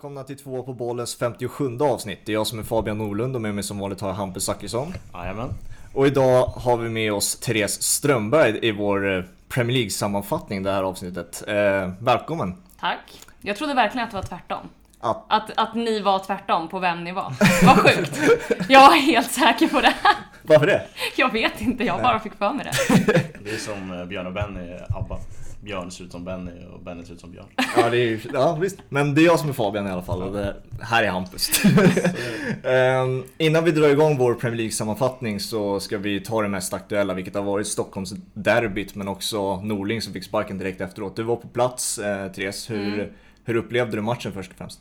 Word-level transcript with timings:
välkomna 0.00 0.24
till 0.24 0.36
två 0.38 0.62
på 0.62 0.72
bollens 0.72 1.16
57 1.18 1.78
avsnitt. 1.80 2.18
Det 2.24 2.32
är 2.32 2.34
jag 2.34 2.46
som 2.46 2.58
är 2.58 2.62
Fabian 2.62 2.98
Norlund 2.98 3.34
och 3.36 3.42
med 3.42 3.54
mig 3.54 3.64
som 3.64 3.78
vanligt 3.78 4.00
har 4.00 4.08
jag 4.08 4.14
Hampus 4.14 4.44
Zachrisson. 4.44 4.94
Jajamän. 5.14 5.48
Och 5.94 6.06
idag 6.06 6.46
har 6.46 6.76
vi 6.76 6.88
med 6.88 7.12
oss 7.12 7.36
Therese 7.40 7.82
Strömberg 7.82 8.58
i 8.62 8.72
vår 8.72 9.16
eh, 9.16 9.24
Premier 9.48 9.74
League-sammanfattning 9.76 10.62
det 10.62 10.72
här 10.72 10.82
avsnittet. 10.82 11.42
Eh, 11.48 11.90
välkommen! 12.00 12.54
Tack. 12.80 12.98
Jag 13.40 13.56
trodde 13.56 13.74
verkligen 13.74 14.04
att 14.04 14.10
det 14.10 14.16
var 14.16 14.22
tvärtom. 14.24 14.68
Att- 15.00 15.24
Att, 15.28 15.50
att 15.56 15.74
ni 15.74 16.00
var 16.00 16.18
tvärtom 16.18 16.68
på 16.68 16.78
vem 16.78 17.04
ni 17.04 17.12
var. 17.12 17.32
Vad 17.66 17.76
sjukt. 17.78 18.20
Jag 18.68 18.80
var 18.80 18.96
helt 18.96 19.30
säker 19.30 19.68
på 19.68 19.80
det. 19.80 19.94
Varför 20.42 20.66
det? 20.66 20.82
Jag 21.16 21.32
vet 21.32 21.60
inte, 21.60 21.84
jag 21.84 22.02
bara 22.02 22.20
fick 22.20 22.34
för 22.34 22.52
mig 22.52 22.64
det. 22.64 23.02
Det 23.44 23.50
är 23.50 23.56
som 23.58 24.00
eh, 24.00 24.04
Björn 24.06 24.26
och 24.26 24.32
Benny, 24.32 24.76
ABBA. 24.88 25.18
Björn 25.60 25.90
ser 25.90 26.04
ut 26.04 26.12
som 26.12 26.24
Benny 26.24 26.64
och 26.72 26.80
Benny 26.82 27.04
ser 27.04 27.14
ut 27.14 27.20
som 27.20 27.30
Björn. 27.30 27.46
Ja, 27.76 27.90
det 27.90 27.96
är, 27.96 28.04
ju- 28.06 28.20
ja 28.32 28.54
visst. 28.60 28.78
Men 28.88 29.14
det 29.14 29.20
är 29.22 29.24
jag 29.24 29.40
som 29.40 29.48
är 29.48 29.52
Fabian 29.52 29.86
i 29.86 29.90
alla 29.90 30.02
fall 30.02 30.22
och 30.22 30.32
det 30.32 30.56
här 30.82 31.02
är 31.02 31.08
Hampus. 31.08 31.50
Ehm, 32.64 33.24
innan 33.38 33.64
vi 33.64 33.70
drar 33.70 33.88
igång 33.88 34.18
vår 34.18 34.34
Premier 34.34 34.56
League-sammanfattning 34.56 35.40
så 35.40 35.80
ska 35.80 35.98
vi 35.98 36.20
ta 36.20 36.42
det 36.42 36.48
mest 36.48 36.74
aktuella, 36.74 37.14
vilket 37.14 37.34
har 37.34 37.42
varit 37.42 37.66
Stockholms 37.66 38.12
derbyt 38.34 38.94
men 38.94 39.08
också 39.08 39.56
Norling 39.60 40.02
som 40.02 40.12
fick 40.12 40.24
sparken 40.24 40.58
direkt 40.58 40.80
efteråt. 40.80 41.16
Du 41.16 41.22
var 41.22 41.36
på 41.36 41.48
plats, 41.48 41.98
eh, 41.98 42.32
Therese. 42.32 42.70
Hur, 42.70 43.12
hur 43.44 43.56
upplevde 43.56 43.96
du 43.96 44.02
matchen 44.02 44.32
först 44.32 44.50
och 44.50 44.56
främst? 44.58 44.80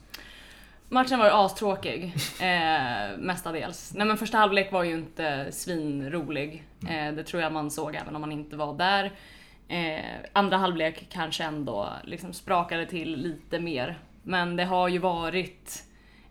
Matchen 0.89 1.19
var 1.19 1.45
astråkig, 1.45 2.13
eh, 2.41 3.17
mestadels. 3.19 3.91
Nej 3.95 4.07
men 4.07 4.17
första 4.17 4.37
halvlek 4.37 4.71
var 4.71 4.83
ju 4.83 4.93
inte 4.93 5.47
svinrolig. 5.51 6.63
Eh, 6.89 7.15
det 7.15 7.23
tror 7.23 7.41
jag 7.41 7.53
man 7.53 7.71
såg 7.71 7.95
även 7.95 8.15
om 8.15 8.21
man 8.21 8.31
inte 8.31 8.55
var 8.55 8.77
där. 8.77 9.11
Eh, 9.69 10.15
andra 10.33 10.57
halvlek 10.57 11.07
kanske 11.09 11.43
ändå 11.43 11.89
liksom 12.03 12.33
sprakade 12.33 12.85
till 12.85 13.15
lite 13.15 13.59
mer. 13.59 13.99
Men 14.23 14.55
det 14.55 14.65
har 14.65 14.87
ju 14.87 14.97
varit 14.97 15.83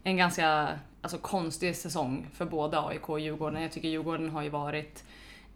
en 0.02 0.16
ganska 0.16 0.68
alltså, 1.02 1.18
konstig 1.18 1.76
säsong 1.76 2.26
för 2.34 2.44
både 2.44 2.80
AIK 2.80 3.08
och 3.08 3.20
Djurgården. 3.20 3.62
Jag 3.62 3.72
tycker 3.72 3.88
Djurgården 3.88 4.30
har 4.30 4.42
ju 4.42 4.48
varit 4.48 5.04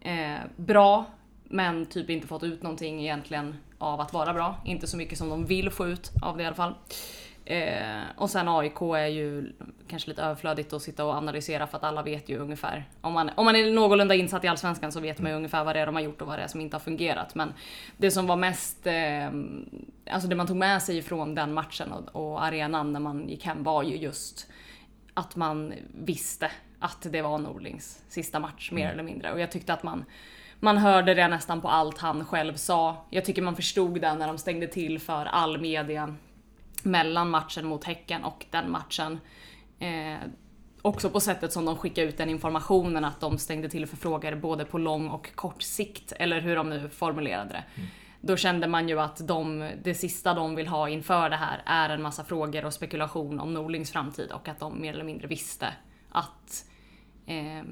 eh, 0.01 0.37
bra, 0.55 1.05
men 1.43 1.85
typ 1.85 2.09
inte 2.09 2.27
fått 2.27 2.43
ut 2.43 2.63
någonting 2.63 3.01
egentligen 3.01 3.55
av 3.77 3.99
att 4.01 4.13
vara 4.13 4.33
bra. 4.33 4.55
Inte 4.65 4.87
så 4.87 4.97
mycket 4.97 5.17
som 5.17 5.29
de 5.29 5.45
vill 5.45 5.69
få 5.69 5.87
ut 5.87 6.11
av 6.21 6.37
det 6.37 6.43
i 6.43 6.45
alla 6.45 6.55
fall. 6.55 6.75
Eh, 7.45 8.03
och 8.15 8.29
sen 8.29 8.47
AIK 8.47 8.81
är 8.81 9.07
ju 9.07 9.53
kanske 9.87 10.09
lite 10.09 10.21
överflödigt 10.21 10.73
att 10.73 10.81
sitta 10.81 11.05
och 11.05 11.13
analysera 11.13 11.67
för 11.67 11.77
att 11.77 11.83
alla 11.83 12.03
vet 12.03 12.29
ju 12.29 12.37
ungefär. 12.37 12.85
Om 13.01 13.13
man, 13.13 13.31
om 13.35 13.45
man 13.45 13.55
är 13.55 13.71
någorlunda 13.71 14.15
insatt 14.15 14.43
i 14.43 14.47
Allsvenskan 14.47 14.91
så 14.91 14.99
vet 14.99 15.19
man 15.19 15.31
ju 15.31 15.37
ungefär 15.37 15.63
vad 15.63 15.75
det 15.75 15.79
är 15.79 15.85
de 15.85 15.95
har 15.95 16.01
gjort 16.01 16.21
och 16.21 16.27
vad 16.27 16.39
det 16.39 16.43
är 16.43 16.47
som 16.47 16.61
inte 16.61 16.75
har 16.75 16.81
fungerat. 16.81 17.35
Men 17.35 17.53
det 17.97 18.11
som 18.11 18.27
var 18.27 18.35
mest, 18.35 18.87
eh, 18.87 19.27
alltså 20.11 20.27
det 20.29 20.35
man 20.35 20.47
tog 20.47 20.57
med 20.57 20.81
sig 20.81 21.01
från 21.01 21.35
den 21.35 21.53
matchen 21.53 21.91
och, 21.91 22.31
och 22.31 22.43
arenan 22.43 22.93
när 22.93 22.99
man 22.99 23.29
gick 23.29 23.45
hem 23.45 23.63
var 23.63 23.83
ju 23.83 23.95
just 23.95 24.47
att 25.13 25.35
man 25.35 25.73
visste 25.93 26.51
att 26.79 27.07
det 27.11 27.21
var 27.21 27.37
Norlings 27.37 28.01
sista 28.07 28.39
match 28.39 28.71
mer 28.71 28.89
eller 28.89 29.03
mindre. 29.03 29.33
Och 29.33 29.39
jag 29.39 29.51
tyckte 29.51 29.73
att 29.73 29.83
man, 29.83 30.05
man 30.59 30.77
hörde 30.77 31.13
det 31.13 31.27
nästan 31.27 31.61
på 31.61 31.67
allt 31.67 31.97
han 31.97 32.25
själv 32.25 32.55
sa. 32.55 33.05
Jag 33.09 33.25
tycker 33.25 33.41
man 33.41 33.55
förstod 33.55 34.01
det 34.01 34.13
när 34.13 34.27
de 34.27 34.37
stängde 34.37 34.67
till 34.67 34.99
för 34.99 35.25
all 35.25 35.61
media 35.61 36.15
mellan 36.85 37.29
matchen 37.29 37.65
mot 37.65 37.83
Häcken 37.83 38.23
och 38.23 38.45
den 38.49 38.71
matchen. 38.71 39.19
Eh, 39.79 40.17
också 40.81 41.09
på 41.09 41.19
sättet 41.19 41.53
som 41.53 41.65
de 41.65 41.77
skickade 41.77 42.07
ut 42.07 42.17
den 42.17 42.29
informationen 42.29 43.05
att 43.05 43.21
de 43.21 43.37
stängde 43.37 43.69
till 43.69 43.87
för 43.87 43.97
frågor 43.97 44.35
både 44.35 44.65
på 44.65 44.77
lång 44.77 45.07
och 45.07 45.35
kort 45.35 45.61
sikt, 45.61 46.11
eller 46.11 46.41
hur 46.41 46.55
de 46.55 46.69
nu 46.69 46.89
formulerade 46.89 47.49
det. 47.53 47.63
Då 48.21 48.37
kände 48.37 48.67
man 48.67 48.89
ju 48.89 48.99
att 48.99 49.27
de, 49.27 49.71
det 49.83 49.93
sista 49.93 50.33
de 50.33 50.55
vill 50.55 50.67
ha 50.67 50.89
inför 50.89 51.29
det 51.29 51.35
här 51.35 51.63
är 51.65 51.89
en 51.89 52.01
massa 52.01 52.23
frågor 52.23 52.65
och 52.65 52.73
spekulation 52.73 53.39
om 53.39 53.53
Norlings 53.53 53.91
framtid 53.91 54.31
och 54.31 54.47
att 54.47 54.59
de 54.59 54.81
mer 54.81 54.93
eller 54.93 55.03
mindre 55.03 55.27
visste 55.27 55.73
att 56.09 56.65
eh, 57.25 57.63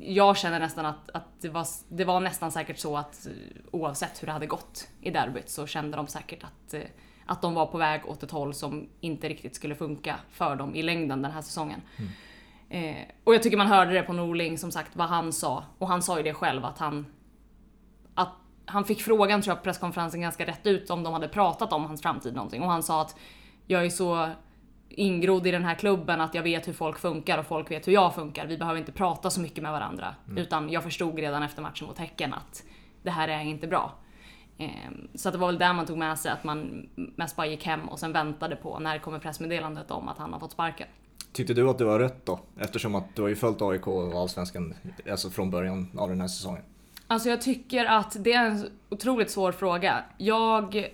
jag 0.00 0.36
känner 0.36 0.60
nästan 0.60 0.86
att, 0.86 1.10
att 1.10 1.40
det, 1.40 1.48
var, 1.48 1.66
det 1.88 2.04
var 2.04 2.20
nästan 2.20 2.52
säkert 2.52 2.78
så 2.78 2.96
att 2.96 3.26
eh, 3.26 3.32
oavsett 3.70 4.22
hur 4.22 4.26
det 4.26 4.32
hade 4.32 4.46
gått 4.46 4.88
i 5.00 5.10
derbyt 5.10 5.48
så 5.48 5.66
kände 5.66 5.96
de 5.96 6.06
säkert 6.06 6.44
att, 6.44 6.74
eh, 6.74 6.80
att 7.26 7.42
de 7.42 7.54
var 7.54 7.66
på 7.66 7.78
väg 7.78 8.06
åt 8.06 8.22
ett 8.22 8.30
håll 8.30 8.54
som 8.54 8.88
inte 9.00 9.28
riktigt 9.28 9.54
skulle 9.54 9.74
funka 9.74 10.16
för 10.30 10.56
dem 10.56 10.74
i 10.74 10.82
längden 10.82 11.22
den 11.22 11.30
här 11.30 11.42
säsongen. 11.42 11.82
Eh, 12.68 12.96
och 13.24 13.34
jag 13.34 13.42
tycker 13.42 13.56
man 13.56 13.66
hörde 13.66 13.92
det 13.92 14.02
på 14.02 14.12
Norling 14.12 14.58
som 14.58 14.70
sagt 14.70 14.96
vad 14.96 15.08
han 15.08 15.32
sa. 15.32 15.64
Och 15.78 15.88
han 15.88 16.02
sa 16.02 16.16
ju 16.16 16.22
det 16.22 16.34
själv 16.34 16.64
att 16.64 16.78
han 16.78 17.06
att 18.14 18.32
han 18.66 18.84
fick 18.84 19.02
frågan 19.02 19.42
tror 19.42 19.50
jag 19.50 19.58
på 19.58 19.64
presskonferensen 19.64 20.20
ganska 20.20 20.46
rätt 20.46 20.66
ut 20.66 20.90
om 20.90 21.02
de 21.02 21.12
hade 21.12 21.28
pratat 21.28 21.72
om 21.72 21.84
hans 21.84 22.02
framtid 22.02 22.34
någonting 22.34 22.62
och 22.62 22.68
han 22.70 22.82
sa 22.82 23.02
att 23.02 23.16
jag 23.66 23.84
är 23.84 23.90
så 23.90 24.30
ingrodd 24.88 25.46
i 25.46 25.50
den 25.50 25.64
här 25.64 25.74
klubben 25.74 26.20
att 26.20 26.34
jag 26.34 26.42
vet 26.42 26.68
hur 26.68 26.72
folk 26.72 26.98
funkar 26.98 27.38
och 27.38 27.46
folk 27.46 27.70
vet 27.70 27.88
hur 27.88 27.92
jag 27.92 28.14
funkar. 28.14 28.46
Vi 28.46 28.58
behöver 28.58 28.78
inte 28.78 28.92
prata 28.92 29.30
så 29.30 29.40
mycket 29.40 29.62
med 29.62 29.72
varandra. 29.72 30.14
Utan 30.36 30.70
jag 30.70 30.82
förstod 30.82 31.18
redan 31.18 31.42
efter 31.42 31.62
matchen 31.62 31.86
mot 31.86 31.98
Häcken 31.98 32.34
att 32.34 32.62
det 33.02 33.10
här 33.10 33.28
är 33.28 33.40
inte 33.40 33.66
bra. 33.66 33.92
Ehm, 34.58 35.08
Så 35.14 35.28
att 35.28 35.32
det 35.32 35.38
var 35.38 35.46
väl 35.46 35.58
där 35.58 35.72
man 35.72 35.86
tog 35.86 35.98
med 35.98 36.18
sig 36.18 36.32
att 36.32 36.44
man 36.44 36.88
mest 36.94 37.36
bara 37.36 37.46
gick 37.46 37.64
hem 37.66 37.88
och 37.88 37.98
sen 37.98 38.12
väntade 38.12 38.56
på 38.56 38.78
när 38.78 38.98
kommer 38.98 39.18
pressmeddelandet 39.18 39.90
om 39.90 40.08
att 40.08 40.18
han 40.18 40.32
har 40.32 40.40
fått 40.40 40.52
sparken. 40.52 40.86
Tyckte 41.32 41.54
du 41.54 41.70
att 41.70 41.78
det 41.78 41.84
var 41.84 41.98
rätt 41.98 42.26
då? 42.26 42.40
Eftersom 42.60 42.94
att 42.94 43.16
du 43.16 43.22
har 43.22 43.28
ju 43.28 43.36
följt 43.36 43.62
AIK 43.62 43.86
och 43.86 44.20
Allsvenskan 44.20 44.74
alltså 45.10 45.30
från 45.30 45.50
början 45.50 45.88
av 45.96 46.08
den 46.08 46.20
här 46.20 46.28
säsongen. 46.28 46.62
Alltså 47.06 47.28
jag 47.28 47.42
tycker 47.42 47.84
att 47.84 48.16
det 48.24 48.32
är 48.32 48.46
en 48.46 48.66
otroligt 48.88 49.30
svår 49.30 49.52
fråga. 49.52 50.04
Jag... 50.18 50.88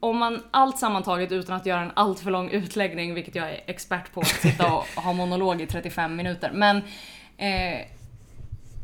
Om 0.00 0.18
man 0.18 0.42
allt 0.50 0.78
sammantaget 0.78 1.32
utan 1.32 1.56
att 1.56 1.66
göra 1.66 1.80
en 1.80 1.90
alltför 1.94 2.30
lång 2.30 2.50
utläggning, 2.50 3.14
vilket 3.14 3.34
jag 3.34 3.50
är 3.50 3.60
expert 3.66 4.12
på, 4.12 4.20
att 4.20 4.26
sitta 4.26 4.74
och 4.74 4.84
ha 5.02 5.12
monolog 5.12 5.60
i 5.60 5.66
35 5.66 6.16
minuter. 6.16 6.50
Men 6.54 6.76
eh, 7.36 7.86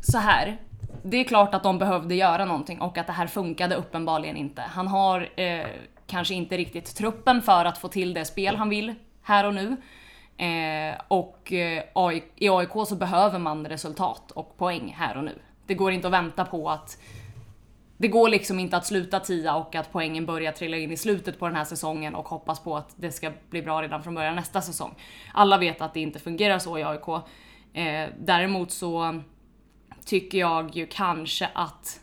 så 0.00 0.18
här. 0.18 0.58
Det 1.02 1.16
är 1.16 1.24
klart 1.24 1.54
att 1.54 1.62
de 1.62 1.78
behövde 1.78 2.14
göra 2.14 2.44
någonting 2.44 2.80
och 2.80 2.98
att 2.98 3.06
det 3.06 3.12
här 3.12 3.26
funkade 3.26 3.74
uppenbarligen 3.74 4.36
inte. 4.36 4.62
Han 4.62 4.88
har 4.88 5.28
eh, 5.40 5.66
kanske 6.06 6.34
inte 6.34 6.56
riktigt 6.56 6.96
truppen 6.96 7.42
för 7.42 7.64
att 7.64 7.78
få 7.78 7.88
till 7.88 8.14
det 8.14 8.24
spel 8.24 8.56
han 8.56 8.68
vill 8.68 8.94
här 9.22 9.46
och 9.46 9.54
nu. 9.54 9.76
Eh, 10.44 10.94
och 11.08 11.52
eh, 11.52 11.82
AI, 11.94 12.22
i 12.36 12.48
AIK 12.48 12.72
så 12.88 12.96
behöver 12.96 13.38
man 13.38 13.66
resultat 13.66 14.30
och 14.30 14.56
poäng 14.56 14.94
här 14.98 15.16
och 15.16 15.24
nu. 15.24 15.38
Det 15.66 15.74
går 15.74 15.92
inte 15.92 16.06
att 16.06 16.12
vänta 16.12 16.44
på 16.44 16.70
att 16.70 16.98
det 17.96 18.08
går 18.08 18.28
liksom 18.28 18.58
inte 18.58 18.76
att 18.76 18.86
sluta 18.86 19.20
tia 19.20 19.54
och 19.54 19.74
att 19.74 19.92
poängen 19.92 20.26
börjar 20.26 20.52
trilla 20.52 20.76
in 20.76 20.92
i 20.92 20.96
slutet 20.96 21.38
på 21.38 21.46
den 21.46 21.56
här 21.56 21.64
säsongen 21.64 22.14
och 22.14 22.28
hoppas 22.28 22.60
på 22.60 22.76
att 22.76 22.94
det 22.96 23.12
ska 23.12 23.32
bli 23.50 23.62
bra 23.62 23.82
redan 23.82 24.02
från 24.02 24.14
början 24.14 24.36
nästa 24.36 24.60
säsong. 24.60 24.94
Alla 25.34 25.58
vet 25.58 25.80
att 25.80 25.94
det 25.94 26.00
inte 26.00 26.18
fungerar 26.18 26.58
så 26.58 26.78
i 26.78 26.84
AIK. 26.84 27.08
Eh, 27.72 28.08
däremot 28.18 28.70
så 28.70 29.20
tycker 30.10 30.38
jag 30.38 30.76
ju 30.76 30.86
kanske 30.86 31.48
att 31.52 32.00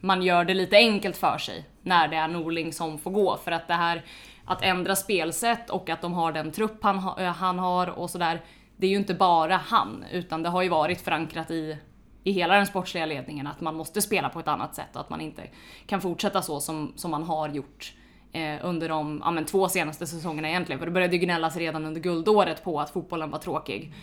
man 0.00 0.22
gör 0.22 0.44
det 0.44 0.54
lite 0.54 0.76
enkelt 0.76 1.16
för 1.16 1.38
sig 1.38 1.64
när 1.82 2.08
det 2.08 2.16
är 2.16 2.28
Norling 2.28 2.72
som 2.72 2.98
får 2.98 3.10
gå. 3.10 3.36
För 3.44 3.50
att 3.52 3.68
det 3.68 3.74
här 3.74 4.04
att 4.44 4.62
ändra 4.62 4.96
spelsätt 4.96 5.70
och 5.70 5.90
att 5.90 6.02
de 6.02 6.12
har 6.12 6.32
den 6.32 6.52
trupp 6.52 6.82
han, 6.82 6.96
eh, 7.18 7.32
han 7.32 7.58
har 7.58 7.86
och 7.86 8.10
sådär. 8.10 8.40
Det 8.76 8.86
är 8.86 8.90
ju 8.90 8.96
inte 8.96 9.14
bara 9.14 9.56
han, 9.56 10.04
utan 10.12 10.42
det 10.42 10.48
har 10.48 10.62
ju 10.62 10.68
varit 10.68 11.00
förankrat 11.00 11.50
i, 11.50 11.76
i 12.24 12.32
hela 12.32 12.54
den 12.54 12.66
sportsliga 12.66 13.06
ledningen 13.06 13.46
att 13.46 13.60
man 13.60 13.74
måste 13.74 14.02
spela 14.02 14.28
på 14.28 14.40
ett 14.40 14.48
annat 14.48 14.74
sätt 14.74 14.94
och 14.94 15.00
att 15.00 15.10
man 15.10 15.20
inte 15.20 15.42
kan 15.86 16.00
fortsätta 16.00 16.42
så 16.42 16.60
som, 16.60 16.92
som 16.96 17.10
man 17.10 17.22
har 17.22 17.48
gjort 17.48 17.94
eh, 18.32 18.56
under 18.62 18.88
de 18.88 19.22
ja, 19.24 19.30
men 19.30 19.44
två 19.44 19.68
senaste 19.68 20.06
säsongerna 20.06 20.48
egentligen. 20.48 20.78
För 20.78 20.86
det 20.86 20.92
började 20.92 21.16
ju 21.16 21.22
gnällas 21.22 21.56
redan 21.56 21.86
under 21.86 22.00
guldåret 22.00 22.64
på 22.64 22.80
att 22.80 22.90
fotbollen 22.90 23.30
var 23.30 23.38
tråkig. 23.38 23.94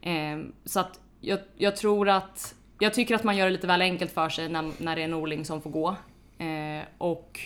Eh, 0.00 0.38
så 0.64 0.80
att 0.80 1.00
jag, 1.20 1.38
jag 1.56 1.76
tror 1.76 2.08
att, 2.08 2.54
jag 2.82 2.94
tycker 2.94 3.14
att 3.14 3.24
man 3.24 3.36
gör 3.36 3.46
det 3.46 3.52
lite 3.52 3.66
väl 3.66 3.82
enkelt 3.82 4.12
för 4.12 4.28
sig 4.28 4.48
när, 4.48 4.72
när 4.78 4.96
det 4.96 5.02
är 5.02 5.08
Norling 5.08 5.44
som 5.44 5.62
får 5.62 5.70
gå. 5.70 5.88
Eh, 6.38 6.84
och 6.98 7.40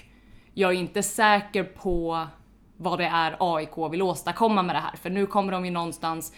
jag 0.55 0.71
är 0.73 0.77
inte 0.77 1.03
säker 1.03 1.65
på 1.65 2.27
vad 2.77 2.99
det 2.99 3.05
är 3.05 3.37
AIK 3.41 3.93
vill 3.93 4.03
åstadkomma 4.03 4.63
med 4.63 4.75
det 4.75 4.81
här. 4.81 4.97
För 4.97 5.11
nu 5.11 5.27
kommer 5.27 5.53
de 5.53 5.65
ju 5.65 5.71
någonstans 5.71 6.33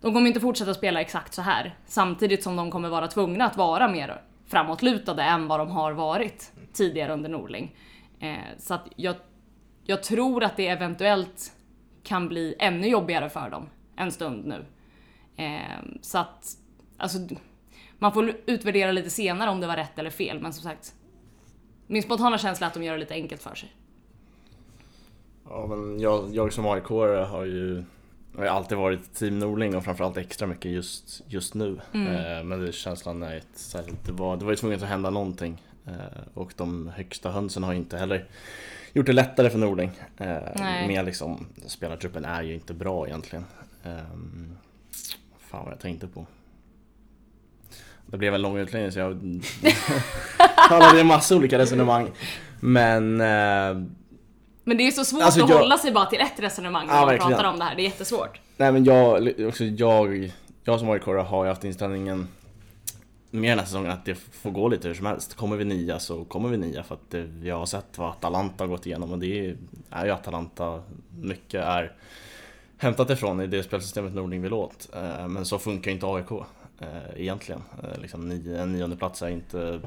de 0.00 0.14
kommer 0.14 0.26
inte 0.26 0.40
fortsätta 0.40 0.74
spela 0.74 1.00
exakt 1.00 1.34
så 1.34 1.42
här. 1.42 1.74
Samtidigt 1.86 2.42
som 2.42 2.56
de 2.56 2.70
kommer 2.70 2.88
vara 2.88 3.08
tvungna 3.08 3.44
att 3.44 3.56
vara 3.56 3.88
mer 3.88 4.22
framåtlutade 4.46 5.22
än 5.22 5.48
vad 5.48 5.60
de 5.60 5.70
har 5.70 5.92
varit 5.92 6.52
tidigare 6.72 7.12
under 7.12 7.28
Norling. 7.28 7.76
Eh, 8.20 8.58
så 8.58 8.74
att 8.74 8.88
jag, 8.96 9.16
jag 9.84 10.02
tror 10.02 10.44
att 10.44 10.56
det 10.56 10.68
eventuellt 10.68 11.52
kan 12.02 12.28
bli 12.28 12.54
ännu 12.58 12.88
jobbigare 12.88 13.30
för 13.30 13.50
dem 13.50 13.68
en 13.96 14.12
stund 14.12 14.46
nu. 14.46 14.64
Eh, 15.44 15.78
så 16.02 16.18
att, 16.18 16.46
alltså, 16.98 17.18
man 18.00 18.12
får 18.12 18.36
utvärdera 18.46 18.92
lite 18.92 19.10
senare 19.10 19.50
om 19.50 19.60
det 19.60 19.66
var 19.66 19.76
rätt 19.76 19.98
eller 19.98 20.10
fel, 20.10 20.40
men 20.40 20.52
som 20.52 20.62
sagt. 20.62 20.94
Min 21.86 22.02
spontana 22.02 22.38
känsla 22.38 22.66
är 22.66 22.68
att 22.68 22.74
de 22.74 22.82
gör 22.82 22.92
det 22.92 23.00
lite 23.00 23.14
enkelt 23.14 23.42
för 23.42 23.54
sig. 23.54 23.72
Ja, 25.48 25.66
men 25.66 26.00
jag, 26.00 26.34
jag 26.34 26.52
som 26.52 26.66
aik 26.66 26.84
har 26.84 27.44
ju 27.44 27.84
har 28.36 28.44
ju 28.44 28.50
alltid 28.50 28.78
varit 28.78 29.14
team 29.14 29.38
Norling 29.38 29.76
och 29.76 29.84
framförallt 29.84 30.16
extra 30.16 30.46
mycket 30.46 30.70
just, 30.70 31.22
just 31.26 31.54
nu. 31.54 31.80
Eh, 31.92 32.44
men 32.44 32.60
det, 32.60 32.72
känslan 32.72 33.22
är 33.22 33.36
ett, 33.36 33.46
särskilt, 33.52 34.06
det 34.06 34.12
var, 34.12 34.36
det 34.36 34.44
var 34.44 34.52
ju 34.52 34.56
tvunget 34.56 34.82
att 34.82 34.88
hända 34.88 35.10
någonting. 35.10 35.62
Eh, 35.86 36.22
och 36.34 36.52
de 36.56 36.88
högsta 36.88 37.30
hönsen 37.30 37.62
har 37.62 37.74
inte 37.74 37.98
heller 37.98 38.28
gjort 38.92 39.06
det 39.06 39.12
lättare 39.12 39.50
för 39.50 39.58
Norling. 39.58 39.90
Eh, 40.16 40.86
med 40.86 41.04
liksom, 41.04 41.46
spelartruppen 41.66 42.24
är 42.24 42.42
ju 42.42 42.54
inte 42.54 42.74
bra 42.74 43.06
egentligen. 43.06 43.44
Um, 43.84 44.58
fan 45.38 45.64
vad 45.64 45.72
jag 45.72 45.80
tänkte 45.80 46.06
på. 46.06 46.26
Det 48.10 48.18
blev 48.18 48.34
en 48.34 48.42
lång 48.42 48.56
utläggning 48.58 48.92
så 48.92 48.98
jag 48.98 49.20
talade 50.68 51.00
en 51.00 51.06
massa 51.06 51.36
olika 51.36 51.58
resonemang. 51.58 52.10
Men 52.60 53.20
eh, 53.20 53.84
Men 54.64 54.76
det 54.76 54.82
är 54.82 54.84
ju 54.84 54.92
så 54.92 55.04
svårt 55.04 55.22
Alltså, 55.22 55.44
att 55.44 55.50
jag- 55.50 55.58
hålla 55.58 55.78
sig 55.78 55.92
bara 55.92 56.06
till 56.06 56.20
ett 56.20 56.32
resonemang 56.40 56.86
när 56.86 56.94
Ja, 56.94 57.00
man 57.00 57.08
verkligen. 57.08 57.30
pratar 57.32 57.50
om 57.52 57.58
det 57.58 57.64
här. 57.64 57.74
Det 57.76 57.82
är 57.82 57.84
jättesvårt. 57.84 58.40
Nej 58.56 58.72
men 58.72 58.84
jag, 58.84 59.32
också 59.48 59.64
jag, 59.64 60.32
jag 60.64 60.80
som 60.80 60.90
aik 60.90 61.02
har 61.04 61.44
ju 61.44 61.48
haft 61.50 61.64
inställningen 61.64 62.28
med 63.30 63.50
den 63.52 63.58
här 63.58 63.66
säsongen 63.66 63.90
att 63.90 64.04
det 64.04 64.14
får 64.14 64.50
gå 64.50 64.68
lite 64.68 64.88
hur 64.88 64.94
som 64.94 65.06
helst. 65.06 65.34
Kommer 65.34 65.56
vi 65.56 65.64
nia 65.64 65.98
så 65.98 66.24
kommer 66.24 66.48
vi 66.48 66.56
nia 66.56 66.82
för 66.82 66.94
att 66.94 67.14
jag 67.44 67.58
har 67.58 67.66
sett 67.66 67.98
vad 67.98 68.10
Atalanta 68.10 68.64
har 68.64 68.68
gått 68.68 68.86
igenom 68.86 69.12
och 69.12 69.18
det 69.18 69.26
är, 69.90 70.04
ju 70.04 70.10
Atalanta 70.10 70.82
mycket 71.20 71.64
är 71.64 71.92
hämtat 72.78 73.10
ifrån 73.10 73.40
i 73.40 73.46
det 73.46 73.62
spelsystemet 73.62 74.14
Nordling 74.14 74.42
vill 74.42 74.52
åt. 74.52 74.88
Eh, 74.96 75.28
Men 75.28 75.44
så 75.46 75.58
funkar 75.58 75.90
inte 75.90 76.06
AIK 76.06 76.26
eh, 76.80 77.20
egentligen. 77.20 77.62
Eh, 77.82 78.00
Liksom 78.00 78.28
nio, 78.28 78.60
en 78.62 78.72
nionde 78.72 78.96
plats 78.96 79.22
är 79.22 79.28
inte 79.28 79.80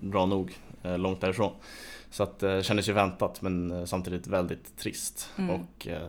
bra 0.00 0.26
nog, 0.26 0.58
eh, 0.82 0.98
långt 0.98 1.20
därifrån. 1.20 1.52
Så 2.10 2.22
att 2.22 2.38
det 2.38 2.62
kändes 2.62 2.88
ju 2.88 2.92
väntat 2.92 3.42
men 3.42 3.70
eh, 3.70 3.84
samtidigt 3.84 4.26
väldigt 4.26 4.76
trist. 4.76 5.30
Mm. 5.38 5.50
Och 5.50 5.88
eh, 5.88 6.08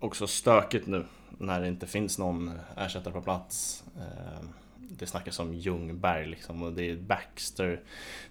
också 0.00 0.26
stökigt 0.26 0.86
nu 0.86 1.04
när 1.38 1.60
det 1.60 1.68
inte 1.68 1.86
finns 1.86 2.18
någon 2.18 2.52
ersättare 2.76 3.14
på 3.14 3.22
plats. 3.22 3.84
Eh, 3.96 4.44
Det 4.92 5.06
snackas 5.06 5.38
om 5.38 5.54
Ljungberg 5.54 6.26
liksom 6.26 6.62
och 6.62 6.72
det 6.72 6.90
är 6.90 6.96
Baxter 6.96 7.80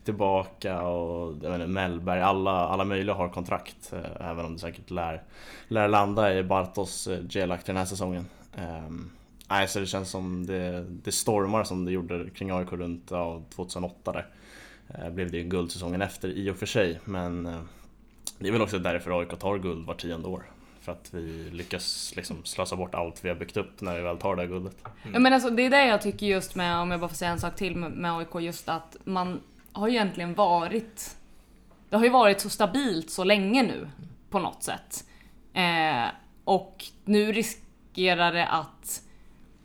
tillbaka 0.04 0.82
och 0.82 1.36
jag 1.44 1.56
inte, 1.56 1.68
Mellberg. 1.68 2.22
Alla, 2.22 2.52
alla 2.52 2.84
möjliga 2.86 3.16
har 3.16 3.30
kontrakt 3.30 3.94
eh, 3.94 4.30
även 4.30 4.46
om 4.46 4.54
det 4.54 4.60
säkert 4.60 4.90
lär, 4.90 5.24
lär 5.68 5.88
landa 5.88 6.34
i 6.38 6.44
Bartos 6.44 7.08
eh, 7.08 7.20
Gelak 7.30 7.66
den 7.66 7.78
här 7.78 7.86
säsongen. 7.86 8.26
Ehm, 8.58 9.12
Nej, 9.50 9.68
så 9.68 9.80
det 9.80 9.86
känns 9.86 10.10
som 10.10 10.46
det, 10.46 10.86
det 10.90 11.12
stormar 11.12 11.64
som 11.64 11.86
det 11.86 11.92
gjorde 11.92 12.30
kring 12.30 12.52
AIK 12.52 12.72
runt 12.72 13.08
ja, 13.12 13.42
2008 13.56 14.12
där. 14.12 14.28
Eh, 14.88 15.10
Blev 15.10 15.32
det 15.32 15.38
ju 15.38 15.44
guld 15.44 15.72
säsongen 15.72 16.02
efter 16.02 16.30
i 16.30 16.50
och 16.50 16.58
för 16.58 16.66
sig 16.66 17.00
men 17.06 17.46
eh, 17.46 17.62
det 18.40 18.48
är 18.48 18.52
väl 18.52 18.62
också 18.62 18.80
därför 18.80 19.20
AIK 19.20 19.40
tar 19.40 19.58
guld 19.58 19.86
var 19.86 19.94
tionde 19.94 20.28
år. 20.28 20.44
För 20.82 20.92
att 20.92 21.10
vi 21.14 21.50
lyckas 21.52 22.14
liksom 22.16 22.46
slösa 22.46 22.76
bort 22.76 22.96
allt 22.96 23.26
vi 23.26 23.30
har 23.30 23.36
byggt 23.36 23.58
upp 23.58 23.82
när 23.82 23.96
vi 23.96 24.02
väl 24.02 24.18
tar 24.18 24.36
det 24.36 24.42
här 24.42 24.50
guldet. 24.50 24.78
Ja, 25.14 25.20
men 25.20 25.34
alltså, 25.34 25.50
det 25.50 25.64
är 25.66 25.70
det 25.70 25.86
jag 25.86 26.02
tycker 26.02 26.26
just 26.26 26.56
med, 26.56 26.78
om 26.78 26.92
jag 26.92 27.00
bara 27.00 27.08
får 27.10 27.16
säga 27.16 27.32
en 27.32 27.40
sak 27.40 27.56
till 27.56 27.76
med, 27.76 27.92
med 27.92 28.18
AIK, 28.18 28.36
just 28.40 28.70
att 28.70 28.98
man 29.04 29.40
har 29.72 29.88
ju 29.88 29.94
egentligen 29.94 30.34
varit... 30.34 31.16
Det 31.90 31.96
har 31.96 32.04
ju 32.04 32.10
varit 32.10 32.42
så 32.42 32.50
stabilt 32.50 33.10
så 33.10 33.24
länge 33.24 33.64
nu, 33.64 33.90
på 34.30 34.40
något 34.40 34.64
sätt. 34.64 35.06
Eh, 35.54 36.08
och 36.44 36.86
nu 37.06 37.32
riskerar 37.32 38.34
det 38.34 38.48
att... 38.48 39.02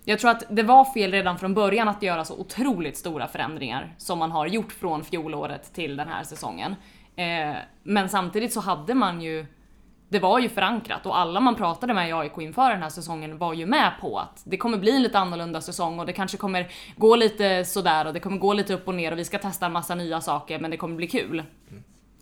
Jag 0.04 0.18
tror 0.18 0.30
att 0.30 0.42
det 0.50 0.62
var 0.62 0.84
fel 0.84 1.12
redan 1.12 1.38
från 1.38 1.54
början 1.54 1.88
att 1.88 2.02
göra 2.02 2.24
så 2.24 2.34
otroligt 2.34 2.96
stora 2.96 3.28
förändringar 3.28 3.94
som 3.98 4.18
man 4.18 4.30
har 4.30 4.46
gjort 4.46 4.72
från 4.72 5.04
fjolåret 5.04 5.74
till 5.74 5.96
den 5.96 6.08
här 6.08 6.24
säsongen. 6.24 6.76
Eh, 7.16 7.56
men 7.82 8.08
samtidigt 8.08 8.52
så 8.52 8.60
hade 8.60 8.94
man 8.94 9.20
ju 9.20 9.46
det 10.08 10.18
var 10.18 10.38
ju 10.38 10.48
förankrat 10.48 11.06
och 11.06 11.18
alla 11.18 11.40
man 11.40 11.54
pratade 11.54 11.94
med 11.94 12.08
i 12.08 12.12
AIK 12.12 12.38
inför 12.38 12.70
den 12.70 12.82
här 12.82 12.88
säsongen 12.88 13.38
var 13.38 13.54
ju 13.54 13.66
med 13.66 13.92
på 14.00 14.18
att 14.18 14.42
det 14.44 14.56
kommer 14.56 14.78
bli 14.78 14.96
en 14.96 15.02
lite 15.02 15.18
annorlunda 15.18 15.60
säsong 15.60 15.98
och 15.98 16.06
det 16.06 16.12
kanske 16.12 16.36
kommer 16.36 16.68
gå 16.96 17.16
lite 17.16 17.64
sådär 17.64 18.06
och 18.06 18.12
det 18.12 18.20
kommer 18.20 18.38
gå 18.38 18.52
lite 18.52 18.74
upp 18.74 18.88
och 18.88 18.94
ner 18.94 19.12
och 19.12 19.18
vi 19.18 19.24
ska 19.24 19.38
testa 19.38 19.66
en 19.66 19.72
massa 19.72 19.94
nya 19.94 20.20
saker 20.20 20.58
men 20.58 20.70
det 20.70 20.76
kommer 20.76 20.96
bli 20.96 21.06
kul. 21.06 21.42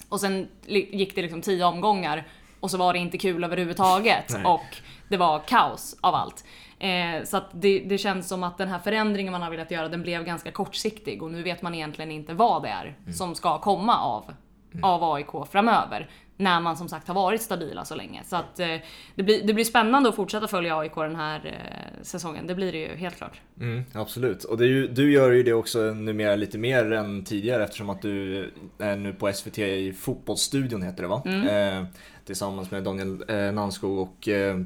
Och 0.09 0.21
sen 0.21 0.49
gick 0.67 1.15
det 1.15 1.23
liksom 1.23 1.43
tio 1.43 1.65
omgångar 1.65 2.25
och 2.61 2.71
så 2.71 2.79
var 2.79 2.93
det 2.93 2.99
inte 2.99 3.19
kul 3.19 3.45
överhuvudtaget 3.45 4.33
Nej. 4.33 4.45
och 4.45 4.77
det 5.09 5.17
var 5.17 5.39
kaos 5.39 5.97
av 6.01 6.15
allt. 6.15 6.45
Eh, 6.83 7.25
så 7.25 7.37
att 7.37 7.51
det, 7.53 7.79
det 7.79 7.99
känns 7.99 8.29
som 8.29 8.43
att 8.43 8.59
den 8.59 8.69
här 8.69 8.79
förändringen 8.79 9.33
man 9.33 9.43
har 9.43 9.51
velat 9.51 9.71
göra 9.71 9.89
den 9.89 10.03
blev 10.03 10.25
ganska 10.25 10.51
kortsiktig 10.51 11.23
och 11.23 11.31
nu 11.31 11.43
vet 11.43 11.63
man 11.63 11.75
egentligen 11.75 12.11
inte 12.11 12.35
vad 12.35 12.63
det 12.63 12.69
är 12.69 12.95
som 13.13 13.35
ska 13.35 13.59
komma 13.59 13.99
av, 13.99 14.35
av 14.83 15.15
AIK 15.15 15.49
framöver. 15.51 16.11
När 16.37 16.61
man 16.61 16.77
som 16.77 16.89
sagt 16.89 17.09
har 17.09 17.15
varit 17.15 17.43
stabila 17.43 17.85
så 17.85 17.95
länge. 17.95 18.25
Så 18.25 18.37
att 18.37 18.61
eh, 18.61 18.67
det, 19.15 19.23
blir, 19.23 19.47
det 19.47 19.55
blir 19.55 19.65
spännande 19.65 20.09
att 20.09 20.17
fortsätta 20.17 20.49
följa 20.49 20.79
AIK 20.79 20.95
den 20.95 21.17
här 21.17 21.47
eh, 21.47 22.03
säsongen. 22.03 22.47
Det 22.47 22.55
blir 22.55 22.73
det 22.73 22.79
ju 22.79 22.97
helt 22.97 23.17
klart. 23.17 23.41
Mm, 23.61 23.85
absolut. 23.93 24.45
Och 24.45 24.65
ju, 24.65 24.89
du 24.89 25.13
gör 25.13 25.31
ju 25.31 25.43
det 25.43 25.53
också 25.53 25.79
numera 25.79 26.37
lite 26.37 26.59
mer 26.59 26.93
än 26.93 27.25
tidigare 27.25 27.65
eftersom 27.65 27.91
att 27.91 28.03
du 28.03 28.51
är 28.79 28.97
nu 28.97 29.13
på 29.13 29.33
SVT 29.33 29.59
i 29.59 29.93
Fotbollsstudion 29.93 30.83
heter 30.83 31.03
det 31.03 31.09
va? 31.09 31.23
Eh, 31.27 31.85
tillsammans 32.25 32.71
med 32.71 32.85
Daniel 32.85 33.25
eh, 33.29 33.53
Nanskog 33.53 33.99
och 33.99 34.29
eh, 34.29 34.57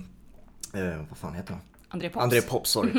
eh, 0.74 0.98
vad 1.08 1.18
fan 1.18 1.34
heter 1.34 1.52
han? 1.52 1.62
André 1.88 2.08
Pops. 2.08 2.22
André 2.22 2.42
Pop, 2.42 2.66
sorry. 2.66 2.90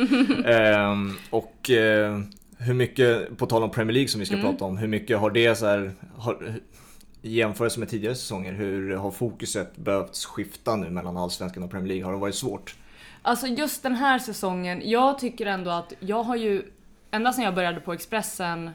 Ehm, 0.45 1.13
och 1.29 1.69
eh, 1.69 2.19
hur 2.57 2.73
mycket, 2.73 3.37
på 3.37 3.45
tal 3.45 3.63
om 3.63 3.71
Premier 3.71 3.93
League 3.93 4.07
som 4.07 4.19
vi 4.19 4.25
ska 4.25 4.37
prata 4.37 4.65
om, 4.65 4.77
hur 4.77 4.87
mycket 4.87 5.19
har 5.19 5.31
det 5.31 5.55
så 5.55 5.65
här, 5.65 5.91
har, 6.17 6.53
i 7.21 7.35
jämförelse 7.35 7.79
med 7.79 7.89
tidigare 7.89 8.15
säsonger, 8.15 8.53
hur 8.53 8.95
har 8.95 9.11
fokuset 9.11 9.77
behövt 9.77 10.17
skifta 10.17 10.75
nu 10.75 10.89
mellan 10.89 11.17
Allsvenskan 11.17 11.63
och 11.63 11.71
Premier 11.71 11.87
League? 11.87 12.05
Har 12.05 12.11
det 12.11 12.19
varit 12.19 12.35
svårt? 12.35 12.75
Alltså 13.21 13.47
just 13.47 13.83
den 13.83 13.95
här 13.95 14.19
säsongen, 14.19 14.81
jag 14.85 15.19
tycker 15.19 15.45
ändå 15.45 15.71
att 15.71 15.93
jag 15.99 16.23
har 16.23 16.35
ju, 16.35 16.63
ända 17.11 17.33
sedan 17.33 17.43
jag 17.43 17.55
började 17.55 17.79
på 17.79 17.93
Expressen, 17.93 18.69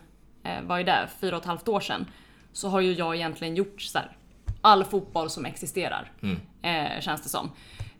eh, 0.44 0.62
vad 0.66 0.80
är 0.80 0.84
det, 0.84 1.08
fyra 1.20 1.36
och 1.36 1.42
ett 1.42 1.48
halvt 1.48 1.68
år 1.68 1.80
sedan, 1.80 2.06
så 2.52 2.68
har 2.68 2.80
ju 2.80 2.92
jag 2.92 3.16
egentligen 3.16 3.56
gjort 3.56 3.82
så 3.82 3.98
här, 3.98 4.16
all 4.60 4.84
fotboll 4.84 5.30
som 5.30 5.44
existerar. 5.44 6.10
Eh, 6.62 7.00
känns 7.00 7.22
det 7.22 7.28
som. 7.28 7.50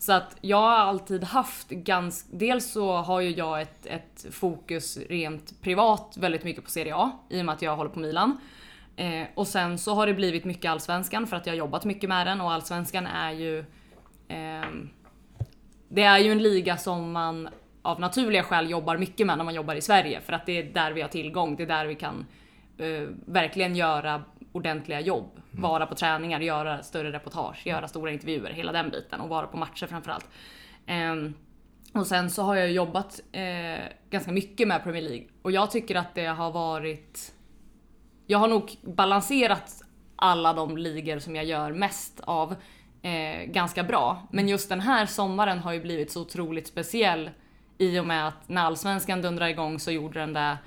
Så 0.02 0.12
att 0.12 0.36
jag 0.40 0.56
har 0.56 0.76
alltid 0.76 1.24
haft 1.24 1.68
ganska, 1.68 2.28
dels 2.36 2.72
så 2.72 2.92
har 2.92 3.20
ju 3.20 3.30
jag 3.30 3.62
ett, 3.62 3.86
ett 3.86 4.26
fokus 4.30 4.98
rent 5.08 5.62
privat 5.62 6.16
väldigt 6.20 6.44
mycket 6.44 6.64
på 6.64 6.70
Serie 6.70 6.94
A 6.96 7.12
i 7.28 7.40
och 7.40 7.44
med 7.44 7.52
att 7.52 7.62
jag 7.62 7.76
håller 7.76 7.90
på 7.90 8.00
Milan. 8.00 8.40
Eh, 8.96 9.26
och 9.34 9.46
sen 9.46 9.78
så 9.78 9.94
har 9.94 10.06
det 10.06 10.14
blivit 10.14 10.44
mycket 10.44 10.70
allsvenskan 10.70 11.26
för 11.26 11.36
att 11.36 11.46
jag 11.46 11.52
har 11.52 11.58
jobbat 11.58 11.84
mycket 11.84 12.08
med 12.08 12.26
den 12.26 12.40
och 12.40 12.52
allsvenskan 12.52 13.06
är 13.06 13.32
ju 13.32 13.58
eh, 14.28 14.66
det 15.88 16.02
är 16.02 16.18
ju 16.18 16.32
en 16.32 16.42
liga 16.42 16.76
som 16.76 17.12
man 17.12 17.48
av 17.82 18.00
naturliga 18.00 18.42
skäl 18.42 18.70
jobbar 18.70 18.96
mycket 18.96 19.26
med 19.26 19.38
när 19.38 19.44
man 19.44 19.54
jobbar 19.54 19.74
i 19.74 19.80
Sverige 19.80 20.20
för 20.20 20.32
att 20.32 20.46
det 20.46 20.58
är 20.58 20.62
där 20.62 20.92
vi 20.92 21.02
har 21.02 21.08
tillgång, 21.08 21.56
det 21.56 21.62
är 21.62 21.66
där 21.66 21.86
vi 21.86 21.94
kan 21.94 22.26
eh, 22.78 23.08
verkligen 23.26 23.76
göra 23.76 24.22
ordentliga 24.52 25.00
jobb. 25.00 25.40
Vara 25.50 25.86
på 25.86 25.94
träningar, 25.94 26.40
göra 26.40 26.82
större 26.82 27.12
reportage, 27.12 27.66
göra 27.66 27.88
stora 27.88 28.12
intervjuer, 28.12 28.50
hela 28.50 28.72
den 28.72 28.90
biten 28.90 29.20
och 29.20 29.28
vara 29.28 29.46
på 29.46 29.56
matcher 29.56 29.86
framförallt. 29.86 30.28
Ehm, 30.86 31.34
och 31.94 32.06
sen 32.06 32.30
så 32.30 32.42
har 32.42 32.56
jag 32.56 32.72
jobbat 32.72 33.20
eh, 33.32 33.84
ganska 34.10 34.32
mycket 34.32 34.68
med 34.68 34.82
Premier 34.82 35.02
League 35.02 35.26
och 35.42 35.52
jag 35.52 35.70
tycker 35.70 35.94
att 35.94 36.14
det 36.14 36.26
har 36.26 36.50
varit 36.50 37.32
jag 38.26 38.38
har 38.38 38.48
nog 38.48 38.76
balanserat 38.82 39.82
alla 40.16 40.52
de 40.52 40.78
ligor 40.78 41.18
som 41.18 41.36
jag 41.36 41.44
gör 41.44 41.72
mest 41.72 42.20
av 42.20 42.54
eh, 43.02 43.44
ganska 43.46 43.84
bra. 43.84 44.28
Men 44.30 44.48
just 44.48 44.68
den 44.68 44.80
här 44.80 45.06
sommaren 45.06 45.58
har 45.58 45.72
ju 45.72 45.80
blivit 45.80 46.12
så 46.12 46.20
otroligt 46.20 46.66
speciell 46.66 47.30
i 47.78 47.98
och 47.98 48.06
med 48.06 48.28
att 48.28 48.48
när 48.48 48.62
allsvenskan 48.62 49.22
dundrade 49.22 49.50
igång 49.50 49.78
så 49.78 49.90
gjorde 49.90 50.20
den 50.20 50.32
det 50.32 50.58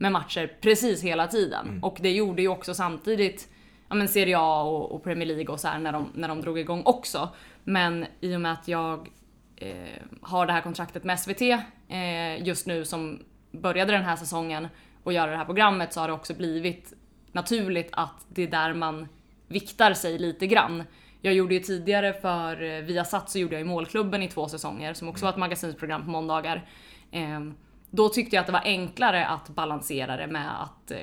med 0.00 0.12
matcher 0.12 0.56
precis 0.60 1.02
hela 1.02 1.26
tiden. 1.26 1.78
Och 1.82 1.98
det 2.00 2.12
gjorde 2.12 2.42
ju 2.42 2.48
också 2.48 2.74
samtidigt 2.74 3.48
ja, 3.88 3.94
men 3.94 4.08
Serie 4.08 4.38
A 4.38 4.62
och, 4.62 4.92
och 4.92 5.04
Premier 5.04 5.26
League 5.26 5.46
och 5.46 5.60
så 5.60 5.68
här 5.68 5.78
när 5.78 5.92
de, 5.92 6.10
när 6.14 6.28
de 6.28 6.40
drog 6.40 6.58
igång 6.58 6.82
också. 6.84 7.28
Men 7.64 8.06
i 8.20 8.36
och 8.36 8.40
med 8.40 8.52
att 8.52 8.68
jag 8.68 9.08
eh, 9.56 10.02
har 10.22 10.46
det 10.46 10.52
här 10.52 10.60
kontraktet 10.60 11.04
med 11.04 11.20
SVT 11.20 11.42
eh, 11.88 12.46
just 12.46 12.66
nu 12.66 12.84
som 12.84 13.22
började 13.50 13.92
den 13.92 14.04
här 14.04 14.16
säsongen 14.16 14.68
och 15.02 15.12
göra 15.12 15.30
det 15.30 15.36
här 15.36 15.44
programmet 15.44 15.92
så 15.92 16.00
har 16.00 16.08
det 16.08 16.14
också 16.14 16.34
blivit 16.34 16.92
naturligt 17.32 17.88
att 17.92 18.26
det 18.28 18.42
är 18.42 18.50
där 18.50 18.74
man 18.74 19.08
viktar 19.48 19.94
sig 19.94 20.18
lite 20.18 20.46
grann. 20.46 20.84
Jag 21.20 21.34
gjorde 21.34 21.54
ju 21.54 21.60
tidigare 21.60 22.12
för 22.12 22.62
eh, 22.62 22.80
Viasat 22.80 23.30
så 23.30 23.38
gjorde 23.38 23.54
jag 23.54 23.60
ju 23.60 23.66
Målklubben 23.66 24.22
i 24.22 24.28
två 24.28 24.48
säsonger 24.48 24.94
som 24.94 25.08
också 25.08 25.24
var 25.24 25.32
ett 25.32 25.38
magasinsprogram 25.38 26.04
på 26.04 26.10
måndagar. 26.10 26.68
Ehm, 27.10 27.54
Då 27.90 28.08
tyckte 28.08 28.36
jag 28.36 28.40
att 28.40 28.46
det 28.46 28.52
var 28.52 28.62
enklare 28.64 29.26
att 29.26 29.48
balansera 29.48 30.16
det 30.16 30.26
med 30.26 30.62
att 30.62 30.90
eh, 30.90 30.98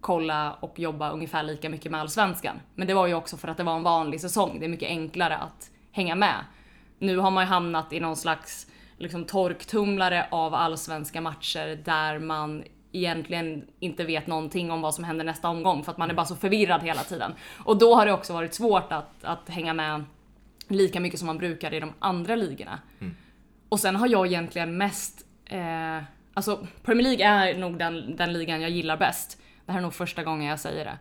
kolla 0.00 0.52
och 0.52 0.78
jobba 0.78 1.10
ungefär 1.10 1.42
lika 1.42 1.68
mycket 1.68 1.92
med 1.92 2.00
Allsvenskan. 2.00 2.60
Men 2.74 2.86
det 2.86 2.94
var 2.94 3.06
ju 3.06 3.14
också 3.14 3.36
för 3.36 3.48
att 3.48 3.56
det 3.56 3.62
var 3.62 3.76
en 3.76 3.82
vanlig 3.82 4.20
säsong. 4.20 4.56
Det 4.60 4.66
är 4.66 4.68
mycket 4.68 4.88
enklare 4.88 5.36
att 5.36 5.70
hänga 5.92 6.14
med. 6.14 6.44
Nu 6.98 7.16
har 7.16 7.30
man 7.30 7.44
ju 7.44 7.48
hamnat 7.48 7.92
i 7.92 8.00
någon 8.00 8.16
slags 8.16 8.66
liksom, 8.98 9.24
torktumlare 9.24 10.26
av 10.30 10.54
allsvenska 10.54 11.20
matcher 11.20 11.82
där 11.84 12.18
man 12.18 12.64
egentligen 12.92 13.64
inte 13.80 14.04
vet 14.04 14.26
någonting 14.26 14.70
om 14.70 14.80
vad 14.80 14.94
som 14.94 15.04
händer 15.04 15.24
nästa 15.24 15.48
omgång 15.48 15.84
för 15.84 15.92
att 15.92 15.98
man 15.98 16.10
är 16.10 16.14
bara 16.14 16.26
så 16.26 16.36
förvirrad 16.36 16.82
hela 16.82 17.02
tiden. 17.02 17.32
Och 17.64 17.78
då 17.78 17.94
har 17.94 18.06
det 18.06 18.12
också 18.12 18.32
varit 18.32 18.54
svårt 18.54 18.92
att, 18.92 19.24
att 19.24 19.48
hänga 19.48 19.74
med 19.74 20.04
lika 20.68 21.00
mycket 21.00 21.18
som 21.18 21.26
man 21.26 21.38
brukar 21.38 21.74
i 21.74 21.80
de 21.80 21.92
andra 21.98 22.36
ligorna. 22.36 22.78
Och 23.68 23.80
sen 23.80 23.96
har 23.96 24.08
jag 24.08 24.26
egentligen 24.26 24.76
mest, 24.76 25.26
eh, 25.46 26.02
alltså 26.40 26.66
Premier 26.82 27.02
League 27.02 27.26
är 27.26 27.58
nog 27.58 27.78
den, 27.78 28.16
den 28.16 28.32
ligan 28.32 28.60
jag 28.60 28.70
gillar 28.70 28.96
bäst. 28.96 29.38
Det 29.66 29.72
här 29.72 29.78
är 29.78 29.82
nog 29.82 29.94
första 29.94 30.22
gången 30.22 30.46
jag 30.46 30.60
säger 30.60 30.84
det. 30.84 30.98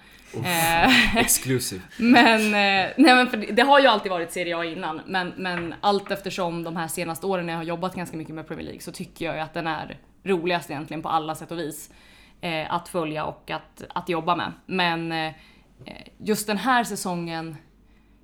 Eh, 0.49 1.17
Exclusive. 1.17 1.81
men, 1.97 2.41
eh, 2.41 2.91
nej 2.97 3.15
men 3.15 3.27
för 3.27 3.37
det, 3.37 3.51
det 3.51 3.61
har 3.61 3.79
ju 3.79 3.87
alltid 3.87 4.11
varit 4.11 4.31
Serie 4.31 4.57
A 4.57 4.65
innan, 4.65 5.01
men, 5.05 5.33
men 5.37 5.75
allt 5.81 6.11
eftersom 6.11 6.63
de 6.63 6.75
här 6.75 6.87
senaste 6.87 7.25
åren 7.25 7.45
när 7.45 7.53
jag 7.53 7.59
har 7.59 7.63
jobbat 7.63 7.95
ganska 7.95 8.17
mycket 8.17 8.35
med 8.35 8.47
Premier 8.47 8.65
League 8.65 8.81
så 8.81 8.91
tycker 8.91 9.25
jag 9.25 9.35
ju 9.35 9.41
att 9.41 9.53
den 9.53 9.67
är 9.67 9.97
roligast 10.23 10.69
egentligen 10.69 11.01
på 11.01 11.09
alla 11.09 11.35
sätt 11.35 11.51
och 11.51 11.59
vis. 11.59 11.89
Eh, 12.41 12.73
att 12.73 12.89
följa 12.89 13.25
och 13.25 13.51
att, 13.51 13.83
att 13.89 14.09
jobba 14.09 14.35
med. 14.35 14.53
Men 14.65 15.11
eh, 15.11 15.33
just 16.17 16.47
den 16.47 16.57
här 16.57 16.83
säsongen 16.83 17.55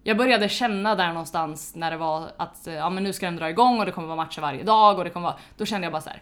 jag 0.04 0.18
började 0.18 0.50
känna 0.50 0.96
där 0.96 1.08
någonstans 1.08 1.76
när 1.76 1.92
det 1.92 1.98
var 1.98 2.32
att 2.38 2.58
ja, 2.66 2.90
men 2.90 3.04
nu 3.04 3.14
ska 3.14 3.26
den 3.26 3.36
dra 3.36 3.50
igång 3.50 3.80
och 3.80 3.86
det 3.86 3.92
kommer 3.92 4.08
vara 4.08 4.18
matcher 4.18 4.42
varje 4.42 4.64
dag 4.64 4.98
och 4.98 5.04
det 5.04 5.10
kommer 5.10 5.28
vara, 5.28 5.38
då 5.58 5.66
kände 5.66 5.86
jag 5.86 5.92
bara 5.92 6.02
så 6.02 6.10
här. 6.10 6.22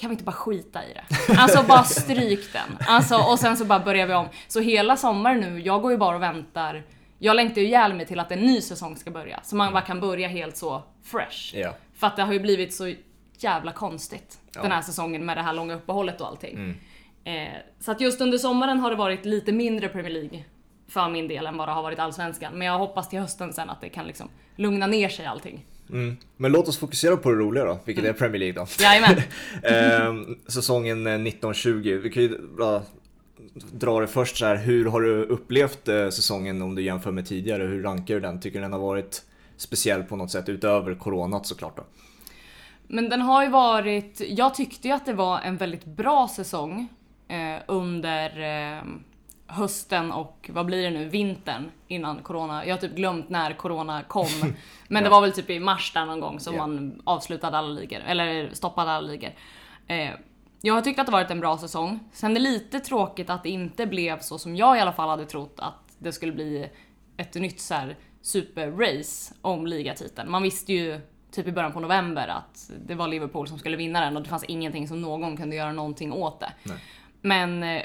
Kan 0.00 0.10
vi 0.10 0.14
inte 0.14 0.24
bara 0.24 0.32
skita 0.32 0.84
i 0.84 0.92
det? 0.94 1.34
Alltså 1.38 1.62
bara 1.62 1.84
stryk 1.84 2.52
den. 2.52 2.78
Alltså, 2.86 3.16
och 3.16 3.38
sen 3.38 3.56
så 3.56 3.64
bara 3.64 3.78
börjar 3.80 4.06
vi 4.06 4.14
om. 4.14 4.28
Så 4.48 4.60
hela 4.60 4.96
sommaren 4.96 5.40
nu, 5.40 5.60
jag 5.60 5.82
går 5.82 5.92
ju 5.92 5.98
bara 5.98 6.16
och 6.16 6.22
väntar. 6.22 6.82
Jag 7.18 7.36
längtar 7.36 7.60
ju 7.60 7.66
ihjäl 7.66 7.94
mig 7.94 8.06
till 8.06 8.20
att 8.20 8.32
en 8.32 8.38
ny 8.38 8.60
säsong 8.60 8.96
ska 8.96 9.10
börja. 9.10 9.40
Så 9.42 9.56
man 9.56 9.72
bara 9.72 9.82
kan 9.82 10.00
börja 10.00 10.28
helt 10.28 10.56
så 10.56 10.82
fresh. 11.02 11.56
Ja. 11.56 11.74
För 11.94 12.06
att 12.06 12.16
det 12.16 12.22
har 12.22 12.32
ju 12.32 12.40
blivit 12.40 12.74
så 12.74 12.94
jävla 13.38 13.72
konstigt 13.72 14.38
Ja. 14.54 14.62
den 14.62 14.72
här 14.72 14.82
säsongen 14.82 15.24
med 15.26 15.36
det 15.36 15.42
här 15.42 15.52
långa 15.52 15.74
uppehållet 15.74 16.20
och 16.20 16.26
allting. 16.26 16.80
Eh, 17.24 17.48
så 17.80 17.90
att 17.92 18.00
just 18.00 18.20
under 18.20 18.38
sommaren 18.38 18.78
har 18.80 18.90
det 18.90 18.96
varit 18.96 19.24
lite 19.24 19.52
mindre 19.52 19.88
Premier 19.88 20.12
League 20.12 20.44
för 20.88 21.08
min 21.08 21.28
del 21.28 21.46
än 21.46 21.56
vad 21.56 21.68
det 21.68 21.72
har 21.72 21.82
varit 21.82 21.98
allsvenskan. 21.98 22.52
Men 22.54 22.66
jag 22.66 22.78
hoppas 22.78 23.08
till 23.08 23.18
hösten 23.18 23.52
sen 23.52 23.70
att 23.70 23.80
det 23.80 23.88
kan 23.88 24.06
liksom 24.06 24.28
lugna 24.56 24.86
ner 24.86 25.08
sig 25.08 25.26
allting. 25.26 25.64
Mm. 25.92 26.16
Men 26.36 26.52
låt 26.52 26.68
oss 26.68 26.78
fokusera 26.78 27.16
på 27.16 27.30
det 27.30 27.36
roliga 27.36 27.64
då, 27.64 27.78
vilket 27.84 28.04
är 28.04 28.12
Premier 28.12 28.38
League 28.38 28.62
då. 28.62 28.84
Jajamän. 28.84 29.22
Ehm, 29.62 30.38
säsongen 30.46 31.06
eh, 31.06 31.12
1920, 31.12 32.00
vi 32.02 32.10
kan 32.10 32.22
ju 32.22 32.38
bara 32.58 32.82
dra 33.72 34.00
det 34.00 34.06
först 34.06 34.36
så 34.36 34.46
här. 34.46 34.56
hur 34.56 34.86
har 34.86 35.00
du 35.00 35.24
upplevt 35.24 35.88
eh, 35.88 36.08
säsongen 36.08 36.62
om 36.62 36.74
du 36.74 36.82
jämför 36.82 37.10
med 37.10 37.26
tidigare? 37.26 37.62
Hur 37.62 37.82
rankar 37.82 38.14
du 38.14 38.20
den? 38.20 38.40
Tycker 38.40 38.58
du 38.58 38.62
den 38.62 38.72
har 38.72 38.80
varit 38.80 39.22
speciell 39.56 40.02
på 40.02 40.16
något 40.16 40.30
sätt 40.30 40.48
utöver 40.48 40.94
coronat 40.94 41.46
såklart 41.46 41.76
då? 41.76 41.82
Men 42.88 43.08
den 43.08 43.20
har 43.20 43.42
ju 43.42 43.48
varit, 43.50 44.20
jag 44.28 44.54
tyckte 44.54 44.88
ju 44.88 44.94
att 44.94 45.06
det 45.06 45.12
var 45.12 45.40
en 45.40 45.56
väldigt 45.56 45.84
bra 45.84 46.28
säsong 46.36 46.88
eh, 47.28 47.62
under 47.66 48.40
eh, 48.40 48.82
hösten 49.50 50.12
och 50.12 50.50
vad 50.52 50.66
blir 50.66 50.82
det 50.82 50.90
nu, 50.90 51.08
vintern 51.08 51.70
innan 51.86 52.22
corona. 52.22 52.66
Jag 52.66 52.74
har 52.74 52.80
typ 52.80 52.96
glömt 52.96 53.28
när 53.28 53.52
corona 53.52 54.02
kom. 54.02 54.26
Men 54.88 55.04
det 55.04 55.10
var 55.10 55.20
väl 55.20 55.32
typ 55.32 55.50
i 55.50 55.60
mars 55.60 55.92
där 55.92 56.06
någon 56.06 56.20
gång 56.20 56.40
som 56.40 56.54
Ja. 56.54 56.66
man 56.66 57.02
avslutade 57.04 57.58
alla 57.58 57.68
ligor, 57.68 58.00
eller 58.06 58.50
stoppade 58.52 58.90
alla 58.92 59.06
ligor. 59.08 59.30
Eh, 59.86 60.10
jag 60.60 60.74
har 60.74 60.80
tyckt 60.82 60.98
att 61.00 61.06
det 61.06 61.12
varit 61.12 61.30
en 61.30 61.40
bra 61.40 61.58
säsong. 61.58 61.98
Sen 62.12 62.30
är 62.30 62.34
det 62.34 62.40
lite 62.40 62.80
tråkigt 62.80 63.30
att 63.30 63.42
det 63.42 63.50
inte 63.50 63.86
blev 63.86 64.20
så 64.20 64.38
som 64.38 64.56
jag 64.56 64.76
i 64.76 64.80
alla 64.80 64.92
fall 64.92 65.08
hade 65.08 65.26
trott 65.26 65.54
att 65.58 65.96
det 65.98 66.12
skulle 66.12 66.32
bli 66.32 66.70
ett 67.16 67.34
nytt 67.34 67.60
så 67.60 67.74
här 67.74 67.96
superrace 68.22 69.34
om 69.42 69.66
ligatiteln. 69.66 70.30
Man 70.30 70.42
visste 70.42 70.72
ju 70.72 71.00
typ 71.32 71.46
i 71.46 71.52
början 71.52 71.72
på 71.72 71.80
november 71.80 72.28
att 72.28 72.70
det 72.86 72.94
var 72.94 73.08
Liverpool 73.08 73.48
som 73.48 73.58
skulle 73.58 73.76
vinna 73.76 74.00
den 74.00 74.16
och 74.16 74.22
det 74.22 74.28
fanns 74.28 74.44
ingenting 74.44 74.88
som 74.88 75.00
någon 75.02 75.36
kunde 75.36 75.56
göra 75.56 75.72
någonting 75.72 76.12
åt 76.12 76.40
det. 76.40 76.52
Nej. 76.62 76.76
Men, 77.20 77.62
eh, 77.62 77.82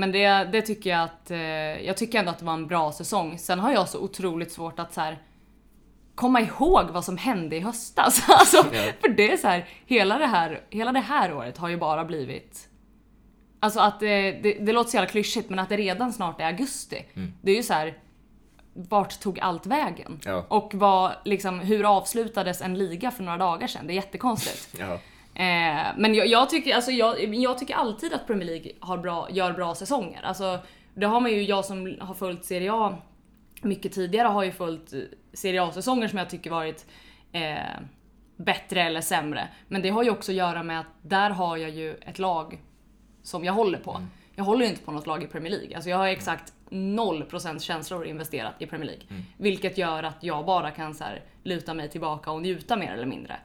men 0.00 0.12
det, 0.12 0.28
det 0.52 0.62
tycker 0.62 0.90
jag 0.90 1.00
att, 1.02 1.30
eh, 1.30 1.38
jag 1.86 1.96
tycker 1.96 2.18
ändå 2.18 2.30
att 2.30 2.38
det 2.38 2.44
var 2.44 2.52
en 2.52 2.66
bra 2.66 2.92
säsong. 2.92 3.38
Sen 3.38 3.58
har 3.58 3.72
jag 3.72 3.88
så 3.88 3.98
otroligt 3.98 4.52
svårt 4.52 4.78
att 4.78 4.94
så 4.94 5.00
här, 5.00 5.18
komma 6.14 6.40
ihåg 6.40 6.90
vad 6.90 7.04
som 7.04 7.16
hände 7.16 7.56
i 7.56 7.60
höstas. 7.60 8.22
Alltså, 8.28 8.56
Ja. 8.56 8.92
För 9.00 9.08
det 9.08 9.32
är 9.32 9.36
så 9.36 9.48
här, 9.48 9.68
hela 9.86 10.18
det 10.18 10.26
här, 10.26 10.60
hela 10.70 10.92
det 10.92 11.00
här 11.00 11.34
året 11.34 11.58
har 11.58 11.68
ju 11.68 11.76
bara 11.76 12.04
blivit 12.04 12.66
Alltså 13.62 13.80
att 13.80 14.00
det, 14.00 14.32
det, 14.32 14.52
det 14.52 14.72
låter 14.72 14.90
så 14.90 14.96
jävla 14.96 15.10
klyschigt 15.10 15.50
men 15.50 15.58
att 15.58 15.68
det 15.68 15.76
redan 15.76 16.12
snart 16.12 16.40
är 16.40 16.44
augusti. 16.44 17.04
Det 17.42 17.50
är 17.52 17.56
ju 17.56 17.62
så 17.62 17.72
här. 17.72 17.98
Vart 18.72 19.20
tog 19.20 19.40
allt 19.40 19.66
vägen? 19.66 20.20
Ja. 20.24 20.46
Och 20.48 20.74
vad, 20.74 21.12
liksom, 21.24 21.60
hur 21.60 21.96
avslutades 21.96 22.62
en 22.62 22.78
liga 22.78 23.10
för 23.10 23.22
några 23.22 23.38
dagar 23.38 23.66
sedan? 23.66 23.86
Det 23.86 23.92
är 23.92 23.94
jättekonstigt. 23.94 24.76
Ja. 24.80 24.98
Eh, 25.34 25.86
men 25.96 26.14
jag, 26.14 26.26
jag, 26.26 26.50
tycker, 26.50 26.74
alltså 26.74 26.90
jag, 26.90 27.34
jag 27.34 27.58
tycker 27.58 27.74
alltid 27.74 28.12
att 28.12 28.26
Premier 28.26 28.46
League 28.46 28.72
har 28.80 28.98
bra, 28.98 29.28
gör 29.30 29.52
bra 29.52 29.74
säsonger. 29.74 30.22
Alltså, 30.22 30.58
det 30.94 31.06
har 31.06 31.20
man 31.20 31.30
ju, 31.30 31.42
jag 31.42 31.64
som 31.64 31.96
har 32.00 32.14
följt 32.14 32.44
Serie 32.44 32.72
A 32.72 32.98
mycket 33.62 33.92
tidigare 33.92 34.28
har 34.28 34.44
ju 34.44 34.52
följt 34.52 34.92
eh, 34.92 35.00
Serie 35.32 35.62
A-säsonger 35.62 36.08
som 36.08 36.18
jag 36.18 36.30
tycker 36.30 36.50
varit 36.50 36.86
eh, 37.32 37.58
bättre 38.36 38.82
eller 38.82 39.00
sämre. 39.00 39.48
Men 39.68 39.82
det 39.82 39.88
har 39.88 40.02
ju 40.02 40.10
också 40.10 40.32
att 40.32 40.36
göra 40.36 40.62
med 40.62 40.80
att 40.80 40.86
där 41.02 41.30
har 41.30 41.56
jag 41.56 41.70
ju 41.70 41.94
ett 41.94 42.18
lag 42.18 42.58
som 43.22 43.44
jag 43.44 43.52
håller 43.52 43.78
på. 43.78 44.00
Jag 44.34 44.44
håller 44.44 44.64
ju 44.64 44.70
inte 44.70 44.82
på 44.82 44.92
något 44.92 45.06
lag 45.06 45.22
i 45.22 45.26
Premier 45.26 45.50
League. 45.50 45.74
Alltså 45.74 45.90
jag 45.90 45.96
har 45.96 46.06
exakt 46.06 46.52
0% 46.70 47.58
känslor 47.58 48.06
investerat 48.06 48.54
i 48.58 48.66
Premier 48.66 48.86
League. 48.86 49.04
Vilket 49.36 49.78
gör 49.78 50.02
att 50.02 50.22
jag 50.22 50.46
bara 50.46 50.70
kan 50.70 50.94
så 50.94 51.04
här, 51.04 51.22
luta 51.42 51.74
mig 51.74 51.88
tillbaka 51.88 52.30
och 52.30 52.42
njuta 52.42 52.76
mer 52.76 52.92
eller 52.92 53.06
mindre. 53.06 53.36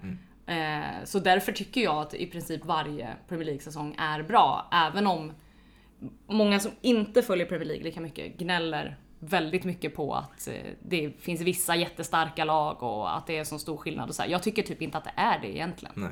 Eh, 0.45 1.03
så 1.03 1.19
därför 1.19 1.51
tycker 1.51 1.81
jag 1.81 1.95
att 1.95 2.13
i 2.13 2.25
princip 2.25 2.65
varje 2.65 3.15
Premier 3.27 3.45
League-säsong 3.45 3.95
är 3.97 4.23
bra. 4.23 4.69
Även 4.71 5.07
om 5.07 5.31
många 6.27 6.59
som 6.59 6.71
inte 6.81 7.21
följer 7.21 7.45
Premier 7.45 7.67
League 7.67 7.83
lika 7.83 8.01
mycket 8.01 8.37
gnäller 8.37 8.97
väldigt 9.19 9.63
mycket 9.63 9.95
på 9.95 10.13
att 10.13 10.47
eh, 10.47 10.53
det 10.81 11.11
finns 11.19 11.41
vissa 11.41 11.75
jättestarka 11.75 12.45
lag 12.45 12.83
och 12.83 13.17
att 13.17 13.27
det 13.27 13.37
är 13.37 13.43
så 13.43 13.59
stor 13.59 13.77
skillnad 13.77 14.09
och 14.09 14.15
så 14.15 14.21
här. 14.21 14.29
Jag 14.29 14.43
tycker 14.43 14.63
typ 14.63 14.81
inte 14.81 14.97
att 14.97 15.03
det 15.03 15.13
är 15.15 15.39
det 15.39 15.55
egentligen. 15.55 15.93
Nej. 15.95 16.11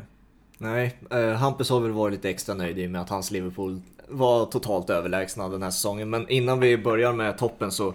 Nej, 0.57 0.97
eh, 1.11 1.33
Hampus 1.33 1.69
har 1.69 1.79
väl 1.79 1.91
varit 1.91 2.13
lite 2.13 2.29
extra 2.29 2.55
nöjd 2.55 2.79
i 2.79 2.87
och 2.87 2.91
med 2.91 3.01
att 3.01 3.09
hans 3.09 3.31
Liverpool 3.31 3.81
var 4.07 4.45
totalt 4.45 4.89
överlägsna 4.89 5.49
den 5.49 5.63
här 5.63 5.71
säsongen. 5.71 6.09
Men 6.09 6.29
innan 6.29 6.59
vi 6.59 6.77
börjar 6.77 7.13
med 7.13 7.37
toppen 7.37 7.71
så 7.71 7.93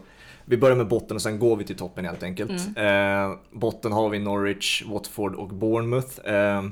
vi 0.49 0.57
börjar 0.57 0.77
med 0.77 0.89
botten 0.89 1.17
och 1.17 1.23
sen 1.23 1.39
går 1.39 1.57
vi 1.57 1.65
till 1.65 1.77
toppen 1.77 2.05
helt 2.05 2.23
enkelt. 2.23 2.51
Eh, 2.77 3.33
botten 3.51 3.93
har 3.93 4.09
vi 4.09 4.19
Norwich, 4.19 4.85
Watford 4.87 5.35
och 5.35 5.49
Bournemouth. 5.49 6.21
Eh, 6.25 6.65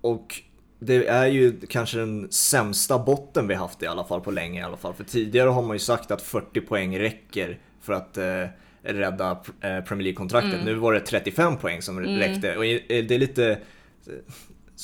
och 0.00 0.42
det 0.78 1.06
är 1.06 1.26
ju 1.26 1.60
kanske 1.68 1.98
den 1.98 2.32
sämsta 2.32 2.98
botten 2.98 3.48
vi 3.48 3.54
haft 3.54 3.82
i 3.82 3.86
alla 3.86 4.04
fall 4.04 4.20
på 4.20 4.30
länge 4.30 4.60
i 4.60 4.62
alla 4.62 4.76
fall. 4.76 4.94
För 4.94 5.04
tidigare 5.04 5.48
har 5.48 5.62
man 5.62 5.72
ju 5.74 5.78
sagt 5.78 6.10
att 6.10 6.22
40 6.22 6.60
poäng 6.60 6.98
räcker 6.98 7.58
för 7.80 7.92
att 7.92 8.16
eh, 8.18 8.44
rädda 8.82 9.30
eh, 9.60 9.80
Premier 9.80 10.02
League-kontraktet. 10.02 10.64
Nu 10.64 10.74
var 10.74 10.92
det 10.92 11.00
35 11.00 11.56
poäng 11.56 11.82
som 11.82 12.00
räckte. 12.00 12.56
Och 12.56 12.62
det 12.62 13.10
är 13.14 13.18
lite... 13.18 13.58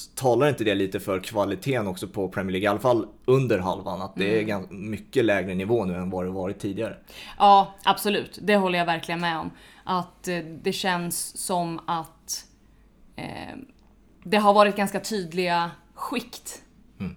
Talar 0.06 0.48
inte 0.48 0.64
det 0.64 0.74
lite 0.74 1.00
för 1.00 1.20
kvaliteten 1.20 1.86
också 1.86 2.08
på 2.08 2.28
Premier 2.28 2.52
League? 2.52 2.64
I 2.64 2.68
alla 2.68 2.80
fall 2.80 3.06
under 3.24 3.58
halvan. 3.58 4.02
Att 4.02 4.16
det 4.16 4.38
är 4.38 4.42
ganska 4.42 4.74
mycket 4.74 5.24
lägre 5.24 5.54
nivå 5.54 5.84
nu 5.84 5.94
än 5.94 6.10
vad 6.10 6.24
det 6.24 6.30
varit 6.30 6.58
tidigare. 6.58 6.96
Ja, 7.38 7.74
absolut. 7.84 8.38
Det 8.42 8.56
håller 8.56 8.78
jag 8.78 8.86
verkligen 8.86 9.20
med 9.20 9.38
om. 9.38 9.50
Att 9.84 10.28
eh, 10.28 10.38
det 10.38 10.72
känns 10.72 11.36
som 11.36 11.80
att 11.86 12.44
eh, 13.16 13.56
det 14.24 14.36
har 14.36 14.54
varit 14.54 14.76
ganska 14.76 15.00
tydliga 15.00 15.70
skikt 15.94 16.62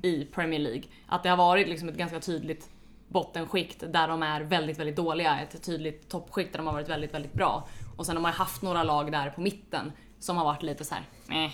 i 0.02 0.26
Premier 0.26 0.60
League. 0.60 0.84
Att 1.08 1.24
det 1.24 1.30
har 1.30 1.38
varit 1.38 1.68
liksom 1.68 1.90
ett 1.90 1.98
ganska 1.98 2.20
tydligt 2.20 2.70
bottenskikt 3.08 3.84
där 3.94 4.08
de 4.08 4.24
är 4.24 4.42
väldigt, 4.42 4.80
väldigt 4.80 4.96
dåliga. 4.96 5.40
Ett 5.40 5.64
tydligt 5.64 6.10
toppskikt 6.10 6.52
där 6.52 6.58
de 6.58 6.68
har 6.68 6.74
varit 6.74 6.90
väldigt, 6.90 7.14
väldigt 7.14 7.34
bra. 7.34 7.68
Och 7.98 8.06
sen 8.06 8.16
har 8.16 8.22
man 8.22 8.34
haft 8.34 8.62
några 8.62 8.84
lag 8.84 9.12
där 9.12 9.30
på 9.30 9.42
mitten 9.42 9.92
som 10.20 10.38
har 10.38 10.46
varit 10.46 10.64
lite 10.64 10.86
så 10.86 10.96
här. 10.96 11.04
Eh. 11.46 11.52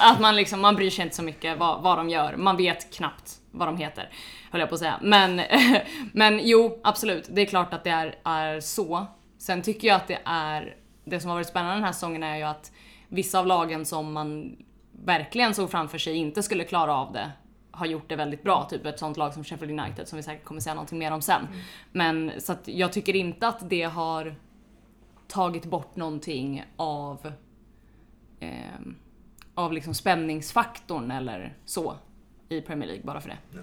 Att 0.00 0.20
man 0.20 0.36
liksom, 0.36 0.60
man 0.60 0.76
bryr 0.76 0.90
sig 0.90 1.04
inte 1.04 1.16
så 1.16 1.22
mycket 1.22 1.58
vad, 1.58 1.82
vad 1.82 1.98
de 1.98 2.08
gör. 2.08 2.36
Man 2.36 2.56
vet 2.56 2.94
knappt 2.94 3.40
vad 3.50 3.68
de 3.68 3.76
heter, 3.76 4.08
höll 4.50 4.60
jag 4.60 4.68
på 4.68 4.74
att 4.74 4.80
säga. 4.80 4.98
Men, 5.02 5.40
men 6.12 6.40
jo, 6.42 6.80
absolut. 6.84 7.28
Det 7.30 7.42
är 7.42 7.46
klart 7.46 7.74
att 7.74 7.84
det 7.84 7.90
är, 7.90 8.18
är 8.24 8.60
så. 8.60 9.06
Sen 9.38 9.62
tycker 9.62 9.88
jag 9.88 9.96
att 9.96 10.08
det 10.08 10.18
är, 10.24 10.76
det 11.04 11.20
som 11.20 11.28
har 11.28 11.36
varit 11.36 11.48
spännande 11.48 11.76
den 11.76 11.84
här 11.84 11.92
säsongen 11.92 12.22
är 12.22 12.36
ju 12.36 12.42
att 12.42 12.72
vissa 13.08 13.38
av 13.38 13.46
lagen 13.46 13.86
som 13.86 14.12
man 14.12 14.56
verkligen 15.04 15.54
såg 15.54 15.70
framför 15.70 15.98
sig 15.98 16.16
inte 16.16 16.42
skulle 16.42 16.64
klara 16.64 16.94
av 16.94 17.12
det 17.12 17.30
har 17.70 17.86
gjort 17.86 18.08
det 18.08 18.16
väldigt 18.16 18.42
bra. 18.42 18.66
Typ 18.70 18.86
ett 18.86 18.98
sånt 18.98 19.16
lag 19.16 19.34
som 19.34 19.44
Sheffield 19.44 19.80
United 19.80 20.08
som 20.08 20.16
vi 20.16 20.22
säkert 20.22 20.44
kommer 20.44 20.60
säga 20.60 20.74
någonting 20.74 20.98
mer 20.98 21.12
om 21.12 21.22
sen. 21.22 21.48
Men 21.92 22.32
så 22.38 22.52
att 22.52 22.68
jag 22.68 22.92
tycker 22.92 23.16
inte 23.16 23.48
att 23.48 23.70
det 23.70 23.82
har 23.82 24.34
tagit 25.28 25.64
bort 25.64 25.96
någonting 25.96 26.64
av 26.76 27.32
ehm, 28.40 28.96
av 29.58 29.72
liksom 29.72 29.94
spänningsfaktorn 29.94 31.10
eller 31.10 31.54
så 31.64 31.94
i 32.48 32.60
Premier 32.60 32.86
League 32.86 33.04
bara 33.04 33.20
för 33.20 33.28
det. 33.28 33.60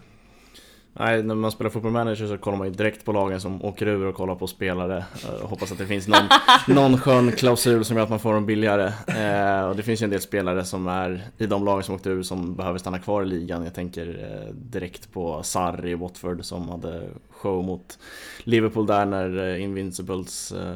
Nej, 0.94 1.24
när 1.24 1.36
man 1.36 1.52
spelar 1.52 1.70
fotboll 1.70 1.92
manager 1.92 2.28
så 2.28 2.38
kollar 2.38 2.58
man 2.58 2.68
ju 2.68 2.74
direkt 2.74 3.06
på 3.06 3.12
lagen 3.12 3.42
som 3.42 3.66
åker 3.66 3.88
ur 3.88 4.06
och 4.06 4.16
kollar 4.16 4.36
på 4.36 4.48
spelare 4.48 5.06
eh, 5.24 5.44
och 5.44 5.50
hoppas 5.50 5.72
att 5.72 5.78
det 5.78 5.88
finns 5.88 6.08
någon, 6.08 6.28
någon 6.76 6.98
skön 6.98 7.32
klausul 7.32 7.86
som 7.86 7.98
gör 7.98 8.04
att 8.04 8.10
man 8.10 8.20
får 8.20 8.34
dem 8.34 8.46
billigare. 8.46 8.94
Eh, 9.08 9.70
och 9.70 9.76
det 9.76 9.84
finns 9.84 10.02
ju 10.02 10.04
en 10.04 10.10
del 10.10 10.22
spelare 10.22 10.66
som 10.66 10.88
är 10.88 11.24
i 11.38 11.46
de 11.46 11.66
lagen 11.66 11.84
som 11.84 11.96
åkte 11.96 12.10
ur 12.10 12.24
som 12.24 12.56
behöver 12.56 12.80
stanna 12.80 13.00
kvar 13.00 13.24
i 13.24 13.26
ligan. 13.26 13.64
Jag 13.64 13.74
tänker 13.74 14.08
eh, 14.08 14.54
direkt 14.54 15.12
på 15.14 15.44
Sarri 15.44 15.92
i 15.92 15.96
Watford 15.96 16.46
som 16.46 16.70
hade 16.70 17.10
show 17.30 17.64
mot 17.64 18.00
Liverpool 18.44 18.88
där 18.88 19.06
när 19.06 19.50
eh, 19.50 19.64
Invincibles 19.64 20.52
eh, 20.52 20.76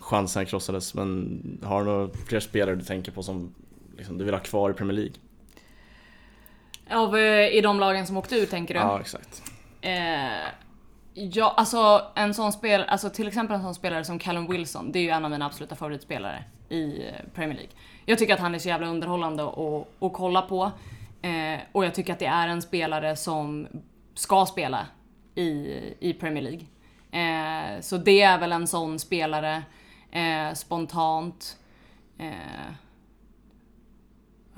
chansen 0.00 0.46
krossades. 0.46 0.94
Men 0.94 1.40
har 1.62 1.84
du 1.84 1.90
några 1.90 2.08
fler 2.26 2.40
spelare 2.40 2.76
du 2.76 2.84
tänker 2.84 3.12
på 3.12 3.22
som 3.22 3.54
liksom, 4.00 4.18
du 4.18 4.24
vill 4.24 4.34
ha 4.34 4.40
kvar 4.40 4.70
i 4.70 4.74
Premier 4.74 4.96
League? 4.96 5.14
Av, 6.90 7.16
eh, 7.16 7.48
I 7.48 7.60
de 7.60 7.80
lagen 7.80 8.06
som 8.06 8.16
åkte 8.16 8.36
ur 8.36 8.46
tänker 8.46 8.74
du? 8.74 8.80
Ja, 8.80 9.00
exakt. 9.00 9.42
Eh, 9.80 10.48
ja, 11.14 11.54
alltså 11.56 12.02
en 12.14 12.34
sån 12.34 12.52
spel, 12.52 12.82
alltså 12.82 13.10
till 13.10 13.28
exempel 13.28 13.56
en 13.56 13.62
sån 13.62 13.74
spelare 13.74 14.04
som 14.04 14.18
Callum 14.18 14.46
Wilson, 14.46 14.92
det 14.92 14.98
är 14.98 15.02
ju 15.02 15.10
en 15.10 15.24
av 15.24 15.30
mina 15.30 15.46
absoluta 15.46 15.76
favoritspelare 15.76 16.44
i 16.68 17.06
eh, 17.06 17.14
Premier 17.34 17.54
League. 17.56 17.72
Jag 18.06 18.18
tycker 18.18 18.34
att 18.34 18.40
han 18.40 18.54
är 18.54 18.58
så 18.58 18.68
jävla 18.68 18.86
underhållande 18.86 19.42
att, 19.42 20.02
att 20.02 20.12
kolla 20.12 20.42
på. 20.42 20.72
Eh, 21.22 21.60
och 21.72 21.84
jag 21.84 21.94
tycker 21.94 22.12
att 22.12 22.18
det 22.18 22.26
är 22.26 22.48
en 22.48 22.62
spelare 22.62 23.16
som 23.16 23.66
ska 24.14 24.46
spela 24.46 24.86
i, 25.34 25.80
i 26.00 26.12
Premier 26.12 26.42
League. 26.42 26.66
Eh, 27.12 27.80
så 27.80 27.96
det 27.96 28.22
är 28.22 28.38
väl 28.38 28.52
en 28.52 28.66
sån 28.66 28.98
spelare, 28.98 29.62
eh, 30.10 30.54
spontant. 30.54 31.56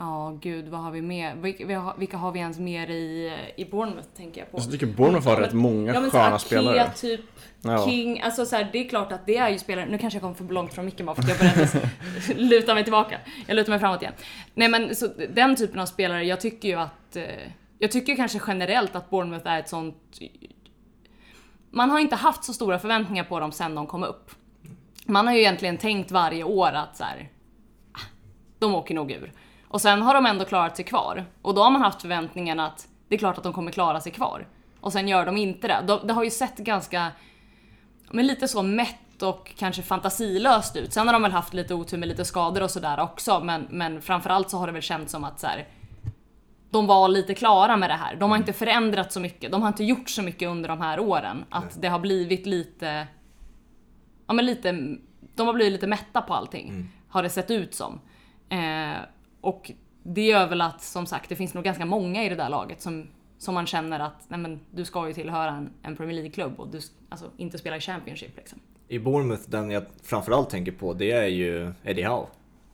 Ja, 0.02 0.38
gud, 0.40 0.68
vad 0.68 0.80
har 0.80 0.90
vi 0.90 1.02
mer? 1.02 1.34
Vilka, 1.34 1.94
vilka 1.98 2.16
har 2.16 2.32
vi 2.32 2.38
ens 2.38 2.58
mer 2.58 2.90
i, 2.90 3.32
i 3.56 3.64
Bournemouth, 3.64 4.08
tänker 4.16 4.40
jag 4.40 4.50
på? 4.50 4.58
Jag 4.58 4.70
tycker 4.70 4.86
Bournemouth 4.86 5.28
har 5.28 5.36
rätt 5.36 5.52
många 5.52 5.94
ja, 5.94 6.00
men 6.00 6.10
sköna 6.10 6.26
Akea, 6.26 6.38
spelare. 6.38 6.90
typ 6.96 7.20
Ja. 7.62 7.86
King, 7.86 8.20
alltså 8.20 8.46
så 8.46 8.56
här, 8.56 8.68
det 8.72 8.78
är 8.78 8.88
klart 8.88 9.12
att 9.12 9.26
det 9.26 9.36
är 9.36 9.48
ju 9.48 9.58
spelare, 9.58 9.86
nu 9.86 9.98
kanske 9.98 10.16
jag 10.16 10.22
kommer 10.22 10.34
för 10.34 10.44
långt 10.44 10.74
från 10.74 10.84
micken 10.84 11.06
bara 11.06 11.16
för 11.16 11.22
att 11.22 11.28
jag 11.28 11.38
började 11.38 11.88
luta 12.42 12.74
mig 12.74 12.84
tillbaka. 12.84 13.18
Jag 13.46 13.54
lutar 13.54 13.70
mig 13.70 13.78
framåt 13.78 14.02
igen. 14.02 14.14
Nej 14.54 14.68
men 14.68 14.94
så 14.94 15.08
den 15.34 15.56
typen 15.56 15.80
av 15.80 15.86
spelare, 15.86 16.24
jag 16.24 16.40
tycker 16.40 16.68
ju 16.68 16.74
att, 16.74 17.16
eh, 17.16 17.24
jag 17.78 17.90
tycker 17.90 18.16
kanske 18.16 18.40
generellt 18.46 18.96
att 18.96 19.10
Bournemouth 19.10 19.48
är 19.48 19.60
ett 19.60 19.68
sånt 19.68 20.18
man 21.70 21.90
har 21.90 21.98
inte 21.98 22.16
haft 22.16 22.44
så 22.44 22.52
stora 22.52 22.78
förväntningar 22.78 23.24
på 23.24 23.40
dem 23.40 23.52
sen 23.52 23.74
de 23.74 23.86
kom 23.86 24.02
upp. 24.02 24.30
Man 25.06 25.26
har 25.26 25.34
ju 25.34 25.40
egentligen 25.40 25.78
tänkt 25.78 26.10
varje 26.10 26.44
år 26.44 26.72
att 26.72 26.96
så 26.96 27.04
här, 27.04 27.28
ah, 27.92 28.00
de 28.58 28.74
åker 28.74 28.94
nog 28.94 29.10
ur. 29.10 29.32
Och 29.72 29.80
sen 29.80 30.02
har 30.02 30.14
de 30.14 30.26
ändå 30.26 30.44
klarat 30.44 30.76
sig 30.76 30.84
kvar. 30.84 31.24
Och 31.42 31.54
då 31.54 31.62
har 31.62 31.70
man 31.70 31.82
haft 31.82 32.00
förväntningen 32.02 32.60
att 32.60 32.88
det 33.08 33.14
är 33.14 33.18
klart 33.18 33.38
att 33.38 33.44
de 33.44 33.52
kommer 33.52 33.70
klara 33.72 34.00
sig 34.00 34.12
kvar. 34.12 34.46
Och 34.80 34.92
sen 34.92 35.08
gör 35.08 35.26
de 35.26 35.36
inte 35.36 35.68
det. 35.68 35.84
De- 35.86 36.06
Det 36.06 36.12
har 36.12 36.24
ju 36.24 36.30
sett 36.30 36.56
ganska, 36.56 37.08
men 38.10 38.26
lite 38.26 38.48
så 38.48 38.62
mätt 38.62 39.22
och 39.22 39.52
kanske 39.56 39.82
fantasilöst 39.82 40.76
ut. 40.76 40.92
Sen 40.92 41.06
har 41.06 41.12
de 41.12 41.22
väl 41.22 41.32
haft 41.32 41.54
lite 41.54 41.74
otur 41.74 41.98
med 41.98 42.08
lite 42.08 42.24
skador 42.24 42.62
och 42.62 42.70
sådär 42.70 43.00
också. 43.00 43.40
Men, 43.40 43.66
men 43.70 44.02
framförallt 44.02 44.50
så 44.50 44.58
har 44.58 44.66
det 44.66 44.72
väl 44.72 44.82
känts 44.82 45.12
som 45.12 45.24
att 45.24 45.40
så 45.40 45.46
här, 45.46 45.66
de 46.70 46.86
var 46.86 47.08
lite 47.08 47.34
klara 47.34 47.76
med 47.76 47.90
det 47.90 47.94
här. 47.94 48.16
De 48.16 48.30
har 48.30 48.38
inte 48.38 48.52
förändrat 48.52 49.12
så 49.12 49.20
mycket. 49.20 49.52
De 49.52 49.60
har 49.62 49.68
inte 49.68 49.84
gjort 49.84 50.10
så 50.10 50.22
mycket 50.22 50.48
under 50.48 50.68
de 50.68 50.80
här 50.80 51.00
åren. 51.00 51.44
Att 51.50 51.82
det 51.82 51.88
har 51.88 51.98
blivit 51.98 52.46
lite... 52.46 53.06
Ja 54.26 54.32
men 54.34 54.46
lite... 54.46 54.72
De 55.34 55.46
har 55.46 55.54
blivit 55.54 55.72
lite 55.72 55.86
mätta 55.86 56.22
på 56.22 56.34
allting. 56.34 56.68
Har 57.08 57.22
det 57.22 57.30
sett 57.30 57.50
ut 57.50 57.74
som. 57.74 58.00
Eh, 58.48 58.92
och 59.42 59.70
det 60.02 60.26
gör 60.26 60.46
väl 60.46 60.60
att, 60.60 60.82
som 60.82 61.06
sagt, 61.06 61.28
det 61.28 61.36
finns 61.36 61.54
nog 61.54 61.64
ganska 61.64 61.84
många 61.86 62.24
i 62.24 62.28
det 62.28 62.34
där 62.34 62.48
laget 62.48 62.82
som, 62.82 63.08
som 63.38 63.54
man 63.54 63.66
känner 63.66 64.00
att 64.00 64.24
nej 64.28 64.40
men, 64.40 64.60
du 64.70 64.84
ska 64.84 65.08
ju 65.08 65.14
tillhöra 65.14 65.50
en, 65.50 65.70
en 65.82 65.96
Premier 65.96 66.14
League-klubb 66.14 66.60
och 66.60 66.68
du 66.68 66.80
alltså, 67.08 67.30
inte 67.36 67.58
spela 67.58 67.76
i 67.76 67.80
Championship 67.80 68.36
liksom. 68.36 68.58
I 68.88 68.98
Bournemouth, 68.98 69.42
den 69.46 69.70
jag 69.70 69.84
framförallt 70.02 70.50
tänker 70.50 70.72
på, 70.72 70.92
det 70.92 71.10
är 71.10 71.26
ju 71.26 71.72
Eddie 71.84 72.02
Howe. 72.02 72.26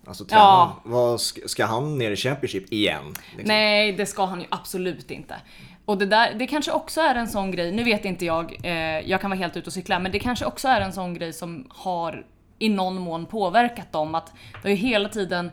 Alltså 0.07 0.25
Ja. 0.31 0.77
Vad, 0.85 1.21
ska, 1.21 1.49
ska 1.49 1.67
han 1.67 1.99
ner 1.99 2.11
i 2.11 2.17
Championship 2.17 2.73
igen? 2.73 3.05
Liksom? 3.09 3.49
Nej, 3.49 3.93
det 3.93 4.07
ska 4.07 4.25
han 4.25 4.41
ju 4.41 4.47
absolut 4.51 5.11
inte. 5.11 5.37
Och 5.85 5.99
det 5.99 6.07
där, 6.07 6.35
det 6.35 6.47
kanske 6.47 6.73
också 6.73 7.01
är 7.01 7.15
en 7.15 7.29
sån 7.29 7.51
grej, 7.51 7.73
nu 7.73 7.85
vet 7.85 8.05
inte 8.05 8.25
jag, 8.25 8.57
eh, 8.63 8.73
jag 9.11 9.21
kan 9.21 9.31
vara 9.31 9.39
helt 9.39 9.57
ute 9.57 9.67
och 9.67 9.73
cykla, 9.73 9.99
men 9.99 10.13
det 10.13 10.19
kanske 10.19 10.45
också 10.45 10.69
är 10.69 10.81
en 10.81 10.93
sån 10.93 11.15
grej 11.15 11.33
som 11.33 11.67
har 11.69 12.27
i 12.59 12.69
någon 12.69 12.99
mån 13.01 13.27
påverkat 13.27 13.93
dem. 13.93 14.15
Att 14.15 14.33
det 14.53 14.63
har 14.63 14.71
ju 14.71 14.77
hela 14.77 15.09
tiden, 15.09 15.51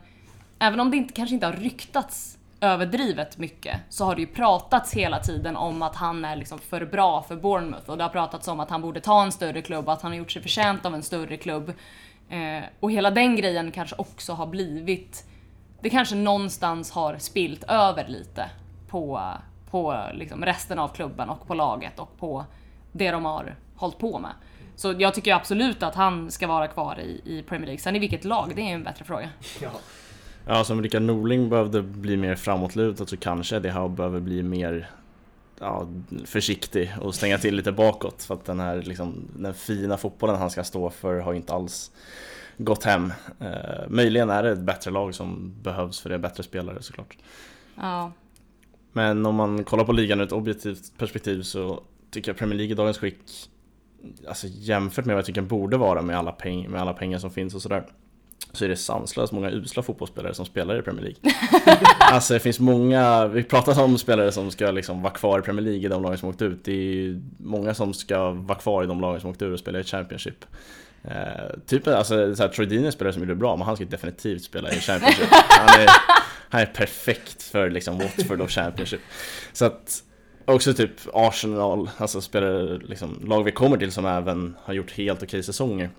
även 0.66 0.80
om 0.80 0.92
det 0.92 0.98
inte, 0.98 1.14
kanske 1.14 1.34
inte 1.34 1.46
har 1.46 1.54
ryktats 1.54 2.38
överdrivet 2.62 3.38
mycket, 3.38 3.80
så 3.90 4.06
har 4.06 4.16
det 4.16 4.22
ju 4.22 4.28
pratats 4.28 4.94
hela 4.94 5.20
tiden 5.20 5.56
om 5.56 5.82
att 5.82 5.96
han 5.96 6.26
är 6.26 6.36
liksom 6.36 6.60
för 6.60 6.86
bra 6.86 7.22
för 7.22 7.36
Bournemouth. 7.36 7.90
Och 7.90 7.98
det 7.98 8.04
har 8.04 8.10
pratats 8.10 8.48
om 8.48 8.60
att 8.60 8.70
han 8.70 8.82
borde 8.82 9.02
ta 9.02 9.24
en 9.24 9.32
större 9.32 9.62
klubb, 9.62 9.90
att 9.90 10.02
han 10.02 10.12
har 10.12 10.18
gjort 10.18 10.32
sig 10.32 10.42
förtjänt 10.42 10.86
av 10.86 10.96
en 10.96 11.04
större 11.04 11.38
klubb. 11.38 11.74
Eh, 12.30 12.64
och 12.80 12.92
hela 12.92 13.12
den 13.12 13.36
grejen 13.36 13.72
kanske 13.72 13.96
också 13.96 14.34
har 14.34 14.46
blivit 14.46 15.26
det 15.86 15.90
kanske 15.90 16.16
någonstans 16.16 16.92
har 16.92 17.18
spilt 17.18 17.64
över 17.64 18.08
lite 18.08 18.50
på, 18.88 19.22
på 19.70 20.06
liksom 20.14 20.46
resten 20.46 20.80
av 20.80 20.88
klubben 20.88 21.30
och 21.30 21.48
på 21.48 21.54
laget 21.54 22.00
och 22.00 22.18
på 22.18 22.46
det 22.92 23.12
de 23.12 23.26
har 23.26 23.56
hållit 23.76 23.98
på 23.98 24.20
med. 24.20 24.32
Så 24.76 24.96
jag 25.00 25.14
tycker 25.14 25.34
absolut 25.34 25.84
att 25.84 25.96
han 25.96 26.32
ska 26.32 26.48
vara 26.48 26.68
kvar 26.68 27.00
i, 27.00 27.22
i 27.26 27.44
Premier 27.44 27.66
League. 27.66 27.80
Sen 27.80 27.96
i 27.96 28.00
vilket 28.00 28.26
lag, 28.26 28.52
det 28.56 28.62
är 28.62 28.74
en 28.74 28.84
bättre 28.84 29.06
fråga. 29.06 29.30
Ja. 29.62 29.70
Ja, 30.48 30.64
som 30.64 30.82
Rickard 30.82 31.02
Norling 31.02 31.50
behövde 31.50 31.82
bli 31.82 32.18
mer 32.18 32.36
framåtlutad 32.36 33.06
så 33.06 33.18
kanske 33.18 33.56
Eddie 33.56 33.70
Howe 33.70 33.96
behöver 33.96 34.20
bli 34.20 34.44
mer 34.44 34.90
ja, 35.60 35.88
försiktig 36.26 36.94
och 37.02 37.16
stänga 37.16 37.38
till 37.38 37.56
lite 37.56 37.72
bakåt 37.72 38.24
för 38.24 38.34
att 38.34 38.46
den 38.46 38.60
här 38.60 38.82
liksom, 38.82 39.28
den 39.36 39.54
fina 39.54 39.98
fotbollen 39.98 40.36
han 40.36 40.50
ska 40.50 40.64
stå 40.64 40.90
för 40.90 41.20
har 41.20 41.34
inte 41.34 41.54
alls 41.54 41.92
gått 42.58 42.84
hem. 42.84 43.14
Eh, 43.40 43.90
möjligen 43.90 44.30
är 44.30 44.44
det 44.44 44.52
ett 44.52 44.60
bättre 44.60 44.92
lag 44.92 45.16
som 45.16 45.54
behövs 45.62 46.00
för 46.00 46.10
det 46.10 46.20
bättre 46.20 46.44
spelare 46.44 46.82
såklart. 46.82 47.18
Ja, 47.76 48.12
Men 48.92 49.26
om 49.26 49.36
man 49.36 49.64
kollar 49.64 49.84
på 49.84 49.92
ligan 49.92 50.20
ur 50.20 50.26
ett 50.26 50.32
objektivt 50.32 50.98
perspektiv 50.98 51.42
så 51.42 51.84
tycker 52.12 52.32
jag 52.32 52.38
Premier 52.38 52.58
League 52.58 52.72
i 52.72 52.76
dagens 52.76 52.98
skick 52.98 53.50
Alltså 54.28 54.48
jämfört 54.48 55.06
med 55.06 55.16
vad 55.16 55.20
jag 55.20 55.26
tycker 55.26 55.42
den 55.42 55.48
borde 55.48 55.78
vara 55.78 56.02
med 56.02 56.18
alla, 56.18 56.32
peng, 56.32 56.70
med 56.70 56.82
alla 56.82 56.94
pengar 56.94 57.20
som 57.20 57.32
finns 57.32 57.56
och 57.56 57.62
sådär 57.62 57.84
Så 58.56 58.66
är 58.66 58.70
det 58.70 58.76
sanslöst 58.76 59.34
många 59.34 59.52
usla 59.52 59.84
fotbollsspelare 59.84 60.34
som 60.34 60.46
spelar 60.46 60.80
i 60.80 60.82
Premier 60.82 61.04
League 61.04 61.36
Alltså 62.00 62.34
det 62.34 62.40
finns 62.40 62.60
många, 62.60 63.28
vi 63.28 63.44
pratar 63.44 63.84
om 63.84 63.98
spelare 63.98 64.32
som 64.32 64.52
ska 64.52 64.72
liksom 64.72 65.02
vara 65.02 65.14
kvar 65.14 65.40
i 65.40 65.42
Premier 65.42 65.64
League 65.64 65.86
i 65.86 65.88
de 65.88 66.04
lagen 66.04 66.18
som 66.18 66.30
åkt 66.30 66.42
ut 66.42 66.66
Det 66.66 66.72
är 66.72 66.76
ju 66.76 67.22
många 67.38 67.74
som 67.74 67.94
ska 67.94 68.32
vara 68.32 68.60
kvar 68.60 68.84
i 68.84 68.88
de 68.88 69.02
lagen 69.02 69.22
som 69.22 69.30
åkt 69.30 69.42
ur 69.42 69.54
och 69.54 69.60
spela 69.60 69.80
i 69.80 69.84
Championship 69.84 70.46
Eh, 71.08 71.60
typ 71.66 71.88
alltså, 71.88 72.36
så 72.36 72.44
här, 72.44 72.50
Troy 72.50 72.66
Deeney 72.66 72.92
spelar 72.92 73.12
som 73.12 73.22
gjorde 73.22 73.34
det 73.34 73.40
bra, 73.40 73.56
men 73.56 73.66
han 73.66 73.76
ska 73.76 73.86
definitivt 73.86 74.44
spela 74.44 74.72
i 74.72 74.80
Championship. 74.80 75.28
Han 75.32 75.82
är, 75.82 75.90
han 76.50 76.62
är 76.62 76.66
perfekt 76.66 77.44
för 77.44 77.70
liksom 77.70 77.98
Watford 77.98 78.42
och 78.42 78.52
Championship. 78.52 79.02
Så 79.54 79.66
att 79.66 80.04
också 80.46 80.74
typ 80.74 80.92
Arsenal, 81.14 81.90
alltså 81.98 82.22
spelare, 82.22 82.78
liksom, 82.78 83.20
lag 83.28 83.44
vi 83.44 83.52
kommer 83.52 83.78
till 83.78 83.92
som 83.92 84.06
även 84.06 84.56
har 84.64 84.74
gjort 84.74 84.92
helt 84.92 85.24
okej 85.24 85.44
säsonger. 85.44 85.90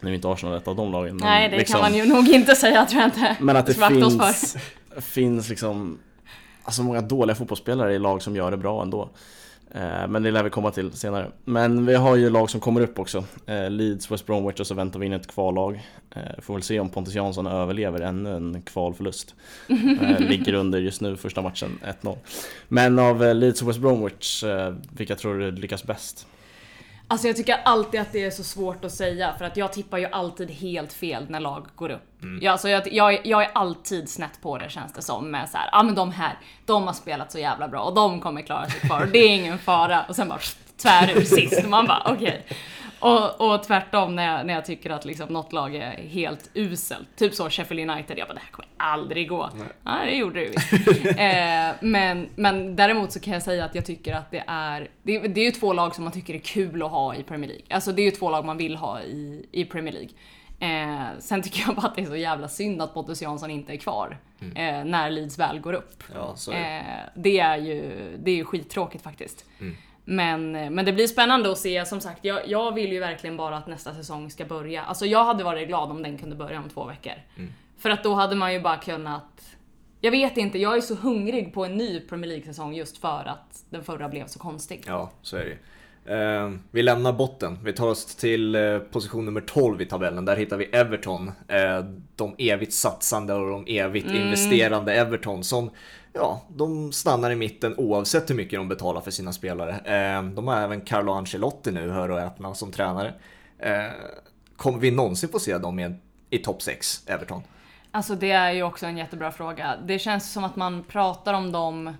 Nu 0.00 0.10
är 0.10 0.14
inte 0.14 0.28
Arsenal 0.28 0.56
ett 0.56 0.68
av 0.68 0.76
de 0.76 0.92
lagen. 0.92 1.16
men 1.16 1.28
nej 1.28 1.48
det 1.48 1.58
liksom, 1.58 1.80
kan 1.80 1.90
man 1.90 1.94
ju 1.98 2.06
nog 2.06 2.28
inte 2.28 2.54
säga 2.54 2.86
tror 2.86 3.02
jag 3.02 3.08
inte. 3.10 3.36
Men 3.40 3.56
att 3.56 3.66
det 3.66 3.74
finns, 3.74 4.56
finns 5.00 5.48
liksom 5.48 5.98
Alltså 6.64 6.82
många 6.82 7.00
dåliga 7.00 7.34
fotbollsspelare 7.34 7.94
i 7.94 7.98
lag 7.98 8.22
som 8.22 8.36
gör 8.36 8.50
det 8.50 8.56
bra 8.56 8.82
ändå. 8.82 9.08
Eh, 9.74 10.08
Men 10.08 10.22
det 10.22 10.30
lär 10.30 10.42
vi 10.42 10.50
komma 10.50 10.70
till 10.70 10.92
senare. 10.92 11.30
Men 11.44 11.86
vi 11.86 11.94
har 11.94 12.16
ju 12.16 12.30
lag 12.30 12.50
som 12.50 12.60
kommer 12.60 12.80
upp 12.80 12.98
också. 12.98 13.24
Eh, 13.46 13.70
Leeds, 13.70 14.10
West 14.10 14.26
Bromwich 14.26 14.60
och 14.60 14.66
så 14.66 14.74
väntar 14.74 15.00
vi 15.00 15.06
in 15.06 15.12
ett 15.12 15.26
kvallag. 15.26 15.80
Eh, 16.14 16.22
Får 16.42 16.54
väl 16.54 16.62
se 16.62 16.80
om 16.80 16.88
Pontus 16.88 17.14
Jansson 17.14 17.46
överlever 17.46 18.00
ännu 18.00 18.36
en 18.36 18.62
kvalförlust. 18.62 19.34
Ligger 20.18 20.54
under 20.54 20.78
just 20.78 21.00
nu 21.00 21.16
första 21.16 21.42
matchen 21.42 21.78
1-0. 22.02 22.16
Men 22.68 22.98
av 22.98 23.34
Leeds 23.34 23.62
och 23.62 23.68
West 23.68 23.80
Bromwich, 23.80 24.44
vilka 24.96 25.16
tror 25.16 25.38
du 25.38 25.50
lyckas 25.50 25.84
bäst? 25.84 26.26
Alltså 27.10 27.26
jag 27.26 27.36
tycker 27.36 27.60
alltid 27.64 28.00
att 28.00 28.12
det 28.12 28.24
är 28.24 28.30
så 28.30 28.44
svårt 28.44 28.84
att 28.84 28.92
säga 28.92 29.34
för 29.38 29.44
att 29.44 29.56
jag 29.56 29.72
tippar 29.72 29.98
ju 29.98 30.06
alltid 30.06 30.50
helt 30.50 30.92
fel 30.92 31.26
när 31.28 31.40
lag 31.40 31.66
går 31.74 31.90
upp. 31.90 32.02
Jag, 32.40 32.52
alltså 32.52 32.68
jag, 32.68 32.92
jag, 32.92 33.26
jag 33.26 33.42
är 33.42 33.50
alltid 33.54 34.08
snett 34.08 34.42
på 34.42 34.58
det 34.58 34.70
känns 34.70 34.92
det 34.92 35.02
som 35.02 35.30
med 35.30 35.48
så 35.48 35.58
ja 35.72 35.78
ah, 35.78 35.82
men 35.82 35.94
de 35.94 36.12
här, 36.12 36.38
de 36.66 36.86
har 36.86 36.92
spelat 36.92 37.32
så 37.32 37.38
jävla 37.38 37.68
bra 37.68 37.80
och 37.80 37.94
de 37.94 38.20
kommer 38.20 38.42
klara 38.42 38.68
sig 38.68 38.80
kvar 38.80 39.00
och 39.00 39.08
det 39.08 39.18
är 39.18 39.28
ingen 39.28 39.58
fara 39.58 40.04
och 40.08 40.16
sen 40.16 40.28
bara 40.28 40.38
tvär 40.82 41.12
ur 41.16 41.24
sist 41.24 41.64
och 41.64 41.70
man 41.70 41.86
bara 41.86 42.02
okej. 42.06 42.46
Och, 43.00 43.40
och 43.40 43.62
tvärtom 43.62 44.16
när 44.16 44.36
jag, 44.36 44.46
när 44.46 44.54
jag 44.54 44.64
tycker 44.64 44.90
att 44.90 45.04
liksom 45.04 45.28
något 45.28 45.52
lag 45.52 45.74
är 45.74 45.90
helt 45.90 46.50
uselt. 46.54 47.08
Typ 47.16 47.34
så 47.34 47.50
Sheffield 47.50 47.90
United, 47.90 48.18
jag 48.18 48.28
bara 48.28 48.34
det 48.34 48.40
här 48.40 48.50
kommer 48.50 48.68
aldrig 48.76 49.28
gå. 49.28 49.50
Ja 49.84 49.98
det 50.04 50.14
gjorde 50.14 50.40
det 50.40 50.48
visst. 50.48 51.06
eh, 51.06 51.88
men, 51.90 52.28
men 52.34 52.76
däremot 52.76 53.12
så 53.12 53.20
kan 53.20 53.32
jag 53.32 53.42
säga 53.42 53.64
att 53.64 53.74
jag 53.74 53.86
tycker 53.86 54.14
att 54.14 54.30
det 54.30 54.44
är, 54.46 54.88
det, 55.02 55.18
det 55.18 55.40
är 55.40 55.44
ju 55.44 55.50
två 55.50 55.72
lag 55.72 55.94
som 55.94 56.04
man 56.04 56.12
tycker 56.12 56.34
är 56.34 56.38
kul 56.38 56.82
att 56.82 56.90
ha 56.90 57.14
i 57.14 57.22
Premier 57.22 57.48
League. 57.48 57.64
Alltså 57.70 57.92
det 57.92 58.02
är 58.02 58.04
ju 58.04 58.10
två 58.10 58.30
lag 58.30 58.44
man 58.44 58.56
vill 58.56 58.76
ha 58.76 59.00
i, 59.02 59.46
i 59.52 59.64
Premier 59.64 59.94
League. 59.94 60.10
Eh, 60.60 61.18
sen 61.18 61.42
tycker 61.42 61.62
jag 61.66 61.74
bara 61.74 61.86
att 61.86 61.96
det 61.96 62.02
är 62.02 62.06
så 62.06 62.16
jävla 62.16 62.48
synd 62.48 62.82
att 62.82 62.94
Pontus 62.94 63.22
Jansson 63.22 63.50
inte 63.50 63.72
är 63.72 63.76
kvar 63.76 64.18
eh, 64.40 64.84
när 64.84 65.10
Leeds 65.10 65.38
väl 65.38 65.60
går 65.60 65.72
upp. 65.72 66.02
Ja, 66.14 66.32
så 66.36 66.52
är 66.52 66.56
det. 66.56 66.78
Eh, 66.78 67.10
det 67.14 67.40
är 67.40 67.56
ju 67.56 67.92
det 68.18 68.30
är 68.30 68.36
ju 68.36 68.44
skittråkigt 68.44 69.04
faktiskt. 69.04 69.44
Men, 70.04 70.52
men 70.52 70.84
det 70.84 70.92
blir 70.92 71.06
spännande 71.06 71.52
att 71.52 71.58
se, 71.58 71.86
som 71.86 72.00
sagt, 72.00 72.24
jag, 72.24 72.48
jag 72.48 72.74
vill 72.74 72.92
ju 72.92 73.00
verkligen 73.00 73.36
bara 73.36 73.56
att 73.56 73.66
nästa 73.66 73.94
säsong 73.94 74.30
ska 74.30 74.44
börja. 74.44 74.82
Alltså 74.82 75.06
jag 75.06 75.24
hade 75.24 75.44
varit 75.44 75.68
glad 75.68 75.90
om 75.90 76.02
den 76.02 76.18
kunde 76.18 76.36
börja 76.36 76.58
om 76.58 76.68
två 76.68 76.84
veckor. 76.84 77.12
För 77.78 77.90
att 77.90 78.04
då 78.04 78.14
hade 78.14 78.36
man 78.36 78.52
ju 78.52 78.60
bara 78.60 78.76
kunnat... 78.76 79.42
Jag 80.00 80.10
vet 80.10 80.36
inte, 80.36 80.58
jag 80.58 80.76
är 80.76 80.80
så 80.80 80.94
hungrig 80.94 81.54
på 81.54 81.64
en 81.64 81.76
ny 81.76 82.00
Premier 82.00 82.28
League-säsong 82.28 82.74
just 82.74 82.98
för 82.98 83.24
att 83.28 83.64
den 83.70 83.84
förra 83.84 84.08
blev 84.08 84.26
så 84.26 84.38
konstig. 84.38 84.84
Ja, 84.86 85.10
så 85.22 85.36
är 85.36 85.40
det 85.40 85.48
ju. 85.48 85.56
Eh, 86.04 86.50
vi 86.70 86.82
lämnar 86.82 87.12
botten, 87.12 87.58
vi 87.64 87.72
tar 87.72 87.86
oss 87.86 88.16
till 88.16 88.54
eh, 88.54 88.78
position 88.78 89.24
nummer 89.24 89.40
12 89.40 89.80
i 89.82 89.86
tabellen. 89.86 90.24
Där 90.24 90.36
hittar 90.36 90.56
vi 90.56 90.64
Everton. 90.64 91.32
Eh, 91.48 91.84
de 92.16 92.34
evigt 92.38 92.72
satsande 92.72 93.34
och 93.34 93.50
de 93.50 93.64
evigt 93.66 94.06
Mm. 94.06 94.22
investerande 94.22 94.92
Everton 94.94 95.44
som 95.44 95.70
Ja, 96.12 96.42
de 96.48 96.92
stannar 96.92 97.30
i 97.30 97.36
mitten 97.36 97.74
oavsett 97.76 98.30
hur 98.30 98.34
mycket 98.34 98.58
de 98.58 98.68
betalar 98.68 99.00
för 99.00 99.10
sina 99.10 99.32
spelare. 99.32 99.70
Eh, 99.70 100.22
de 100.22 100.48
har 100.48 100.56
även 100.56 100.80
Carlo 100.80 101.12
Ancelotti 101.12 101.70
nu, 101.72 101.90
hör 101.90 102.08
och 102.08 102.20
häpna, 102.20 102.54
som 102.54 102.72
tränare. 102.72 103.14
Eh, 103.58 103.90
kommer 104.56 104.78
vi 104.78 104.90
någonsin 104.90 105.28
få 105.28 105.38
se 105.38 105.58
dem 105.58 105.78
i, 105.78 105.94
i 106.30 106.38
topp 106.38 106.62
6, 106.62 107.02
Everton? 107.06 107.42
Alltså 107.90 108.14
det 108.14 108.30
är 108.30 108.52
ju 108.52 108.62
också 108.62 108.86
en 108.86 108.96
jättebra 108.96 109.32
fråga. 109.32 109.76
Det 109.86 109.98
känns 109.98 110.32
som 110.32 110.44
att 110.44 110.56
man 110.56 110.82
pratar 110.82 111.34
om 111.34 111.52
dem, 111.52 111.94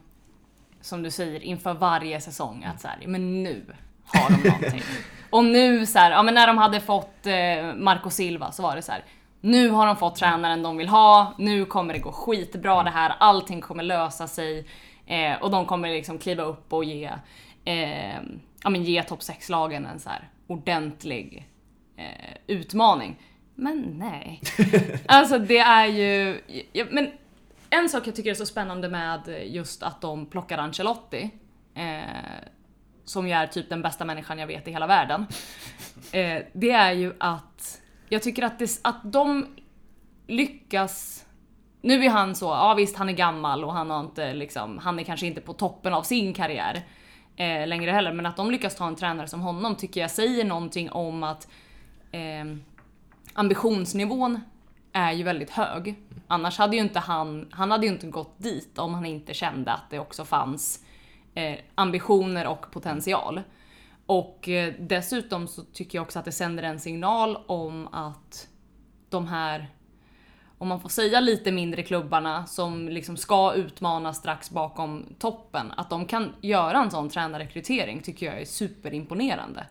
som 0.81 1.03
du 1.03 1.11
säger, 1.11 1.41
inför 1.41 1.75
varje 1.75 2.21
säsong. 2.21 2.65
Att 2.65 2.81
så 2.81 2.89
här, 2.89 3.07
men 3.07 3.43
nu 3.43 3.65
har 4.05 4.31
de 4.31 4.49
någonting. 4.49 4.83
Och 5.31 5.45
nu 5.45 5.87
så 5.87 5.99
här, 5.99 6.11
ja 6.11 6.23
men 6.23 6.35
när 6.35 6.47
de 6.47 6.59
hade 6.59 6.81
fått 6.81 7.27
eh, 7.27 7.75
Marco 7.77 8.11
Silva 8.11 8.53
så 8.53 8.63
var 8.63 8.77
det 8.77 8.83
så 8.83 8.93
här. 8.93 9.05
Nu 9.41 9.69
har 9.71 9.87
de 9.87 9.97
fått 9.97 10.17
tränaren 10.17 10.63
de 10.63 10.77
vill 10.77 10.89
ha, 10.89 11.35
nu 11.39 11.65
kommer 11.65 11.95
det 11.95 12.01
gå 12.01 12.13
skitbra 12.13 12.83
det 12.83 12.91
här, 12.91 13.15
allting 13.19 13.61
kommer 13.61 13.83
lösa 13.83 14.27
sig. 14.27 14.67
Eh, 15.07 15.43
och 15.43 15.51
de 15.51 15.67
kommer 15.67 15.89
liksom 15.89 16.19
kliva 16.19 16.43
upp 16.43 16.73
och 16.73 16.85
ge, 16.85 17.11
eh, 17.65 18.21
ja, 18.63 18.71
men 18.71 18.85
ge 18.85 19.03
topp 19.03 19.21
6-lagen 19.21 19.87
en 19.87 20.01
så 20.01 20.09
här 20.09 20.29
ordentlig 20.47 21.49
eh, 21.97 22.37
utmaning. 22.47 23.17
Men 23.55 23.81
nej. 23.99 24.41
Alltså 25.07 25.39
det 25.39 25.59
är 25.59 25.87
ju... 25.87 26.41
Ja, 26.73 26.85
men 26.91 27.11
en 27.71 27.89
sak 27.89 28.07
jag 28.07 28.17
tycker 28.17 28.31
är 28.31 28.35
så 28.35 28.47
spännande 28.47 28.89
med 28.89 29.45
just 29.47 29.83
att 29.83 30.01
de 30.01 30.27
plockar 30.27 30.59
Ancelotti, 30.59 31.31
eh, 31.75 32.01
som 33.05 33.29
ju 33.29 33.35
är 33.35 33.47
typ 33.47 33.69
den 33.69 33.83
bästa 33.83 34.05
människan 34.05 34.39
jag 34.39 34.47
vet 34.47 34.69
i 34.69 34.71
hela 34.71 34.87
världen. 34.87 35.27
Eh, 36.13 36.43
det 36.53 36.71
är 36.71 36.93
ju 36.93 37.15
att 37.19 37.81
jag 38.11 38.23
tycker 38.23 38.43
att, 38.43 38.59
det, 38.59 38.81
att 38.83 39.01
de 39.13 39.47
lyckas 40.27 41.27
nu 41.83 42.05
är 42.05 42.11
han 42.11 42.35
så, 42.35 42.45
ja 42.45 42.75
visst 42.75 42.97
han 42.97 43.09
är 43.09 43.13
gammal 43.13 43.65
och 43.65 43.73
han 43.73 43.91
har 43.91 44.01
inte 44.01 44.35
liksom, 44.35 44.79
han 44.79 44.99
är 44.99 45.05
kanske 45.05 45.27
inte 45.27 45.41
på 45.41 45.53
toppen 45.53 45.95
av 45.95 46.03
sin 46.03 46.35
karriär 46.35 46.83
eh, 47.37 47.67
längre 47.67 47.91
heller, 47.91 48.13
men 48.13 48.27
att 48.27 48.37
de 48.37 48.51
lyckas 48.51 48.77
ta 48.77 48.87
en 48.87 48.97
tränare 48.97 49.29
som 49.29 49.41
honom 49.41 49.75
tycker 49.75 50.01
jag 50.01 50.11
säger 50.11 50.45
någonting 50.45 50.91
om 50.91 51.23
att 51.23 51.49
eh, 52.13 52.57
ambitionsnivån 53.33 54.41
är 54.93 55.13
ju 55.13 55.23
väldigt 55.23 55.51
hög. 55.51 55.95
Annars 56.27 56.59
hade 56.59 56.77
ju 56.77 56.83
inte 56.83 56.99
han, 56.99 57.49
han 57.51 57.71
hade 57.71 57.87
ju 57.87 57.93
inte 57.93 58.07
gått 58.07 58.39
dit 58.39 58.79
om 58.79 58.95
han 58.95 59.07
inte 59.07 59.35
kände 59.35 59.73
att 59.73 59.91
det 59.91 59.99
också 59.99 60.25
fanns 60.25 60.85
eh, 61.35 61.59
ambitioner 61.75 62.47
och 62.47 62.71
potential. 62.71 63.41
Och 64.11 64.49
eh, 64.49 64.75
dessutom 64.79 65.49
så 65.49 65.63
tycker 65.63 65.99
jag 65.99 66.03
också 66.03 66.19
att 66.19 66.25
det 66.25 66.33
sänder 66.33 66.63
en 66.63 66.81
signal 66.81 67.39
om 67.47 67.89
att 67.93 68.49
de 69.09 69.27
här, 69.27 69.69
om 70.59 70.69
man 70.69 70.81
får 70.81 70.89
säga 70.89 71.21
lite 71.21 71.53
mindre 71.53 71.83
klubbarna 71.83 72.47
som 72.47 72.89
liksom 72.89 73.17
ska 73.17 73.55
utmana 73.55 74.13
strax 74.13 74.51
bakom 74.51 75.05
toppen, 75.19 75.73
att 75.77 75.91
de 75.91 76.07
kan 76.07 76.33
göra 76.41 76.79
en 76.79 76.91
sån 76.91 77.09
tränarrekrytering 77.09 78.01
tycker 78.01 78.27
jag 78.27 78.41
är 78.41 78.45
superimponerande. 78.45 79.67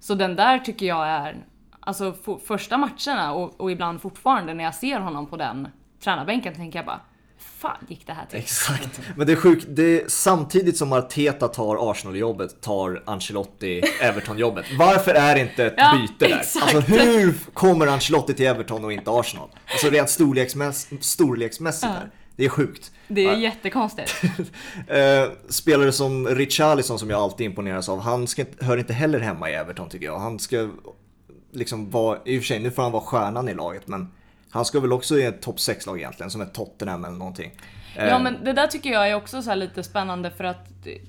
Så 0.00 0.14
den 0.14 0.36
där 0.36 0.58
tycker 0.58 0.86
jag 0.86 1.08
är, 1.08 1.36
alltså 1.80 2.14
första 2.46 2.78
matcherna 2.78 3.32
och, 3.32 3.60
och 3.60 3.70
ibland 3.70 4.00
fortfarande 4.00 4.54
när 4.54 4.64
jag 4.64 4.74
ser 4.74 5.00
honom 5.00 5.26
på 5.26 5.36
den 5.36 5.68
tränarbänken 6.00 6.54
tänker 6.54 6.78
jag 6.78 6.86
bara, 6.86 7.00
fan 7.40 7.76
gick 7.88 8.06
det 8.06 8.12
här 8.12 8.26
till? 8.26 8.38
Exakt. 8.38 9.00
Men 9.16 9.26
det 9.26 9.32
är 9.32 9.36
sjukt, 9.36 9.66
det 9.68 9.82
är, 10.02 10.08
samtidigt 10.08 10.76
som 10.76 10.92
Arteta 10.92 11.48
tar 11.48 11.90
Arsenal-jobbet 11.90 12.60
tar 12.60 13.02
Ancelotti 13.06 13.82
Everton-jobbet. 14.00 14.64
Varför 14.78 15.14
är 15.14 15.34
det 15.34 15.40
inte 15.40 15.66
ett 15.66 15.74
Ja, 15.76 15.98
byte 16.00 16.28
där? 16.34 16.38
exakt. 16.40 16.74
Alltså 16.74 16.92
hur 16.92 17.34
kommer 17.54 17.86
Ancelotti 17.86 18.34
till 18.34 18.46
Everton 18.46 18.84
och 18.84 18.92
inte 18.92 19.10
Arsenal? 19.10 19.48
Alltså 19.70 19.90
rent 19.90 20.08
storleksmäss- 20.08 20.86
storleksmässigt 21.00 21.92
där. 21.92 22.10
Det 22.36 22.44
är 22.44 22.48
sjukt. 22.48 22.90
Det 23.08 23.20
är 23.24 23.32
Ja. 23.32 23.38
jättekonstigt. 23.38 24.14
Eh, 24.88 25.24
spelare 25.48 25.92
som 25.92 26.28
Richarlison 26.28 26.98
som 26.98 27.10
jag 27.10 27.20
alltid 27.20 27.46
imponeras 27.46 27.88
av, 27.88 28.00
han 28.00 28.26
ska, 28.26 28.44
hör 28.60 28.76
inte 28.76 28.92
heller 28.92 29.18
hemma 29.20 29.50
i 29.50 29.52
Everton 29.54 29.88
tycker 29.88 30.06
jag. 30.06 30.18
Han 30.18 30.38
ska 30.38 30.70
liksom 31.52 31.90
vara, 31.90 32.18
i 32.24 32.38
och 32.38 32.42
för 32.42 32.46
sig 32.46 32.58
nu 32.58 32.70
får 32.70 32.82
han 32.82 32.92
vara 32.92 33.02
stjärnan 33.02 33.48
i 33.48 33.54
laget 33.54 33.88
men 33.88 34.08
han 34.50 34.64
ska 34.64 34.80
väl 34.80 34.92
också 34.92 35.18
i 35.18 35.24
ett 35.24 35.42
topp 35.42 35.56
6-lag 35.56 35.98
egentligen, 35.98 36.30
som 36.30 36.40
ett 36.40 36.54
Tottenham 36.54 37.04
eller 37.04 37.16
någonting. 37.16 37.52
Eh, 37.96 38.08
Ja 38.08 38.18
men 38.18 38.44
det 38.44 38.52
där 38.52 38.66
tycker 38.66 38.90
jag 38.90 39.10
är 39.10 39.14
också 39.14 39.42
så 39.42 39.54
lite 39.54 39.82
spännande 39.82 40.30
för 40.30 40.44
att, 40.44 40.68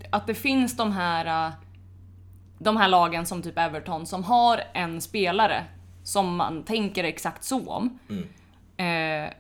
att 0.10 0.28
det 0.28 0.36
finns 0.36 0.78
de 0.78 0.92
här 0.92 1.48
äh, 1.48 1.54
de 2.60 2.78
här 2.78 2.88
lagen 2.88 3.26
som 3.26 3.42
typ 3.42 3.58
Everton 3.58 4.06
som 4.06 4.24
har 4.24 4.62
en 4.74 5.02
spelare 5.02 5.66
som 6.04 6.36
man 6.36 6.64
tänker 6.64 7.04
exakt 7.04 7.44
så 7.44 7.70
om. 7.70 8.00
Eh, 8.78 9.34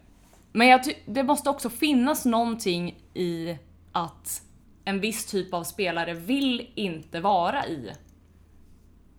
men 0.51 0.67
jag 0.67 0.81
det 1.05 1.23
måste 1.23 1.49
också 1.49 1.69
finnas 1.69 2.25
någonting 2.25 2.95
i 3.13 3.57
att 3.91 4.41
en 4.85 4.99
viss 4.99 5.25
typ 5.25 5.53
av 5.53 5.63
spelare 5.63 6.13
vill 6.13 6.71
inte 6.75 7.19
vara 7.19 7.65
i 7.65 7.91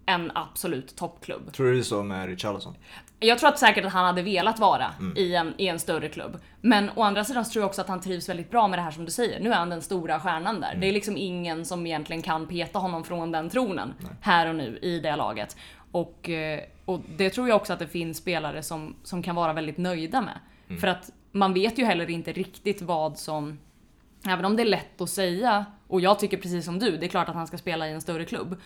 en 0.06 0.32
absolut 0.34 0.96
toppklubb. 0.96 1.52
Tror 1.52 1.66
du 1.66 1.72
det 1.72 1.78
är 1.78 1.82
så 1.82 2.02
med 2.02 2.26
Richarlison? 2.26 2.74
Jag 3.20 3.38
tror 3.38 3.48
att 3.48 3.58
säkert 3.58 3.84
att 3.84 3.92
han 3.92 4.04
hade 4.04 4.22
velat 4.22 4.58
vara 4.58 4.94
i, 5.16 5.34
en, 5.34 5.54
i 5.58 5.66
en 5.66 5.78
större 5.78 6.08
klubb. 6.08 6.38
Men 6.60 6.90
å 6.96 7.02
andra 7.02 7.24
sidan 7.24 7.44
så 7.44 7.52
tror 7.52 7.62
jag 7.62 7.68
också 7.68 7.80
att 7.80 7.88
han 7.88 8.00
trivs 8.00 8.28
väldigt 8.28 8.50
bra 8.50 8.68
med 8.68 8.78
det 8.78 8.82
här 8.82 8.90
som 8.90 9.04
du 9.04 9.10
säger. 9.10 9.40
Nu 9.40 9.50
är 9.50 9.54
han 9.54 9.70
den 9.70 9.82
stora 9.82 10.20
stjärnan 10.20 10.60
där. 10.60 10.74
Det 10.74 10.88
är 10.88 10.92
liksom 10.92 11.16
ingen 11.16 11.64
som 11.64 11.86
egentligen 11.86 12.22
kan 12.22 12.46
peta 12.46 12.78
honom 12.78 13.04
från 13.04 13.32
den 13.32 13.50
tronen 13.50 13.94
här 14.20 14.48
och 14.48 14.54
nu 14.54 14.78
i 14.82 15.00
det 15.00 15.16
laget. 15.16 15.56
Och, 15.92 16.30
eh, 16.30 16.60
och 16.84 17.00
det 17.16 17.30
tror 17.30 17.48
jag 17.48 17.56
också 17.56 17.72
att 17.72 17.78
det 17.78 17.88
finns 17.88 18.18
spelare 18.18 18.62
som, 18.62 18.96
som 19.02 19.22
kan 19.22 19.34
vara 19.34 19.52
väldigt 19.52 19.78
nöjda 19.78 20.20
med. 20.20 20.38
För 20.80 20.86
att 20.88 21.10
man 21.32 21.54
vet 21.54 21.78
ju 21.78 21.84
heller 21.84 22.10
inte 22.10 22.32
riktigt 22.32 22.82
vad 22.82 23.18
som 23.18 23.58
Även 24.26 24.44
om 24.44 24.56
det 24.56 24.62
är 24.62 24.66
lätt 24.66 25.00
att 25.00 25.10
säga, 25.10 25.64
och 25.88 26.00
jag 26.00 26.18
tycker 26.18 26.36
precis 26.36 26.64
som 26.64 26.78
du, 26.78 26.96
det 26.96 27.06
är 27.06 27.08
klart 27.08 27.28
att 27.28 27.34
han 27.34 27.46
ska 27.46 27.58
spela 27.58 27.88
i 27.88 27.92
en 27.92 28.00
större 28.00 28.24
klubb 28.24 28.60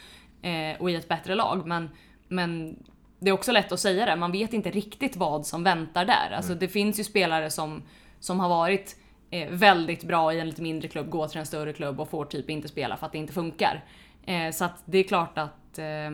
eh, 0.46 0.80
och 0.80 0.90
i 0.90 0.94
ett 0.94 1.08
bättre 1.08 1.34
lag, 1.34 1.66
men, 1.66 1.90
men 2.28 2.76
det 3.18 3.28
är 3.28 3.32
också 3.32 3.52
lätt 3.52 3.72
att 3.72 3.80
säga 3.80 4.06
det, 4.06 4.16
man 4.16 4.32
vet 4.32 4.52
inte 4.52 4.70
riktigt 4.70 5.16
vad 5.16 5.46
som 5.46 5.64
väntar 5.64 6.04
där. 6.04 6.30
Alltså 6.36 6.54
det 6.54 6.68
finns 6.68 7.00
ju 7.00 7.04
spelare 7.04 7.50
som, 7.50 7.82
som 8.20 8.40
har 8.40 8.48
varit 8.48 8.96
eh, 9.30 9.48
väldigt 9.50 10.04
bra 10.04 10.32
i 10.32 10.40
en 10.40 10.46
lite 10.46 10.62
mindre 10.62 10.88
klubb, 10.88 11.10
går 11.10 11.28
till 11.28 11.38
en 11.38 11.46
större 11.46 11.72
klubb 11.72 12.00
och 12.00 12.10
får 12.10 12.24
typ 12.24 12.50
inte 12.50 12.68
spela 12.68 12.96
för 12.96 13.06
att 13.06 13.12
det 13.12 13.18
inte 13.18 13.32
funkar. 13.32 13.84
Eh, 14.26 14.50
så 14.52 14.64
att 14.64 14.82
det 14.84 14.98
är 14.98 15.02
klart 15.02 15.38
att, 15.38 15.78
eh, 15.78 16.10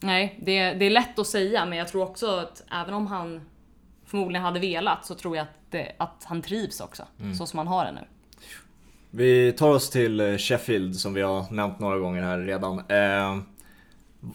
nej, 0.00 0.38
det, 0.42 0.72
det 0.72 0.84
är 0.84 0.90
lätt 0.90 1.18
att 1.18 1.26
säga, 1.26 1.66
men 1.66 1.78
jag 1.78 1.88
tror 1.88 2.02
också 2.02 2.26
att 2.26 2.62
även 2.82 2.94
om 2.94 3.06
han 3.06 3.40
förmodligen 4.06 4.44
hade 4.44 4.60
velat 4.60 5.06
så 5.06 5.14
tror 5.14 5.36
jag 5.36 5.42
att, 5.42 5.70
det, 5.70 5.92
att 5.98 6.24
han 6.24 6.42
trivs 6.42 6.80
också, 6.80 7.02
så 7.38 7.46
som 7.46 7.58
han 7.58 7.66
har 7.66 7.84
det 7.84 7.92
nu. 7.92 8.06
Vi 9.10 9.52
tar 9.52 9.70
oss 9.70 9.90
till 9.90 10.20
eh, 10.20 10.36
Sheffield 10.36 10.96
som 10.96 11.14
vi 11.14 11.22
har 11.22 11.52
nämnt 11.52 11.78
några 11.78 11.98
gånger 11.98 12.22
här 12.22 12.38
redan. 12.38 12.78
Eh, 12.78 13.38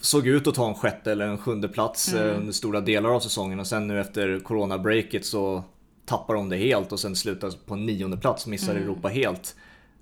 såg 0.01 0.27
ut 0.27 0.47
att 0.47 0.55
ta 0.55 0.67
en 0.67 0.75
sjätte 0.75 1.11
eller 1.11 1.27
en 1.27 1.37
sjunde 1.37 1.67
plats 1.67 2.13
eh, 2.13 2.37
under 2.37 2.51
stora 2.53 2.81
delar 2.81 3.09
av 3.09 3.19
säsongen 3.19 3.59
och 3.59 3.67
sen 3.67 3.87
nu 3.87 4.01
efter 4.01 4.39
corona-breaket 4.39 5.25
så 5.25 5.63
tappar 6.05 6.33
de 6.33 6.49
det 6.49 6.57
helt 6.57 6.91
och 6.91 6.99
sen 6.99 7.15
slutar 7.15 7.51
på 7.65 7.75
nionde 7.75 8.17
plats, 8.17 8.47
missar 8.47 8.75
Europa 8.75 9.07
helt. 9.07 9.55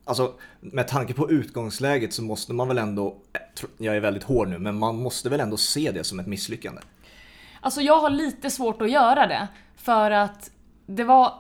Alltså 0.06 0.34
med 0.60 0.88
tanke 0.88 1.14
på 1.14 1.32
utgångsläget 1.32 2.14
så 2.14 2.24
måste 2.24 2.54
man 2.54 2.68
väl 2.68 2.78
ändå, 2.78 3.18
jag 3.78 3.96
är 3.96 4.00
väldigt 4.00 4.24
hård 4.24 4.48
nu, 4.50 4.58
men 4.60 4.80
man 4.80 4.96
måste 4.96 5.30
väl 5.30 5.40
ändå 5.40 5.58
se 5.58 5.92
det 5.92 6.04
som 6.04 6.20
ett 6.20 6.28
misslyckande. 6.28 6.82
Alltså 7.62 7.82
jag 7.82 8.00
har 8.00 8.10
lite 8.10 8.50
svårt 8.50 8.82
att 8.82 8.92
göra 8.92 9.28
det. 9.28 9.48
För 9.76 10.12
att 10.12 10.52
det 10.86 11.04
var 11.04 11.34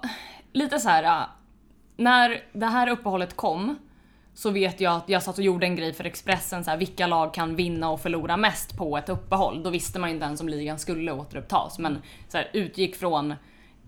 lite 0.54 0.80
så 0.80 0.90
här. 0.90 1.04
äh, 1.04 1.28
När 1.98 2.44
det 2.54 2.66
här 2.66 2.90
uppehållet 2.90 3.36
kom 3.36 3.76
så 4.34 4.52
vet 4.52 4.82
jag 4.82 4.96
att 4.96 5.10
jag 5.10 5.24
satt 5.24 5.38
och 5.38 5.44
gjorde 5.44 5.66
en 5.66 5.76
grej 5.76 5.94
för 5.94 6.04
Expressen, 6.04 6.64
så 6.64 6.70
här, 6.70 6.78
vilka 6.78 7.08
lag 7.08 7.34
kan 7.34 7.56
vinna 7.56 7.90
och 7.90 8.02
förlora 8.02 8.38
mest 8.38 8.78
på 8.78 8.98
ett 8.98 9.10
uppehåll. 9.10 9.64
Då 9.64 9.70
visste 9.70 10.00
man 10.00 10.10
ju 10.10 10.14
inte 10.14 10.26
ens 10.26 10.42
om 10.42 10.50
ligan 10.50 10.80
skulle 10.80 11.12
återupptas, 11.12 11.80
men 11.80 12.02
så 12.28 12.38
här, 12.38 12.50
utgick 12.54 12.96
från 12.96 13.34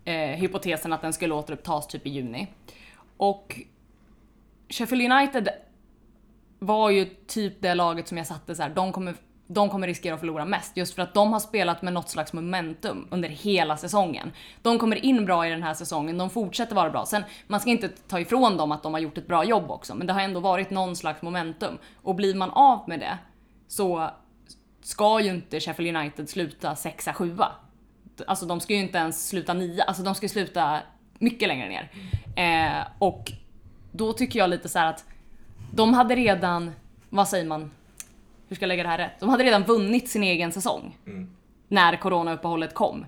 eh, 0.06 0.16
hypotesen 0.16 0.94
att 0.94 1.02
den 1.02 1.14
skulle 1.14 1.34
återupptas 1.34 1.88
typ 1.88 2.08
i 2.08 2.10
juni. 2.10 2.48
Och 3.18 3.60
Sheffield 4.70 5.12
United 5.12 5.50
var 6.60 6.90
ju 6.90 7.06
typ 7.06 7.62
det 7.62 7.74
laget 7.74 8.08
som 8.08 8.18
jag 8.18 8.28
satte 8.28 8.56
så 8.56 8.64
här, 8.64 8.70
de 8.70 8.92
kommer, 8.92 9.16
de 9.54 9.70
kommer 9.70 9.88
riskera 9.88 10.14
att 10.14 10.20
förlora 10.20 10.46
mest. 10.46 10.78
Just 10.78 10.94
för 10.94 11.02
att 11.02 11.14
de 11.14 11.34
har 11.34 11.40
spelat 11.40 11.82
med 11.82 11.94
något 11.94 12.10
slags 12.10 12.34
momentum 12.34 13.08
under 13.12 13.30
hela 13.30 13.78
säsongen. 13.78 14.32
De 14.62 14.80
kommer 14.80 15.06
in 15.06 15.26
bra 15.26 15.48
i 15.48 15.50
den 15.50 15.64
här 15.64 15.74
säsongen, 15.74 16.18
de 16.18 16.30
fortsätter 16.30 16.76
vara 16.76 16.90
bra. 16.90 17.06
Sen, 17.06 17.24
man 17.48 17.60
ska 17.60 17.70
inte 17.70 17.88
ta 17.88 18.20
ifrån 18.20 18.58
dem 18.58 18.72
att 18.72 18.84
de 18.84 18.94
har 18.94 19.02
gjort 19.02 19.18
ett 19.18 19.28
bra 19.28 19.44
jobb 19.44 19.72
också, 19.72 19.96
men 19.96 20.08
det 20.08 20.14
har 20.14 20.22
ändå 20.22 20.40
varit 20.40 20.70
någon 20.70 20.96
slags 20.96 21.22
momentum. 21.22 21.78
Och 22.02 22.16
blir 22.16 22.36
man 22.36 22.50
av 22.50 22.90
med 22.90 23.00
det 23.00 23.18
så 23.68 24.10
ska 24.82 25.20
ju 25.20 25.30
inte 25.30 25.60
Sheffield 25.60 25.98
United 25.98 26.30
sluta 26.30 26.76
sexa, 26.76 27.14
sjua. 27.14 27.52
Alltså 28.28 28.46
de 28.46 28.60
ska 28.60 28.74
ju 28.74 28.80
inte 28.80 28.98
ens 28.98 29.28
sluta 29.28 29.54
nia, 29.54 29.84
alltså 29.84 30.04
de 30.04 30.16
ska 30.16 30.30
sluta 30.30 30.80
mycket 31.20 31.48
längre 31.48 31.70
ner. 31.70 31.92
Eh, 32.36 32.88
och 33.00 33.32
då 33.92 34.14
tycker 34.14 34.40
jag 34.40 34.50
lite 34.50 34.70
så 34.70 34.80
här 34.80 34.88
att 34.88 35.06
de 35.74 35.94
hade 35.94 36.16
redan, 36.16 36.72
vad 37.10 37.28
säger 37.28 37.46
man, 37.46 37.72
hur 38.52 38.56
ska 38.56 38.64
jag 38.64 38.68
lägga 38.68 38.84
det 38.84 38.90
här 38.90 38.98
rätt? 38.98 39.20
De 39.20 39.30
hade 39.30 39.44
redan 39.44 39.64
vunnit 39.64 40.10
sin 40.10 40.24
egen 40.24 40.52
säsong. 40.52 40.98
När 41.68 41.96
coronauppehållet 41.96 42.74
kom. 42.74 43.06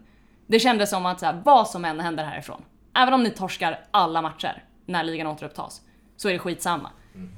Det 0.47 0.59
kändes 0.59 0.89
som 0.89 1.05
att 1.05 1.19
så 1.19 1.25
här, 1.25 1.41
vad 1.45 1.67
som 1.67 1.85
än 1.85 1.99
händer 1.99 2.23
härifrån. 2.23 2.61
Även 2.93 3.13
om 3.13 3.23
ni 3.23 3.29
torskar 3.29 3.79
alla 3.91 4.21
matcher 4.21 4.63
när 4.85 5.03
ligan 5.03 5.27
återupptas. 5.27 5.81
Så 6.15 6.29
är 6.29 6.33
det 6.33 6.39
skitsamma. 6.39 6.89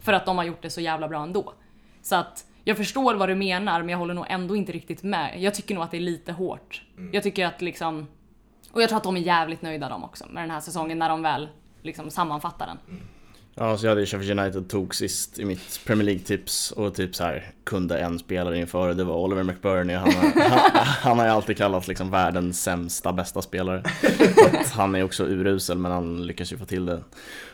För 0.02 0.14
att 0.14 0.26
de 0.26 0.38
har 0.38 0.46
gjort 0.46 0.62
det 0.62 0.70
så 0.70 0.82
jävla 0.82 1.08
bra 1.08 1.24
ändå. 1.24 1.54
Så 2.02 2.16
att 2.16 2.46
jag 2.64 2.78
förstår 2.78 3.16
vad 3.16 3.30
du 3.30 3.36
menar 3.36 3.80
men 3.80 3.90
jag 3.90 3.98
håller 3.98 4.14
nog 4.14 4.26
ändå 4.30 4.56
inte 4.56 4.72
riktigt 4.72 5.04
med. 5.04 5.42
Jag 5.42 5.54
tycker 5.56 5.76
nog 5.76 5.84
att 5.84 5.92
det 5.92 5.98
är 5.98 6.02
lite 6.02 6.32
hårt. 6.32 6.84
Jag 7.12 7.24
tycker 7.24 7.46
att 7.46 7.62
liksom... 7.62 8.08
Och 8.72 8.82
jag 8.82 8.90
tror 8.90 8.98
att 8.98 9.04
de 9.04 9.18
är 9.18 9.22
jävligt 9.22 9.62
nöjda 9.62 9.90
de 9.90 10.04
också 10.04 10.26
med 10.30 10.44
den 10.44 10.52
här 10.52 10.60
säsongen 10.60 11.00
när 11.00 11.10
de 11.10 11.22
väl 11.22 11.50
liksom 11.82 12.10
sammanfattar 12.12 12.68
den. 12.68 12.78
Ja, 13.58 13.78
så 13.78 13.86
jag 13.86 13.92
hade 13.92 14.06
Sheffield 14.06 14.40
United 14.40 14.68
tog 14.70 14.96
sist 14.96 15.40
i 15.40 15.46
mitt 15.46 15.80
Premier 15.86 16.06
League-tips 16.06 16.72
och 16.72 16.96
typ 16.96 17.16
så 17.16 17.24
här 17.24 17.52
kunde 17.64 17.98
en 18.00 18.20
spelare 18.20 18.58
inför 18.58 18.94
det 18.94 19.04
var 19.04 19.16
Oliver 19.16 19.44
McBurney. 19.44 19.96
Han 19.96 20.14
har, 20.14 20.24
han, 20.50 20.70
han 20.86 21.20
har 21.20 21.26
ju 21.26 21.32
alltid 21.32 21.58
kallats 21.58 21.88
liksom 21.88 22.12
världens 22.12 22.64
sämsta, 22.64 23.14
bästa 23.14 23.42
spelare. 23.42 23.84
Han 24.72 24.96
är 24.96 25.04
också 25.04 25.24
urusel 25.26 25.78
men 25.78 25.92
han 25.92 26.28
lyckas 26.28 26.54
ju 26.54 26.58
få 26.58 26.66
till 26.66 26.86
det 26.86 27.04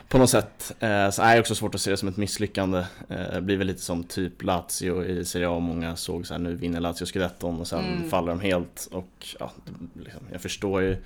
på 0.08 0.18
något 0.18 0.30
sätt. 0.30 0.72
Eh, 0.80 1.10
så 1.10 1.22
är 1.22 1.34
det 1.34 1.40
också 1.40 1.56
svårt 1.56 1.76
att 1.76 1.82
se 1.82 1.92
det 1.92 1.98
som 1.98 2.10
ett 2.10 2.18
misslyckande. 2.18 2.80
Eh, 3.10 3.34
Det 3.34 3.42
blir 3.42 3.58
väl 3.58 3.68
lite 3.68 3.82
som 3.82 4.04
typ 4.04 4.44
Lazio 4.44 5.06
i 5.06 5.26
Serie 5.26 5.50
A. 5.50 5.60
Många 5.60 5.96
såg 5.96 6.28
så 6.28 6.34
här 6.34 6.42
nu 6.42 6.56
vinner 6.56 6.80
Lazio 6.80 7.06
scudetton 7.06 7.60
och 7.60 7.68
sen 7.68 8.10
faller 8.10 8.28
de 8.30 8.40
helt. 8.40 8.88
Och 8.92 9.28
ja, 9.40 9.52
liksom, 9.94 10.22
jag 10.32 10.42
förstår 10.42 10.82
ju 10.82 10.98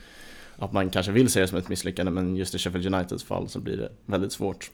att 0.57 0.73
man 0.73 0.89
kanske 0.89 1.11
vill 1.11 1.31
se 1.31 1.41
det 1.41 1.47
som 1.47 1.57
ett 1.57 1.69
misslyckande 1.69 2.11
men 2.11 2.35
just 2.35 2.55
i 2.55 2.57
Sheffield 2.57 2.95
Uniteds 2.95 3.23
fall 3.23 3.49
så 3.49 3.59
blir 3.59 3.77
det 3.77 3.89
väldigt 4.05 4.31
svårt. 4.31 4.71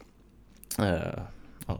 Eh, 0.78 1.22
ja. 1.66 1.78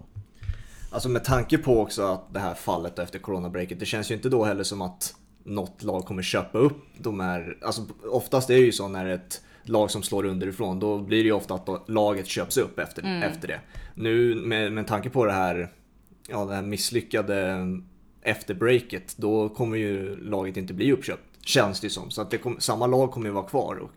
Alltså 0.91 1.09
med 1.09 1.25
tanke 1.25 1.59
på 1.59 1.81
också 1.81 2.03
att 2.03 2.35
det 2.35 2.41
här 2.41 2.55
fallet 2.55 2.99
efter 2.99 3.19
coronabreaket, 3.19 3.81
det 3.81 3.87
känns 3.87 4.11
ju 4.11 4.15
inte 4.15 4.29
då 4.29 4.45
heller 4.45 4.65
som 4.65 4.83
att 4.83 5.15
något 5.45 5.83
lag 5.83 6.05
kommer 6.05 6.23
köpa 6.23 6.59
upp 6.59 6.83
de 6.99 7.21
här, 7.21 7.59
alltså 7.63 7.83
oftast 8.11 8.51
är 8.51 8.55
det 8.55 8.61
ju 8.61 8.73
så 8.73 8.89
när 8.89 9.07
ett 9.07 9.41
lag 9.63 9.91
som 9.91 10.03
slår 10.03 10.25
underifrån, 10.25 10.81
då 10.81 10.99
blir 10.99 11.19
det 11.19 11.25
ju 11.25 11.33
ofta 11.33 11.55
att 11.55 11.89
laget 11.89 12.27
köps 12.27 12.57
upp 12.57 12.79
efter, 12.79 13.23
efter 13.25 13.49
det. 13.49 13.61
Nu 13.95 14.35
med, 14.35 14.73
med 14.73 14.87
tanke 14.87 15.11
på 15.11 15.27
det 15.27 15.33
här, 15.33 15.73
ja 16.29 16.45
det 16.45 16.55
här 16.55 16.63
misslyckade 16.63 17.67
efter 18.23 18.55
breaket, 18.55 19.15
då 19.17 19.49
kommer 19.49 19.77
ju 19.77 20.17
laget 20.17 20.57
inte 20.57 20.75
bli 20.75 20.93
uppköpt, 20.93 21.23
känns 21.45 21.81
det 21.81 21.91
som. 21.91 22.11
Så 22.11 22.23
att 22.23 22.31
det 22.31 22.39
kom, 22.39 22.61
samma 22.61 22.87
lag 22.87 23.11
kommer 23.11 23.27
ju 23.27 23.33
vara 23.33 23.47
kvar. 23.47 23.77
Och, 23.77 23.91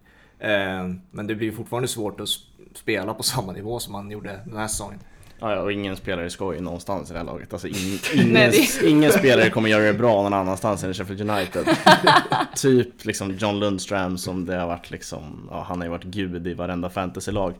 men 1.11 1.27
det 1.27 1.35
blir 1.35 1.51
fortfarande 1.51 1.87
svårt 1.87 2.19
att 2.19 2.27
sp- 2.27 2.39
spela 2.73 3.13
på 3.13 3.23
samma 3.23 3.51
nivå 3.51 3.79
som 3.79 3.93
man 3.93 4.11
gjorde 4.11 4.39
den 4.45 4.57
här 4.57 4.67
säsongen. 4.67 4.99
Ja, 5.39 5.59
och 5.59 5.71
ingen 5.71 5.95
spelare 5.95 6.29
ska 6.29 6.53
ju 6.53 6.61
någonstans 6.61 7.09
i 7.09 7.13
det 7.13 7.19
här 7.19 7.25
laget. 7.25 7.53
Alltså, 7.53 7.67
ing, 7.67 7.99
ingen, 8.15 8.33
Nej, 8.33 8.69
ingen 8.83 9.11
spelare 9.11 9.49
kommer 9.49 9.69
göra 9.69 9.83
det 9.83 9.93
bra 9.93 10.23
någon 10.23 10.33
annanstans 10.33 10.83
än 10.83 10.91
i 10.91 10.93
Sheffield 10.93 11.29
United. 11.29 11.65
typ 12.55 13.05
liksom 13.05 13.31
John 13.31 13.59
Lundström 13.59 14.17
som 14.17 14.45
det 14.45 14.55
har 14.55 14.67
varit 14.67 14.91
liksom, 14.91 15.47
ja, 15.51 15.65
han 15.67 15.77
har 15.77 15.85
ju 15.85 15.91
varit 15.91 16.03
gud 16.03 16.47
i 16.47 16.53
varenda 16.53 16.89
fantasylag. 16.89 17.53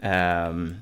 Ehm, 0.00 0.74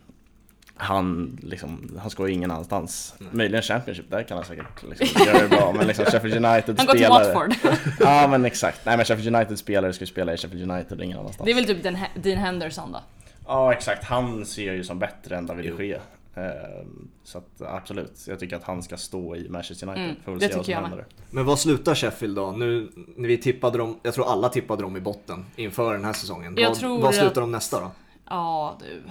han, 0.80 1.38
liksom, 1.42 1.98
han 2.00 2.10
ska 2.10 2.26
ju 2.28 2.34
ingen 2.34 2.50
annanstans. 2.50 3.14
Möjligen 3.30 3.62
Championship, 3.62 4.10
där 4.10 4.22
kan 4.22 4.36
han 4.36 4.46
säkert 4.46 4.82
liksom, 4.88 5.26
göra 5.26 5.38
det 5.38 5.48
bra. 5.48 5.72
Men 5.78 5.86
liksom 5.86 6.04
Sheffield 6.04 6.44
United 6.46 6.74
Han 6.78 6.86
går 6.86 6.92
till 6.94 7.04
spelare. 7.04 7.24
Watford. 7.34 7.54
Ja 8.00 8.26
men 8.30 8.44
exakt. 8.44 8.80
Nej 8.86 8.96
men 8.96 9.06
Sheffield 9.06 9.36
United 9.36 9.58
spelare 9.58 9.92
ska 9.92 10.02
ju 10.02 10.06
spela 10.06 10.34
i 10.34 10.36
Sheffield 10.36 10.70
United 10.70 10.98
och 10.98 11.04
ingen 11.04 11.18
annanstans. 11.18 11.44
Det 11.44 11.50
är 11.50 11.54
väl 11.54 11.64
typ 11.66 11.82
Den- 11.82 11.98
Dean 12.14 12.38
Henderson 12.38 12.92
då. 12.92 12.98
Ja 13.46 13.72
exakt, 13.72 14.04
han 14.04 14.46
ser 14.46 14.66
jag 14.66 14.76
ju 14.76 14.84
som 14.84 14.98
bättre 14.98 15.36
än 15.36 15.46
David 15.46 15.72
de 15.78 15.84
Gea. 15.86 16.00
Ehm, 16.34 17.08
Så 17.24 17.38
att 17.38 17.62
absolut, 17.62 18.24
jag 18.28 18.38
tycker 18.40 18.56
att 18.56 18.64
han 18.64 18.82
ska 18.82 18.96
stå 18.96 19.36
i 19.36 19.48
Manchester 19.48 19.86
United. 19.86 20.04
Mm, 20.04 20.16
Får 20.24 20.32
väl 20.32 20.40
det 20.40 20.48
se 20.48 20.54
vad 20.56 20.64
tycker 20.66 20.76
som 20.78 20.82
jag 20.82 20.88
händer. 20.88 21.06
Men 21.30 21.44
vad 21.44 21.58
slutar 21.58 21.94
Sheffield 21.94 22.36
då? 22.36 22.50
Nu 22.50 22.88
när 23.16 23.28
vi 23.28 23.38
tippade 23.38 23.78
dem, 23.78 24.00
jag 24.02 24.14
tror 24.14 24.32
alla 24.32 24.48
tippade 24.48 24.82
dem 24.82 24.96
i 24.96 25.00
botten 25.00 25.46
inför 25.56 25.92
den 25.92 26.04
här 26.04 26.12
säsongen. 26.12 26.54
Jag 26.56 26.68
vad, 26.82 27.00
vad 27.00 27.14
slutar 27.14 27.28
att- 27.28 27.34
de 27.34 27.52
nästa 27.52 27.80
då? 27.80 27.90
Ja 28.28 28.76
du. 28.80 29.02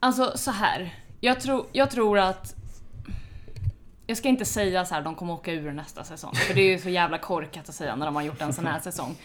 Alltså 0.00 0.32
så 0.34 0.50
här. 0.50 0.94
Jag, 1.20 1.40
tror 1.40 1.66
jag 1.72 1.90
tror 1.90 2.18
att... 2.18 2.54
Jag 4.06 4.16
ska 4.16 4.28
inte 4.28 4.44
säga 4.44 4.84
så 4.84 4.94
här, 4.94 5.02
de 5.02 5.14
kommer 5.14 5.32
åka 5.32 5.52
ur 5.52 5.72
nästa 5.72 6.04
säsong. 6.04 6.34
För 6.34 6.54
det 6.54 6.60
är 6.60 6.70
ju 6.70 6.78
så 6.78 6.88
jävla 6.88 7.18
korkat 7.18 7.68
att 7.68 7.74
säga 7.74 7.96
när 7.96 8.06
de 8.06 8.14
har 8.14 8.22
gjort 8.22 8.40
en 8.40 8.52
sån 8.52 8.66
här 8.66 8.80
säsong. 8.80 9.16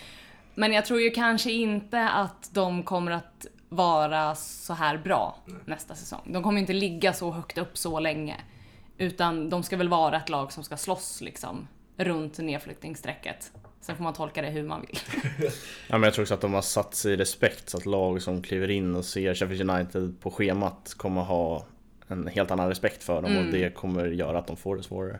Men 0.55 0.73
jag 0.73 0.85
tror 0.85 1.01
ju 1.01 1.11
kanske 1.11 1.51
inte 1.51 2.09
att 2.09 2.49
de 2.53 2.83
kommer 2.83 3.11
att 3.11 3.45
vara 3.69 4.35
så 4.35 4.73
här 4.73 4.97
bra 4.97 5.35
nästa 5.65 5.95
säsong. 5.95 6.21
De 6.25 6.43
kommer 6.43 6.57
ju 6.57 6.61
inte 6.61 6.73
ligga 6.73 7.13
så 7.13 7.31
högt 7.31 7.57
upp 7.57 7.77
så 7.77 7.99
länge. 7.99 8.35
Utan 8.97 9.49
de 9.49 9.63
ska 9.63 9.77
väl 9.77 9.89
vara 9.89 10.17
ett 10.17 10.29
lag 10.29 10.51
som 10.51 10.63
ska 10.63 10.77
slåss 10.77 11.21
liksom 11.21 11.67
runt 11.97 12.37
nedflyttningsstrecket. 12.37 13.51
Sen 13.85 13.95
får 13.95 14.03
man 14.03 14.13
tolka 14.13 14.41
det 14.41 14.49
hur 14.49 14.63
man 14.63 14.81
vill. 14.81 14.99
Ja, 15.87 15.97
men 15.97 16.03
jag 16.03 16.13
tror 16.13 16.23
också 16.23 16.33
att 16.33 16.41
de 16.41 16.53
har 16.53 16.61
satt 16.61 16.95
sig 16.95 17.13
i 17.13 17.17
respekt 17.17 17.69
så 17.69 17.77
att 17.77 17.85
lag 17.85 18.21
som 18.21 18.41
kliver 18.41 18.69
in 18.71 18.95
och 18.95 19.05
ser 19.05 19.33
Sheffield 19.33 19.69
United 19.69 20.15
på 20.21 20.31
schemat 20.31 20.93
kommer 20.97 21.21
ha 21.21 21.65
en 22.07 22.27
helt 22.27 22.51
annan 22.51 22.69
respekt 22.69 23.03
för 23.03 23.21
dem 23.21 23.31
Mm. 23.31 23.45
och 23.45 23.51
det 23.53 23.75
kommer 23.75 24.05
göra 24.07 24.39
att 24.39 24.47
de 24.47 24.57
får 24.57 24.75
det 24.77 24.83
svårare. 24.83 25.19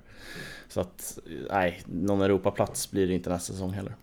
Så 0.68 0.82
att, 0.82 1.18
nej, 1.52 1.82
någon 1.86 2.22
Europaplats 2.22 2.92
blir 2.92 3.08
det 3.08 3.14
inte 3.14 3.30
nästa 3.30 3.54
säsong 3.54 3.72
heller. 3.74 3.96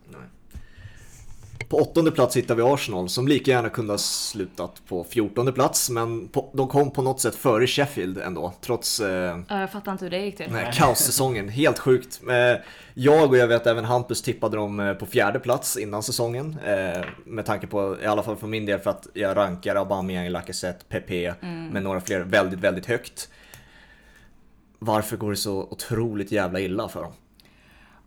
På 1.72 1.78
åttonde 1.78 2.10
plats 2.10 2.36
hittar 2.36 2.54
vi 2.54 2.62
Arsenal 2.62 3.08
som 3.08 3.28
lika 3.28 3.50
gärna 3.50 3.68
kunde 3.68 3.92
ha 3.92 3.98
slutat 3.98 4.82
på 4.88 5.04
fjortonde 5.04 5.52
plats 5.52 5.90
men 5.90 6.28
på, 6.28 6.50
de 6.54 6.68
kom 6.68 6.90
på 6.90 7.02
något 7.02 7.20
sätt 7.20 7.34
före 7.34 7.66
Sheffield 7.66 8.18
ändå 8.18 8.52
trots 8.60 9.00
eh, 9.00 9.38
Ja, 9.48 9.60
Jag 9.60 9.72
fattar 9.72 9.92
inte 9.92 10.04
hur 10.04 10.10
det 10.10 10.18
gick 10.18 10.36
till. 10.36 10.50
här 10.50 10.72
kaossäsongen. 10.72 11.48
Helt 11.48 11.78
sjukt. 11.78 12.20
Eh, 12.30 12.60
Jag 12.94 13.28
och 13.28 13.36
jag 13.36 13.46
vet 13.46 13.66
även 13.66 13.84
Hampus 13.84 14.22
tippade 14.22 14.56
dem 14.56 14.80
eh, 14.80 14.94
på 14.94 15.06
fjärde 15.06 15.40
plats 15.40 15.76
innan 15.76 16.02
säsongen. 16.02 16.56
eh, 16.66 17.02
Med 17.24 17.46
tanke 17.46 17.66
på, 17.66 17.96
i 18.02 18.06
alla 18.06 18.22
fall 18.22 18.36
för 18.36 18.46
min 18.46 18.66
del, 18.66 18.78
för 18.80 18.90
att 18.90 19.06
jag 19.14 19.36
rankar 19.36 19.76
Aubameyang, 19.76 20.28
Lacazette, 20.28 20.84
Pepe 20.88 21.34
med 21.70 21.82
några 21.82 22.00
fler 22.00 22.20
väldigt, 22.20 22.60
väldigt 22.60 22.86
högt. 22.86 23.28
Varför 24.78 25.16
går 25.16 25.30
det 25.30 25.36
så 25.36 25.62
otroligt 25.70 26.32
jävla 26.32 26.60
illa 26.60 26.88
för 26.88 27.02
dem? 27.02 27.12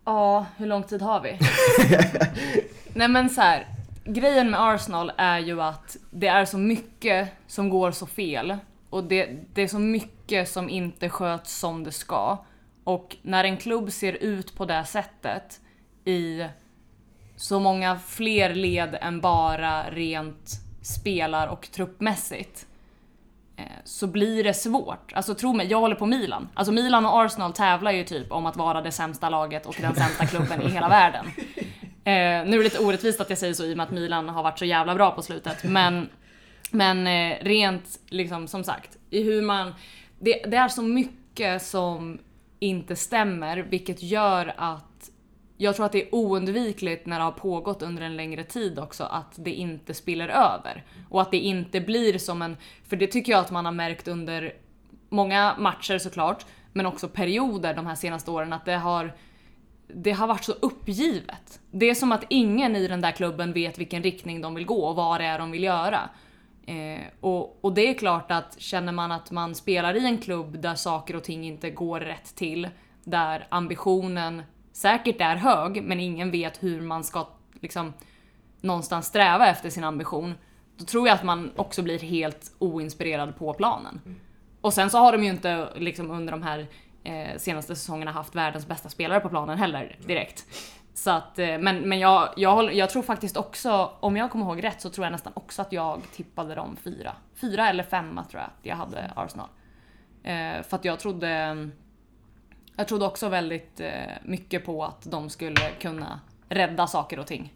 Ja, 0.06 0.46
hur 0.58 0.66
lång 0.68 0.84
tid 0.84 1.02
har 1.02 1.22
vi? 1.22 1.40
Nej 2.96 3.08
men 3.08 3.30
så 3.30 3.42
här. 3.42 3.68
Grejen 4.04 4.52
med 4.52 4.62
Arsenal 4.62 5.12
är 5.18 5.40
ju 5.40 5.62
att 5.62 5.98
det 6.12 6.28
är 6.28 6.46
så 6.46 6.58
mycket 6.58 7.30
som 7.48 7.70
går 7.70 7.92
så 7.92 8.06
fel. 8.06 8.58
Och 8.90 9.04
det, 9.04 9.30
det 9.54 9.62
är 9.62 9.68
så 9.68 9.80
mycket 9.80 10.50
som 10.50 10.70
inte 10.70 11.10
sköts 11.10 11.60
som 11.60 11.84
det 11.84 11.92
ska. 11.92 12.46
Och 12.84 13.18
när 13.22 13.44
en 13.44 13.58
klubb 13.58 13.92
ser 13.92 14.14
ut 14.14 14.56
på 14.56 14.66
det 14.66 14.86
sättet 14.86 15.60
i 16.06 16.46
så 17.36 17.60
många 17.60 18.00
fler 18.00 18.56
led 18.56 18.98
än 19.02 19.22
bara 19.22 19.90
rent 19.90 20.52
spelar 20.82 21.48
och 21.48 21.72
truppmässigt 21.72 22.68
eh, 23.58 23.64
så 23.84 24.08
blir 24.08 24.44
det 24.44 24.54
svårt. 24.54 25.14
Alltså 25.14 25.36
tro 25.36 25.54
mig, 25.54 25.68
jag 25.68 25.80
håller 25.80 25.96
på 25.96 26.06
Milan. 26.06 26.50
Alltså 26.54 26.72
Milan 26.72 27.06
och 27.06 27.22
Arsenal 27.22 27.54
tävlar 27.54 27.92
ju 27.92 28.04
typ 28.04 28.32
om 28.32 28.46
att 28.46 28.58
vara 28.58 28.82
det 28.82 28.92
sämsta 28.92 29.30
laget 29.30 29.66
och 29.66 29.76
den 29.82 29.96
sämsta 29.96 30.26
klubben 30.26 30.62
i 30.62 30.70
hela 30.70 30.90
världen. 30.90 31.26
Eh, 32.06 32.46
nu 32.46 32.54
är 32.54 32.58
det 32.58 32.64
lite 32.64 32.80
orättvist 32.80 33.22
att 33.22 33.30
jag 33.30 33.40
säger 33.40 33.54
så 33.54 33.66
i 33.66 33.74
och 33.74 33.78
med 33.78 33.84
att 33.84 33.92
Milan 33.92 34.30
har 34.30 34.44
varit 34.44 34.60
så 34.60 34.66
jävla 34.66 34.96
bra 34.96 35.12
på 35.12 35.22
slutet, 35.22 35.64
men, 35.64 36.10
men 36.72 37.08
eh, 37.08 37.38
rent 37.44 38.00
liksom 38.10 38.48
som 38.48 38.64
sagt, 38.64 38.98
i 39.10 39.24
hur 39.24 39.42
man... 39.42 39.74
Det, 40.20 40.44
det 40.48 40.58
är 40.58 40.68
så 40.68 40.82
mycket 40.82 41.62
som 41.62 42.20
inte 42.60 42.96
stämmer, 42.96 43.58
vilket 43.58 44.04
gör 44.04 44.54
att 44.58 45.10
jag 45.58 45.76
tror 45.76 45.86
att 45.86 45.92
det 45.92 46.02
är 46.02 46.16
oundvikligt 46.16 47.06
när 47.06 47.20
det 47.20 47.26
har 47.26 47.32
pågått 47.32 47.82
under 47.82 48.04
en 48.04 48.18
längre 48.18 48.44
tid 48.44 48.80
också 48.80 49.04
att 49.04 49.34
det 49.36 49.52
inte 49.52 49.94
spiller 49.94 50.28
över. 50.28 50.84
Och 51.10 51.22
att 51.22 51.32
det 51.32 51.38
inte 51.38 51.82
blir 51.82 52.18
som 52.18 52.42
en, 52.42 52.58
för 52.90 52.96
det 52.96 53.08
tycker 53.08 53.32
jag 53.32 53.42
att 53.42 53.52
man 53.52 53.66
har 53.66 53.72
märkt 53.72 54.08
under 54.08 54.54
många 55.10 55.56
matcher 55.60 55.98
såklart, 55.98 56.46
men 56.74 56.86
också 56.86 57.08
perioder 57.08 57.74
de 57.74 57.86
här 57.86 57.96
senaste 57.96 58.32
åren 58.32 58.54
att 58.54 58.66
det 58.66 58.78
har 58.78 59.14
det 59.88 60.12
har 60.12 60.28
varit 60.28 60.44
så 60.44 60.52
uppgivet. 60.52 61.60
Det 61.72 61.90
är 61.90 61.96
som 61.96 62.12
att 62.12 62.24
ingen 62.30 62.76
i 62.76 62.88
den 62.88 63.02
där 63.02 63.12
klubben 63.12 63.54
vet 63.54 63.80
vilken 63.80 64.04
riktning 64.04 64.42
de 64.42 64.56
vill 64.56 64.66
gå 64.66 64.86
och 64.86 64.96
vad 64.96 65.22
det 65.22 65.26
är 65.26 65.40
de 65.40 65.52
vill 65.52 65.64
göra. 65.64 66.10
Eh, 66.66 67.02
och, 67.20 67.66
och 67.66 67.74
det 67.74 67.90
är 67.90 67.94
klart 67.94 68.32
att 68.32 68.56
känner 68.60 68.92
man 68.92 69.12
att 69.12 69.32
man 69.32 69.56
spelar 69.56 69.94
i 69.94 70.06
en 70.06 70.18
klubb 70.18 70.62
där 70.62 70.76
saker 70.76 71.16
och 71.16 71.24
ting 71.24 71.46
inte 71.46 71.70
går 71.70 72.00
rätt 72.00 72.36
till, 72.36 72.70
där 73.04 73.48
ambitionen 73.50 74.42
säkert 74.74 75.22
är 75.22 75.36
hög, 75.36 75.84
men 75.84 76.00
ingen 76.00 76.32
vet 76.32 76.64
hur 76.64 76.82
man 76.82 77.04
ska 77.04 77.28
liksom 77.60 77.94
någonstans 78.62 79.06
sträva 79.06 79.48
efter 79.48 79.70
sin 79.70 79.84
ambition, 79.84 80.34
då 80.78 80.86
tror 80.86 81.08
jag 81.08 81.16
att 81.16 81.24
man 81.24 81.52
också 81.56 81.82
blir 81.82 82.00
helt 82.00 82.56
oinspirerad 82.60 83.38
på 83.38 83.54
planen. 83.54 84.02
Och 84.62 84.74
sen 84.74 84.90
så 84.90 84.98
har 84.98 85.12
de 85.12 85.24
ju 85.24 85.30
inte 85.30 85.70
liksom 85.76 86.12
under 86.12 86.32
de 86.32 86.44
här 86.44 86.68
eh, 87.06 87.38
senaste 87.38 87.76
säsongerna 87.76 88.12
haft 88.12 88.36
världens 88.36 88.68
bästa 88.68 88.90
spelare 88.90 89.20
på 89.20 89.30
planen 89.30 89.58
heller 89.58 89.98
direkt. 90.06 90.46
Så 90.94 91.12
att, 91.12 91.40
eh, 91.40 91.58
men 91.58 91.90
men 91.90 92.00
jag, 92.00 92.34
jag, 92.36 92.74
jag 92.74 92.90
tror 92.90 93.02
faktiskt 93.04 93.38
också, 93.38 93.92
om 94.00 94.18
jag 94.18 94.32
kommer 94.32 94.46
ihåg 94.46 94.64
rätt 94.64 94.82
så 94.82 94.90
tror 94.90 95.06
jag 95.06 95.12
nästan 95.12 95.34
också 95.36 95.62
att 95.62 95.72
jag 95.72 96.02
tippade 96.14 96.56
dem 96.56 96.76
fyra. 96.76 97.16
Fyra 97.36 97.70
eller 97.70 97.84
femma 97.84 98.24
tror 98.24 98.42
jag 98.42 98.48
att 98.48 98.66
jag 98.66 98.76
hade 98.76 99.12
Arsenal. 99.16 99.48
Eh, 100.24 100.64
för 100.64 100.76
att 100.76 100.86
jag 100.86 101.00
trodde 101.00 101.70
jag 102.76 102.88
trodde 102.88 103.06
också 103.06 103.30
väldigt 103.30 103.80
eh, 103.80 103.90
mycket 104.24 104.66
på 104.66 104.86
att 104.86 105.12
de 105.12 105.30
skulle 105.30 105.72
kunna 105.80 106.20
rädda 106.50 106.88
saker 106.88 107.20
och 107.20 107.28
ting. 107.28 107.54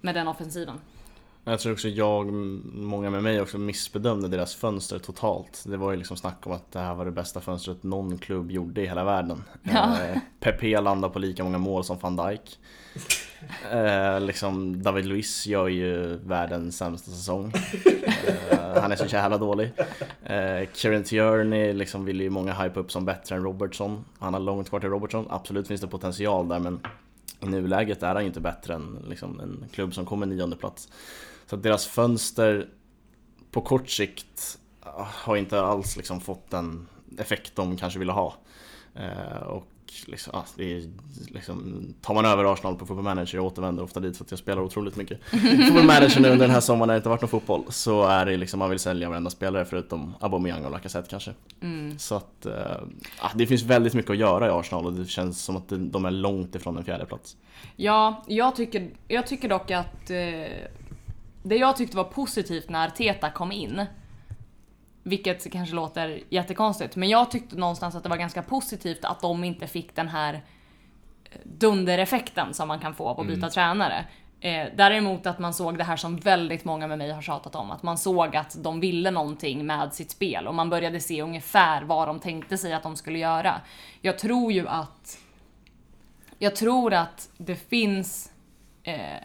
Med 0.00 0.14
den 0.14 0.28
offensiven. 0.28 0.80
Jag 1.48 1.60
tror 1.60 1.72
också 1.72 1.88
jag, 1.88 2.32
många 2.74 3.10
med 3.10 3.22
mig 3.22 3.40
också 3.40 3.58
missbedömde 3.58 4.28
deras 4.28 4.54
fönster 4.54 4.98
totalt. 4.98 5.64
Det 5.66 5.76
var 5.76 5.90
ju 5.90 5.96
liksom 5.96 6.16
snack 6.16 6.46
om 6.46 6.52
att 6.52 6.72
det 6.72 6.78
här 6.78 6.94
var 6.94 7.04
det 7.04 7.10
bästa 7.10 7.40
fönstret 7.40 7.82
någon 7.82 8.18
klubb 8.18 8.50
gjorde 8.50 8.80
i 8.82 8.86
hela 8.86 9.04
världen. 9.04 9.44
Ja. 9.62 10.02
Eh, 10.02 10.18
Pepe 10.40 10.80
landar 10.80 11.08
på 11.08 11.18
lika 11.18 11.44
många 11.44 11.58
mål 11.58 11.84
som 11.84 11.98
van 11.98 12.16
Dijk. 12.16 12.58
Eh, 13.70 14.20
liksom 14.20 14.82
David 14.82 15.06
Luiz 15.06 15.46
gör 15.46 15.68
ju 15.68 16.16
världens 16.16 16.76
sämsta 16.76 17.10
säsong. 17.10 17.52
Eh, 18.50 18.80
han 18.82 18.92
är 18.92 18.96
så 18.96 19.06
jävla 19.06 19.38
dålig. 19.38 19.72
Eh, 20.24 20.68
Kieran 20.74 21.04
Tierney 21.04 21.72
liksom 21.72 22.04
vill 22.04 22.20
ju 22.20 22.30
många 22.30 22.52
hype 22.52 22.80
upp 22.80 22.92
som 22.92 23.04
bättre 23.04 23.36
än 23.36 23.42
Robertson. 23.42 24.04
Han 24.18 24.34
har 24.34 24.40
långt 24.40 24.68
kvar 24.68 24.80
till 24.80 24.88
Robertson. 24.88 25.26
Absolut 25.30 25.68
finns 25.68 25.80
det 25.80 25.88
potential 25.88 26.48
där 26.48 26.58
men 26.58 26.80
i 27.40 27.46
nuläget 27.46 28.02
är 28.02 28.14
han 28.14 28.22
ju 28.22 28.26
inte 28.26 28.40
bättre 28.40 28.74
än 28.74 29.04
liksom, 29.08 29.40
en 29.40 29.64
klubb 29.72 29.94
som 29.94 30.06
kommer 30.06 30.26
nionde 30.26 30.56
plats. 30.56 30.88
Så 31.48 31.56
att 31.56 31.62
deras 31.62 31.86
fönster 31.86 32.68
på 33.50 33.60
kort 33.60 33.88
sikt 33.88 34.58
ah, 34.82 35.06
har 35.14 35.36
inte 35.36 35.60
alls 35.60 35.96
liksom 35.96 36.20
fått 36.20 36.50
den 36.50 36.88
effekt 37.18 37.56
de 37.56 37.76
kanske 37.76 37.98
ville 37.98 38.12
ha. 38.12 38.34
Eh, 38.94 39.42
och 39.42 39.68
liksom, 40.06 40.34
ah, 40.36 40.44
det 40.56 40.76
är, 40.76 40.90
liksom, 41.28 41.86
tar 42.02 42.14
man 42.14 42.24
över 42.24 42.52
Arsenal 42.52 42.74
på 42.74 42.86
Football 42.86 43.04
Manager, 43.04 43.38
jag 43.38 43.44
återvänder 43.44 43.82
ofta 43.82 44.00
dit 44.00 44.16
för 44.16 44.24
att 44.24 44.30
jag 44.30 44.38
spelar 44.38 44.62
otroligt 44.62 44.96
mycket 44.96 45.20
Football 45.30 45.84
Manager 45.84 46.20
nu 46.20 46.28
under 46.28 46.46
den 46.46 46.54
här 46.54 46.60
sommaren 46.60 46.86
när 46.86 46.94
det 46.94 46.96
inte 46.96 47.08
varit 47.08 47.20
någon 47.20 47.30
fotboll 47.30 47.64
Så 47.68 48.04
är 48.04 48.26
det 48.26 48.36
liksom, 48.36 48.58
man 48.58 48.70
vill 48.70 48.78
sälja 48.78 49.08
varenda 49.08 49.30
spelare 49.30 49.64
förutom 49.64 50.14
Aubameyang 50.20 50.64
och 50.64 50.70
Lacazette 50.70 51.10
kanske 51.10 51.34
Mm. 51.60 51.98
Så 51.98 52.14
att, 52.14 52.46
eh, 52.46 52.76
ah, 53.20 53.30
det 53.34 53.46
finns 53.46 53.62
väldigt 53.62 53.94
mycket 53.94 54.10
att 54.10 54.16
göra 54.16 54.46
i 54.46 54.50
Arsenal 54.50 54.86
och 54.86 54.92
det 54.92 55.04
känns 55.04 55.42
som 55.42 55.56
att 55.56 55.68
de 55.68 56.04
är 56.04 56.10
långt 56.10 56.54
ifrån 56.54 56.76
en 56.76 56.84
fjärde 56.84 57.06
plats. 57.06 57.36
Ja, 57.76 58.24
jag 58.28 58.56
tycker, 58.56 58.90
jag 59.08 59.26
tycker 59.26 59.48
dock 59.48 59.70
att 59.70 60.10
eh, 60.10 60.16
det 61.42 61.56
jag 61.56 61.76
tyckte 61.76 61.96
var 61.96 62.04
positivt 62.04 62.68
när 62.68 62.86
Arteta 62.86 63.30
kom 63.30 63.52
in, 63.52 63.86
vilket 65.02 65.52
kanske 65.52 65.74
låter 65.74 66.20
jättekonstigt, 66.28 66.96
men 66.96 67.08
jag 67.08 67.30
tyckte 67.30 67.56
någonstans 67.56 67.94
att 67.94 68.02
det 68.02 68.08
var 68.08 68.16
ganska 68.16 68.42
positivt 68.42 69.04
att 69.04 69.20
de 69.20 69.44
inte 69.44 69.66
fick 69.66 69.96
den 69.96 70.08
här 70.08 70.34
eh, 70.34 71.40
dundereffekten 71.44 72.54
som 72.54 72.68
man 72.68 72.78
kan 72.78 72.94
få 72.94 73.08
av 73.08 73.20
att 73.20 73.26
byta 73.26 73.50
tränare. 73.50 74.04
Eh, 74.40 74.66
däremot 74.76 75.26
att 75.26 75.38
man 75.38 75.54
såg 75.54 75.78
det 75.78 75.84
här 75.84 75.96
som 75.96 76.16
väldigt 76.16 76.64
många 76.64 76.86
med 76.86 76.98
mig 76.98 77.10
har 77.10 77.22
tjatat 77.22 77.54
om, 77.54 77.70
att 77.70 77.82
man 77.82 77.98
såg 77.98 78.36
att 78.36 78.56
de 78.62 78.80
ville 78.80 79.10
någonting 79.10 79.66
med 79.66 79.94
sitt 79.94 80.10
spel 80.10 80.46
och 80.46 80.54
man 80.54 80.70
började 80.70 81.00
se 81.00 81.22
ungefär 81.22 81.82
vad 81.82 82.08
de 82.08 82.20
tänkte 82.20 82.58
sig 82.58 82.72
att 82.72 82.82
de 82.82 82.96
skulle 82.96 83.18
göra. 83.18 83.60
Jag 84.00 84.18
tror 84.18 84.52
ju 84.52 84.68
att 84.68 85.18
jag 86.38 86.56
tror 86.56 86.94
att 86.94 87.30
det 87.36 87.56
finns 87.56 88.32
eh, 88.82 89.22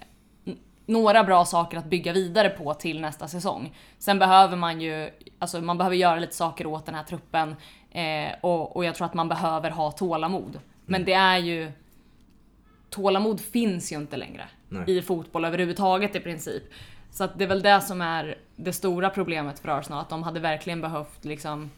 några 0.85 1.23
bra 1.23 1.45
saker 1.45 1.77
att 1.77 1.85
bygga 1.85 2.13
vidare 2.13 2.49
på 2.49 2.73
till 2.73 3.01
nästa 3.01 3.27
säsong. 3.27 3.77
Sen 3.97 4.19
behöver 4.19 4.57
man 4.57 4.81
ju, 4.81 5.09
alltså 5.39 5.61
man 5.61 5.77
behöver 5.77 5.95
göra 5.95 6.19
lite 6.19 6.35
saker 6.35 6.67
åt 6.67 6.85
den 6.85 6.95
här 6.95 7.03
truppen 7.03 7.55
eh, 7.91 8.35
och, 8.41 8.75
och 8.75 8.85
jag 8.85 8.95
tror 8.95 9.05
att 9.05 9.13
man 9.13 9.29
behöver 9.29 9.69
ha 9.69 9.91
tålamod. 9.91 10.59
Men 10.85 11.05
det 11.05 11.13
är 11.13 11.37
ju, 11.37 11.71
tålamod 12.89 13.41
finns 13.41 13.91
ju 13.91 13.95
inte 13.95 14.17
längre 14.17 14.47
Nej. 14.69 14.97
i 14.97 15.01
fotboll 15.01 15.45
överhuvudtaget 15.45 16.15
i 16.15 16.19
princip. 16.19 16.63
Så 17.11 17.23
att 17.23 17.37
det 17.37 17.43
är 17.43 17.47
väl 17.47 17.61
det 17.61 17.81
som 17.81 18.01
är 18.01 18.37
det 18.55 18.73
stora 18.73 19.09
problemet 19.09 19.59
för 19.59 19.69
Arsenal, 19.69 20.01
att 20.01 20.09
de 20.09 20.23
hade 20.23 20.39
verkligen 20.39 20.81
behövt 20.81 21.25
liksom 21.25 21.71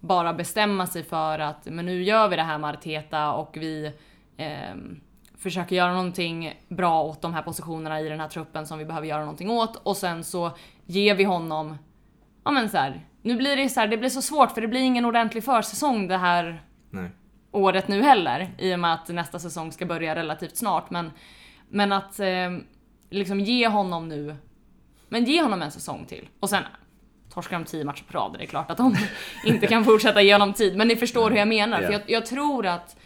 bara 0.00 0.32
bestämma 0.32 0.86
sig 0.86 1.02
för 1.02 1.38
att 1.38 1.66
men 1.66 1.86
nu 1.86 2.02
gör 2.02 2.28
vi 2.28 2.36
det 2.36 2.42
här 2.42 2.58
med 2.58 2.70
Arteta 2.70 3.32
och 3.32 3.56
vi 3.60 3.92
ehm, 4.36 5.00
försöker 5.38 5.76
göra 5.76 5.92
någonting 5.92 6.54
bra 6.68 7.02
åt 7.02 7.22
de 7.22 7.34
här 7.34 7.42
positionerna 7.42 8.00
i 8.00 8.08
den 8.08 8.20
här 8.20 8.28
truppen 8.28 8.66
som 8.66 8.78
vi 8.78 8.84
behöver 8.84 9.06
göra 9.06 9.20
någonting 9.20 9.50
åt. 9.50 9.76
Och 9.76 9.96
sen 9.96 10.24
så 10.24 10.50
ger 10.86 11.14
vi 11.14 11.24
honom, 11.24 11.78
ja 12.44 12.50
men 12.50 12.68
så 12.68 12.76
här, 12.76 13.06
nu 13.22 13.36
blir 13.36 13.56
det 13.56 13.68
så 13.68 13.80
här, 13.80 13.88
det 13.88 13.96
blir 13.96 14.08
så 14.08 14.22
svårt 14.22 14.50
för 14.52 14.60
det 14.60 14.68
blir 14.68 14.80
ingen 14.80 15.04
ordentlig 15.04 15.44
försäsong 15.44 16.08
det 16.08 16.16
här 16.16 16.62
Nej. 16.90 17.10
året 17.52 17.88
nu 17.88 18.02
heller 18.02 18.54
i 18.58 18.74
och 18.74 18.80
med 18.80 18.94
att 18.94 19.08
nästa 19.08 19.38
säsong 19.38 19.72
ska 19.72 19.86
börja 19.86 20.14
relativt 20.14 20.56
snart. 20.56 20.90
Men, 20.90 21.10
men 21.68 21.92
att 21.92 22.20
eh, 22.20 22.26
liksom 23.10 23.40
ge 23.40 23.68
honom 23.68 24.08
nu, 24.08 24.36
men 25.08 25.24
ge 25.24 25.42
honom 25.42 25.62
en 25.62 25.70
säsong 25.70 26.04
till. 26.08 26.28
Och 26.40 26.50
sen 26.50 26.62
torskar 27.34 27.58
de 27.58 27.64
10 27.64 27.84
matcher 27.84 28.04
på 28.10 28.18
rad, 28.18 28.34
det 28.38 28.44
är 28.44 28.46
klart 28.46 28.70
att 28.70 28.76
de 28.76 28.96
inte 29.44 29.66
kan 29.66 29.84
fortsätta 29.84 30.22
ge 30.22 30.32
honom 30.32 30.52
tid. 30.52 30.76
Men 30.76 30.88
ni 30.88 30.96
förstår 30.96 31.30
hur 31.30 31.36
jag 31.36 31.48
menar 31.48 31.80
Ja. 31.80 31.86
för 31.86 31.92
jag, 31.92 32.02
jag 32.06 32.26
tror 32.26 32.66
att 32.66 32.96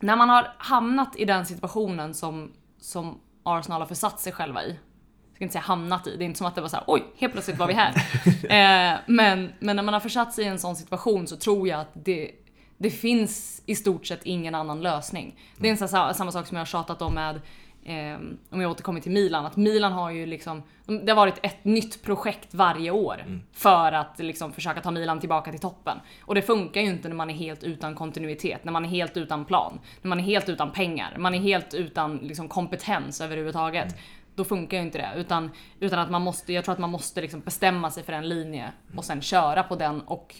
när 0.00 0.16
man 0.16 0.28
har 0.28 0.54
hamnat 0.58 1.16
i 1.16 1.24
den 1.24 1.46
situationen 1.46 2.14
som, 2.14 2.52
som 2.80 3.20
Arsenal 3.42 3.80
har 3.80 3.86
försatt 3.86 4.20
sig 4.20 4.32
själva 4.32 4.64
i. 4.64 4.68
Jag 4.68 5.34
ska 5.34 5.44
inte 5.44 5.52
säga 5.52 5.62
hamnat 5.62 6.06
i, 6.06 6.16
det 6.16 6.24
är 6.24 6.26
inte 6.26 6.38
som 6.38 6.46
att 6.46 6.54
det 6.54 6.60
var 6.60 6.68
så 6.68 6.76
här: 6.76 6.84
oj, 6.86 7.04
helt 7.16 7.32
plötsligt 7.32 7.58
var 7.58 7.66
vi 7.66 7.74
här. 7.74 7.94
eh, 8.26 8.98
men, 9.06 9.52
men 9.58 9.76
när 9.76 9.82
man 9.82 9.94
har 9.94 10.00
försatt 10.00 10.34
sig 10.34 10.44
i 10.44 10.48
en 10.48 10.58
sån 10.58 10.76
situation 10.76 11.26
så 11.26 11.36
tror 11.36 11.68
jag 11.68 11.80
att 11.80 11.90
det, 11.92 12.30
det 12.78 12.90
finns 12.90 13.62
i 13.66 13.74
stort 13.74 14.06
sett 14.06 14.20
ingen 14.22 14.54
annan 14.54 14.80
lösning. 14.80 15.38
Det 15.56 15.68
är 15.68 15.70
en 15.70 15.88
sån, 15.88 16.14
samma 16.14 16.32
sak 16.32 16.46
som 16.46 16.56
jag 16.56 16.60
har 16.60 16.66
tjatat 16.66 17.02
om 17.02 17.14
med 17.14 17.40
Eh, 17.88 18.18
om 18.50 18.60
jag 18.60 18.70
återkommer 18.70 19.00
till 19.00 19.12
Milan, 19.12 19.46
att 19.46 19.56
Milan 19.56 19.92
har 19.92 20.10
ju 20.10 20.26
liksom, 20.26 20.62
det 20.86 21.12
har 21.12 21.16
varit 21.16 21.38
ett 21.42 21.64
nytt 21.64 22.02
projekt 22.02 22.54
varje 22.54 22.90
år 22.90 23.40
för 23.52 23.92
att 23.92 24.18
liksom 24.18 24.52
försöka 24.52 24.80
ta 24.80 24.90
Milan 24.90 25.20
tillbaka 25.20 25.50
till 25.50 25.60
toppen. 25.60 25.98
Och 26.24 26.34
det 26.34 26.42
funkar 26.42 26.80
ju 26.80 26.86
inte 26.86 27.08
när 27.08 27.16
man 27.16 27.30
är 27.30 27.34
helt 27.34 27.64
utan 27.64 27.94
kontinuitet, 27.94 28.64
när 28.64 28.72
man 28.72 28.84
är 28.84 28.88
helt 28.88 29.16
utan 29.16 29.44
plan, 29.44 29.78
när 30.02 30.08
man 30.08 30.20
är 30.20 30.24
helt 30.24 30.48
utan 30.48 30.72
pengar, 30.72 31.14
man 31.18 31.34
är 31.34 31.38
helt 31.38 31.74
utan 31.74 32.16
liksom, 32.16 32.48
kompetens 32.48 33.20
överhuvudtaget. 33.20 33.96
Då 34.34 34.44
funkar 34.44 34.76
ju 34.76 34.82
inte 34.82 34.98
det. 34.98 35.12
Utan, 35.16 35.50
utan 35.80 35.98
att 35.98 36.10
man 36.10 36.22
måste, 36.22 36.52
jag 36.52 36.64
tror 36.64 36.72
att 36.72 36.78
man 36.78 36.90
måste 36.90 37.20
liksom 37.20 37.40
bestämma 37.40 37.90
sig 37.90 38.02
för 38.02 38.12
en 38.12 38.28
linje 38.28 38.72
och 38.96 39.04
sen 39.04 39.20
köra 39.20 39.62
på 39.62 39.76
den 39.76 40.00
och 40.00 40.34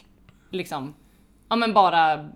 liksom, 0.50 0.94
ja 1.48 1.56
men 1.56 1.72
bara, 1.72 2.28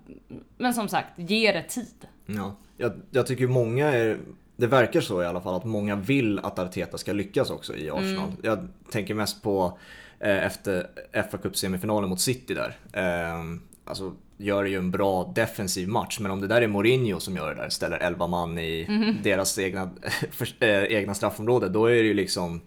men 0.59 0.75
som 0.75 0.89
sagt, 0.89 1.09
ge 1.17 1.53
det 1.53 1.63
tid. 1.63 2.09
Ja, 2.27 2.57
jag, 2.77 2.93
jag 3.11 3.27
tycker 3.27 3.47
många 3.47 3.87
är, 3.87 4.19
det 4.63 4.69
verkar 4.69 5.01
så 5.01 5.23
i 5.23 5.27
alla 5.27 5.41
fall, 5.41 5.55
att 5.55 5.65
många 5.65 5.97
vill 5.97 6.39
att 6.39 6.59
Arteta 6.59 6.99
ska 6.99 7.13
lyckas 7.13 7.51
också 7.51 7.77
i 7.77 7.91
Arsenal. 7.91 8.33
Jag 8.43 8.69
tänker 8.91 9.15
mest 9.15 9.43
på 9.43 9.79
eh, 10.21 10.47
efter 10.47 10.87
fa 11.31 11.39
Cup 11.39 11.57
semifinalen 11.57 12.11
mot 12.11 12.21
City 12.21 12.55
där. 12.55 12.77
Eh, 12.93 13.43
alltså 13.85 14.13
gör 14.37 14.65
ju 14.65 14.79
en 14.79 14.91
bra 14.91 15.33
defensiv 15.35 15.89
match, 15.89 16.19
men 16.21 16.31
om 16.31 16.41
det 16.41 16.47
där 16.47 16.63
är 16.63 16.67
Mourinho 16.67 17.21
som 17.21 17.37
gör 17.37 17.55
det 17.55 17.63
där, 17.63 17.69
ställer 17.69 17.99
11 17.99 18.27
man 18.27 18.59
i 18.59 18.87
deras 19.23 19.59
egna, 19.59 19.91
för, 20.31 20.49
eh, 20.61 20.83
egna 20.83 21.15
straffområde, 21.15 21.69
då 21.69 21.87
är 21.87 21.95
det 21.95 22.09
ju 22.09 22.15
liksom 22.15 22.61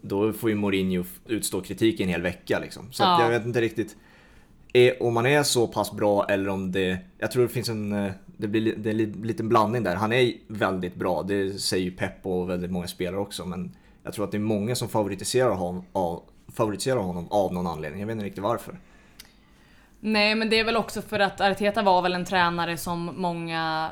då 0.00 0.32
får 0.32 0.50
ju 0.50 0.56
Mourinho 0.56 1.04
utstå 1.26 1.60
kritik 1.60 2.00
i 2.00 2.02
en 2.02 2.08
hel 2.08 2.22
vecka 2.22 2.58
liksom. 2.58 2.92
Så 2.92 3.02
Ja. 3.02 3.22
jag 3.22 3.30
vet 3.30 3.46
inte 3.46 3.60
riktigt 3.60 3.96
är, 4.72 5.02
om 5.02 5.14
man 5.14 5.26
är 5.26 5.42
så 5.42 5.66
pass 5.66 5.92
bra 5.92 6.24
eller 6.28 6.48
om 6.48 6.72
det... 6.72 6.98
Jag 7.18 7.30
tror 7.30 7.42
det 7.42 7.48
finns 7.48 7.68
en... 7.68 8.10
Det 8.40 8.48
blir 8.48 8.76
det 8.76 8.90
är 8.90 8.94
en 8.94 9.12
liten 9.22 9.48
blandning 9.48 9.82
där. 9.82 9.96
Han 9.96 10.12
är 10.12 10.32
väldigt 10.48 10.94
bra, 10.94 11.22
det 11.22 11.60
säger 11.60 11.84
ju 11.84 11.90
Pep 11.90 12.26
och 12.26 12.50
väldigt 12.50 12.70
många 12.70 12.86
spelare 12.86 13.20
också. 13.20 13.44
Men 13.44 13.76
jag 14.02 14.12
tror 14.12 14.24
att 14.24 14.30
det 14.30 14.36
är 14.36 14.40
många 14.40 14.74
som 14.74 14.88
favoritiserar 14.88 15.54
honom 15.54 15.84
av, 15.92 16.22
favoritiserar 16.52 17.00
honom 17.00 17.28
av 17.30 17.54
någon 17.54 17.66
anledning. 17.66 18.00
Jag 18.00 18.06
vet 18.06 18.14
inte 18.14 18.26
riktigt 18.26 18.42
varför. 18.42 18.78
Nej, 20.00 20.34
men 20.34 20.50
det 20.50 20.58
är 20.58 20.64
väl 20.64 20.76
också 20.76 21.02
för 21.02 21.20
att 21.20 21.40
Arteta 21.40 21.82
var 21.82 22.02
väl 22.02 22.14
en 22.14 22.24
tränare 22.24 22.76
som 22.76 23.14
många, 23.16 23.90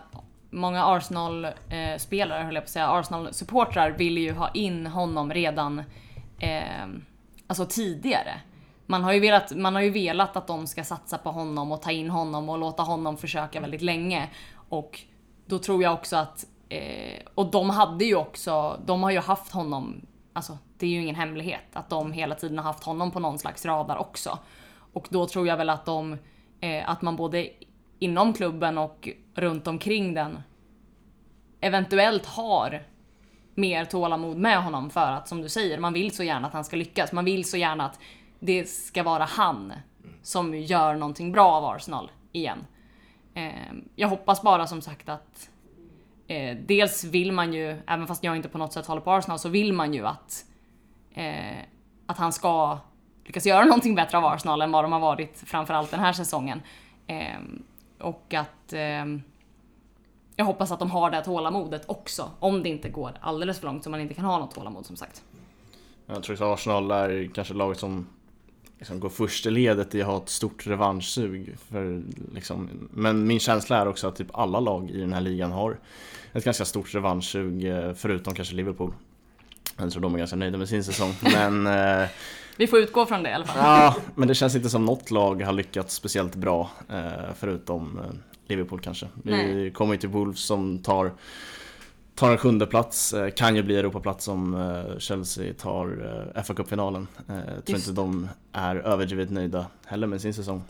många 0.50 0.84
Arsenal-spelare, 0.84 2.40
eh, 2.40 2.44
höll 2.44 2.54
jag 2.54 2.64
på 2.64 2.66
att 2.66 2.70
säga, 2.70 2.88
Arsenal-supportrar 2.88 3.90
ville 3.90 4.20
ju 4.20 4.32
ha 4.32 4.50
in 4.54 4.86
honom 4.86 5.32
redan 5.32 5.82
eh, 6.38 6.86
alltså 7.46 7.66
tidigare. 7.66 8.40
Man 8.86 9.04
har, 9.04 9.12
ju 9.12 9.20
velat, 9.20 9.56
man 9.56 9.74
har 9.74 9.82
ju 9.82 9.90
velat 9.90 10.36
att 10.36 10.46
de 10.46 10.66
ska 10.66 10.84
satsa 10.84 11.18
på 11.18 11.30
honom 11.30 11.72
och 11.72 11.82
ta 11.82 11.90
in 11.90 12.10
honom 12.10 12.48
och 12.48 12.58
låta 12.58 12.82
honom 12.82 13.16
försöka 13.16 13.60
väldigt 13.60 13.82
länge. 13.82 14.28
Och 14.68 15.00
då 15.46 15.58
tror 15.58 15.82
jag 15.82 15.94
också 15.94 16.16
att, 16.16 16.46
eh, 16.68 17.22
och 17.34 17.50
de 17.50 17.70
hade 17.70 18.04
ju 18.04 18.16
också, 18.16 18.80
de 18.86 19.02
har 19.02 19.10
ju 19.10 19.20
haft 19.20 19.52
honom, 19.52 20.06
alltså 20.32 20.58
det 20.78 20.86
är 20.86 20.90
ju 20.90 21.02
ingen 21.02 21.14
hemlighet 21.14 21.64
att 21.72 21.90
de 21.90 22.12
hela 22.12 22.34
tiden 22.34 22.58
har 22.58 22.64
haft 22.64 22.84
honom 22.84 23.10
på 23.10 23.20
någon 23.20 23.38
slags 23.38 23.66
radar 23.66 23.96
också. 23.96 24.38
Och 24.92 25.06
då 25.10 25.26
tror 25.26 25.46
jag 25.46 25.56
väl 25.56 25.70
att 25.70 25.84
de, 25.84 26.18
eh, 26.60 26.90
att 26.90 27.02
man 27.02 27.16
både 27.16 27.50
inom 27.98 28.32
klubben 28.32 28.78
och 28.78 29.08
runt 29.34 29.66
omkring 29.66 30.14
den 30.14 30.42
eventuellt 31.60 32.26
har 32.26 32.82
mer 33.54 33.84
tålamod 33.84 34.36
med 34.36 34.62
honom 34.62 34.90
för 34.90 35.12
att 35.12 35.28
som 35.28 35.42
du 35.42 35.48
säger, 35.48 35.78
man 35.78 35.92
vill 35.92 36.16
så 36.16 36.22
gärna 36.22 36.46
att 36.46 36.52
han 36.52 36.64
ska 36.64 36.76
lyckas. 36.76 37.12
Man 37.12 37.24
vill 37.24 37.44
så 37.44 37.56
gärna 37.56 37.86
att 37.86 37.98
det 38.40 38.68
ska 38.68 39.02
vara 39.02 39.24
han 39.24 39.72
som 40.22 40.54
gör 40.54 40.94
någonting 40.94 41.32
bra 41.32 41.52
av 41.52 41.64
Arsenal 41.64 42.10
igen. 42.32 42.66
Eh, 43.34 43.72
jag 43.94 44.08
hoppas 44.08 44.42
bara 44.42 44.66
som 44.66 44.82
sagt 44.82 45.08
att 45.08 45.50
eh, 46.26 46.56
dels 46.56 47.04
vill 47.04 47.32
man 47.32 47.52
ju, 47.52 47.76
även 47.86 48.06
fast 48.06 48.24
jag 48.24 48.36
inte 48.36 48.48
på 48.48 48.58
något 48.58 48.72
sätt 48.72 48.86
håller 48.86 49.00
på 49.00 49.12
Arsenal, 49.12 49.38
så 49.38 49.48
vill 49.48 49.72
man 49.72 49.94
ju 49.94 50.06
att, 50.06 50.44
eh, 51.14 51.58
att 52.06 52.18
han 52.18 52.32
ska 52.32 52.78
lyckas 53.24 53.46
göra 53.46 53.64
någonting 53.64 53.94
bättre 53.94 54.18
av 54.18 54.24
Arsenal 54.24 54.62
än 54.62 54.72
vad 54.72 54.84
de 54.84 54.92
har 54.92 55.00
varit 55.00 55.42
framförallt 55.46 55.90
den 55.90 56.00
här 56.00 56.12
säsongen. 56.12 56.62
Eh, 57.06 57.38
och 58.00 58.34
att 58.34 58.72
eh, 58.72 59.04
jag 60.36 60.44
hoppas 60.44 60.72
att 60.72 60.78
de 60.78 60.90
har 60.90 61.10
det 61.10 61.24
tålamodet 61.24 61.82
också. 61.86 62.30
Om 62.38 62.62
det 62.62 62.68
inte 62.68 62.88
går 62.88 63.12
alldeles 63.20 63.60
för 63.60 63.66
långt 63.66 63.84
så 63.84 63.90
man 63.90 64.00
inte 64.00 64.14
kan 64.14 64.24
ha 64.24 64.38
något 64.38 64.54
tålamod 64.54 64.86
som 64.86 64.96
sagt. 64.96 65.24
Jag 66.06 66.22
tror 66.22 66.34
att 66.34 66.40
Arsenal 66.40 66.90
är 66.90 67.30
kanske 67.34 67.54
laget 67.54 67.78
som 67.78 68.06
liksom 68.78 69.00
går 69.00 69.08
först 69.08 69.46
i 69.46 69.50
ledet 69.50 69.94
i 69.94 70.00
att 70.02 70.06
ha 70.08 70.16
ett 70.16 70.28
stort 70.28 70.66
revanschsug. 70.66 71.56
För, 71.70 72.02
liksom, 72.34 72.68
men 72.90 73.26
min 73.26 73.40
känsla 73.40 73.76
är 73.76 73.88
också 73.88 74.08
att 74.08 74.16
typ 74.16 74.28
alla 74.38 74.60
lag 74.60 74.90
i 74.90 75.00
den 75.00 75.12
här 75.12 75.20
ligan 75.20 75.52
har 75.52 75.78
ett 76.32 76.44
ganska 76.44 76.64
stort 76.64 76.94
revanschsug, 76.94 77.64
eh, 77.64 77.92
förutom 77.94 78.34
kanske 78.34 78.54
Liverpool. 78.54 78.92
Jag 79.76 79.90
tror 79.90 80.02
de 80.02 80.14
är 80.14 80.18
ganska 80.18 80.36
nöjda 80.36 80.58
med 80.58 80.68
sin 80.68 80.84
säsong. 80.84 81.12
Men, 81.22 81.66
eh, 81.66 82.08
Vi 82.56 82.66
får 82.66 82.78
utgå 82.78 83.06
från 83.06 83.22
det 83.22 83.30
i 83.30 83.32
alla 83.32 83.44
fall. 83.44 83.56
ja, 83.58 83.96
men 84.14 84.28
det 84.28 84.34
känns 84.34 84.56
inte 84.56 84.70
som 84.70 84.84
något 84.84 85.10
lag 85.10 85.42
har 85.42 85.52
lyckats 85.52 85.94
speciellt 85.94 86.34
bra, 86.34 86.70
eh, 86.88 87.32
förutom 87.38 87.98
eh, 87.98 88.04
Liverpool 88.48 88.80
kanske. 88.80 89.06
Vi 89.22 89.30
Nej. 89.30 89.70
kommer 89.70 89.94
ju 89.94 90.00
till 90.00 90.08
Wolves 90.08 90.40
som 90.40 90.78
tar 90.78 91.12
Tar 92.16 92.30
en 92.30 92.38
sjunde 92.38 92.66
plats, 92.66 93.12
eh, 93.12 93.30
kan 93.30 93.56
ju 93.56 93.62
bli 93.62 93.76
Europaplats 93.78 94.28
om 94.28 94.54
eh, 94.54 94.98
Chelsea 94.98 95.54
tar 95.54 95.86
eh, 96.36 96.42
fa 96.42 96.54
Cup-finalen. 96.54 97.06
Jag 97.56 97.64
tror 97.64 97.78
inte 97.78 97.92
de 97.92 98.28
är 98.52 98.76
överdrivet 98.76 99.30
nöjda 99.30 99.66
heller 99.86 100.06
med 100.06 100.20
sin 100.20 100.34
säsong. 100.34 100.62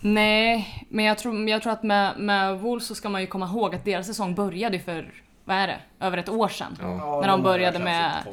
Nej, 0.00 0.86
men 0.88 1.04
jag 1.04 1.18
tror, 1.18 1.48
jag 1.48 1.62
tror 1.62 1.72
att 1.72 1.82
med, 1.82 2.18
med 2.18 2.60
Wolves 2.60 2.86
så 2.86 2.94
ska 2.94 3.08
man 3.08 3.20
ju 3.20 3.26
komma 3.26 3.46
ihåg 3.46 3.74
att 3.74 3.84
deras 3.84 4.06
säsong 4.06 4.34
började 4.34 4.78
för, 4.78 5.12
vad 5.44 5.56
är 5.56 5.66
det, 5.66 5.78
över 6.00 6.18
ett 6.18 6.28
år 6.28 6.48
sedan. 6.48 6.76
Ja. 6.80 7.20
När 7.20 7.28
de 7.28 7.42
började 7.42 7.78
med- 7.78 8.24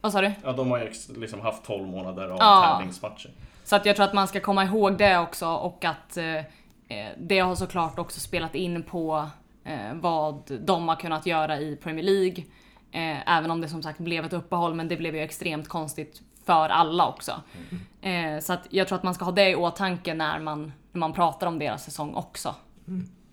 Vad 0.00 0.12
sa 0.12 0.20
du? 0.20 0.32
Ja, 0.44 0.52
de 0.52 0.70
har 0.70 0.78
ju 0.78 0.90
liksom 1.20 1.40
haft 1.40 1.64
12 1.64 1.86
månader 1.88 2.28
av 2.28 2.36
Ja. 2.40 2.74
tävlingsmatcher. 2.78 3.30
Så 3.64 3.76
att 3.76 3.86
jag 3.86 3.96
tror 3.96 4.06
att 4.06 4.12
man 4.14 4.28
ska 4.28 4.40
komma 4.40 4.64
ihåg 4.64 4.98
det 4.98 5.18
också 5.18 5.46
och 5.48 5.84
att 5.84 6.16
eh, 6.16 6.40
det 7.18 7.38
har 7.38 7.54
såklart 7.54 7.98
också 7.98 8.20
spelat 8.20 8.54
in 8.54 8.82
på 8.82 9.26
eh, 9.64 9.94
vad 9.94 10.58
de 10.60 10.88
har 10.88 10.96
kunnat 10.96 11.26
göra 11.26 11.60
i 11.60 11.76
Premier 11.76 12.04
League. 12.04 12.44
Eh, 12.92 13.38
även 13.38 13.50
om 13.50 13.60
det 13.60 13.68
som 13.68 13.82
sagt 13.82 13.98
blev 13.98 14.24
ett 14.24 14.32
uppehåll, 14.32 14.74
men 14.74 14.88
det 14.88 14.96
blev 14.96 15.16
ju 15.16 15.22
extremt 15.22 15.68
konstigt 15.68 16.22
för 16.44 16.68
alla 16.68 17.08
också. 17.08 17.32
Eh, 18.00 18.40
så 18.40 18.52
att 18.52 18.66
jag 18.70 18.88
tror 18.88 18.98
att 18.98 19.04
man 19.04 19.14
ska 19.14 19.24
ha 19.24 19.32
det 19.32 19.50
i 19.50 19.54
åtanke 19.54 20.14
när 20.14 20.38
man, 20.38 20.72
när 20.92 20.98
man 20.98 21.12
pratar 21.12 21.46
om 21.46 21.58
deras 21.58 21.84
säsong 21.84 22.14
också. 22.14 22.54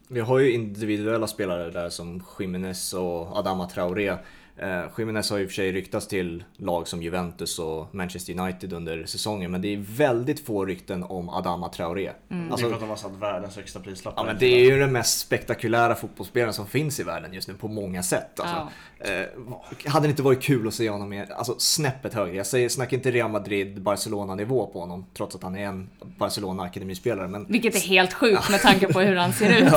Vi 0.08 0.20
har 0.20 0.40
ju 0.40 0.52
individuella 0.52 1.28
spelare 1.28 1.72
där 1.72 1.90
som 1.90 2.24
Jiménez 2.40 2.94
och 2.94 3.38
Adama 3.38 3.70
Traoré. 3.70 4.18
Eh, 4.60 4.84
Jiménez 4.98 5.30
har 5.30 5.38
ju 5.38 5.44
i 5.44 5.46
och 5.48 5.50
för 5.50 5.56
sig 5.56 5.72
ryktats 5.72 6.08
till 6.08 6.44
lag 6.58 6.88
som 6.88 7.04
Juventus 7.04 7.60
och 7.60 7.96
Manchester 7.96 8.40
United 8.40 8.74
under 8.74 9.06
säsongen 9.06 9.52
men 9.52 9.62
det 9.62 9.74
är 9.74 9.78
väldigt 9.98 10.46
få 10.46 10.66
rykten 10.66 11.04
om 11.04 11.30
Adama 11.30 11.70
Traoré. 11.70 12.10
Mm. 12.32 12.52
Alltså, 12.52 12.66
Alltså, 12.66 12.68
det 12.68 12.70
är 12.70 12.70
för 12.70 12.76
att 12.76 12.82
de 12.82 12.90
har 12.90 12.96
satt 12.96 13.34
världens 13.34 13.56
högsta 13.56 13.80
prislapp. 13.80 14.14
ja, 14.18 14.24
men 14.24 14.38
det 14.40 14.46
är 14.46 14.64
ju 14.72 14.80
den 14.80 14.92
mest 14.92 15.20
spektakulära 15.20 15.96
fotbollsspelaren 15.96 16.54
som 16.54 16.68
finns 16.68 17.00
i 17.00 17.04
världen 17.04 17.34
just 17.34 17.48
nu 17.48 17.54
på 17.54 17.68
många 17.68 18.04
sätt. 18.04 18.40
Alltså, 18.40 18.68
eh, 19.12 19.92
hade 19.92 20.08
det 20.08 20.10
inte 20.10 20.22
varit 20.24 20.42
kul 20.42 20.68
att 20.68 20.74
se 20.74 20.90
honom 20.90 21.10
med, 21.10 21.32
alltså 21.32 21.56
snäppet 21.58 22.14
högre. 22.14 22.36
Jag 22.36 22.46
säger, 22.46 22.70
snackar 22.70 22.98
inte 22.98 23.12
Real 23.12 23.32
Madrid, 23.32 23.82
Barcelona 23.82 24.36
nivå 24.36 24.68
på 24.68 24.80
honom 24.80 25.06
trots 25.18 25.36
att 25.36 25.44
han 25.44 25.56
är 25.58 25.66
en 25.66 25.90
Barcelona 26.18 26.64
akademispelare. 26.64 27.28
Men 27.28 27.46
Vilket 27.50 27.76
är 27.76 27.80
helt 27.80 28.14
sjukt 28.14 28.50
med 28.50 28.62
tanke 28.62 28.94
på 28.94 29.00
hur 29.00 29.16
han 29.16 29.34
ser 29.34 29.58
ut. 29.62 29.74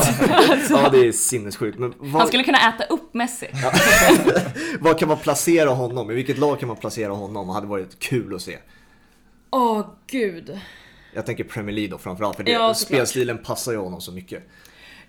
ja, 0.70 0.88
det 0.92 0.98
är 1.06 1.12
sinnessjukt. 1.12 1.78
Men 1.78 1.94
vad, 1.98 2.12
Han 2.20 2.28
skulle 2.28 2.44
kunna 2.44 2.58
äta 2.74 2.84
upp 2.84 3.14
Messi. 3.14 3.46
Var 4.80 4.98
kan 4.98 5.08
man 5.08 5.18
placera 5.18 5.70
honom? 5.70 6.10
I 6.10 6.14
vilket 6.14 6.38
lag 6.38 6.60
kan 6.60 6.68
man 6.68 6.76
placera 6.76 7.12
honom? 7.12 7.46
Det 7.46 7.52
hade 7.52 7.66
varit 7.66 7.98
kul 7.98 8.34
att 8.34 8.42
se. 8.42 8.58
Åh 9.50 9.86
gud. 10.06 10.60
Jag 11.14 11.26
tänker 11.26 11.44
Premier 11.44 11.74
League 11.74 11.90
då 11.90 11.98
framförallt, 11.98 12.36
för 12.36 12.44
det, 12.44 12.50
Ja, 12.50 12.74
spelstilen 12.74 13.38
passar 13.38 13.72
ju 13.72 13.78
honom 13.78 14.00
så 14.00 14.12
mycket. 14.12 14.42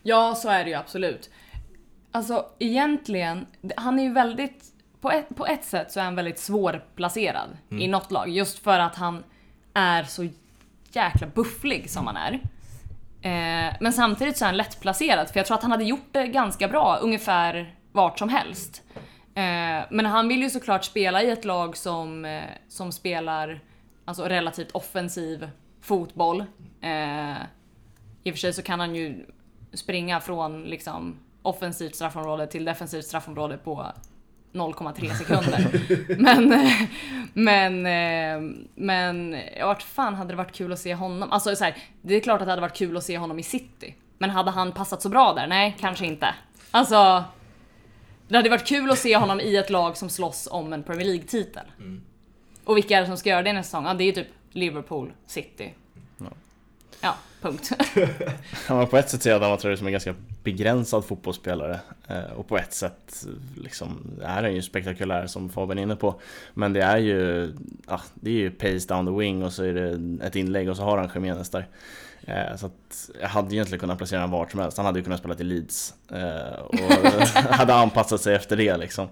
Ja, 0.04 0.36
så 0.36 0.50
är 0.50 0.64
det 0.64 0.70
ju 0.70 0.76
absolut. 0.76 1.30
Alltså 2.12 2.46
egentligen, 2.60 3.46
han 3.78 4.00
är 4.00 4.04
ju 4.04 4.14
väldigt, 4.14 4.64
på 5.02 5.12
ett, 5.12 5.36
på 5.36 5.46
ett 5.46 5.66
sätt 5.66 5.92
så 5.92 6.00
är 6.00 6.04
han 6.04 6.16
väldigt 6.16 6.40
svårplacerad 6.40 7.50
i 7.70 7.88
något 7.88 8.12
lag. 8.12 8.30
Just 8.30 8.60
för 8.60 8.80
att 8.80 8.96
han 8.96 9.24
är 9.74 10.04
så 10.04 10.28
jäkla 10.92 11.28
bufflig 11.28 11.90
som 11.90 12.08
han 12.08 12.18
är. 12.18 12.34
Eh, 13.22 13.76
men 13.82 13.94
samtidigt 13.94 14.38
så 14.38 14.46
är 14.46 14.48
han 14.48 14.58
lättplacerad, 14.58 15.30
för 15.30 15.40
jag 15.40 15.46
tror 15.46 15.58
att 15.58 15.62
han 15.64 15.72
hade 15.72 15.84
gjort 15.84 16.08
det 16.12 16.28
ganska 16.28 16.68
bra 16.68 16.98
ungefär 17.02 17.76
vart 17.92 18.20
som 18.20 18.30
helst. 18.30 18.82
Eh, 19.36 19.86
men 19.90 20.06
han 20.06 20.28
vill 20.28 20.42
ju 20.42 20.50
såklart 20.50 20.86
spela 20.86 21.24
i 21.24 21.30
ett 21.30 21.46
lag 21.46 21.78
som, 21.78 22.26
eh, 22.26 22.44
som 22.68 22.92
spelar 22.92 23.60
alltså 24.06 24.24
relativt 24.24 24.72
offensiv 24.72 25.50
fotboll. 25.82 26.46
Eh, 26.82 27.38
i 28.24 28.30
och 28.32 28.34
för 28.34 28.38
sig 28.38 28.54
så 28.54 28.62
kan 28.62 28.80
han 28.80 28.96
ju 28.96 29.26
springa 29.74 30.20
från 30.20 30.64
liksom 30.64 31.20
offensivt 31.42 31.96
straffområde 31.96 32.48
till 32.48 32.66
defensivt 32.66 33.06
straffområde 33.06 33.58
på 33.58 33.86
0,3 34.54 35.14
sekunder. 35.18 35.72
men, 36.18 36.68
men, 37.34 37.84
men 38.76 39.36
vart 39.62 39.84
fan 39.84 40.16
hade 40.16 40.30
det 40.34 40.38
varit 40.38 40.56
kul 40.56 40.74
att 40.74 40.80
se 40.80 40.96
honom? 40.96 41.32
Alltså 41.32 41.56
så 41.56 41.64
här, 41.64 41.76
det 42.02 42.16
är 42.16 42.20
klart 42.20 42.42
att 42.42 42.48
det 42.48 42.52
hade 42.52 42.62
varit 42.62 42.78
kul 42.78 42.98
att 42.98 43.04
se 43.04 43.18
honom 43.18 43.40
i 43.40 43.44
city. 43.44 43.96
Men 44.18 44.30
hade 44.30 44.52
han 44.52 44.72
passat 44.72 45.02
så 45.02 45.10
bra 45.10 45.34
där? 45.34 45.48
Nej, 45.48 45.78
kanske 45.80 46.06
inte. 46.06 46.36
Alltså, 46.72 47.24
det 48.32 48.38
hade 48.38 48.50
varit 48.50 48.68
kul 48.68 48.92
att 48.92 49.00
se 49.00 49.18
honom 49.18 49.40
i 49.40 49.56
ett 49.56 49.70
lag 49.70 49.98
som 49.98 50.10
slåss 50.10 50.48
om 50.52 50.74
en 50.74 50.84
Premier 50.84 51.08
League-titel. 51.08 51.64
Och 52.64 52.78
vilka 52.78 52.98
är 52.98 53.02
det 53.02 53.08
som 53.08 53.18
ska 53.18 53.30
göra 53.30 53.44
det 53.44 53.54
nästa 53.54 53.70
säsong? 53.70 53.86
Ja, 53.86 53.94
det 53.94 54.04
är 54.04 54.06
ju 54.06 54.12
typ 54.12 54.28
Liverpool, 54.52 55.12
City. 55.28 55.74
Ja. 56.18 56.26
Ja, 57.02 57.16
punkt. 57.42 57.72
Ja, 58.68 58.76
men 58.76 58.88
på 58.88 58.98
ett 58.98 59.10
sätt 59.10 59.22
ser 59.22 59.30
jag 59.30 59.38
Adama 59.38 59.58
Traoré 59.58 59.78
som 59.78 59.88
en 59.88 59.92
ganska 59.92 60.16
begränsad 60.44 61.06
fotbollsspelare 61.06 61.80
eh, 62.08 62.32
och 62.36 62.48
på 62.48 62.58
ett 62.58 62.74
sätt 62.74 63.26
liksom, 63.58 64.20
är 64.24 64.44
han 64.44 64.56
ju 64.56 64.62
spektakulär 64.62 65.28
som 65.28 65.50
Fabian 65.50 65.78
är 65.78 65.84
inne 65.84 65.96
på. 65.96 66.22
Men 66.54 66.74
det 66.74 66.82
är 66.82 66.98
ju, 66.98 67.54
ja, 67.88 68.02
det 68.14 68.30
är 68.30 68.36
ju 68.36 68.52
pace 68.52 68.88
down 68.88 69.06
the 69.06 69.20
wing 69.20 69.44
och 69.44 69.54
så 69.54 69.64
är 69.64 69.74
det 69.74 70.26
ett 70.26 70.36
inlägg 70.36 70.70
och 70.70 70.78
så 70.78 70.84
har 70.84 70.98
han 70.98 71.10
Jiménez 71.14 71.50
där. 71.50 71.68
Eh, 72.26 72.56
Så 72.56 72.66
att 72.66 73.10
jag 73.22 73.28
hade 73.30 73.56
egentligen 73.56 73.80
kunnat 73.80 73.98
placera 73.98 74.20
honom 74.20 74.40
vart 74.40 74.52
som 74.52 74.60
helst. 74.60 74.78
Han 74.78 74.86
hade 74.86 75.00
ju 75.00 75.04
kunnat 75.04 75.20
spela 75.20 75.36
till 75.36 75.48
Leeds 75.48 75.94
eh, 76.12 76.60
och 76.62 76.76
hade 77.52 77.74
anpassat 77.76 78.22
sig 78.22 78.36
efter 78.36 78.58
det 78.58 78.78
liksom. 78.78 79.08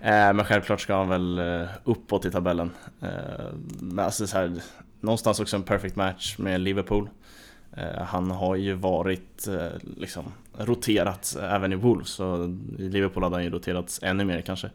Eh, 0.00 0.32
Men 0.32 0.44
självklart 0.44 0.80
ska 0.80 0.96
han 0.96 1.08
väl 1.08 1.40
uppåt 1.84 2.24
i 2.24 2.30
tabellen. 2.30 2.70
Men 3.80 3.98
alltså 4.04 4.26
så 4.26 4.38
här, 4.38 4.62
någonstans 5.00 5.40
också 5.40 5.56
en 5.56 5.62
perfect 5.62 5.96
match 5.96 6.38
med 6.38 6.60
Liverpool. 6.60 7.08
Han 7.98 8.30
har 8.30 8.56
ju 8.56 8.72
varit 8.74 9.48
liksom 9.96 10.24
roterat 10.58 11.36
även 11.42 11.72
i 11.72 11.76
Wolves 11.76 12.20
och 12.20 12.38
i 12.78 12.88
Liverpool 12.88 13.22
hade 13.22 13.36
han 13.36 13.44
ju 13.44 13.50
roterats 13.50 14.00
ännu 14.02 14.24
mer 14.24 14.40
kanske. 14.40 14.70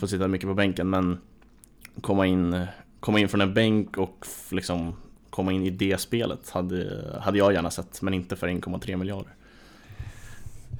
Fått 0.00 0.10
sitta 0.10 0.28
mycket 0.28 0.48
på 0.48 0.54
bänken 0.54 0.90
men 0.90 1.18
komma 2.00 2.26
in, 2.26 2.66
komma 3.00 3.18
in 3.18 3.28
från 3.28 3.40
en 3.40 3.54
bänk 3.54 3.96
och 3.96 4.26
liksom 4.50 4.96
komma 5.36 5.52
in 5.52 5.62
i 5.62 5.70
det 5.70 6.00
spelet 6.00 6.50
hade, 6.50 7.20
hade 7.22 7.38
jag 7.38 7.52
gärna 7.52 7.70
sett 7.70 8.02
men 8.02 8.14
inte 8.14 8.36
för 8.36 8.48
1,3 8.48 8.96
miljarder. 8.96 9.32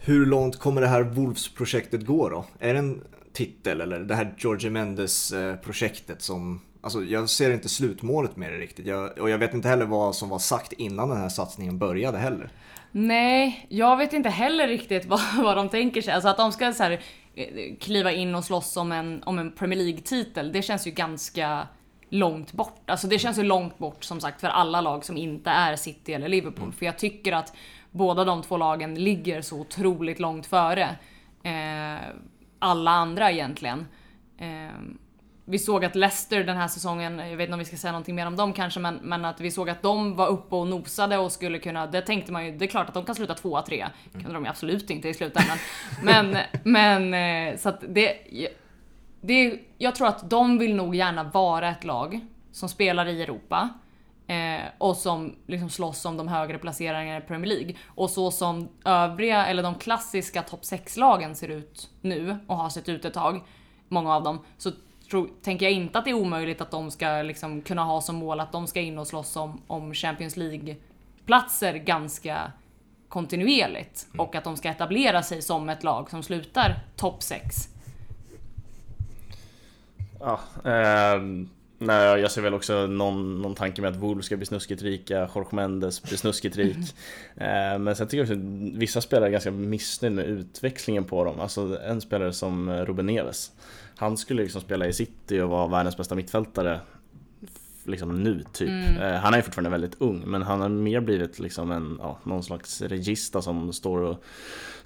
Hur 0.03 0.27
långt 0.27 0.59
kommer 0.59 0.81
det 0.81 0.87
här 0.87 1.03
Wolves-projektet 1.03 2.07
gå 2.07 2.29
då? 2.29 2.45
Är 2.59 2.73
det 2.73 2.79
en 2.79 3.01
titel 3.33 3.81
eller 3.81 4.01
det 4.01 4.15
här 4.15 4.35
George 4.39 4.71
Mendes-projektet 4.71 6.23
som... 6.23 6.61
Alltså 6.81 7.03
jag 7.03 7.31
ser 7.31 7.51
inte 7.51 7.69
slutmålet 7.69 8.37
med 8.37 8.53
det 8.53 8.59
riktigt. 8.59 8.87
Jag, 8.87 9.19
och 9.19 9.31
jag 9.31 9.39
vet 9.39 9.55
inte 9.55 9.69
heller 9.69 9.87
vad 9.87 10.17
som 10.17 10.29
var 10.29 10.39
sagt 10.39 10.73
innan 10.73 11.09
den 11.09 11.19
här 11.19 11.29
satsningen 11.29 11.79
började 11.79 12.19
heller. 12.19 12.51
Nej, 12.93 13.67
jag 13.69 13.97
vet 13.97 14.13
inte 14.13 14.29
heller 14.29 14.69
riktigt 14.69 15.07
vad, 15.09 15.21
vad 15.37 15.57
de 15.57 15.69
tänker 15.69 16.03
sig. 16.03 16.15
Alltså 16.15 16.29
att 16.29 16.37
de 16.37 16.53
ska 16.53 16.73
så 16.73 16.83
här, 16.83 17.01
eh, 17.35 17.77
kliva 17.81 18.13
in 18.13 18.35
och 18.35 18.45
slåss 18.45 18.77
om 18.77 18.93
en, 18.93 19.23
om 19.23 19.39
en 19.39 19.53
Premier 19.53 19.79
League-titel, 19.79 20.53
det 20.53 20.63
känns 20.63 20.87
ju 20.87 20.91
ganska 20.91 21.69
långt 22.09 22.53
bort. 22.53 22.91
Alltså 22.91 23.07
det 23.07 23.19
känns 23.19 23.39
ju 23.39 23.43
långt 23.43 23.79
bort 23.79 24.05
som 24.05 24.21
sagt 24.21 24.41
för 24.41 24.49
alla 24.49 24.81
lag 24.81 25.05
som 25.05 25.17
inte 25.17 25.51
är 25.51 25.77
City 25.77 26.13
eller 26.13 26.29
Liverpool. 26.29 26.73
För 26.73 26.87
jag 26.87 26.99
tycker 26.99 27.33
att 27.33 27.53
båda 27.91 28.25
de 28.25 28.43
två 28.43 28.57
lagen 28.57 28.95
ligger 28.95 29.43
så 29.43 29.61
otroligt 29.61 30.19
långt 30.19 30.47
före 30.47 30.97
eh, 31.43 32.01
alla 32.59 32.91
andra 32.91 33.31
egentligen. 33.31 33.87
Eh, 34.39 34.81
vi 35.49 35.59
såg 35.59 35.85
att 35.85 35.95
Leicester 35.97 36.45
den 36.45 36.57
här 36.57 36.69
säsongen, 36.69 37.19
jag 37.19 37.37
vet 37.37 37.45
inte 37.45 37.53
om 37.53 37.59
vi 37.59 37.65
ska 37.65 37.77
säga 37.77 37.93
någonting 37.93 38.15
mer 38.15 38.27
om 38.27 38.37
dem 38.37 38.53
kanske, 38.53 38.81
men, 38.81 38.95
men 38.95 39.25
att 39.25 39.41
vi 39.41 39.51
såg 39.51 39.71
att 39.71 39.83
de 39.83 40.17
var 40.17 40.29
uppe 40.29 40.57
och 40.57 40.67
nosade 40.67 41.19
och 41.19 41.33
skulle 41.33 41.59
kunna, 41.59 41.87
det 41.87 42.01
tänkte 42.01 42.33
man 42.33 42.47
ju, 42.47 42.57
det 42.57 42.65
är 42.65 42.69
klart 42.69 42.89
att 42.89 42.95
de 42.95 43.05
kan 43.05 43.15
sluta 43.15 43.35
tvåa, 43.35 43.63
trea. 43.63 43.91
kunde 44.13 44.33
de 44.33 44.45
ju 44.45 44.51
absolut 44.51 44.91
inte 44.91 45.09
i 45.09 45.15
slutändan. 45.15 45.59
men, 46.03 46.37
men 46.63 47.15
eh, 47.15 47.57
så 47.57 47.69
att 47.69 47.85
det, 47.89 48.19
det, 49.21 49.61
jag 49.79 49.95
tror 49.95 50.09
att 50.09 50.31
de 50.31 50.59
vill 50.59 50.75
nog 50.75 50.95
gärna 50.95 51.25
vara 51.25 51.69
ett 51.69 51.85
lag 51.85 52.21
som 52.53 52.69
spelar 52.69 53.07
i 53.07 53.23
Europa. 53.23 53.69
Eh, 54.27 54.63
och 54.79 54.97
som 54.97 55.37
liksom 55.47 55.71
slåss 55.71 56.05
om 56.05 56.17
de 56.17 56.29
högre 56.29 56.59
placeringarna 56.59 57.19
i 57.19 57.21
Premier 57.21 57.47
League. 57.47 57.75
Och 57.87 58.11
så 58.11 58.31
som 58.31 58.69
övriga, 58.85 59.47
eller 59.47 59.63
de 59.63 59.75
klassiska 59.75 60.43
topp 60.43 60.63
6-lagen 60.63 61.35
ser 61.35 61.49
ut 61.49 61.91
nu 62.01 62.37
och 62.47 62.57
har 62.57 62.69
sett 62.69 62.89
ut 62.89 63.05
ett 63.05 63.15
tag, 63.15 63.45
många 63.89 64.15
av 64.17 64.23
dem, 64.23 64.39
så 64.59 64.71
tror, 65.11 65.31
tänker 65.43 65.67
jag 65.67 65.73
inte 65.73 65.99
att 65.99 66.05
det 66.05 66.11
är 66.11 66.15
omöjligt 66.15 66.61
att 66.61 66.71
de 66.71 66.91
ska 66.91 67.23
liksom 67.23 67.63
kunna 67.63 67.85
ha 67.85 68.01
som 68.01 68.17
mål 68.17 68.41
att 68.41 68.53
de 68.53 68.67
ska 68.67 68.81
in 68.81 68.99
och 68.99 69.07
slåss 69.07 69.37
om, 69.37 69.63
om 69.67 69.95
Champions 69.95 70.37
League-platser 70.37 71.75
ganska 71.75 72.53
kontinuerligt. 73.09 74.07
Och 74.19 74.35
att 74.35 74.45
de 74.45 74.57
ska 74.57 74.69
etablera 74.69 75.23
sig 75.23 75.43
som 75.43 75.69
ett 75.69 75.85
lag 75.85 76.11
som 76.11 76.23
slutar 76.23 76.79
topp 76.97 77.23
6. 77.23 77.76
Ja, 80.27 80.41
ehm, 80.71 81.49
nej, 81.79 82.21
jag 82.21 82.31
ser 82.31 82.43
väl 82.43 82.55
också 82.55 82.87
någon, 82.87 83.43
någon 83.43 83.55
tanke 83.55 83.83
med 83.83 83.91
att 83.91 83.97
Wolves 83.97 84.27
ska 84.27 84.37
bli 84.37 84.47
snuskigt 84.47 84.83
rika, 84.83 85.31
Jorge 85.35 85.49
Mendes 85.51 86.03
blir 86.03 86.17
snuskigt 86.17 86.57
rik. 86.57 86.77
Ehm, 87.37 87.85
men 87.85 87.97
sen 87.97 88.09
tycker 88.09 88.17
jag 88.17 88.25
också 88.25 88.35
att 88.35 88.79
vissa 88.79 89.01
spelare 89.01 89.29
är 89.29 89.33
ganska 89.33 89.51
missnöjda 89.51 90.17
med 90.17 90.25
utväxlingen 90.25 91.05
på 91.05 91.25
dem. 91.25 91.41
Alltså 91.41 91.79
en 91.83 92.01
spelare 92.01 92.33
som 92.33 92.71
Ruben 92.71 93.07
Neves. 93.07 93.53
Han 93.97 94.17
skulle 94.17 94.43
liksom 94.43 94.61
spela 94.61 94.87
i 94.87 94.93
City 94.93 95.41
och 95.41 95.49
vara 95.49 95.67
världens 95.67 95.97
bästa 95.97 96.15
mittfältare 96.15 96.81
liksom 97.85 98.23
nu 98.23 98.45
typ. 98.53 98.69
Mm. 98.69 99.03
Eh, 99.03 99.21
han 99.21 99.35
är 99.35 99.43
fortfarande 99.43 99.71
väldigt 99.71 100.01
ung 100.01 100.23
men 100.27 100.43
han 100.43 100.61
har 100.61 100.69
mer 100.69 101.01
blivit 101.01 101.39
liksom 101.39 101.71
en, 101.71 101.99
ja, 102.03 102.19
någon 102.25 102.43
slags 102.43 102.83
regista 102.83 103.43
som 103.43 103.73
står 103.73 103.99
och 103.99 104.25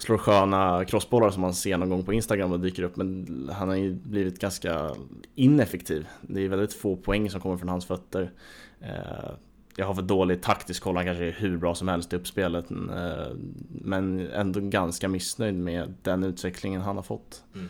slår 0.01 0.17
sköna 0.17 0.85
crossbollar 0.85 1.29
som 1.29 1.41
man 1.41 1.53
ser 1.53 1.77
någon 1.77 1.89
gång 1.89 2.03
på 2.03 2.13
Instagram 2.13 2.51
och 2.51 2.59
dyker 2.59 2.83
upp 2.83 2.95
men 2.95 3.49
han 3.53 3.69
har 3.69 3.75
ju 3.75 3.93
blivit 3.93 4.39
ganska 4.39 4.91
ineffektiv. 5.35 6.07
Det 6.21 6.41
är 6.41 6.49
väldigt 6.49 6.73
få 6.73 6.95
poäng 6.95 7.29
som 7.29 7.41
kommer 7.41 7.57
från 7.57 7.69
hans 7.69 7.85
fötter. 7.85 8.31
Eh, 8.79 9.31
jag 9.75 9.85
har 9.85 9.93
för 9.93 10.01
dålig 10.01 10.41
taktisk 10.41 10.83
koll, 10.83 10.95
han 10.95 11.05
kanske 11.05 11.25
är 11.25 11.31
hur 11.31 11.57
bra 11.57 11.75
som 11.75 11.87
helst 11.87 12.13
i 12.13 12.15
uppspelet 12.15 12.71
eh, 12.71 13.35
men 13.69 14.31
ändå 14.31 14.59
ganska 14.59 15.07
missnöjd 15.07 15.55
med 15.55 15.93
den 16.01 16.23
utvecklingen 16.23 16.81
han 16.81 16.95
har 16.95 17.03
fått. 17.03 17.43
Mm. 17.55 17.69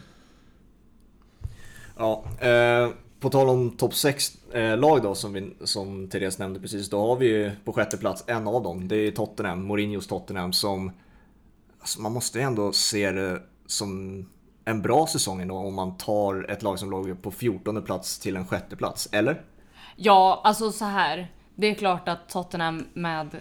Ja, 1.97 2.23
eh, 2.39 2.89
på 3.19 3.29
tal 3.29 3.49
om 3.49 3.69
topp 3.69 3.95
6 3.95 4.37
eh, 4.53 4.77
lag 4.77 5.03
då 5.03 5.15
som, 5.15 5.33
vi, 5.33 5.53
som 5.63 6.07
Therese 6.07 6.39
nämnde 6.39 6.59
precis. 6.59 6.89
Då 6.89 7.07
har 7.07 7.15
vi 7.15 7.27
ju 7.27 7.51
på 7.65 7.73
sjätte 7.73 7.97
plats 7.97 8.23
en 8.27 8.47
av 8.47 8.63
dem. 8.63 8.87
Det 8.87 8.95
är 8.95 9.11
Tottenham, 9.11 9.63
Mourinhos 9.63 10.07
Tottenham 10.07 10.53
som... 10.53 10.91
Alltså 11.81 12.01
man 12.01 12.11
måste 12.11 12.41
ändå 12.41 12.73
se 12.73 13.11
det 13.11 13.41
som 13.65 14.25
en 14.65 14.81
bra 14.81 15.07
säsong 15.07 15.41
ändå 15.41 15.55
om 15.55 15.73
man 15.73 15.97
tar 15.97 16.51
ett 16.51 16.63
lag 16.63 16.79
som 16.79 16.91
låg 16.91 17.21
på 17.21 17.31
14 17.31 17.83
plats 17.83 18.19
till 18.19 18.35
en 18.35 18.47
sjätte 18.47 18.75
plats, 18.75 19.09
eller? 19.11 19.41
Ja, 19.95 20.41
alltså 20.43 20.71
så 20.71 20.85
här. 20.85 21.31
Det 21.55 21.67
är 21.67 21.75
klart 21.75 22.07
att 22.07 22.29
Tottenham 22.29 22.87
med 22.93 23.39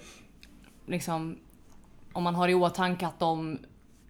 liksom 0.87 1.39
om 2.13 2.23
man 2.23 2.35
har 2.35 2.49
i 2.49 2.55
åtanke 2.55 3.07
att 3.07 3.19
de 3.19 3.59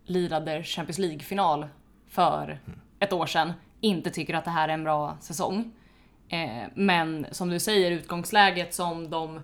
lirade 0.05 0.63
Champions 0.65 0.99
League-final 0.99 1.67
för 2.09 2.61
ett 2.99 3.13
år 3.13 3.27
sedan, 3.27 3.53
inte 3.81 4.11
tycker 4.11 4.35
att 4.35 4.45
det 4.45 4.51
här 4.51 4.69
är 4.69 4.73
en 4.73 4.85
bra 4.85 5.17
säsong. 5.21 5.73
Eh, 6.29 6.69
men 6.75 7.27
som 7.31 7.51
du 7.51 7.61
säger, 7.61 7.91
utgångsläget 7.91 8.75
som 8.75 9.11
de 9.11 9.41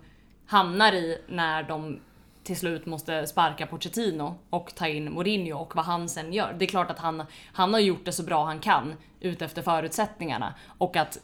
hamnar 0.46 0.92
i 0.92 1.18
när 1.28 1.62
de 1.62 2.00
till 2.46 2.56
slut 2.56 2.86
måste 2.86 3.26
sparka 3.26 3.66
Pochettino 3.66 4.34
och 4.50 4.74
ta 4.74 4.88
in 4.88 5.12
Mourinho 5.12 5.58
och 5.58 5.76
vad 5.76 5.84
han 5.84 6.08
sen 6.08 6.32
gör. 6.32 6.54
Det 6.58 6.64
är 6.64 6.66
klart 6.66 6.90
att 6.90 6.98
han, 6.98 7.22
han 7.52 7.72
har 7.72 7.80
gjort 7.80 8.04
det 8.04 8.12
så 8.12 8.22
bra 8.22 8.44
han 8.44 8.58
kan 8.60 8.94
utefter 9.20 9.62
förutsättningarna 9.62 10.54
och 10.78 10.96
att, 10.96 11.18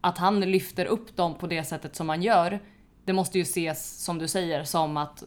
att 0.00 0.18
han 0.18 0.40
lyfter 0.40 0.86
upp 0.86 1.16
dem 1.16 1.34
på 1.34 1.46
det 1.46 1.64
sättet 1.64 1.96
som 1.96 2.08
han 2.08 2.22
gör, 2.22 2.60
det 3.04 3.12
måste 3.12 3.38
ju 3.38 3.42
ses 3.42 4.04
som 4.04 4.18
du 4.18 4.28
säger 4.28 4.64
som 4.64 4.96
att 4.96 5.22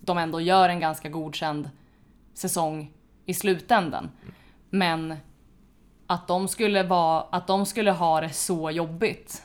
de 0.00 0.18
ändå 0.18 0.40
gör 0.40 0.68
en 0.68 0.80
ganska 0.80 1.08
godkänd 1.08 1.70
säsong 2.34 2.92
i 3.26 3.34
slutändan. 3.34 4.10
Men 4.70 5.16
att 6.06 6.28
de 6.28 6.48
skulle, 6.48 6.82
vara, 6.82 7.20
att 7.30 7.46
de 7.46 7.66
skulle 7.66 7.90
ha 7.90 8.20
det 8.20 8.30
så 8.30 8.70
jobbigt. 8.70 9.42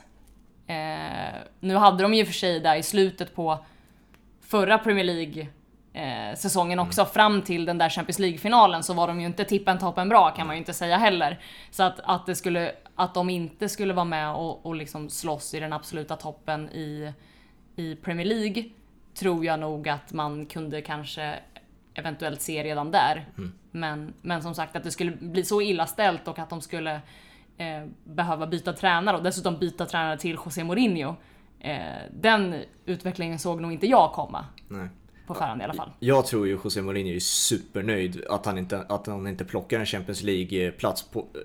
Eh, 0.66 1.40
nu 1.60 1.74
hade 1.76 2.02
de 2.02 2.14
ju 2.14 2.26
för 2.26 2.32
sig 2.32 2.60
där 2.60 2.76
i 2.76 2.82
slutet 2.82 3.34
på 3.34 3.64
förra 4.46 4.78
Premier 4.78 5.04
League 5.04 5.48
eh, 5.92 6.36
säsongen 6.36 6.78
också, 6.78 7.04
fram 7.04 7.42
till 7.42 7.64
den 7.64 7.78
där 7.78 7.88
Champions 7.88 8.18
League-finalen 8.18 8.82
så 8.82 8.94
var 8.94 9.06
de 9.06 9.20
ju 9.20 9.26
inte 9.26 9.44
tippen 9.44 9.78
toppen 9.78 10.08
bra 10.08 10.30
kan 10.30 10.46
man 10.46 10.56
ju 10.56 10.58
inte 10.58 10.72
säga 10.72 10.96
heller. 10.96 11.40
Så 11.70 11.82
att, 11.82 12.00
att, 12.04 12.26
det 12.26 12.34
skulle, 12.34 12.72
att 12.94 13.14
de 13.14 13.30
inte 13.30 13.68
skulle 13.68 13.94
vara 13.94 14.04
med 14.04 14.34
och, 14.34 14.66
och 14.66 14.74
liksom 14.74 15.10
slåss 15.10 15.54
i 15.54 15.60
den 15.60 15.72
absoluta 15.72 16.16
toppen 16.16 16.68
i, 16.68 17.12
i 17.76 17.96
Premier 17.96 18.26
League 18.26 18.64
tror 19.14 19.44
jag 19.44 19.60
nog 19.60 19.88
att 19.88 20.12
man 20.12 20.46
kunde 20.46 20.82
kanske 20.82 21.34
eventuellt 21.94 22.40
se 22.40 22.64
redan 22.64 22.90
där. 22.90 23.28
Men, 23.70 24.14
men 24.22 24.42
som 24.42 24.54
sagt 24.54 24.76
att 24.76 24.84
det 24.84 24.90
skulle 24.90 25.10
bli 25.10 25.44
så 25.44 25.62
illa 25.62 25.86
ställt 25.86 26.28
och 26.28 26.38
att 26.38 26.50
de 26.50 26.60
skulle 26.60 26.94
eh, 27.58 27.84
behöva 28.04 28.46
byta 28.46 28.72
tränare 28.72 29.16
och 29.16 29.22
dessutom 29.22 29.58
byta 29.58 29.86
tränare 29.86 30.18
till 30.18 30.38
José 30.44 30.64
Mourinho. 30.64 31.14
Eh, 31.64 32.10
den 32.12 32.54
utvecklingen 32.86 33.38
såg 33.38 33.60
nog 33.60 33.72
inte 33.72 33.86
jag 33.86 34.12
komma. 34.12 34.44
Nej. 34.68 34.88
På 35.26 35.34
förhand 35.34 35.60
i 35.60 35.64
alla 35.64 35.74
fall. 35.74 35.90
Jag 35.98 36.26
tror 36.26 36.46
ju 36.46 36.58
José 36.64 36.82
Mourinho 36.82 37.14
är 37.14 37.20
supernöjd 37.20 38.24
att 38.30 38.46
han 38.46 38.58
inte, 38.58 38.84
att 38.88 39.06
han 39.06 39.26
inte 39.26 39.44
plockar 39.44 39.80
en 39.80 39.86
Champions 39.86 40.22
League-plats 40.22 41.04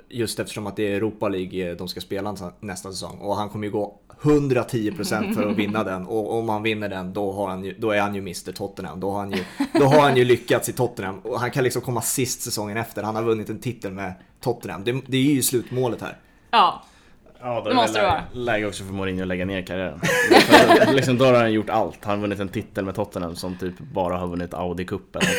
just 0.10 0.40
eftersom 0.40 0.68
att 0.68 0.76
det 0.76 0.88
är 0.88 0.96
Europa 0.96 1.30
League 1.30 1.76
de 1.76 1.88
ska 1.88 2.02
spela 2.02 2.36
nästa 2.60 2.92
säsong. 2.92 3.18
Och 3.18 3.36
han 3.36 3.50
kommer 3.50 3.66
ju 3.66 3.72
gå 3.72 4.00
110% 4.22 5.34
för 5.34 5.50
att 5.50 5.56
vinna 5.56 5.84
den 5.84 6.08
och 6.08 6.40
om 6.40 6.50
han 6.50 6.64
vinner 6.64 6.90
den 6.90 7.14
då, 7.14 7.32
har 7.32 7.48
han 7.48 7.64
ju, 7.64 7.74
då 7.80 7.92
är 7.92 8.02
han 8.02 8.16
ju 8.16 8.22
Mr 8.22 8.52
Tottenham. 8.52 9.00
Då 9.00 9.12
har, 9.12 9.20
han 9.20 9.32
ju, 9.32 9.44
då 9.74 9.86
har 9.86 10.02
han 10.02 10.18
ju 10.18 10.26
lyckats 10.26 10.70
i 10.70 10.74
Tottenham 10.74 11.20
och 11.20 11.40
han 11.40 11.52
kan 11.52 11.64
liksom 11.64 11.82
komma 11.82 12.02
sist 12.02 12.42
säsongen 12.42 12.78
efter. 12.78 13.04
Han 13.04 13.16
har 13.16 13.24
vunnit 13.24 13.50
en 13.50 13.60
titel 13.60 13.92
med 13.92 14.14
Tottenham. 14.42 14.84
Det, 14.84 15.02
det 15.08 15.18
är 15.18 15.32
ju 15.32 15.42
slutmålet 15.42 16.02
här. 16.02 16.18
Ja, 16.52 16.84
Ja, 17.42 17.62
då 17.64 17.70
Det 17.70 17.76
måste 17.76 18.00
det 18.02 18.06
vara. 18.08 18.24
läge, 18.34 18.66
också 18.68 18.84
för 18.84 18.94
Mourinho 18.94 19.22
att 19.22 19.28
lägga 19.28 19.46
ner 19.46 19.62
karriären. 19.62 20.00
Liksom, 20.96 21.18
då 21.18 21.26
har 21.26 21.34
han 21.34 21.52
gjort 21.52 21.70
allt. 21.70 22.06
Han 22.06 22.16
har 22.16 22.22
vunnit 22.22 22.40
en 22.40 22.50
titel 22.50 22.86
med 22.86 22.96
Tottenham 22.96 23.36
som 23.36 23.58
typ 23.58 23.80
bara 23.80 24.18
har 24.18 24.28
vunnit 24.28 24.54
Audi-cupen. 24.54 25.22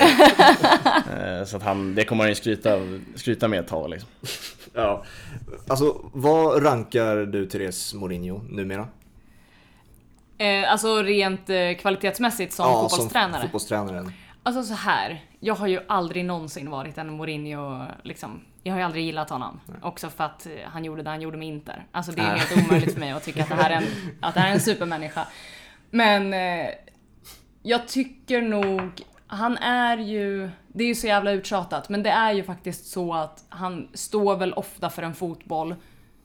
Eh, 1.40 1.44
Så 1.44 1.56
att 1.56 1.62
han, 1.62 1.94
det 1.94 2.04
kommer 2.04 2.24
han 2.24 2.28
ju 2.28 2.34
skryta, 2.34 2.78
skryta 3.14 3.48
med 3.48 3.60
ett 3.60 3.68
tag 3.68 3.90
liksom. 3.90 4.08
Ja. 4.74 5.04
Alltså, 5.68 5.96
vad 6.12 6.64
rankar 6.64 7.16
du 7.16 7.46
Therese 7.46 7.94
Mourinho 7.94 8.40
numera? 8.48 8.86
eh, 10.38 10.72
alltså 10.72 11.02
rent 11.02 11.50
eh, 11.50 11.72
kvalitetsmässigt 11.80 12.52
som 12.52 12.66
fotbollstränare. 12.66 13.32
Som 13.32 13.42
fotbollstränaren. 13.42 14.12
Alltså 14.42 14.62
så 14.62 14.74
här. 14.74 15.24
jag 15.40 15.54
har 15.54 15.66
ju 15.66 15.80
aldrig 15.86 16.24
någonsin 16.24 16.70
varit 16.70 16.98
en 16.98 17.10
Mourinho, 17.12 17.82
liksom. 18.02 18.40
Jag 18.62 18.72
har 18.72 18.78
ju 18.78 18.84
aldrig 18.84 19.04
gillat 19.04 19.30
honom. 19.30 19.60
Också 19.82 20.10
för 20.10 20.24
att 20.24 20.46
eh, 20.46 20.52
han 20.64 20.84
gjorde 20.84 21.02
det 21.02 21.10
han 21.10 21.22
gjorde 21.22 21.36
med 21.38 21.48
Inter. 21.48 21.86
Alltså 21.92 22.12
det 22.12 22.22
är 22.22 22.26
Nej. 22.26 22.38
helt 22.38 22.66
omöjligt 22.66 22.92
för 22.92 23.00
mig 23.00 23.10
att 23.10 23.24
tycka 23.24 23.42
att 23.42 23.48
det 23.48 23.54
här 23.54 23.70
är 23.70 23.74
en, 23.74 23.86
att 24.20 24.34
det 24.34 24.40
här 24.40 24.48
är 24.48 24.54
en 24.54 24.60
supermänniska. 24.60 25.26
Men 25.90 26.34
eh, 26.34 26.70
jag 27.62 27.88
tycker 27.88 28.42
nog, 28.42 29.02
han 29.26 29.56
är 29.56 29.98
ju, 29.98 30.50
det 30.68 30.84
är 30.84 30.88
ju 30.88 30.94
så 30.94 31.06
jävla 31.06 31.30
uttjatat, 31.32 31.88
men 31.88 32.02
det 32.02 32.10
är 32.10 32.32
ju 32.32 32.42
faktiskt 32.42 32.86
så 32.86 33.14
att 33.14 33.44
han 33.48 33.88
står 33.94 34.36
väl 34.36 34.52
ofta 34.52 34.90
för 34.90 35.02
en 35.02 35.14
fotboll 35.14 35.74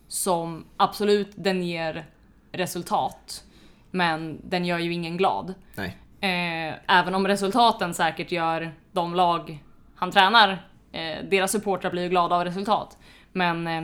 som 0.08 0.66
absolut 0.78 1.32
den 1.36 1.64
ger 1.64 2.06
resultat. 2.52 3.44
Men 3.92 4.42
den 4.44 4.66
gör 4.66 4.80
ju 4.80 4.94
ingen 4.94 5.18
glad. 5.18 5.54
Nej. 5.76 5.98
Eh, 6.20 6.76
även 6.88 7.16
om 7.16 7.28
resultaten 7.28 7.94
säkert 7.94 8.32
gör 8.32 8.72
de 8.92 9.16
lag 9.16 9.64
han 9.96 10.12
tränar, 10.12 10.68
eh, 10.96 11.24
deras 11.30 11.52
supportrar 11.52 11.92
blir 11.92 12.04
ju 12.04 12.10
glada 12.10 12.36
av 12.36 12.44
resultat. 12.44 12.98
Men, 13.32 13.68
eh, 13.68 13.84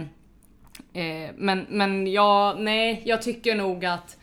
eh 1.04 1.32
men, 1.36 1.66
men 1.70 2.08
ja, 2.08 2.56
nej, 2.58 3.02
jag 3.06 3.22
tycker 3.22 3.56
nog 3.56 3.86
att, 3.86 4.18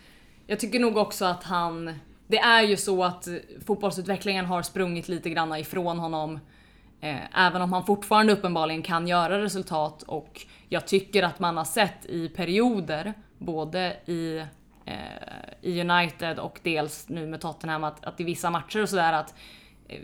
jag 0.46 0.60
tycker 0.60 0.80
nog 0.80 0.96
också 0.96 1.24
att 1.24 1.44
han, 1.44 1.94
det 2.26 2.38
är 2.38 2.62
ju 2.62 2.76
så 2.76 3.04
att 3.04 3.28
fotbollsutvecklingen 3.66 4.46
har 4.46 4.62
sprungit 4.62 5.08
lite 5.08 5.30
grann 5.30 5.56
ifrån 5.56 5.98
honom. 5.98 6.40
Eh, 7.00 7.46
även 7.46 7.62
om 7.62 7.72
han 7.72 7.86
fortfarande 7.86 8.32
uppenbarligen 8.32 8.82
kan 8.82 9.08
göra 9.08 9.42
resultat 9.42 10.02
och 10.02 10.46
jag 10.68 10.86
tycker 10.86 11.22
att 11.22 11.40
man 11.40 11.56
har 11.56 11.64
sett 11.64 12.06
i 12.06 12.28
perioder, 12.28 13.14
både 13.38 13.96
i 14.06 14.44
eh, 14.84 14.94
i 15.62 15.80
United 15.80 16.38
och 16.38 16.60
dels 16.62 17.08
nu 17.08 17.26
med 17.26 17.40
Tottenham 17.40 17.84
att, 17.84 18.04
att 18.04 18.20
i 18.20 18.24
vissa 18.24 18.50
matcher 18.50 18.82
och 18.82 18.88
sådär 18.88 19.12
att 19.12 19.34
eh, 19.88 20.00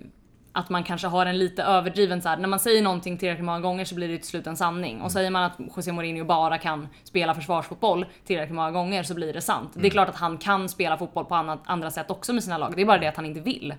att 0.56 0.70
man 0.70 0.84
kanske 0.84 1.06
har 1.06 1.26
en 1.26 1.38
lite 1.38 1.62
överdriven 1.62 2.22
så 2.22 2.28
här, 2.28 2.36
när 2.36 2.48
man 2.48 2.58
säger 2.58 2.82
någonting 2.82 3.18
tillräckligt 3.18 3.44
många 3.44 3.60
gånger 3.60 3.84
så 3.84 3.94
blir 3.94 4.08
det 4.08 4.18
till 4.18 4.26
slut 4.26 4.46
en 4.46 4.56
sanning. 4.56 5.00
Och 5.00 5.12
säger 5.12 5.30
man 5.30 5.42
att 5.42 5.52
José 5.76 5.92
Mourinho 5.92 6.24
bara 6.24 6.58
kan 6.58 6.88
spela 7.04 7.34
försvarsfotboll 7.34 8.06
tillräckligt 8.24 8.54
många 8.54 8.70
gånger 8.70 9.02
så 9.02 9.14
blir 9.14 9.32
det 9.32 9.40
sant. 9.40 9.70
Det 9.74 9.86
är 9.86 9.90
klart 9.90 10.08
att 10.08 10.16
han 10.16 10.38
kan 10.38 10.68
spela 10.68 10.96
fotboll 10.96 11.24
på 11.24 11.34
annat, 11.34 11.60
andra 11.64 11.90
sätt 11.90 12.10
också 12.10 12.32
med 12.32 12.44
sina 12.44 12.58
lag, 12.58 12.72
det 12.76 12.82
är 12.82 12.86
bara 12.86 12.98
det 12.98 13.06
att 13.06 13.16
han 13.16 13.26
inte 13.26 13.40
vill. 13.40 13.74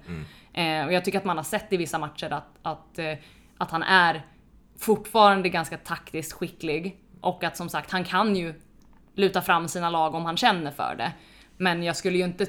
Eh, 0.54 0.86
och 0.86 0.94
jag 0.94 1.06
tycker 1.06 1.18
att 1.18 1.26
man 1.26 1.38
har 1.38 1.44
sett 1.44 1.74
i 1.74 1.78
vissa 1.78 1.98
matcher 1.98 2.34
att, 2.34 2.50
att, 2.62 3.00
eh, 3.00 3.14
att 3.58 3.72
han 3.72 3.84
är 3.84 4.26
fortfarande 4.80 5.50
ganska 5.50 5.78
taktiskt 5.78 6.34
skicklig. 6.34 7.00
Och 7.22 7.44
att 7.44 7.58
som 7.58 7.70
sagt, 7.70 7.92
han 7.92 8.04
kan 8.04 8.36
ju 8.36 8.54
luta 9.16 9.42
fram 9.42 9.68
sina 9.68 9.90
lag 9.90 10.16
om 10.16 10.26
han 10.26 10.38
känner 10.38 10.72
för 10.72 10.96
det. 10.98 11.12
Men 11.58 11.84
jag 11.84 11.96
skulle 11.96 12.18
ju 12.18 12.24
inte 12.24 12.48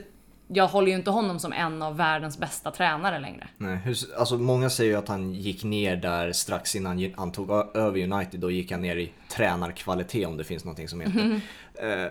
jag 0.49 0.69
håller 0.69 0.89
ju 0.89 0.95
inte 0.95 1.11
honom 1.11 1.39
som 1.39 1.53
en 1.53 1.83
av 1.83 1.97
världens 1.97 2.39
bästa 2.39 2.71
tränare 2.71 3.19
längre. 3.19 3.49
Nej, 3.59 3.77
hur, 3.77 3.97
alltså 4.19 4.39
många 4.39 4.71
säger 4.71 4.91
ju 4.91 4.99
att 4.99 5.09
han 5.09 5.35
gick 5.35 5.65
ner 5.65 5.97
där 5.97 6.33
strax 6.33 6.77
innan 6.77 7.13
han 7.17 7.33
tog 7.33 7.51
över 7.77 8.13
United. 8.13 8.41
Då 8.41 8.51
gick 8.51 8.73
han 8.73 8.81
ner 8.81 8.97
i 8.97 9.13
tränarkvalitet 9.29 10.27
om 10.27 10.37
det 10.37 10.45
finns 10.45 10.65
någonting 10.65 10.89
som 10.89 11.01
heter. 11.01 11.41
Eh, 11.75 12.11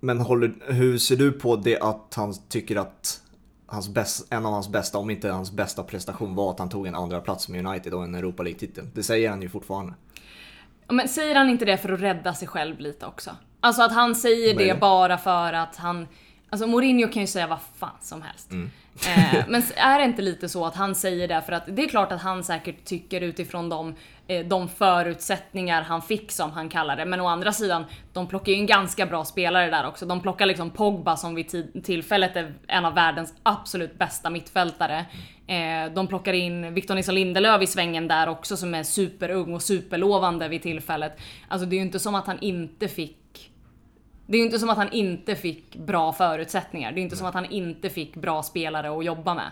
men 0.00 0.20
håller, 0.20 0.72
hur 0.72 0.98
ser 0.98 1.16
du 1.16 1.32
på 1.32 1.56
det 1.56 1.80
att 1.80 2.14
han 2.16 2.34
tycker 2.48 2.76
att 2.76 3.20
hans 3.66 3.88
bäst, 3.88 4.32
en 4.32 4.46
av 4.46 4.52
hans 4.52 4.68
bästa, 4.68 4.98
om 4.98 5.10
inte 5.10 5.30
hans 5.30 5.52
bästa 5.52 5.82
prestation 5.82 6.34
var 6.34 6.50
att 6.50 6.58
han 6.58 6.68
tog 6.68 6.86
en 6.86 6.94
andra 6.94 7.20
plats 7.20 7.48
med 7.48 7.66
United 7.66 7.94
och 7.94 8.04
en 8.04 8.14
Europa 8.14 8.42
League-titel. 8.42 8.84
Det 8.94 9.02
säger 9.02 9.30
han 9.30 9.42
ju 9.42 9.48
fortfarande. 9.48 9.94
Men 10.88 11.08
säger 11.08 11.34
han 11.34 11.50
inte 11.50 11.64
det 11.64 11.76
för 11.76 11.92
att 11.92 12.00
rädda 12.00 12.34
sig 12.34 12.48
själv 12.48 12.80
lite 12.80 13.06
också? 13.06 13.30
Alltså 13.60 13.82
att 13.82 13.92
han 13.92 14.14
säger 14.14 14.48
det 14.48 14.54
Möjligen. 14.54 14.80
bara 14.80 15.18
för 15.18 15.52
att 15.52 15.76
han... 15.76 16.06
Alltså 16.50 16.66
Mourinho 16.66 17.08
kan 17.08 17.20
ju 17.22 17.26
säga 17.26 17.46
vad 17.46 17.58
fan 17.76 17.96
som 18.00 18.22
helst. 18.22 18.50
Mm. 18.50 18.70
Eh, 19.06 19.44
men 19.48 19.62
är 19.76 19.98
det 19.98 20.04
inte 20.04 20.22
lite 20.22 20.48
så 20.48 20.66
att 20.66 20.74
han 20.74 20.94
säger 20.94 21.28
det 21.28 21.42
för 21.42 21.52
att 21.52 21.62
det 21.66 21.84
är 21.84 21.88
klart 21.88 22.12
att 22.12 22.22
han 22.22 22.44
säkert 22.44 22.84
tycker 22.84 23.20
utifrån 23.20 23.68
de, 23.68 23.94
eh, 24.26 24.46
de 24.46 24.68
förutsättningar 24.68 25.82
han 25.82 26.02
fick 26.02 26.32
som 26.32 26.50
han 26.50 26.68
kallar 26.68 26.96
det. 26.96 27.04
Men 27.04 27.20
å 27.20 27.26
andra 27.26 27.52
sidan, 27.52 27.84
de 28.12 28.26
plockar 28.26 28.52
ju 28.52 28.58
en 28.58 28.66
ganska 28.66 29.06
bra 29.06 29.24
spelare 29.24 29.70
där 29.70 29.86
också. 29.88 30.06
De 30.06 30.20
plockar 30.20 30.46
liksom 30.46 30.70
Pogba 30.70 31.16
som 31.16 31.34
vid 31.34 31.48
tid- 31.48 31.84
tillfället 31.84 32.36
är 32.36 32.54
en 32.66 32.84
av 32.84 32.94
världens 32.94 33.34
absolut 33.42 33.98
bästa 33.98 34.30
mittfältare. 34.30 35.04
Eh, 35.46 35.92
de 35.94 36.06
plockar 36.06 36.32
in 36.32 36.74
Victor 36.74 36.94
Nilsson 36.94 37.14
Lindelöf 37.14 37.62
i 37.62 37.66
svängen 37.66 38.08
där 38.08 38.28
också 38.28 38.56
som 38.56 38.74
är 38.74 38.82
superung 38.82 39.54
och 39.54 39.62
superlovande 39.62 40.48
vid 40.48 40.62
tillfället. 40.62 41.18
Alltså 41.48 41.66
det 41.66 41.76
är 41.76 41.78
ju 41.78 41.84
inte 41.84 41.98
som 41.98 42.14
att 42.14 42.26
han 42.26 42.38
inte 42.40 42.88
fick 42.88 43.18
det 44.26 44.36
är 44.36 44.38
ju 44.38 44.44
inte 44.44 44.58
som 44.58 44.70
att 44.70 44.76
han 44.76 44.92
inte 44.92 45.36
fick 45.36 45.76
bra 45.76 46.12
förutsättningar. 46.12 46.92
Det 46.92 47.00
är 47.00 47.02
inte 47.02 47.16
som 47.16 47.26
att 47.26 47.34
han 47.34 47.44
inte 47.44 47.90
fick 47.90 48.16
bra 48.16 48.42
spelare 48.42 48.98
att 48.98 49.04
jobba 49.04 49.34
med. 49.34 49.50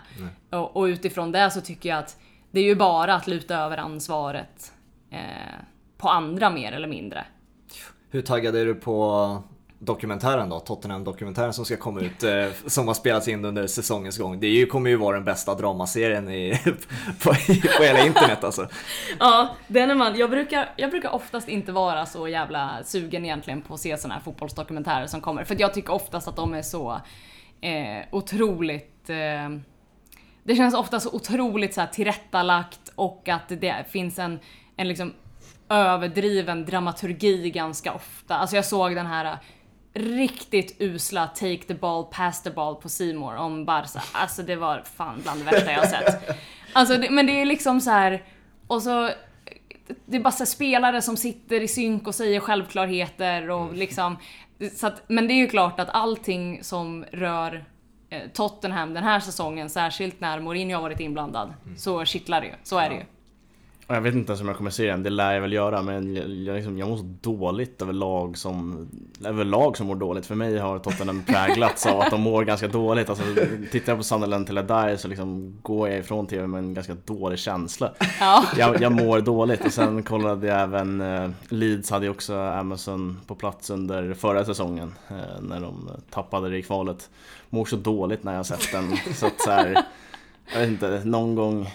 Och, 0.49 0.77
och 0.77 0.83
utifrån 0.83 1.31
det 1.31 1.51
så 1.51 1.61
tycker 1.61 1.89
jag 1.89 1.99
att 1.99 2.17
det 2.51 2.59
är 2.59 2.63
ju 2.63 2.75
bara 2.75 3.15
att 3.15 3.27
luta 3.27 3.57
över 3.57 3.77
ansvaret 3.77 4.73
eh, 5.09 5.19
på 5.97 6.09
andra 6.09 6.49
mer 6.49 6.71
eller 6.71 6.87
mindre. 6.87 7.25
Hur 8.09 8.21
taggad 8.21 8.55
är 8.55 8.65
du 8.65 8.75
på 8.75 9.43
dokumentären 9.79 10.49
då? 10.49 10.59
Tottenham-dokumentären 10.59 11.53
som 11.53 11.65
ska 11.65 11.77
komma 11.77 12.01
ut, 12.01 12.23
eh, 12.23 12.47
som 12.65 12.87
har 12.87 12.93
spelats 12.93 13.27
in 13.27 13.45
under 13.45 13.67
säsongens 13.67 14.17
gång. 14.17 14.39
Det 14.39 14.47
är 14.47 14.51
ju, 14.51 14.65
kommer 14.65 14.89
ju 14.89 14.95
vara 14.95 15.15
den 15.15 15.25
bästa 15.25 15.55
dramaserien 15.55 16.29
i, 16.29 16.59
på, 17.23 17.33
på 17.77 17.83
hela 17.83 18.05
internet 18.05 18.43
alltså. 18.43 18.67
Ja, 19.19 19.55
den 19.67 19.91
är 19.91 19.95
man. 19.95 20.17
Jag 20.17 20.29
brukar, 20.29 20.69
jag 20.75 20.89
brukar 20.89 21.09
oftast 21.09 21.47
inte 21.47 21.71
vara 21.71 22.05
så 22.05 22.27
jävla 22.27 22.83
sugen 22.83 23.25
egentligen 23.25 23.61
på 23.61 23.73
att 23.73 23.79
se 23.79 23.97
sådana 23.97 24.13
här 24.13 24.21
fotbollsdokumentärer 24.21 25.07
som 25.07 25.21
kommer. 25.21 25.43
För 25.43 25.55
jag 25.59 25.73
tycker 25.73 25.93
oftast 25.93 26.27
att 26.27 26.35
de 26.35 26.53
är 26.53 26.61
så 26.61 27.01
eh, 27.61 28.05
otroligt... 28.11 29.09
Eh, 29.09 29.49
det 30.43 30.55
känns 30.55 30.75
ofta 30.75 30.99
så 30.99 31.09
otroligt 31.11 31.73
så 31.73 31.81
här 31.81 31.87
tillrättalagt 31.87 32.91
och 32.95 33.29
att 33.29 33.49
det 33.49 33.85
finns 33.89 34.19
en, 34.19 34.39
en 34.75 34.87
liksom 34.87 35.13
överdriven 35.69 36.65
dramaturgi 36.65 37.49
ganska 37.49 37.93
ofta. 37.93 38.35
Alltså 38.35 38.55
jag 38.55 38.65
såg 38.65 38.95
den 38.95 39.05
här 39.05 39.37
riktigt 39.95 40.75
usla 40.79 41.27
Take 41.27 41.57
the 41.67 41.73
ball, 41.73 42.03
pass 42.03 42.43
the 42.43 42.49
ball 42.49 42.75
på 42.75 42.89
Simor 42.89 43.35
om 43.35 43.65
Barca. 43.65 44.01
Alltså 44.11 44.43
det 44.43 44.55
var 44.55 44.83
fan 44.95 45.21
bland 45.23 45.39
det 45.39 45.51
värsta 45.51 45.71
jag 45.71 45.89
sett. 45.89 46.37
Alltså 46.73 46.97
det, 46.97 47.09
men 47.09 47.25
det 47.25 47.41
är 47.41 47.45
liksom 47.45 47.81
så 47.81 47.91
här 47.91 48.23
och 48.67 48.81
så 48.81 49.09
det 50.05 50.17
är 50.17 50.21
bara 50.21 50.31
så 50.31 50.45
spelare 50.45 51.01
som 51.01 51.17
sitter 51.17 51.61
i 51.61 51.67
synk 51.67 52.07
och 52.07 52.15
säger 52.15 52.39
självklarheter 52.39 53.49
och 53.49 53.73
liksom 53.73 54.17
så 54.75 54.87
att, 54.87 55.03
men 55.07 55.27
det 55.27 55.33
är 55.33 55.35
ju 55.35 55.47
klart 55.47 55.79
att 55.79 55.89
allting 55.89 56.63
som 56.63 57.05
rör 57.11 57.65
eh, 58.09 58.21
Tottenham 58.33 58.93
den 58.93 59.03
här 59.03 59.19
säsongen, 59.19 59.69
särskilt 59.69 60.19
när 60.19 60.39
Mourinho 60.39 60.75
har 60.75 60.81
varit 60.81 60.99
inblandad, 60.99 61.53
så 61.77 62.05
kittlar 62.05 62.41
det 62.41 62.47
ju. 62.47 62.53
Så 62.63 62.77
är 62.77 62.89
det 62.89 62.95
ju. 62.95 63.01
Jag 63.87 64.01
vet 64.01 64.15
inte 64.15 64.31
ens 64.31 64.41
om 64.41 64.47
jag 64.47 64.57
kommer 64.57 64.69
se 64.69 64.87
den, 64.87 65.03
det 65.03 65.09
lär 65.09 65.33
jag 65.33 65.41
väl 65.41 65.53
göra 65.53 65.81
men 65.81 66.15
jag, 66.15 66.29
jag, 66.29 66.55
liksom, 66.55 66.77
jag 66.77 66.89
mår 66.89 66.97
så 66.97 67.15
dåligt 67.21 67.81
över 67.81 67.93
lag 67.93 68.37
som 68.37 68.87
över 69.25 69.45
lag 69.45 69.77
som 69.77 69.87
mår 69.87 69.95
dåligt. 69.95 70.25
För 70.25 70.35
mig 70.35 70.57
har 70.57 70.79
Tottenham 70.79 71.23
präglats 71.23 71.85
av 71.85 71.99
att 71.99 72.11
de 72.11 72.21
mår 72.21 72.43
ganska 72.43 72.67
dåligt. 72.67 73.09
Alltså, 73.09 73.23
tittar 73.71 73.91
jag 73.91 73.97
på 73.97 74.03
Sunderland 74.03 74.45
till 74.45 74.55
die 74.55 74.97
så 74.97 75.07
liksom 75.07 75.57
går 75.61 75.89
jag 75.89 75.99
ifrån 75.99 76.27
TV 76.27 76.47
med 76.47 76.59
en 76.59 76.73
ganska 76.73 76.95
dålig 77.05 77.39
känsla. 77.39 77.91
Ja. 78.19 78.43
Jag, 78.57 78.81
jag 78.81 78.91
mår 78.91 79.21
dåligt 79.21 79.65
och 79.65 79.73
sen 79.73 80.03
kollade 80.03 80.47
jag 80.47 80.61
även 80.61 81.01
eh, 81.01 81.29
Leeds 81.49 81.91
hade 81.91 82.05
ju 82.05 82.11
också 82.11 82.35
Amazon 82.35 83.19
på 83.27 83.35
plats 83.35 83.69
under 83.69 84.13
förra 84.13 84.45
säsongen 84.45 84.93
eh, 85.07 85.41
när 85.41 85.61
de 85.61 85.89
tappade 86.09 86.49
det 86.49 86.57
i 86.57 86.63
kvalet. 86.63 87.09
Mår 87.49 87.65
så 87.65 87.75
dåligt 87.75 88.23
när 88.23 88.31
jag 88.31 88.39
har 88.39 88.43
sett 88.43 88.71
den 88.71 88.97
så 89.15 89.25
att 89.25 89.41
så 89.41 89.51
här, 89.51 89.85
jag 90.53 90.59
vet 90.59 90.69
inte, 90.69 91.01
någon 91.03 91.35
gång 91.35 91.67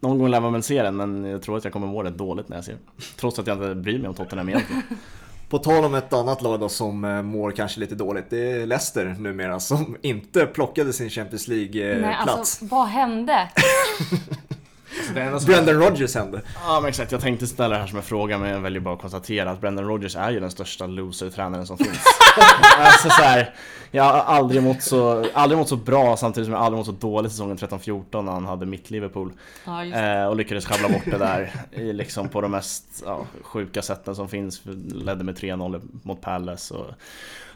någon 0.00 0.18
gång 0.18 0.28
lär 0.28 0.40
man 0.40 0.52
väl 0.52 0.62
se 0.62 0.82
den 0.82 0.96
men 0.96 1.24
jag 1.24 1.42
tror 1.42 1.56
att 1.56 1.64
jag 1.64 1.72
kommer 1.72 1.86
må 1.86 2.02
rätt 2.02 2.18
dåligt 2.18 2.48
när 2.48 2.56
jag 2.56 2.64
ser 2.64 2.72
den. 2.72 2.82
Trots 3.16 3.38
att 3.38 3.46
jag 3.46 3.56
inte 3.56 3.74
bryr 3.74 3.98
mig 3.98 4.08
om 4.08 4.14
Tottenham 4.14 4.48
egentligen. 4.48 4.82
På 5.48 5.58
tal 5.58 5.84
om 5.84 5.94
ett 5.94 6.12
annat 6.12 6.42
lag 6.42 6.60
då 6.60 6.68
som 6.68 7.04
eh, 7.04 7.22
mår 7.22 7.50
kanske 7.50 7.80
lite 7.80 7.94
dåligt. 7.94 8.24
Det 8.30 8.50
är 8.52 8.66
Leicester 8.66 9.16
numera 9.18 9.60
som 9.60 9.96
inte 10.02 10.46
plockade 10.46 10.92
sin 10.92 11.10
Champions 11.10 11.48
Nej, 11.48 11.68
League-plats. 11.72 12.28
alltså 12.28 12.64
vad 12.64 12.86
hände? 12.86 13.48
Brendan 15.46 15.74
Rodgers 15.74 16.14
hände. 16.14 16.42
Ja 16.64 16.80
men 16.80 16.88
exakt, 16.88 17.12
jag 17.12 17.20
tänkte 17.20 17.46
ställa 17.46 17.74
det 17.74 17.80
här 17.80 17.86
som 17.86 17.96
en 17.96 18.02
fråga 18.02 18.38
men 18.38 18.50
jag 18.50 18.60
väljer 18.60 18.80
bara 18.80 18.94
att 18.94 19.00
konstatera 19.00 19.50
att 19.50 19.60
Brendan 19.60 19.84
Rodgers 19.84 20.16
är 20.16 20.30
ju 20.30 20.40
den 20.40 20.50
största 20.50 20.86
loser-tränaren 20.86 21.66
som 21.66 21.78
finns. 21.78 21.98
alltså 22.78 23.08
så 23.08 23.22
här, 23.22 23.54
jag 23.90 24.04
har 24.04 24.12
aldrig 24.12 24.62
mått, 24.62 24.82
så, 24.82 25.26
aldrig 25.34 25.58
mått 25.58 25.68
så 25.68 25.76
bra 25.76 26.16
samtidigt 26.16 26.46
som 26.46 26.54
jag 26.54 26.62
aldrig 26.62 26.78
mått 26.78 26.86
så 26.86 26.92
dåligt 26.92 27.32
säsongen 27.32 27.56
13-14 27.56 28.22
när 28.22 28.32
han 28.32 28.46
hade 28.46 28.66
mitt 28.66 28.90
Liverpool. 28.90 29.32
Ja. 29.64 29.84
Eh, 29.84 30.26
och 30.26 30.36
lyckades 30.36 30.66
sjabbla 30.66 30.88
bort 30.88 31.04
det 31.04 31.18
där 31.18 31.52
i 31.70 31.92
liksom 31.92 32.28
på 32.28 32.40
de 32.40 32.50
mest 32.50 33.02
ja, 33.06 33.26
sjuka 33.42 33.82
sätten 33.82 34.16
som 34.16 34.28
finns. 34.28 34.60
Ledde 34.94 35.24
med 35.24 35.38
3-0 35.38 36.00
mot 36.02 36.20
Palace 36.20 36.74
och 36.74 36.86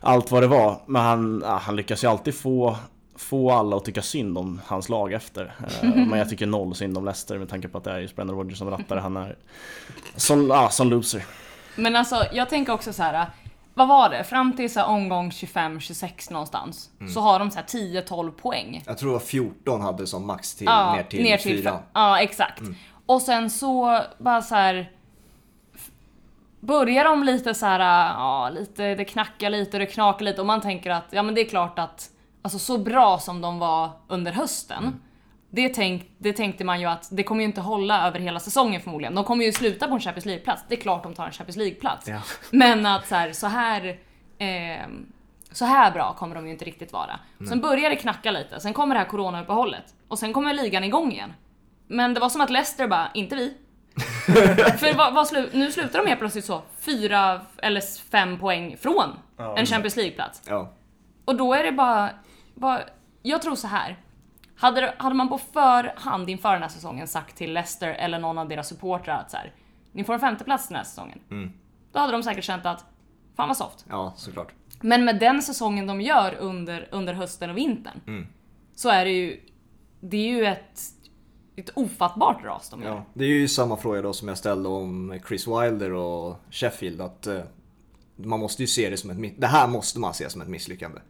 allt 0.01 0.31
vad 0.31 0.43
det 0.43 0.47
var. 0.47 0.81
Men 0.87 1.03
han, 1.03 1.43
ja, 1.45 1.57
han 1.57 1.77
lyckas 1.77 2.05
ju 2.05 2.09
alltid 2.09 2.35
få 2.35 2.77
få 3.17 3.51
alla 3.51 3.77
att 3.77 3.85
tycka 3.85 4.03
synd 4.03 4.39
om 4.39 4.61
hans 4.67 4.89
lag 4.89 5.13
efter. 5.13 5.55
Eh, 5.83 5.89
men 5.89 6.19
jag 6.19 6.29
tycker 6.29 6.47
noll 6.47 6.75
synd 6.75 6.99
om 6.99 7.05
Leicester 7.05 7.39
med 7.39 7.49
tanke 7.49 7.69
på 7.69 7.79
att 7.79 7.85
det 7.85 7.91
är 7.91 7.99
just 7.99 8.17
Brendan 8.17 8.37
Rodgers 8.37 8.59
som 8.59 8.71
rattar. 8.71 8.97
Han 8.97 9.17
är 9.17 9.37
som, 10.17 10.49
ja, 10.49 10.71
som 10.71 10.91
loser. 10.91 11.25
Men 11.77 11.97
alltså, 11.97 12.27
jag 12.33 12.49
tänker 12.49 12.73
också 12.73 12.93
så 12.93 13.03
här. 13.03 13.27
Vad 13.75 13.89
var 13.89 14.11
det? 14.11 14.25
Fram 14.25 14.57
till 14.57 14.73
så 14.73 14.83
omgång 14.83 15.31
25-26 15.31 16.33
någonstans 16.33 16.91
så 17.15 17.21
har 17.21 17.39
de 17.39 17.51
så 17.51 17.59
här 17.59 17.67
10-12 17.67 18.31
poäng. 18.31 18.83
Jag 18.87 18.99
tror 18.99 19.09
det 19.09 19.13
var 19.13 19.21
14 19.21 19.81
hade 19.81 20.07
som 20.07 20.27
max 20.27 20.55
till 20.55 20.67
Ja, 20.67 20.95
ner 20.95 21.03
till, 21.37 21.39
fyran. 21.39 21.79
Ja, 21.93 22.21
exakt. 22.21 22.63
Och 23.07 23.23
sen 23.23 23.51
så 23.51 24.01
bara 24.19 24.43
så 24.43 24.55
här. 24.55 24.91
Börjar 26.61 27.05
de 27.05 27.25
lite 27.25 27.55
så 27.55 27.67
här, 27.67 27.81
ja, 28.15 28.51
lite, 28.51 28.95
det 28.95 29.05
knackar 29.05 29.51
lite, 29.51 29.79
det 29.79 29.87
knakar 29.87 30.25
lite 30.25 30.41
och 30.41 30.47
man 30.47 30.61
tänker 30.61 30.91
att, 30.91 31.05
ja 31.11 31.23
men 31.23 31.35
det 31.35 31.41
är 31.41 31.49
klart 31.49 31.79
att, 31.79 32.11
alltså 32.43 32.59
så 32.59 32.79
bra 32.79 33.19
som 33.19 33.41
de 33.41 33.59
var 33.59 33.91
under 34.09 34.33
hösten, 34.33 35.01
det, 35.55 35.69
tänk, 35.69 36.11
det 36.19 36.33
tänkte 36.33 36.65
man 36.65 36.81
ju 36.81 36.87
att 36.87 37.09
det 37.11 37.23
kommer 37.23 37.41
ju 37.41 37.47
inte 37.47 37.61
hålla 37.61 38.07
över 38.07 38.21
hela 38.21 38.41
säsongen 38.41 38.81
förmodligen. 38.81 39.15
De 39.15 39.25
kommer 39.25 39.45
ju 39.45 39.53
sluta 39.53 39.89
på 39.89 39.95
en 39.95 40.01
Champions 40.01 40.27
League-plats, 40.27 40.65
det 40.69 40.75
är 40.75 40.81
klart 40.81 41.03
de 41.03 41.15
tar 41.15 41.27
en 41.27 41.33
Champions 41.33 41.57
League-plats. 41.57 42.09
Ja. 42.09 42.21
Men 42.51 42.87
att 42.87 43.09
så 43.09 43.15
här, 43.15 43.33
så 43.33 43.47
här, 43.47 43.99
ehm, 44.39 45.07
så 45.53 45.65
här 45.65 45.91
bra 45.91 46.15
kommer 46.19 46.35
de 46.35 46.47
ju 46.47 46.53
inte 46.53 46.65
riktigt 46.65 46.93
vara. 46.93 47.19
Sen 47.49 47.61
börjar 47.61 47.91
det 47.91 47.97
knacka 47.97 48.31
lite, 48.31 48.61
sen 48.61 48.73
kommer 48.73 48.95
det 48.95 48.99
här 48.99 49.09
coronauppehållet 49.09 49.95
och 50.09 50.19
sen 50.19 50.33
kommer 50.33 50.55
ligan 50.55 50.85
igång 50.85 51.13
igen. 51.13 51.33
Men 51.87 52.15
det 52.15 52.21
var 52.21 52.29
som 52.29 52.41
att 52.41 52.51
Leicester 52.51 52.89
bara, 52.89 53.11
inte 53.15 53.37
vi. 53.37 53.55
För 54.79 54.97
vad, 54.97 55.15
vad 55.15 55.27
slu, 55.27 55.49
nu 55.53 55.73
slutar 55.73 55.99
de 55.99 56.09
helt 56.09 56.21
plötsligt 56.21 56.45
så, 56.45 56.63
fyra 56.81 57.41
eller 57.63 58.11
fem 58.11 58.39
poäng 58.39 58.77
från 58.81 59.17
en 59.57 59.67
Champions 59.67 59.97
League-plats. 59.97 60.43
Ja. 60.49 60.73
Och 61.25 61.37
då 61.37 61.55
är 61.55 61.65
det 61.65 61.73
bara, 61.73 62.11
bara 62.55 62.81
jag 63.23 63.43
tror 63.43 63.55
så 63.55 63.67
här. 63.67 63.97
Hade, 64.57 64.95
hade 64.99 65.15
man 65.15 65.29
på 65.29 65.39
förhand 65.39 66.31
inför 66.31 66.53
den 66.53 66.63
här 66.63 66.69
säsongen 66.69 67.09
sagt 67.09 67.37
till 67.37 67.53
Leicester 67.53 67.89
eller 67.89 68.19
någon 68.19 68.39
av 68.39 68.49
deras 68.49 68.69
supportrar 68.69 69.19
att 69.19 69.31
så 69.31 69.37
här, 69.37 69.53
ni 69.93 70.05
får 70.05 70.15
en 70.15 70.21
femteplats 70.21 70.69
den 70.69 70.77
här 70.77 70.85
säsongen. 70.85 71.19
Då 71.93 71.99
hade 71.99 72.13
de 72.13 72.23
säkert 72.23 72.45
känt 72.45 72.67
att, 72.67 72.85
fan 73.37 73.49
vad 73.49 73.57
soft. 73.57 73.85
ja, 73.89 74.13
såklart. 74.17 74.53
Men 74.81 75.05
med 75.05 75.21
den 75.21 75.43
säsongen 75.43 75.87
de 75.87 76.01
gör 76.01 76.35
under, 76.35 76.89
under 76.91 77.15
hösten 77.15 77.51
och 77.51 77.57
vintern 77.57 78.27
så 78.75 78.89
är 78.89 79.05
det 79.05 79.11
ju, 79.11 79.41
det 80.01 80.17
är 80.17 80.29
ju 80.29 80.47
ett, 80.47 80.81
ett 81.57 81.71
ofattbart 81.75 82.45
ras 82.45 82.71
de 82.71 82.83
gör. 82.83 82.89
Ja. 82.89 83.05
Det 83.15 83.25
är 83.25 83.29
ju 83.29 83.49
samma 83.49 83.77
fråga 83.77 84.03
då 84.03 84.13
som 84.13 84.29
jag 84.29 84.39
ställde 84.39 84.69
om 84.69 85.19
Chris 85.29 85.49
Wilder 85.49 85.93
och 85.93 86.37
Sheffield. 86.51 87.01
Att 87.01 87.27
eh, 87.27 87.41
man 88.17 88.41
måste 88.41 88.63
ju 88.63 88.67
se 88.67 88.91
det 88.91 88.97
som 88.97 89.11
ett 89.11 89.41
Det 89.41 89.47
här 89.47 89.69
måste 89.69 90.01
man 90.01 90.15
se 90.15 90.31
som 90.31 90.41
ett 90.41 90.49
misslyckande. 90.49 91.01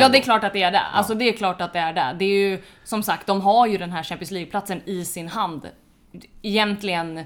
Ja 0.00 0.08
det 0.08 0.18
är 0.18 0.22
klart 0.22 0.44
att 0.44 0.52
det 0.52 0.62
är 0.62 0.70
det. 0.70 0.80
Alltså 0.80 1.14
det 1.14 1.28
är 1.28 1.32
klart 1.32 1.60
att 1.60 1.72
det 1.72 1.78
är 1.78 1.92
det. 1.92 2.16
Det 2.18 2.24
är 2.24 2.50
ju 2.50 2.62
som 2.84 3.02
sagt, 3.02 3.26
de 3.26 3.40
har 3.40 3.66
ju 3.66 3.78
den 3.78 3.92
här 3.92 4.02
Champions 4.02 4.30
League-platsen 4.30 4.82
i 4.84 5.04
sin 5.04 5.28
hand. 5.28 5.68
Egentligen... 6.42 7.24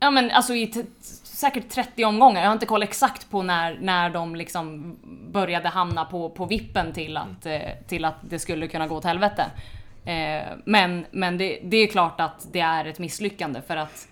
Ja 0.00 0.10
men 0.10 0.30
alltså 0.30 0.54
i 0.54 0.86
säkert 1.22 1.68
30 1.68 2.04
omgångar. 2.04 2.40
Jag 2.40 2.48
har 2.48 2.52
inte 2.52 2.66
koll 2.66 2.82
exakt 2.82 3.30
på 3.30 3.42
när, 3.42 3.78
när 3.80 4.10
de 4.10 4.36
liksom 4.36 4.96
började 5.32 5.68
hamna 5.68 6.04
på, 6.04 6.30
på 6.30 6.46
vippen 6.46 6.92
till 6.92 7.16
att, 7.16 7.46
eh, 7.46 7.60
till 7.88 8.04
att 8.04 8.16
det 8.20 8.38
skulle 8.38 8.68
kunna 8.68 8.86
gå 8.86 8.96
åt 8.96 9.04
helvete. 9.04 9.46
Eh, 10.04 10.42
men 10.64 11.06
men 11.10 11.38
det, 11.38 11.60
det 11.64 11.76
är 11.76 11.86
klart 11.86 12.20
att 12.20 12.46
det 12.52 12.60
är 12.60 12.84
ett 12.84 12.98
misslyckande 12.98 13.62
för 13.62 13.76
att 13.76 14.08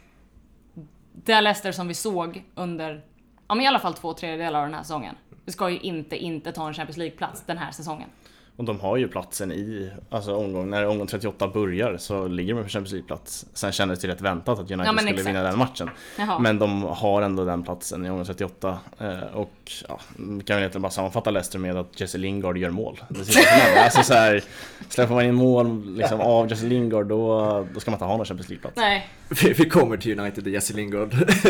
det 1.13 1.41
Leicester 1.41 1.73
som 1.73 1.89
vi 1.89 1.95
såg 1.95 2.43
under 2.55 3.03
ja, 3.49 3.55
men 3.55 3.65
i 3.65 3.67
alla 3.67 3.79
fall 3.79 3.95
två 3.95 4.13
tredjedelar 4.13 4.61
av 4.61 4.67
den 4.67 4.75
här 4.75 4.83
säsongen. 4.83 5.15
Det 5.45 5.53
ska 5.53 5.71
ju 5.71 5.79
inte 5.79 6.17
inte 6.17 6.53
ta 6.53 6.69
en 6.69 6.75
Champions 6.75 6.97
League-plats 6.97 7.43
den 7.47 7.59
här 7.59 7.71
säsongen. 7.73 8.09
Och 8.57 8.65
de 8.67 8.81
har 8.81 8.97
ju 8.97 9.09
platsen 9.09 9.53
i, 9.53 9.91
alltså 10.11 10.35
omgång, 10.37 10.71
när 10.71 10.87
omgång 10.87 11.07
38 11.07 11.49
börjar 11.49 11.97
så 11.97 12.29
ligger 12.29 12.55
de 12.55 12.63
på 12.63 12.69
Champions 12.69 12.93
League-plats. 12.93 13.47
Sen 13.55 13.73
kändes 13.73 13.99
det 14.01 14.09
rätt 14.09 14.21
väntat 14.21 14.59
att 14.59 14.71
United 14.71 14.87
Ja, 14.87 14.97
skulle 14.99 15.11
exakt. 15.11 15.29
vinna 15.29 15.43
den 15.43 15.59
matchen. 15.59 15.91
Jaha. 16.19 16.39
Men 16.39 16.59
de 16.59 16.83
har 16.83 17.23
ändå 17.23 17.45
den 17.45 17.63
platsen 17.63 18.07
i 18.07 18.11
omgång 18.11 18.25
38. 18.25 18.79
Eh, 18.99 19.19
och 19.35 19.53
ja, 19.89 20.01
vi 20.17 20.43
kan 20.45 20.55
väl 20.57 20.59
egentligen 20.59 20.83
bara 20.83 20.91
sammanfatta 20.91 21.31
Leicester 21.31 21.59
med 21.59 21.77
att 21.77 22.01
Jesse 22.01 22.19
Lingard 22.19 22.59
gör 22.59 22.71
mål. 22.71 23.01
Alltså 23.85 24.03
så 24.03 24.15
här, 24.15 24.45
släpper 24.89 25.15
man 25.15 25.25
in 25.25 25.35
mål 25.35 25.97
liksom, 25.97 26.21
av 26.21 26.51
Jesse 26.51 26.67
Lingard 26.67 27.07
då, 27.07 27.67
då 27.75 27.81
ska 27.81 27.91
man 27.91 27.97
inte 27.97 28.05
ha 28.05 28.17
någon 28.17 28.27
Champions 28.27 28.49
League-plats. 28.49 28.77
Nej, 28.77 29.09
Vi, 29.43 29.53
vi 29.53 29.69
kommer 29.69 29.97
till 29.97 30.21
United 30.21 30.45
och 30.45 30.51
Jesse 30.53 30.75
Lingard. 30.75 31.13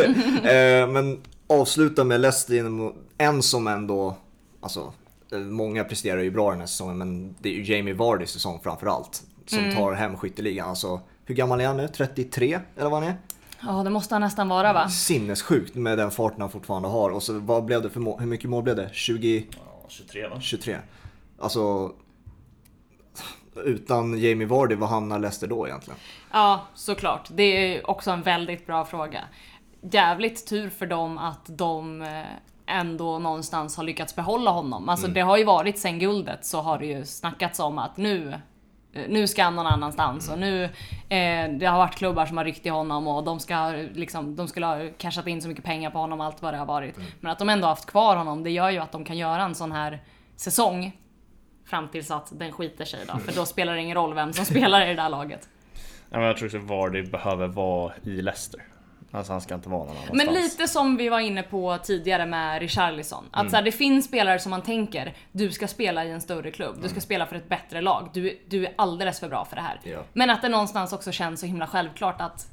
eh, 0.45 0.87
men 0.89 1.21
avsluta 1.51 2.05
med 2.05 2.21
Leicester 2.21 2.93
en 3.19 3.43
som 3.43 3.67
ändå, 3.67 4.17
alltså 4.61 4.93
eh, 5.33 5.39
många 5.39 5.85
presterar 5.85 6.21
ju 6.21 6.31
bra 6.31 6.51
den 6.51 6.61
här 6.61 6.67
säsongen 6.67 6.99
men 6.99 7.35
det 7.39 7.49
är 7.49 7.53
ju 7.53 7.75
Jamie 7.75 7.95
Vardys 7.95 8.31
säsong 8.31 8.61
framförallt. 8.63 9.23
Som 9.47 9.73
tar 9.75 9.93
hem 9.93 10.17
skytteligan. 10.17 10.69
Alltså, 10.69 11.01
hur 11.25 11.35
gammal 11.35 11.61
är 11.61 11.67
han 11.67 11.77
nu? 11.77 11.89
33 11.89 12.61
eller 12.77 12.91
vad 12.91 13.03
han 13.03 13.11
är? 13.11 13.17
ja 13.63 13.83
det 13.83 13.91
måste 13.91 14.15
han 14.15 14.23
nästan 14.23 14.49
vara 14.49 14.73
va? 14.73 14.89
Sinnessjukt 14.89 15.75
med 15.75 15.99
den 15.99 16.11
farten 16.11 16.41
han 16.41 16.51
fortfarande 16.51 16.89
har. 16.89 17.11
Och 17.11 17.23
så 17.23 17.39
vad 17.39 17.65
blev 17.65 17.83
det 17.83 17.91
för 17.91 18.01
mål? 18.01 18.21
Hur 18.21 18.27
mycket 18.27 18.51
mål 18.51 18.63
blev 18.63 18.77
det? 18.77 18.91
20? 18.93 19.47
Ja, 19.51 19.87
23 19.89 20.29
va? 20.29 20.41
23. 20.41 20.77
Alltså, 21.39 21.93
utan 23.65 24.19
Jamie 24.19 24.47
Vardy, 24.47 24.75
vad 24.75 24.89
hamnar 24.89 25.19
Leicester 25.19 25.47
då 25.47 25.67
egentligen? 25.67 25.99
Ja, 26.33 26.67
såklart. 26.75 27.29
Det 27.31 27.43
är 27.43 27.91
också 27.91 28.11
en 28.11 28.23
väldigt 28.23 28.67
bra 28.67 28.85
fråga. 28.85 29.21
Jävligt 29.81 30.47
tur 30.47 30.71
för 30.71 30.87
dem 30.87 31.19
att 31.19 31.47
de 31.47 32.03
eh, 32.03 32.25
ändå 32.67 33.19
någonstans 33.19 33.77
har 33.77 33.85
lyckats 33.85 34.17
behålla 34.17 34.51
honom. 34.51 34.89
Alltså 34.89 35.07
det 35.07 35.21
har 35.21 35.37
ju 35.37 35.45
varit 35.45 35.79
sen 35.79 35.99
guldet 35.99 36.45
så 36.45 36.61
har 36.61 36.79
det 36.79 36.87
ju 36.87 37.05
snackats 37.05 37.61
om 37.61 37.79
att 37.79 37.97
nu 37.97 38.35
eh, 38.93 39.03
nu 39.09 39.27
ska 39.27 39.45
han 39.45 39.57
någon 39.57 39.67
annanstans 39.67 40.31
och 40.31 40.39
nu 40.39 40.65
eh, 40.65 41.51
det 41.59 41.67
har 41.67 41.79
varit 41.79 41.95
klubbar 41.95 42.27
som 42.27 42.37
har 42.37 42.45
ryckt 42.45 42.67
i 42.67 42.69
honom 42.69 43.09
och 43.09 43.25
de 43.25 43.41
ska 43.41 43.69
liksom, 43.95 44.37
de 44.37 44.49
skulle 44.49 44.67
ha 44.67 44.89
cashat 44.99 45.27
in 45.27 45.43
så 45.43 45.49
mycket 45.49 45.65
pengar 45.65 45.91
på 45.91 45.99
honom 45.99 46.21
allt 46.21 46.43
vad 46.43 46.55
det 46.55 46.59
har 46.59 46.67
varit. 46.67 46.97
Men 47.21 47.33
att 47.33 47.39
de 47.39 47.49
ändå 47.49 47.67
haft 47.67 47.87
kvar 47.87 48.17
honom 48.17 48.43
det 48.43 48.51
gör 48.51 48.71
ju 48.71 48.79
att 48.79 48.93
de 48.93 49.05
kan 49.05 49.19
göra 49.19 49.43
en 49.43 49.55
sån 49.55 49.73
här 49.73 50.03
säsong 50.37 50.97
fram 51.67 51.89
tills 51.89 52.11
att 52.11 52.39
den 52.39 52.53
skiter 52.53 52.85
sig 52.85 53.01
då. 53.13 53.19
För 53.19 53.33
då 53.33 53.47
spelar 53.47 53.75
det 53.75 53.81
ingen 53.81 53.95
roll 53.95 54.15
vem 54.15 54.33
som 54.33 54.45
spelar 54.55 54.85
i 54.85 54.89
det 54.89 54.95
där 54.95 55.09
laget. 55.09 55.49
Jag 56.11 56.37
tror 56.37 56.49
också 56.49 56.59
Vardy 56.59 57.03
behöver 57.03 57.47
vara 57.47 57.93
i 58.03 58.23
Leicester. 58.23 58.61
Alltså 59.13 59.33
han 59.33 59.41
ska 59.41 59.55
inte 59.55 59.69
vara 59.69 59.79
någon 59.81 59.91
annanstans. 59.91 60.25
Men 60.25 60.35
lite 60.35 60.69
som 60.69 60.97
vi 60.97 61.09
var 61.09 61.21
inne 61.21 61.43
på 61.43 61.79
tidigare 61.83 62.27
med 62.27 62.61
Richarlison. 62.61 63.25
Att 63.31 63.51
så 63.51 63.57
här, 63.57 63.63
det 63.63 63.73
finns 63.73 64.05
spelare 64.05 64.39
som 64.39 64.51
man 64.51 64.63
tänker, 64.63 65.15
du 65.33 65.51
ska 65.51 65.69
spela 65.69 66.05
i 66.05 66.11
en 66.11 66.21
större 66.21 66.51
klubb, 66.51 66.77
du 66.83 66.89
ska 66.89 67.01
spela 67.01 67.27
för 67.27 67.37
ett 67.37 67.49
bättre 67.49 67.81
lag, 67.81 68.09
du, 68.13 68.39
du 68.49 68.67
är 68.67 68.73
alldeles 68.77 69.21
för 69.21 69.29
bra 69.29 69.45
för 69.45 69.57
det 69.57 69.63
här. 69.63 69.81
Ja. 69.83 69.99
Men 70.13 70.31
att 70.31 70.43
det 70.43 70.49
någonstans 70.49 70.93
också 70.93 71.13
känns 71.13 71.41
så 71.41 71.47
himla 71.47 71.67
självklart 71.67 72.21
att 72.21 72.47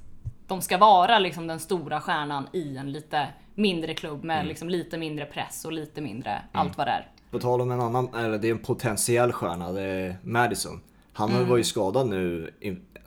de 0.48 0.62
ska 0.62 0.78
vara 0.78 1.20
liksom 1.20 1.48
den 1.48 1.60
stora 1.60 2.02
stjärnan 2.02 2.48
i 2.54 2.78
en 2.78 2.92
lite 2.92 3.28
mindre 3.56 3.94
klubb 3.94 4.24
med 4.24 4.48
liksom 4.48 4.70
lite 4.70 4.98
mindre 4.98 5.26
press 5.26 5.66
och 5.66 5.72
lite 5.72 6.02
mindre 6.02 6.42
allt 6.52 6.78
vad 6.78 6.88
det 6.88 6.92
är. 6.92 7.08
På 7.32 7.40
tal 7.40 7.62
om 7.62 7.72
en 7.72 7.82
annan, 7.82 8.10
eller 8.16 8.38
det 8.38 8.48
är 8.48 8.52
en 8.52 8.60
potentiell 8.60 9.32
stjärna, 9.32 9.72
det 9.72 9.82
är 9.82 10.18
Madison. 10.24 10.82
Han 11.14 11.32
Mm. 11.32 11.50
var 11.50 11.58
ju 11.58 11.64
skadad 11.64 12.08
nu, 12.08 12.54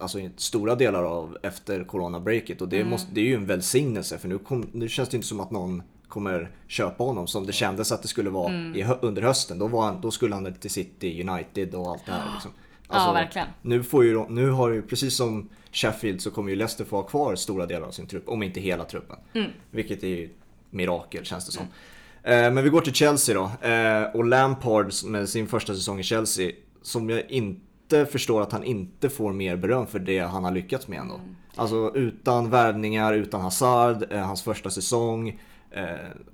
alltså 0.00 0.18
stora 0.36 0.74
delar 0.74 1.04
av 1.04 1.36
efter 1.42 1.84
corona-breaket 1.84 2.62
och 2.62 2.68
det, 2.68 2.76
Mm. 2.76 2.88
måste, 2.90 3.08
det 3.14 3.20
är 3.20 3.24
ju 3.24 3.34
en 3.34 3.46
välsignelse 3.46 4.18
för 4.18 4.28
nu, 4.28 4.38
kom, 4.38 4.66
nu 4.72 4.88
känns 4.88 5.08
det 5.08 5.16
inte 5.16 5.26
som 5.28 5.40
att 5.40 5.50
någon 5.50 5.82
kommer 6.08 6.50
köpa 6.68 7.04
honom 7.04 7.26
som 7.26 7.46
det 7.46 7.52
kändes 7.52 7.92
att 7.92 8.02
det 8.02 8.08
skulle 8.08 8.30
vara 8.30 8.48
Mm. 8.54 8.74
i, 8.76 8.86
under 9.00 9.22
hösten. 9.22 9.58
Då, 9.58 9.66
var 9.66 9.82
han, 9.84 10.00
då 10.00 10.10
skulle 10.10 10.34
han 10.34 10.54
till 10.54 10.70
City, 10.70 11.22
United 11.28 11.74
och 11.74 11.90
allt 11.90 12.06
det 12.06 12.12
här. 12.12 12.32
Liksom. 12.34 12.50
Alltså, 12.88 13.08
Ja, 13.08 13.12
verkligen. 13.12 13.48
Nu, 13.62 13.82
får 13.82 14.04
ju, 14.04 14.28
nu 14.28 14.50
har 14.50 14.68
ju, 14.70 14.82
precis 14.82 15.16
som 15.16 15.48
Sheffield 15.72 16.20
så 16.22 16.30
kommer 16.30 16.50
ju 16.50 16.56
Leicester 16.56 16.84
få 16.84 16.96
ha 16.96 17.02
kvar 17.02 17.34
stora 17.36 17.66
delar 17.66 17.86
av 17.86 17.90
sin 17.90 18.06
trupp, 18.06 18.28
om 18.28 18.42
inte 18.42 18.60
hela 18.60 18.84
truppen. 18.84 19.16
Mm. 19.34 19.50
Vilket 19.70 20.02
är 20.02 20.08
ju 20.08 20.30
mirakel 20.70 21.24
känns 21.24 21.46
det 21.46 21.52
som. 21.52 21.62
Eh, 22.22 22.30
Men 22.52 22.64
vi 22.64 22.70
går 22.70 22.80
till 22.80 22.94
Chelsea 22.94 23.34
då. 23.34 23.68
Eh, 23.68 24.02
Och 24.16 24.24
Lampard 24.24 24.92
med 25.04 25.28
sin 25.28 25.46
första 25.46 25.74
säsong 25.74 26.00
i 26.00 26.02
Chelsea, 26.02 26.52
som 26.82 27.10
jag 27.10 27.30
inte 27.30 27.60
förstår 28.06 28.42
att 28.42 28.52
han 28.52 28.64
inte 28.64 29.10
får 29.10 29.32
mer 29.32 29.56
beröm 29.56 29.86
för 29.86 29.98
det 29.98 30.18
han 30.18 30.44
har 30.44 30.50
lyckats 30.50 30.88
med 30.88 30.98
ändå. 30.98 31.20
Alltså 31.56 31.92
utan 31.94 32.50
värvningar, 32.50 33.12
utan 33.12 33.40
Hazard, 33.40 34.12
eh, 34.12 34.20
hans 34.20 34.42
första 34.42 34.70
säsong. 34.70 35.40
Eh, 35.70 35.84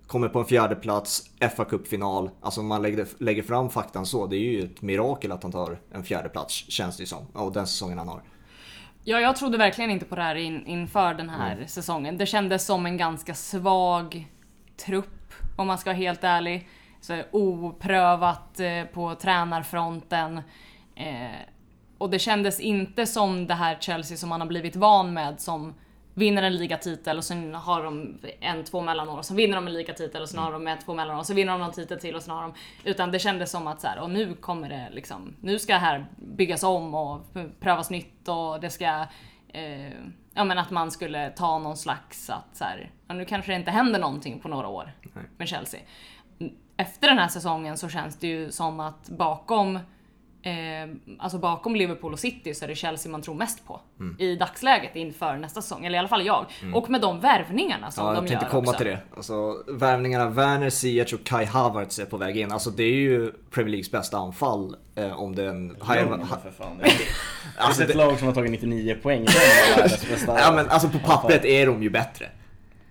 kommer 0.07 0.29
på 0.29 0.39
en 0.39 0.45
fjärde 0.45 0.75
plats, 0.75 1.31
fa 1.57 1.65
Cup-final. 1.65 2.31
Alltså 2.41 2.61
om 2.61 2.67
man 2.67 2.83
lägger, 2.83 3.07
lägger 3.19 3.43
fram 3.43 3.71
faktan 3.71 4.07
så, 4.07 4.27
det 4.27 4.37
är 4.37 4.41
ju 4.41 4.65
ett 4.65 4.83
mirakel 4.83 5.33
att 5.33 5.43
han 5.43 5.53
tar 5.53 5.79
en 5.93 6.05
fjärde 6.05 6.29
plats 6.29 6.55
känns 6.55 6.97
det 6.97 7.03
ju 7.03 7.07
som. 7.07 7.27
Och 7.33 7.53
den 7.53 7.67
säsongen 7.67 7.99
han 7.99 8.09
har. 8.09 8.23
Ja, 9.05 9.21
jag 9.21 9.37
trodde 9.37 9.59
verkligen 9.59 9.91
inte 9.91 10.05
på 10.05 10.17
det 10.17 10.23
här 10.23 10.35
in, 10.35 10.67
inför 10.67 11.15
den 11.15 11.29
här 11.29 11.65
säsongen. 11.67 12.19
Det 12.19 12.27
kändes 12.27 12.67
som 12.67 12.87
en 12.87 12.97
ganska 12.97 13.35
svag 13.35 14.29
trupp, 14.87 15.33
om 15.57 15.67
man 15.67 15.79
ska 15.79 15.91
vara 15.91 15.99
helt 15.99 16.25
ärlig. 16.25 16.69
Så 17.01 17.23
oprövat 17.31 18.61
eh, 18.61 18.85
på 18.95 19.15
tränarfronten. 19.15 20.41
Eh, 20.97 21.41
och 21.99 22.11
det 22.11 22.19
kändes 22.19 22.61
inte 22.61 23.07
som 23.07 23.47
det 23.47 23.55
här 23.55 23.77
Chelsea 23.81 24.17
som 24.17 24.29
man 24.29 24.41
har 24.41 24.49
blivit 24.49 24.77
van 24.77 25.15
med 25.15 25.41
som 25.41 25.75
vinner 26.15 26.43
en 26.43 26.57
ligatitel 26.57 27.19
och 27.19 27.25
sen 27.25 27.55
har 27.55 27.85
de 27.85 28.19
en, 28.41 28.65
två 28.65 28.81
mellanår 28.81 29.19
och 29.19 29.25
så 29.25 29.35
vinner 29.35 29.57
de 29.57 29.67
en 29.67 29.73
ligatitel 29.73 30.23
och 30.23 30.29
sen 30.29 30.39
har 30.39 30.53
de 30.53 30.67
en, 30.67 30.79
två 30.79 30.95
mellanår 30.95 31.19
och 31.19 31.27
så 31.27 31.35
vinner 31.35 31.53
de 31.53 31.61
någon 31.61 31.73
titel 31.73 32.01
till 32.01 32.15
och 32.17 32.23
sen 32.23 32.35
har 32.35 32.43
de... 32.43 32.55
Utan 32.85 33.11
det 33.11 33.19
kändes 33.19 33.51
som 33.51 33.67
att 33.67 33.81
så 33.81 33.87
här, 33.87 34.01
och 34.01 34.11
nu 34.11 34.35
kommer 34.35 34.69
det 34.69 34.89
liksom, 34.93 35.37
nu 35.41 35.59
ska 35.59 35.73
det 35.73 35.79
här 35.79 36.07
byggas 36.17 36.63
om 36.63 36.95
och 36.95 37.21
prövas 37.61 37.91
nytt 37.91 38.29
och 38.29 38.61
det 38.61 38.71
ska... 38.71 39.07
Eh, 39.49 39.91
ja 40.35 40.45
men 40.45 40.59
att 40.59 40.71
man 40.71 40.91
skulle 40.91 41.31
ta 41.31 41.59
någon 41.59 41.77
slags 41.77 42.31
att 42.31 42.57
så 42.57 42.65
här, 42.65 42.91
ja, 43.09 43.15
nu 43.15 43.25
kanske 43.25 43.53
det 43.53 43.57
inte 43.57 43.71
händer 43.71 44.01
någonting 44.01 44.41
på 44.41 44.49
några 44.49 44.69
år 44.69 44.93
med 45.37 45.49
Chelsea. 45.49 45.81
Efter 46.77 47.09
den 47.09 47.19
här 47.19 47.29
säsongen 47.29 47.77
så 47.77 47.89
känns 47.89 48.19
det 48.19 48.27
ju 48.27 48.51
som 48.51 48.81
att 48.81 49.09
bakom 49.09 49.79
Eh, 50.47 50.89
alltså 51.19 51.39
bakom 51.39 51.77
Liverpool 51.77 52.13
och 52.13 52.19
City 52.19 52.55
så 52.55 52.65
är 52.65 52.69
det 52.69 52.75
Chelsea 52.75 53.13
man 53.13 53.23
tror 53.23 53.35
mest 53.35 53.67
på 53.67 53.81
Mm. 54.01 54.17
i 54.19 54.37
dagsläget 54.37 54.97
inför 54.97 55.37
nästa 55.37 55.63
säsong, 55.63 55.85
eller 55.87 55.97
i 55.97 55.99
alla 55.99 56.09
fall 56.09 56.27
jag. 56.27 56.47
Och 56.75 56.91
med 56.91 57.01
de 57.01 57.21
värvningarna 57.21 57.91
som 57.91 58.05
Ja, 58.07 58.13
de 58.13 58.17
jag 58.17 58.29
tänkte 58.29 58.45
gör 58.47 58.51
komma 58.51 58.63
också. 58.71 58.79
till 58.79 58.87
det. 58.87 58.99
Alltså, 59.17 59.65
värvningarna 59.69 60.29
Werner, 60.31 60.71
Ziyech 60.71 61.15
och 61.15 61.25
Kai 61.25 61.45
Havertz 61.45 61.99
är 61.99 62.05
på 62.05 62.17
väg 62.17 62.37
in. 62.37 62.53
Alltså 62.53 62.71
det 62.71 62.83
är 62.85 62.95
ju 62.95 63.33
Premier 63.51 63.71
Leagues 63.71 63.91
bästa 63.91 64.19
anfall. 64.19 64.77
Eh, 64.95 65.21
om 65.23 65.35
den... 65.37 65.69
Lugn 65.69 65.81
Ha- 66.23 66.39
för 66.43 66.51
fan. 66.51 66.79
Det 66.81 66.85
är 66.87 67.67
Alltså, 67.67 67.83
ett 67.83 67.89
det- 67.89 67.95
lag 67.95 68.19
som 68.19 68.27
har 68.27 68.35
tagit 68.35 68.51
99 68.51 68.97
poäng. 69.03 69.25
Det 69.25 69.31
är 69.33 69.77
världens 69.77 70.09
bästa 70.11 70.39
Ja 70.41 70.53
men 70.53 70.69
alltså 70.69 70.89
på 70.89 70.99
pappret 70.99 71.45
är 71.45 71.67
de 71.67 71.83
ju 71.83 71.91
bättre. 71.91 72.27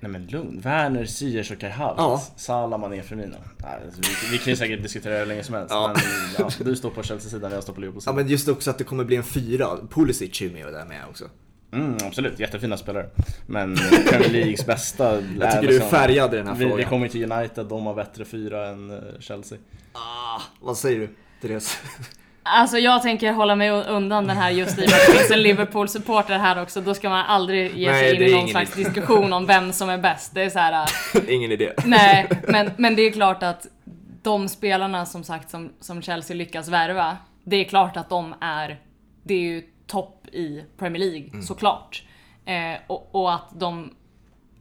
Nej 0.06 0.12
men 0.12 0.28
lugn. 0.28 0.60
Werner, 0.62 1.06
Ziyech 1.06 1.52
och 1.52 1.60
Kai 1.60 1.70
Havertz. 1.70 1.98
Ja. 1.98 2.22
Salah, 2.36 2.80
Mané, 2.80 3.04
Firmino. 3.04 3.36
Nej, 3.58 3.80
alltså, 3.86 4.02
vi, 4.02 4.32
vi 4.32 4.38
kan 4.38 4.48
ju 4.54 4.56
säkert 4.58 4.82
diskutera 4.84 5.14
det 5.14 5.20
hur 5.20 5.26
länge 5.26 5.44
som 5.44 5.56
helst. 5.56 5.72
Ja. 5.72 5.94
Men 5.96 6.46
ja, 6.60 6.64
du 6.64 6.76
står 6.76 6.90
på 6.90 7.04
Chelsea-sidan, 7.04 7.52
jag 7.52 7.64
står 7.64 7.74
på 7.74 7.80
Ja 7.80 7.82
Liverpool-sidan. 7.82 8.16
men 8.16 8.28
just 8.28 8.48
också 8.48 8.70
att 8.70 8.78
det 8.78 8.84
kommer 8.84 9.04
bli 9.04 9.16
en 9.16 9.24
fyra. 9.24 9.68
Pulisic 9.90 10.42
är 10.42 10.50
med 10.50 10.74
där 10.74 10.86
med 10.86 11.02
också. 11.10 11.26
Mm, 11.74 11.98
absolut, 12.04 12.40
jättefina 12.40 12.78
spelare. 12.78 13.10
Men 13.48 13.76
Premier 14.10 14.30
Leagues 14.30 14.66
bästa 14.66 15.22
Jag 15.40 15.52
tycker 15.52 15.68
du 15.68 15.76
är 15.78 15.90
färgad 15.90 16.34
i 16.34 16.38
den 16.38 16.48
här 16.48 16.56
vi, 16.56 16.66
vi 16.66 16.72
frågan. 16.72 16.90
kommer 16.90 17.08
till 17.08 17.32
United, 17.32 17.66
de 17.66 17.86
har 17.86 17.94
bättre 17.94 18.26
fyra 18.26 18.68
än 18.68 18.92
eh, 18.92 18.98
Chelsea. 19.20 19.58
Ah, 19.94 20.42
vad 20.62 20.78
säger 20.78 21.00
du 21.00 21.10
Therese? 21.42 21.78
Alltså 22.48 22.78
jag 22.78 23.02
tänker 23.02 23.32
hålla 23.32 23.56
mig 23.56 23.70
undan 23.72 24.28
den 24.28 24.38
här 24.38 24.50
just 24.52 24.80
i 24.80 24.86
och 24.86 24.90
med 24.90 25.00
att 25.00 25.06
det 25.08 25.14
finns 25.14 25.32
en 25.32 25.42
Liverpool-supporter 25.42 26.38
här 26.38 26.62
också. 26.62 26.82
Då 26.82 26.94
ska 26.94 27.10
man 27.10 27.26
aldrig 27.26 27.78
ge 27.78 27.92
Nej, 27.92 28.10
sig 28.10 28.18
det 28.18 28.30
in 28.30 28.38
i 28.38 28.40
någon 28.40 28.48
slags 28.50 28.78
idé. 28.78 28.84
diskussion 28.84 29.34
om 29.34 29.46
vem 29.46 29.74
som 29.74 29.90
är 29.90 29.98
bäst. 29.98 30.34
Det 30.34 30.42
är 30.42 30.50
så 30.50 30.60
här. 30.60 30.88
äh, 31.16 31.30
Ingen 31.36 31.52
idé. 31.52 31.74
Nej, 31.86 32.30
men, 32.48 32.72
men 32.78 32.96
det 32.96 33.02
är 33.02 33.12
klart 33.12 33.44
att 33.44 33.68
de 34.22 34.50
spelarna 34.50 35.06
som 35.06 35.24
sagt 35.24 35.50
som, 35.50 35.74
som 35.80 36.02
Chelsea 36.02 36.36
lyckas 36.38 36.68
värva, 36.68 37.18
det 37.44 37.56
är 37.56 37.64
klart 37.64 37.98
att 37.98 38.10
de 38.10 38.36
är, 38.42 38.80
det 39.24 39.34
är 39.34 39.40
ju 39.40 39.64
topp 39.88 40.28
i 40.32 40.64
Premier 40.78 41.00
League 41.12 41.42
såklart. 41.42 42.04
Eh, 42.46 42.80
och, 42.88 43.10
och 43.16 43.34
att 43.34 43.50
de 43.60 43.94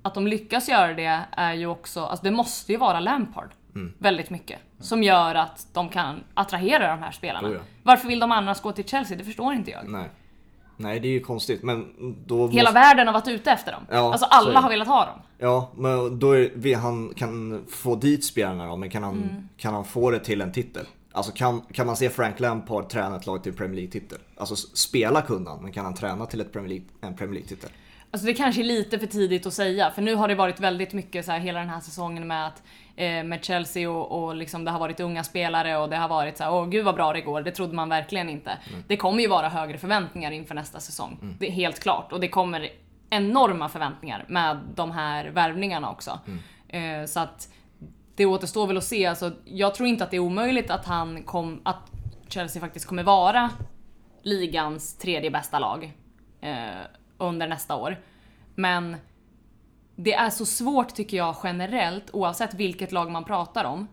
att 0.02 0.14
de 0.14 0.26
lyckas 0.26 0.68
göra 0.68 0.94
det 0.94 1.20
är 1.36 1.52
ju 1.54 1.66
också, 1.66 2.04
alltså 2.04 2.24
det 2.24 2.30
måste 2.30 2.72
ju 2.72 2.78
vara 2.78 3.00
Lampard 3.00 3.50
väldigt 3.98 4.30
mycket. 4.30 4.58
Som 4.80 5.02
gör 5.02 5.34
att 5.34 5.66
de 5.72 5.88
kan 5.88 6.20
attrahera 6.34 6.88
de 6.96 7.02
här 7.02 7.10
spelarna. 7.12 7.48
Oh 7.48 7.52
ja. 7.54 7.60
Varför 7.82 8.08
vill 8.08 8.20
de 8.20 8.32
annars 8.32 8.60
gå 8.60 8.72
till 8.72 8.84
Chelsea? 8.88 9.16
Det 9.18 9.24
förstår 9.24 9.52
inte 9.54 9.70
jag. 9.70 9.88
Nej. 9.88 10.08
Nej, 10.76 11.00
det 11.00 11.08
är 11.08 11.12
ju 11.12 11.20
konstigt. 11.20 11.62
Men 11.62 11.92
då 12.26 12.48
Hela 12.48 12.70
måste... 12.70 12.74
världen 12.80 13.06
har 13.06 13.14
varit 13.14 13.28
ute 13.28 13.50
efter 13.50 13.72
dem. 13.72 13.86
Ja, 13.90 14.12
alltså 14.12 14.26
alla 14.30 14.60
har 14.60 14.68
velat 14.68 14.88
ha 14.88 15.06
dem. 15.06 15.18
Ja, 15.38 15.70
men 15.74 16.18
då 16.18 16.32
är 16.32 16.50
vi, 16.54 16.74
han 16.74 17.12
kan 17.16 17.64
få 17.68 17.96
dit 17.96 18.24
spelarna 18.24 18.66
då, 18.66 18.76
men 18.76 18.90
kan 18.90 19.02
han, 19.02 19.14
Mm. 19.14 19.48
kan 19.56 19.74
han 19.74 19.84
få 19.84 20.10
det 20.10 20.18
till 20.18 20.40
en 20.40 20.52
titel? 20.52 20.86
Alltså 21.12 21.32
kan, 21.32 21.60
kan 21.60 21.86
man 21.86 21.96
se 21.96 22.10
Frank 22.10 22.40
Lampard 22.40 22.88
träna 22.88 23.16
ett 23.16 23.26
lag 23.26 23.42
till 23.42 23.52
Premier 23.52 23.76
League-titel? 23.76 24.18
Alltså 24.36 24.56
spela 24.56 25.22
kunde 25.22 25.50
han, 25.50 25.62
men 25.62 25.72
kan 25.72 25.84
han 25.84 25.94
träna 25.94 26.26
till 26.26 26.40
ett 26.40 26.52
Premier 26.52 26.68
League, 26.68 26.86
en 27.00 27.16
Premier 27.16 27.34
League-titel? 27.34 27.70
Alltså 28.14 28.26
det 28.26 28.34
kanske 28.34 28.62
är 28.62 28.64
lite 28.64 28.98
för 28.98 29.06
tidigt 29.06 29.46
att 29.46 29.52
säga, 29.52 29.90
för 29.90 30.02
nu 30.02 30.14
har 30.14 30.28
det 30.28 30.34
varit 30.34 30.60
väldigt 30.60 30.92
mycket 30.92 31.24
så 31.24 31.32
här 31.32 31.38
hela 31.38 31.58
den 31.58 31.68
här 31.68 31.80
säsongen 31.80 32.26
med 32.26 32.46
att 32.46 32.62
eh, 32.96 33.24
med 33.24 33.44
Chelsea 33.44 33.90
och, 33.90 34.24
och 34.24 34.34
liksom 34.34 34.64
det 34.64 34.70
har 34.70 34.78
varit 34.78 35.00
unga 35.00 35.24
spelare 35.24 35.76
och 35.76 35.90
det 35.90 35.96
har 35.96 36.08
varit 36.08 36.38
så 36.38 36.44
här, 36.44 36.52
åh 36.52 36.68
gud 36.68 36.84
vad 36.84 36.94
bra 36.94 37.12
det 37.12 37.20
går, 37.20 37.42
det 37.42 37.50
trodde 37.50 37.74
man 37.74 37.88
verkligen 37.88 38.28
inte. 38.28 38.58
Det 38.88 38.96
kommer 38.96 39.22
ju 39.22 39.28
vara 39.28 39.48
högre 39.48 39.78
förväntningar 39.78 40.30
inför 40.30 40.54
nästa 40.54 40.80
säsong. 40.80 41.18
Det 41.38 41.46
är 41.46 41.50
helt 41.50 41.80
klart. 41.80 42.12
Och 42.12 42.20
det 42.20 42.28
kommer 42.28 42.68
enorma 43.10 43.68
förväntningar 43.68 44.24
med 44.28 44.60
de 44.74 44.90
här 44.90 45.28
värvningarna 45.30 45.90
också. 45.90 46.20
Eh, 46.68 47.04
så 47.06 47.20
att 47.20 47.48
det 48.16 48.26
återstår 48.26 48.66
väl 48.66 48.76
att 48.76 48.84
se. 48.84 49.06
Alltså, 49.06 49.32
jag 49.44 49.74
tror 49.74 49.88
inte 49.88 50.04
att 50.04 50.10
det 50.10 50.16
är 50.16 50.20
omöjligt 50.20 50.70
att 50.70 50.86
han 50.86 51.22
kom, 51.22 51.60
att 51.64 51.90
Chelsea 52.28 52.60
faktiskt 52.60 52.86
kommer 52.86 53.02
vara 53.02 53.50
ligans 54.22 54.98
tredje 54.98 55.30
bästa 55.30 55.58
lag 55.58 55.92
eh, 56.40 56.84
under 57.24 57.48
nästa 57.48 57.76
år. 57.76 57.96
Men 58.54 58.96
det 59.96 60.14
är 60.14 60.30
så 60.30 60.46
svårt 60.46 60.94
tycker 60.94 61.16
jag 61.16 61.36
generellt, 61.44 62.10
oavsett 62.12 62.54
vilket 62.54 62.92
lag 62.92 63.10
man 63.10 63.24
pratar 63.24 63.64
om, 63.64 63.88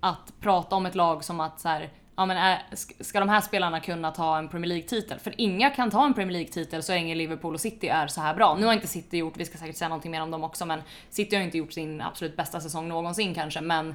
att 0.00 0.32
prata 0.40 0.76
om 0.76 0.86
ett 0.86 0.94
lag 0.94 1.24
som 1.24 1.40
att 1.40 1.60
så 1.60 1.68
här, 1.68 1.90
ja 2.16 2.26
men 2.26 2.36
är, 2.36 2.62
sk- 2.70 3.02
ska 3.02 3.20
de 3.20 3.28
här 3.28 3.40
spelarna 3.40 3.80
kunna 3.80 4.10
ta 4.10 4.38
en 4.38 4.48
Premier 4.48 4.68
League-titel? 4.68 5.18
För 5.18 5.34
inga 5.40 5.70
kan 5.70 5.90
ta 5.90 6.04
en 6.06 6.14
Premier 6.14 6.32
League-titel 6.32 6.82
så 6.82 6.92
länge 6.92 7.14
Liverpool 7.14 7.54
och 7.54 7.60
City 7.60 7.88
är 7.88 8.06
så 8.06 8.20
här 8.20 8.34
bra. 8.34 8.56
Nu 8.60 8.66
har 8.66 8.72
inte 8.72 8.86
City 8.86 9.18
gjort, 9.18 9.36
vi 9.36 9.44
ska 9.44 9.58
säkert 9.58 9.76
säga 9.76 9.88
någonting 9.88 10.10
mer 10.10 10.22
om 10.22 10.30
dem 10.30 10.44
också, 10.44 10.66
men 10.66 10.82
City 11.10 11.36
har 11.36 11.42
inte 11.42 11.58
gjort 11.58 11.72
sin 11.72 12.00
absolut 12.00 12.36
bästa 12.36 12.60
säsong 12.60 12.88
någonsin 12.88 13.34
kanske, 13.34 13.60
men, 13.60 13.88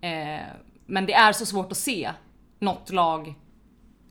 eh, 0.00 0.40
men 0.86 1.06
det 1.06 1.14
är 1.14 1.32
så 1.32 1.46
svårt 1.46 1.72
att 1.72 1.78
se 1.78 2.10
något 2.58 2.90
lag 2.90 3.34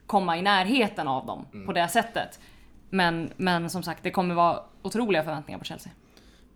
komma 0.08 0.38
i 0.38 0.42
närheten 0.42 1.08
av 1.08 1.26
dem 1.26 1.46
på 1.66 1.74
det 1.74 1.88
sättet. 1.88 2.40
Men, 2.96 3.30
men 3.38 3.70
som 3.70 3.84
sagt, 3.84 4.04
det 4.04 4.12
kommer 4.12 4.36
vara 4.36 4.60
otroliga 4.82 5.24
förväntningar 5.24 5.60
på 5.60 5.66
Chelsea. 5.66 5.92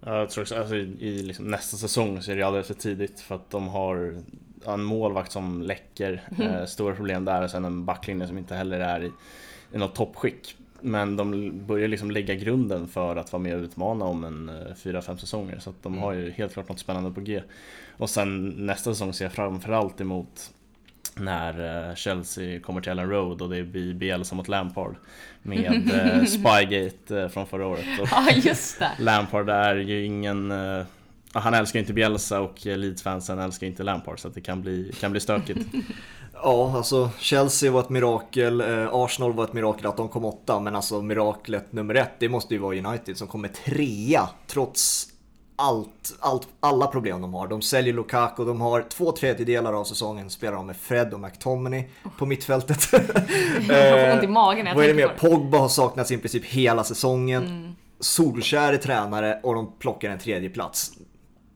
Ja, 0.06 0.18
Jag 0.20 0.30
tror 0.30 0.42
också, 0.42 0.60
alltså, 0.60 0.76
i 0.76 0.98
i 1.00 1.24
liksom 1.24 1.52
nästa 1.52 1.78
säsong 1.78 2.22
så 2.22 2.32
är 2.32 2.36
det 2.36 2.44
alldeles 2.44 2.68
för 2.68 2.74
tidigt 2.74 3.20
för 3.20 3.36
att 3.36 3.50
de 3.50 3.68
har 3.68 4.24
en 4.66 4.84
målvakt 4.84 5.32
som 5.32 5.62
läcker, 5.62 6.24
eh, 6.40 6.66
stora 6.66 6.96
problem 6.96 7.26
där 7.26 7.44
och 7.44 7.52
sen 7.52 7.66
en 7.66 7.86
backlinje 7.86 8.28
som 8.28 8.38
inte 8.38 8.56
heller 8.56 8.80
är 8.80 9.04
i, 9.04 9.12
i 9.74 9.78
något 9.78 9.96
toppskick. 9.96 10.56
Men 10.82 11.16
de 11.16 11.52
börjar 11.66 11.88
liksom 11.88 12.12
lägga 12.12 12.36
grunden 12.36 12.88
för 12.88 13.16
att 13.16 13.32
vara 13.32 13.44
med 13.44 13.56
och 13.56 13.62
utmana 13.62 14.06
om 14.06 14.24
en 14.24 14.50
eh, 14.50 14.76
4-5 14.76 15.18
säsonger 15.18 15.60
så 15.60 15.70
att 15.70 15.84
de 15.84 15.98
har 15.98 16.14
ju 16.14 16.32
helt 16.32 16.54
klart 16.54 16.70
något 16.70 16.80
spännande 16.80 17.12
på 17.12 17.22
G. 17.22 17.42
Och 17.98 18.10
sen 18.10 18.50
nästa 18.50 18.94
säsong 18.94 19.14
ser 19.14 19.26
jag 19.26 19.32
framförallt 19.32 20.02
emot 20.02 20.52
när 21.20 21.90
eh, 21.90 21.96
Chelsea 21.96 22.60
kommer 22.60 22.82
till 22.82 22.92
Ellen 22.92 23.10
Road 23.10 23.42
och 23.42 23.50
det 23.50 23.64
blir 23.64 23.94
Bielsa 23.94 24.36
mot 24.36 24.48
Lampard 24.48 24.96
med 25.42 25.92
eh, 25.94 26.24
Spygate 26.24 27.22
eh, 27.22 27.28
från 27.30 27.48
förra 27.48 27.68
året. 27.68 27.86
Och 28.02 28.08
Ja, 28.12 28.32
just 28.32 28.80
det. 28.80 28.92
Lampard 29.00 29.50
är 29.50 29.76
ju 29.76 30.06
ingen... 30.06 30.54
han 31.34 31.54
älskar 31.54 31.80
inte 31.80 31.94
Bielsa 31.94 32.42
och 32.42 32.66
Leeds-fansen 32.66 33.40
älskar 33.40 33.68
inte 33.68 33.84
Lampard 33.84 34.20
så 34.20 34.28
att 34.28 34.34
det 34.34 34.42
kan 34.42 34.62
bli, 34.62 34.92
kan 35.00 35.12
bli 35.12 35.20
stökigt. 35.20 35.60
Ja, 36.44 36.74
alltså 36.76 37.10
Chelsea 37.18 37.72
var 37.72 37.80
ett 37.80 37.90
mirakel, 37.90 38.64
Arsenal 38.92 39.34
var 39.34 39.44
ett 39.44 39.54
mirakel 39.54 39.86
att 39.86 39.98
de 39.98 40.10
kom 40.10 40.26
åtta, 40.26 40.60
men 40.60 40.76
alltså 40.76 41.02
miraklet 41.02 41.74
nummer 41.74 41.96
ett, 41.96 42.12
det 42.20 42.30
måste 42.30 42.54
ju 42.54 42.60
vara 42.60 42.78
United 42.78 43.18
som 43.18 43.28
kommer 43.28 43.48
trea 43.48 44.30
trots 44.48 45.09
allt, 45.60 46.18
allt, 46.20 46.48
alla 46.60 46.88
problem 46.88 47.22
de 47.22 47.34
har. 47.34 47.48
De 47.48 47.62
säljer 47.62 47.94
Lukaku, 47.94 48.46
de 48.46 48.62
har 48.62 48.86
två 48.90 49.12
tredjedelar 49.12 49.74
av 49.74 49.84
säsongen 49.84 50.30
spelar 50.30 50.54
de 50.54 50.68
med 50.68 50.78
Fred 50.78 51.14
och 51.14 51.20
McTominay 51.20 51.88
på 52.18 52.26
mittfältet. 52.26 52.88
Jag 53.70 54.08
får 54.08 54.14
ont 54.14 54.24
i 54.24 54.28
magen 54.28 54.64
när 54.64 54.72
jag 54.72 54.76
Vad 54.76 54.86
är 54.86 54.88
det 54.88 54.94
mer? 54.94 55.08
Pogba 55.08 55.58
har 55.58 55.70
saknats 55.70 56.12
i 56.12 56.18
princip 56.18 56.46
hela 56.46 56.84
säsongen. 56.84 57.46
Mm. 57.46 57.76
Solskär 58.00 58.74
är 58.74 58.78
tränare 58.78 59.40
och 59.44 59.56
de 59.56 59.72
plockar 59.80 60.10
en 60.10 60.20
tredje 60.20 60.50
plats. 60.50 60.92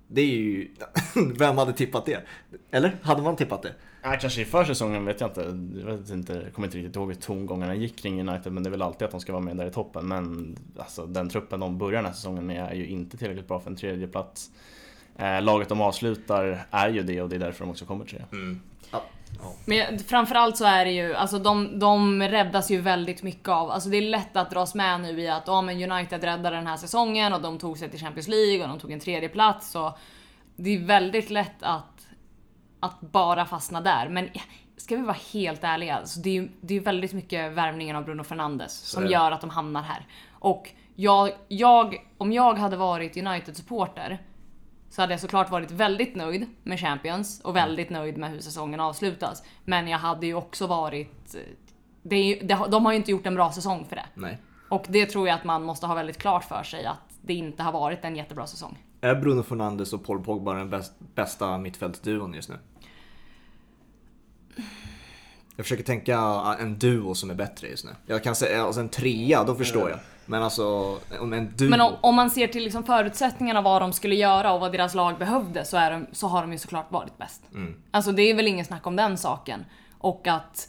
Det 0.08 0.22
är 0.22 0.26
ju... 0.26 0.68
Vem 1.38 1.58
hade 1.58 1.74
tippat 1.74 2.06
det? 2.06 2.24
Eller? 2.72 2.95
Hade 3.01 3.22
man 3.22 3.36
tippat 3.36 3.62
det? 3.62 3.74
Ja, 4.04 4.18
kanske 4.22 4.41
i 4.41 4.45
försäsongen 4.45 5.06
vet 5.06 5.22
jag 5.22 5.30
inte. 5.30 5.41
Jag 5.80 5.97
vet 5.97 6.10
inte, 6.10 6.34
jag 6.34 6.54
kommer 6.54 6.68
inte 6.68 6.78
riktigt 6.78 6.95
ihåg 6.95 7.08
hur 7.08 7.16
tongångarna 7.22 7.76
gick 7.76 7.97
kring 8.01 8.30
United 8.30 8.54
men 8.54 8.64
det 8.64 8.70
är 8.70 8.72
väl 8.72 8.82
alltid 8.82 9.06
att 9.06 9.12
de 9.12 9.20
ska 9.20 9.32
vara 9.32 9.43
med 9.43 9.58
där 9.58 9.66
i 9.68 9.72
toppen. 9.72 10.08
Men 10.08 10.56
alltså, 10.80 11.06
den 11.06 11.30
truppen 11.30 11.60
de 11.60 11.78
börjar 11.78 11.95
den 12.01 12.06
här 12.06 12.14
säsongen 12.14 12.45
med 12.45 12.66
är 12.72 12.74
ju 12.76 12.88
inte 12.88 13.18
tillräckligt 13.18 13.47
bra 13.47 13.60
för 13.60 13.70
en 13.70 13.76
tredje 13.76 14.08
plats. 14.08 14.49
Eh, 15.18 15.41
laget 15.41 15.70
de 15.70 15.82
avslutar 15.82 16.66
är 16.72 16.89
ju 16.89 17.04
det 17.04 17.22
och 17.22 17.30
det 17.30 17.36
är 17.36 17.39
därför 17.39 17.64
de 17.66 17.70
också 17.72 17.86
kommer 17.86 18.06
trea. 18.06 18.26
Men 19.66 19.78
jag- 19.78 20.01
framförallt 20.01 20.58
så 20.58 20.66
är 20.66 20.86
det 20.86 20.91
ju, 20.91 21.14
alltså 21.16 21.39
de, 21.39 21.80
de 21.80 22.22
räddas 22.24 22.72
ju 22.72 22.82
väldigt 22.82 23.24
mycket 23.24 23.49
av, 23.49 23.72
alltså 23.72 23.89
det 23.89 23.97
är 23.97 24.01
lätt 24.01 24.36
att 24.36 24.51
dras 24.51 24.76
med 24.76 25.01
nu 25.01 25.22
i 25.22 25.28
att 25.30 25.43
ja 25.47 25.62
men 25.62 25.91
United 25.91 26.24
räddade 26.24 26.56
den 26.56 26.68
här 26.68 26.78
säsongen 26.78 27.34
och 27.34 27.41
de 27.41 27.58
tog 27.60 27.78
sig 27.78 27.89
till 27.89 27.99
Champions 27.99 28.28
League 28.28 28.64
och 28.64 28.68
de 28.70 28.80
tog 28.80 28.91
en 28.91 28.99
tredje 28.99 29.30
plats 29.30 29.76
och 29.76 29.91
det 30.56 30.70
är 30.76 30.86
väldigt 30.86 31.30
lätt 31.30 31.56
att, 31.64 31.92
att 32.84 33.01
bara 33.01 33.45
fastna 33.45 33.81
där. 33.81 34.09
Men 34.09 34.29
ska 34.77 34.95
vi 34.95 35.01
vara 35.01 35.17
helt 35.34 35.63
ärliga, 35.63 35.95
alltså 35.95 36.19
det 36.19 36.29
är 36.29 36.34
ju 36.34 36.49
det 36.61 36.75
är 36.75 36.79
väldigt 36.79 37.13
mycket 37.13 37.51
värvningen 37.51 37.95
av 37.95 38.05
Bruno 38.05 38.23
Fernandes 38.23 38.73
som 38.73 39.07
gör 39.07 39.31
att 39.31 39.41
de 39.41 39.49
hamnar 39.49 39.81
här. 39.81 40.07
Och 40.31 40.69
jag, 40.95 41.31
jag, 41.47 42.07
om 42.17 42.34
jag 42.34 42.53
hade 42.53 42.77
varit 42.77 43.17
United-supporter 43.17 44.21
så 44.89 45.01
hade 45.01 45.13
jag 45.13 45.19
såklart 45.19 45.51
varit 45.51 45.71
väldigt 45.71 46.15
nöjd 46.15 46.45
med 46.63 46.79
Champions 46.79 47.41
och 47.41 47.55
väldigt 47.55 47.89
nöjd 47.89 48.17
med 48.17 48.31
hur 48.31 48.39
säsongen 48.39 48.79
avslutas. 48.79 49.43
Men 49.65 49.88
jag 49.88 49.97
hade 49.97 50.25
ju 50.25 50.36
också 50.36 50.67
varit... 50.67 51.36
Det 52.01 52.15
är 52.15 52.23
ju, 52.23 52.47
det, 52.47 52.59
de 52.69 52.86
har 52.86 52.91
ju 52.91 52.97
inte 52.97 53.11
gjort 53.11 53.25
en 53.25 53.36
bra 53.36 53.51
säsong 53.51 53.86
för 53.89 53.95
det. 53.95 54.05
Nej. 54.13 54.38
Och 54.69 54.86
det 54.89 55.05
tror 55.05 55.27
jag 55.27 55.36
att 55.36 55.43
man 55.43 55.63
måste 55.63 55.88
ha 55.88 55.95
väldigt 55.95 56.17
klart 56.17 56.43
för 56.43 56.63
sig 56.63 56.86
att 56.86 57.19
det 57.21 57.34
inte 57.34 57.63
har 57.63 57.71
varit 57.71 58.05
en 58.05 58.15
jättebra 58.15 58.47
säsong. 58.47 58.77
Är 59.01 59.15
Bruno 59.15 59.43
Fernandes 59.43 59.93
och 59.93 60.05
Paul 60.05 60.23
Pogba 60.23 60.53
den 60.53 60.69
bäst, 60.69 60.93
bästa 61.15 61.57
mittfältsduon 61.57 62.34
just 62.34 62.49
nu? 62.49 62.55
Jag 65.56 65.66
försöker 65.66 65.84
tänka 65.84 66.18
en 66.60 66.80
duo 66.80 67.16
som 67.16 67.30
är 67.30 67.36
bättre 67.36 67.68
just 67.68 67.86
nu. 67.86 67.91
Jag 68.06 68.24
kan 68.24 68.36
säga 68.36 68.64
alltså 68.64 68.82
en 68.82 68.89
trea, 68.89 69.43
då 69.43 69.56
förstår 69.56 69.89
jag. 69.89 69.99
Men 70.26 70.43
alltså 70.43 70.97
om 71.20 71.34
en 71.34 71.56
duo. 71.56 71.70
Men 71.70 71.82
om, 71.82 71.93
om 72.01 72.16
man 72.16 72.30
ser 72.30 72.47
till 72.47 72.64
liksom 72.64 72.84
förutsättningarna 72.84 73.62
vad 73.62 73.82
de 73.82 73.93
skulle 73.93 74.16
göra 74.16 74.54
och 74.54 74.60
vad 74.60 74.72
deras 74.72 74.93
lag 74.93 75.18
behövde 75.18 75.66
så, 75.66 75.78
är 75.78 75.91
de, 75.91 76.08
så 76.12 76.28
har 76.28 76.41
de 76.41 76.51
ju 76.51 76.58
såklart 76.58 76.91
varit 76.91 77.18
bäst. 77.18 77.41
Alltså 77.91 78.12
det 78.12 78.22
är 78.22 78.36
väl 78.36 78.47
ingen 78.47 78.66
snack 78.66 78.88
om 78.88 78.95
den 78.95 79.18
saken. 79.18 79.66
Och 79.97 80.28
att, 80.28 80.68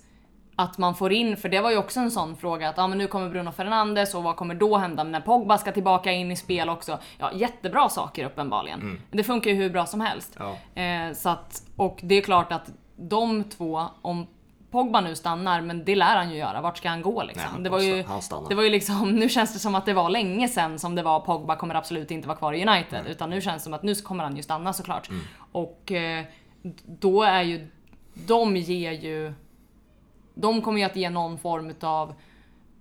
att 0.57 0.79
man 0.79 0.95
får 0.95 1.13
in, 1.13 1.37
för 1.37 1.49
det 1.49 1.61
var 1.61 1.71
ju 1.71 1.77
också 1.77 2.01
en 2.01 2.11
sån 2.11 2.37
fråga 2.37 2.69
att 2.69 2.77
ja, 2.77 2.87
men 2.87 2.99
nu 2.99 3.07
kommer 3.07 3.31
Bruno 3.31 3.53
Fernandes 3.53 4.15
och 4.15 4.23
vad 4.23 4.37
kommer 4.37 4.55
då 4.55 4.77
hända 4.77 5.05
när 5.05 5.21
Pogba 5.21 5.59
ska 5.59 5.73
tillbaka 5.73 6.13
in 6.13 6.33
i 6.33 6.37
spel 6.37 6.69
också? 6.69 6.99
Ja, 7.19 7.33
jättebra 7.35 7.89
saker 7.89 8.25
uppenbarligen. 8.25 9.01
Det 9.11 9.25
funkar 9.25 9.51
ju 9.51 9.57
hur 9.57 9.71
bra 9.71 9.87
som 9.87 10.01
helst. 10.01 10.39
Ja. 10.39 10.83
Eh, 10.83 11.13
så 11.13 11.29
att, 11.29 11.63
och 11.77 11.99
det 12.03 12.15
är 12.15 12.23
klart 12.23 12.53
att 12.53 12.71
de 12.97 13.45
två, 13.45 13.83
om 14.03 14.27
Pogba 14.71 15.01
nu 15.01 15.15
stannar, 15.17 15.61
men 15.61 15.85
det 15.85 15.95
lär 15.95 16.17
han 16.17 16.31
ju 16.31 16.37
göra. 16.37 16.61
Vart 16.61 16.79
ska 16.79 16.89
han 16.89 17.03
gå 17.03 17.23
liksom? 17.23 17.53
Nej, 17.53 17.63
det 17.63 17.71
var 17.71 17.81
ju, 17.81 18.05
det 18.49 18.55
var 18.55 18.63
ju 18.63 18.71
liksom, 18.71 19.11
nu 19.17 19.29
känns 19.29 19.53
det 19.53 19.59
som 19.59 19.75
att 19.75 19.87
det 19.87 19.95
var 19.95 20.11
länge 20.11 20.49
sedan 20.49 20.79
som 20.79 20.95
det 20.95 21.03
var 21.03 21.21
Pogba 21.21 21.57
kommer 21.57 21.75
absolut 21.75 22.11
inte 22.11 22.29
vara 22.29 22.39
kvar 22.39 22.53
i 22.53 22.67
United. 22.67 23.07
Utan 23.07 23.31
nu 23.31 23.41
känns 23.41 23.63
det 23.63 23.65
som 23.65 23.75
att 23.75 23.83
nu 23.83 23.95
kommer 23.95 24.25
han 24.25 24.37
ju 24.37 24.43
stanna 24.43 24.73
såklart. 24.73 25.09
Mm. 25.09 25.23
Och 25.53 25.93
eh, 25.93 26.25
då 26.87 27.23
är 27.23 27.43
ju, 27.43 27.69
de 28.15 28.57
ger 28.57 28.93
ju, 28.93 29.35
de 30.35 30.63
kommer 30.63 30.79
ju 30.79 30.85
att 30.85 30.97
ge 30.97 31.11
någon 31.11 31.39
form 31.39 31.71
utav 31.71 32.15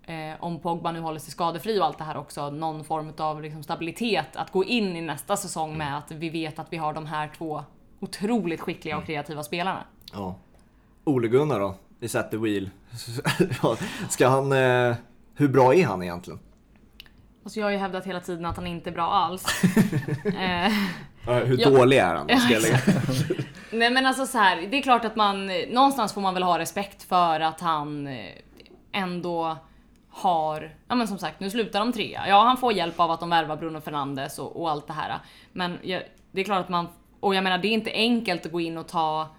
Eh, 0.06 0.36
om 0.40 0.60
Pogba 0.60 0.92
nu 0.92 1.00
håller 1.00 1.20
sig 1.20 1.32
skadefri 1.32 1.80
och 1.80 1.86
allt 1.86 1.98
det 1.98 2.04
här 2.04 2.18
också, 2.18 2.50
någon 2.50 2.84
form 2.84 3.14
av 3.18 3.42
liksom 3.42 3.64
stabilitet 3.64 4.36
att 4.36 4.52
gå 4.52 4.64
in 4.64 4.96
i 4.96 5.02
nästa 5.02 5.38
säsong 5.38 5.78
med 5.78 5.98
att 5.98 6.12
vi 6.12 6.30
vet 6.30 6.60
att 6.60 6.74
vi 6.74 6.78
har 6.78 6.94
de 6.94 7.06
här 7.06 7.32
två 7.38 7.64
otroligt 8.04 8.62
skickliga 8.62 8.94
Mm. 8.96 9.02
och 9.02 9.08
kreativa 9.08 9.44
spelarna. 9.44 9.84
Ja. 10.14 10.36
Ole 11.04 11.28
Gunnar 11.28 11.60
då? 11.60 11.76
I 12.00 12.08
Set 12.08 12.32
the 12.32 12.38
Wheel. 12.38 12.70
Ska 14.10 14.28
han... 14.28 14.52
Eh, 14.52 14.96
hur 15.36 15.48
bra 15.48 15.74
är 15.76 15.86
han 15.86 16.04
egentligen? 16.04 16.40
Alltså 17.44 17.60
jag 17.60 17.68
har 17.68 17.72
ju 17.72 17.78
hävdat 17.78 18.06
hela 18.06 18.20
tiden 18.20 18.46
att 18.46 18.56
han 18.56 18.68
inte 18.68 18.90
är 18.90 18.92
bra 18.94 19.04
alls. 19.12 19.46
eh, 20.26 20.72
hur 21.46 21.58
Ja. 21.62 21.70
dålig 21.70 21.98
är 21.98 22.16
han? 22.16 22.40
Ska 22.40 22.54
jag 22.54 22.80
nej 23.72 23.92
men 23.92 24.06
alltså 24.06 24.26
så 24.26 24.38
här, 24.38 24.62
det 24.72 24.78
är 24.78 24.82
klart 24.82 25.06
att 25.06 25.16
man, 25.16 25.48
någonstans 25.72 26.14
får 26.14 26.22
man 26.22 26.34
väl 26.34 26.44
ha 26.44 26.60
respekt 26.60 27.04
för 27.04 27.40
att 27.40 27.62
han 27.62 28.08
eh, 28.08 28.26
ändå 28.92 29.58
har, 30.10 30.76
ja 30.88 30.96
men 30.96 31.08
som 31.08 31.18
sagt 31.18 31.40
nu 31.40 31.50
slutar 31.50 31.80
de 31.80 31.92
trea. 31.94 32.28
Ja 32.28 32.44
han 32.44 32.58
får 32.58 32.74
hjälp 32.74 33.00
av 33.00 33.12
att 33.12 33.20
de 33.20 33.30
värvar 33.30 33.56
Bruno 33.58 33.82
Fernandes 33.82 34.40
och, 34.40 34.62
och 34.62 34.70
allt 34.72 34.88
det 34.88 34.94
här. 34.94 35.20
Men 35.52 35.78
jag, 35.84 36.04
det 36.32 36.42
är 36.42 36.46
klart 36.46 36.60
att 36.64 36.70
man, 36.70 36.88
och 37.24 37.36
jag 37.36 37.44
menar 37.44 37.58
det 37.58 37.68
är 37.68 37.74
inte 37.74 37.92
enkelt 37.92 38.46
att 38.46 38.52
gå 38.52 38.62
in 38.62 38.78
och 38.78 38.88
ta 38.88 39.30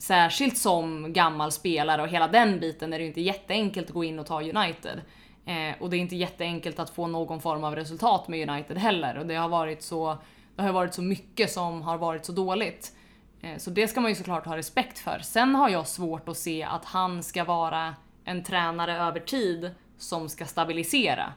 Särskilt 0.00 0.58
som 0.58 1.12
gammal 1.12 1.52
spelare 1.52 2.02
och 2.02 2.08
hela 2.08 2.28
den 2.28 2.60
biten 2.60 2.92
är 2.92 2.98
det 2.98 3.02
ju 3.02 3.08
inte 3.08 3.20
jätteenkelt 3.20 3.86
att 3.86 3.94
gå 3.94 4.04
in 4.04 4.18
och 4.18 4.26
ta 4.26 4.42
United. 4.42 5.00
Eh, 5.44 5.82
och 5.82 5.90
det 5.90 5.96
är 5.96 5.98
inte 5.98 6.16
jätteenkelt 6.16 6.78
att 6.78 6.90
få 6.90 7.06
någon 7.06 7.40
form 7.40 7.64
av 7.64 7.76
resultat 7.76 8.28
med 8.28 8.48
United 8.48 8.78
heller. 8.78 9.18
Och 9.18 9.26
det 9.26 9.34
har 9.34 9.48
varit 9.48 9.82
så, 9.82 10.18
det 10.56 10.62
har 10.62 10.72
varit 10.72 10.94
så 10.94 11.02
mycket 11.02 11.50
som 11.50 11.82
har 11.82 11.98
varit 11.98 12.24
så 12.24 12.32
dåligt. 12.32 12.96
Eh, 13.42 13.56
så 13.56 13.70
det 13.70 13.88
ska 13.88 14.00
man 14.00 14.10
ju 14.10 14.14
såklart 14.14 14.46
ha 14.46 14.56
respekt 14.56 14.98
för. 14.98 15.18
Sen 15.18 15.54
har 15.54 15.68
jag 15.68 15.86
svårt 15.86 16.28
att 16.28 16.36
se 16.36 16.62
att 16.62 16.84
han 16.84 17.22
ska 17.22 17.44
vara 17.44 17.94
en 18.24 18.44
tränare 18.44 18.96
över 18.98 19.20
tid 19.20 19.70
som 19.98 20.28
ska 20.28 20.46
stabilisera 20.46 21.32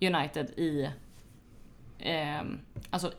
United 0.00 0.50
i 0.50 0.88
eh, 1.98 2.42
alltså, 2.90 3.12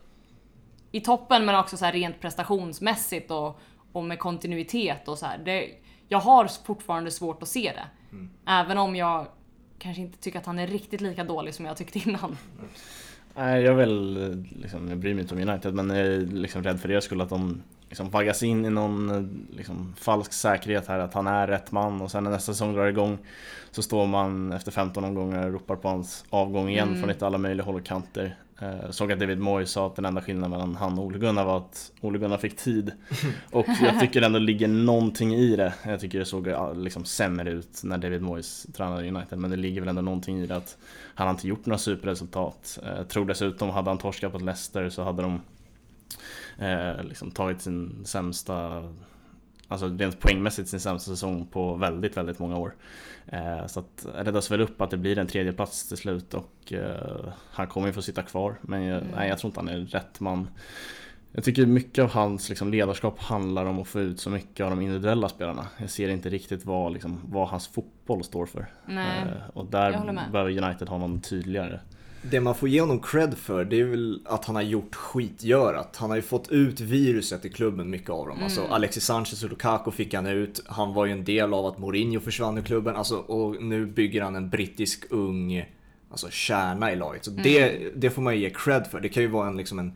i 0.92 1.00
toppen 1.00 1.44
men 1.44 1.54
också 1.54 1.76
så 1.76 1.84
här 1.84 1.92
rent 1.92 2.20
prestationsmässigt 2.20 3.30
och, 3.30 3.60
och 3.92 4.04
med 4.04 4.18
kontinuitet 4.18 5.08
och 5.08 5.18
så 5.18 5.26
här. 5.26 5.38
Det, 5.38 5.70
jag 6.08 6.18
har 6.18 6.48
fortfarande 6.64 7.10
svårt 7.10 7.42
att 7.42 7.48
se 7.48 7.72
det. 7.74 7.86
Mm. 8.12 8.30
Även 8.46 8.78
om 8.78 8.96
jag 8.96 9.26
kanske 9.78 10.02
inte 10.02 10.18
tycker 10.18 10.38
att 10.38 10.46
han 10.46 10.58
är 10.58 10.66
riktigt 10.66 11.00
lika 11.00 11.24
dålig 11.24 11.54
som 11.54 11.64
jag 11.64 11.76
tyckte 11.76 11.98
innan. 11.98 12.36
Nej, 13.34 13.62
jag 13.62 13.74
vill 13.74 14.46
liksom, 14.62 14.88
jag 14.88 14.98
bryr 14.98 15.14
mig 15.14 15.22
inte 15.22 15.34
om 15.34 15.48
United 15.48 15.74
men 15.74 15.90
jag 15.90 16.06
är 16.06 16.20
liksom 16.20 16.62
rädd 16.62 16.80
för 16.80 16.88
deras 16.88 17.04
skull 17.04 17.20
att 17.20 17.28
de 17.28 17.62
liksom 17.88 18.10
vaggas 18.10 18.42
in 18.42 18.64
i 18.64 18.70
någon 18.70 19.46
liksom, 19.56 19.94
falsk 19.98 20.32
säkerhet 20.32 20.88
här 20.88 20.98
att 20.98 21.14
han 21.14 21.26
är 21.26 21.46
rätt 21.46 21.72
man 21.72 22.00
och 22.00 22.10
sen 22.10 22.24
när 22.24 22.30
nästa 22.30 22.52
säsong 22.52 22.74
drar 22.74 22.86
igång 22.86 23.18
så 23.70 23.82
står 23.82 24.06
man 24.06 24.52
efter 24.52 24.70
15 24.70 25.04
omgångar 25.04 25.46
och 25.46 25.52
ropar 25.52 25.76
på 25.76 25.88
hans 25.88 26.24
avgång 26.30 26.68
igen 26.68 26.88
mm. 26.88 27.00
från 27.00 27.08
lite 27.08 27.26
alla 27.26 27.38
möjliga 27.38 27.64
håll 27.64 27.74
och 27.74 27.84
kanter. 27.84 28.36
Eh, 28.60 28.90
såg 28.90 29.12
att 29.12 29.20
David 29.20 29.38
Moyes 29.38 29.70
sa 29.70 29.86
att 29.86 29.96
den 29.96 30.04
enda 30.04 30.20
skillnaden 30.20 30.50
mellan 30.50 30.74
han 30.74 30.98
och 30.98 31.04
Ole 31.04 31.18
Gunnar 31.18 31.44
var 31.44 31.56
att 31.56 31.92
Ole 32.00 32.18
Gunnar 32.18 32.38
fick 32.38 32.56
tid. 32.56 32.92
Och 33.50 33.66
jag 33.82 34.00
tycker 34.00 34.22
ändå 34.22 34.38
ligger 34.38 34.68
någonting 34.68 35.34
i 35.34 35.56
det. 35.56 35.74
Jag 35.84 36.00
tycker 36.00 36.18
det 36.18 36.24
såg 36.24 36.48
liksom 36.76 37.04
sämre 37.04 37.50
ut 37.50 37.80
när 37.82 37.98
David 37.98 38.22
Moyes 38.22 38.66
tränade 38.72 39.08
United. 39.08 39.38
Men 39.38 39.50
det 39.50 39.56
ligger 39.56 39.80
väl 39.80 39.88
ändå 39.88 40.02
någonting 40.02 40.40
i 40.40 40.46
det 40.46 40.56
att 40.56 40.76
han 41.14 41.26
har 41.26 41.34
inte 41.34 41.48
gjort 41.48 41.66
några 41.66 41.78
superresultat. 41.78 42.78
Jag 42.82 42.98
eh, 42.98 43.04
tror 43.04 43.26
dessutom, 43.26 43.70
hade 43.70 43.90
han 43.90 43.98
torskat 43.98 44.32
på 44.32 44.38
Leicester 44.38 44.88
så 44.88 45.02
hade 45.02 45.22
de 45.22 45.40
eh, 46.58 47.04
liksom 47.04 47.30
tagit 47.30 47.62
sin 47.62 48.02
sämsta 48.04 48.82
Alltså 49.68 49.88
rent 49.88 50.20
poängmässigt 50.20 50.68
sin 50.68 50.80
sämsta 50.80 51.10
säsong 51.10 51.46
på 51.46 51.74
väldigt, 51.74 52.16
väldigt 52.16 52.38
många 52.38 52.58
år. 52.58 52.74
Eh, 53.26 53.66
så 53.66 53.80
att 53.80 54.06
räddas 54.14 54.50
väl 54.50 54.60
upp 54.60 54.80
att 54.80 54.90
det 54.90 54.96
blir 54.96 55.18
en 55.18 55.26
tredje 55.26 55.52
plats 55.52 55.88
till 55.88 55.96
slut 55.96 56.34
och 56.34 56.72
eh, 56.72 57.32
han 57.50 57.66
kommer 57.66 57.86
ju 57.86 57.92
få 57.92 58.02
sitta 58.02 58.22
kvar. 58.22 58.58
Men 58.62 58.82
jag, 58.82 58.98
mm. 58.98 59.14
nej, 59.16 59.28
jag 59.28 59.38
tror 59.38 59.48
inte 59.48 59.60
han 59.60 59.68
är 59.68 59.78
rätt 59.78 60.20
man. 60.20 60.48
Jag 61.32 61.44
tycker 61.44 61.66
mycket 61.66 62.04
av 62.04 62.10
hans 62.10 62.48
liksom, 62.48 62.70
ledarskap 62.70 63.18
handlar 63.18 63.64
om 63.66 63.78
att 63.78 63.88
få 63.88 64.00
ut 64.00 64.20
så 64.20 64.30
mycket 64.30 64.64
av 64.64 64.70
de 64.70 64.80
individuella 64.80 65.28
spelarna. 65.28 65.66
Jag 65.78 65.90
ser 65.90 66.08
inte 66.08 66.28
riktigt 66.28 66.64
vad, 66.64 66.92
liksom, 66.92 67.20
vad 67.24 67.48
hans 67.48 67.68
fotboll 67.68 68.24
står 68.24 68.46
för. 68.46 68.66
Nej, 68.86 69.22
eh, 69.22 69.50
och 69.54 69.66
där 69.66 70.30
behöver 70.32 70.64
United 70.64 70.88
ha 70.88 70.98
någon 70.98 71.20
tydligare 71.20 71.80
det 72.30 72.40
man 72.40 72.54
får 72.54 72.68
ge 72.68 72.80
honom 72.80 73.00
cred 73.00 73.38
för 73.38 73.64
det 73.64 73.80
är 73.80 73.84
väl 73.84 74.22
att 74.24 74.44
han 74.44 74.56
har 74.56 74.62
gjort 74.62 74.94
skitgörat. 74.94 75.96
Han 75.96 76.10
har 76.10 76.16
ju 76.16 76.22
fått 76.22 76.48
ut 76.48 76.80
viruset 76.80 77.44
i 77.44 77.48
klubben, 77.48 77.90
mycket 77.90 78.10
av 78.10 78.28
dem. 78.28 78.42
Alltså, 78.42 78.60
mm. 78.60 78.64
Alltså 78.64 78.74
Alexis 78.74 79.04
Sanchez 79.04 79.44
och 79.44 79.50
Lukaku 79.50 79.90
fick 79.90 80.14
han 80.14 80.26
ut. 80.26 80.62
Han 80.66 80.94
var 80.94 81.06
ju 81.06 81.12
en 81.12 81.24
del 81.24 81.54
av 81.54 81.66
att 81.66 81.78
Mourinho 81.78 82.20
försvann 82.20 82.58
ur 82.58 82.62
klubben. 82.62 82.96
Alltså, 82.96 83.16
och 83.16 83.62
nu 83.62 83.86
bygger 83.86 84.22
han 84.22 84.36
en 84.36 84.50
brittisk 84.50 85.04
ung 85.10 85.64
alltså, 86.10 86.30
kärna 86.30 86.92
i 86.92 86.96
laget. 86.96 87.24
Så 87.24 87.30
mm. 87.30 87.42
det, 87.42 87.78
det 87.96 88.10
får 88.10 88.22
man 88.22 88.34
ju 88.34 88.40
ge 88.40 88.50
cred 88.50 88.86
för. 88.86 89.00
Det 89.00 89.08
kan 89.08 89.22
ju 89.22 89.28
vara 89.28 89.48
en, 89.48 89.56
liksom 89.56 89.78
en 89.78 89.92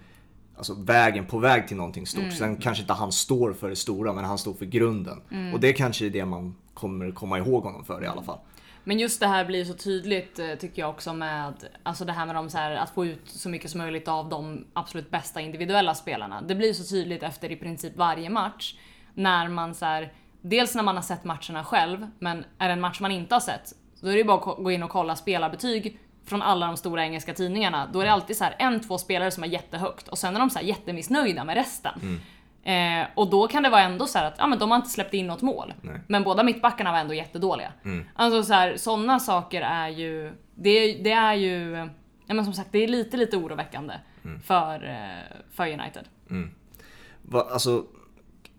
Alltså 0.57 0.75
vägen 0.75 1.27
på 1.27 1.39
väg 1.39 1.69
till 1.69 1.77
någonting 1.77 2.07
stort. 2.07 2.23
Mm. 2.23 2.35
Sen 2.35 2.57
kanske 2.57 2.83
inte 2.83 2.93
han 2.93 3.13
står 3.13 3.53
för 3.53 3.69
det 3.69 3.77
stora, 3.77 4.13
men 4.13 4.25
han 4.25 4.39
står 4.39 4.55
för 4.55 4.65
grunden. 4.65 5.21
Mm. 5.31 5.55
Och 5.55 5.61
det 5.61 5.73
kanske 5.73 6.07
är 6.07 6.11
det 6.11 6.25
man 6.25 6.55
kommer 6.75 7.11
komma 7.11 7.39
ihåg 7.39 7.63
honom 7.63 7.85
för 7.85 8.05
i 8.05 8.07
alla 8.07 8.23
fall. 8.23 8.39
Men 8.85 8.99
just 8.99 9.21
det 9.21 9.27
här 9.27 9.45
blir 9.45 9.65
så 9.65 9.75
tydligt 9.75 10.39
eh, 10.39 10.55
tycker 10.55 10.83
jag 10.83 10.91
också 10.91 11.13
med 11.13 11.53
alltså 11.83 12.05
det 12.05 12.13
här 12.13 12.27
med 12.27 12.35
de 12.35 12.51
så 12.51 12.59
här, 12.59 12.77
att 12.77 12.91
få 12.91 13.07
ut 13.07 13.29
så 13.29 13.49
mycket 13.49 13.71
som 13.71 13.79
möjligt 13.79 14.09
av 14.09 14.29
de 14.29 14.67
absolut 14.73 15.11
bästa 15.11 15.41
individuella 15.41 15.95
spelarna. 15.95 16.43
Det 16.43 16.55
blir 16.55 16.73
så 16.73 16.85
tydligt 16.85 17.23
efter 17.23 17.53
i 17.53 17.57
princip 17.57 17.97
varje 17.97 18.31
match 18.31 18.75
när 19.15 19.49
man 19.49 19.75
så 19.75 19.85
här, 19.85 20.13
dels 20.41 20.75
när 20.75 20.83
man 20.83 20.97
har 20.97 21.03
sett 21.03 21.25
matcherna 21.25 21.65
själv, 21.65 22.07
men 22.19 22.45
är 22.59 22.69
det 22.69 22.73
en 22.73 22.81
match 22.81 23.01
man 23.01 23.13
inte 23.13 23.35
har 23.35 23.41
sett, 23.41 23.73
då 24.01 24.09
är 24.09 24.17
det 24.17 24.25
bara 24.25 24.53
att 24.53 24.65
gå 24.65 24.71
in 24.71 24.83
och 24.83 24.91
kolla 24.91 25.17
spelarbetyg 25.17 25.99
från 26.25 26.43
alla 26.43 26.67
de 26.67 26.77
stora 26.77 27.03
engelska 27.03 27.35
tidningarna. 27.35 27.89
Då 27.93 28.01
är 28.01 28.05
det 28.05 28.13
alltid 28.13 28.37
så 28.37 28.45
här 28.45 28.57
en, 28.59 28.81
två 28.81 28.99
spelare 28.99 29.31
som 29.31 29.45
är 29.45 29.49
jättehögt 29.49 30.09
och 30.09 30.19
sen 30.19 30.37
är 30.37 30.41
de 30.41 30.51
så 30.51 30.59
här 30.59 30.67
jättemissnöjda 30.67 31.45
med 31.45 31.55
resten. 31.55 32.01
Mm. 32.03 32.21
Eh, 32.65 33.07
och 33.15 33.31
då 33.31 33.49
kan 33.49 33.63
det 33.63 33.71
vara 33.71 33.83
ändå 33.83 34.07
så 34.07 34.19
att 34.19 34.35
ja, 34.39 34.47
men 34.47 34.59
de 34.59 34.71
har 34.71 34.77
inte 34.77 34.91
släppt 34.91 35.15
in 35.15 35.27
något 35.27 35.43
mål. 35.43 35.75
Nej. 35.81 36.01
Men 36.07 36.23
båda 36.23 36.43
mittbackarna 36.43 36.93
var 36.93 36.99
ändå 36.99 37.15
jättedåliga. 37.15 37.73
Mm. 37.85 38.05
Alltså 38.15 38.43
så 38.43 38.53
här, 38.53 38.77
sådana 38.77 39.21
saker 39.21 39.63
är 39.63 39.89
ju, 39.89 40.33
det, 40.55 40.93
det 40.93 41.13
är 41.13 41.35
ju, 41.35 41.89
ja, 42.27 42.35
men 42.35 42.45
som 42.45 42.55
sagt 42.55 42.73
det 42.73 42.85
är 42.85 42.89
lite 42.89 43.17
lite 43.17 43.37
oroväckande 43.37 43.95
mm. 44.25 44.41
för, 44.41 44.85
eh, 44.85 45.37
för 45.53 45.67
United. 45.67 46.05
Mm. 46.31 46.51
Va, 47.23 47.49
alltså, 47.53 47.85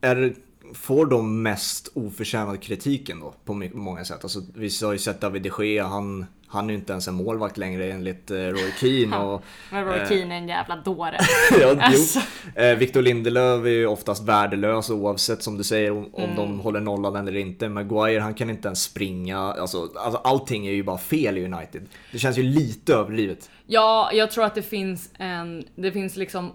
är, 0.02 0.34
får 0.74 1.06
de 1.06 1.42
mest 1.42 1.92
oförtjänad 1.96 2.62
kritiken 2.62 3.20
då 3.20 3.34
på 3.46 3.54
många 3.74 4.06
sätt? 4.06 4.24
Alltså, 4.24 4.42
vi 4.56 4.70
har 4.84 4.94
ju 4.94 5.00
sett 5.00 5.22
David 5.22 5.42
de 5.42 5.66
Gea, 5.66 5.88
han 5.88 6.26
han 6.54 6.66
är 6.66 6.70
ju 6.70 6.80
inte 6.80 6.92
ens 6.92 7.08
en 7.08 7.14
målvakt 7.14 7.58
längre 7.58 7.92
enligt 7.92 8.32
eh, 8.32 8.36
Roy 8.36 8.72
Keane. 8.80 9.18
Och, 9.18 9.44
Men 9.72 9.86
Roy 9.86 10.00
eh, 10.00 10.08
Keane 10.08 10.36
är 10.36 10.38
en 10.38 10.48
jävla 10.48 10.76
dåre. 10.76 11.18
ja, 11.62 11.76
alltså. 11.82 12.20
eh, 12.56 12.76
Victor 12.76 13.02
Lindelöf 13.02 13.66
är 13.66 13.70
ju 13.70 13.88
oftast 13.88 14.24
värdelös 14.24 14.90
oavsett 14.90 15.44
som 15.44 15.58
du 15.58 15.64
säger 15.64 15.92
om, 15.92 16.10
mm. 16.18 16.36
de 16.36 16.60
håller 16.60 16.80
nollan 16.80 17.28
eller 17.28 17.40
inte. 17.40 17.70
Maguire 17.70 18.20
han 18.20 18.34
kan 18.34 18.50
inte 18.50 18.68
ens 18.68 18.84
springa. 18.84 19.38
Alltså, 19.38 19.90
alltså, 19.96 20.22
allting 20.24 20.68
är 20.68 20.72
ju 20.72 20.84
bara 20.84 20.98
fel 20.98 21.38
i 21.38 21.46
United. 21.46 21.82
Det 22.12 22.20
känns 22.20 22.38
ju 22.38 22.44
lite 22.44 22.94
överdrivet. 22.94 23.50
Ja, 23.66 24.10
jag 24.14 24.32
tror 24.32 24.46
att 24.46 24.56
det 24.56 24.62
finns 24.62 25.10
en, 25.18 25.64
det 25.76 25.92
finns 25.92 26.16
liksom 26.16 26.52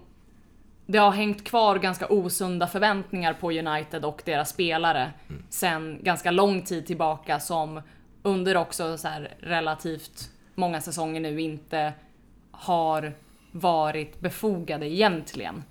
det 0.91 0.97
har 0.97 1.11
hängt 1.11 1.43
kvar 1.43 1.77
ganska 1.77 2.07
osunda 2.07 2.67
förväntningar 2.67 3.33
på 3.33 3.51
United 3.51 4.05
och 4.05 4.21
deras 4.25 4.49
spelare 4.49 5.11
mm. 5.29 5.43
sen 5.49 5.99
ganska 6.03 6.31
lång 6.31 6.61
tid 6.61 6.87
tillbaka 6.87 7.39
som 7.39 7.81
under 8.23 8.57
också 8.57 8.97
så 8.97 9.09
relativt 9.39 10.29
många 10.55 10.81
säsonger 10.81 11.21
nu 11.21 11.41
inte 11.41 11.93
har 12.51 13.13
varit 13.51 14.19
befogade 14.19 14.89
egentligen. 14.89 15.63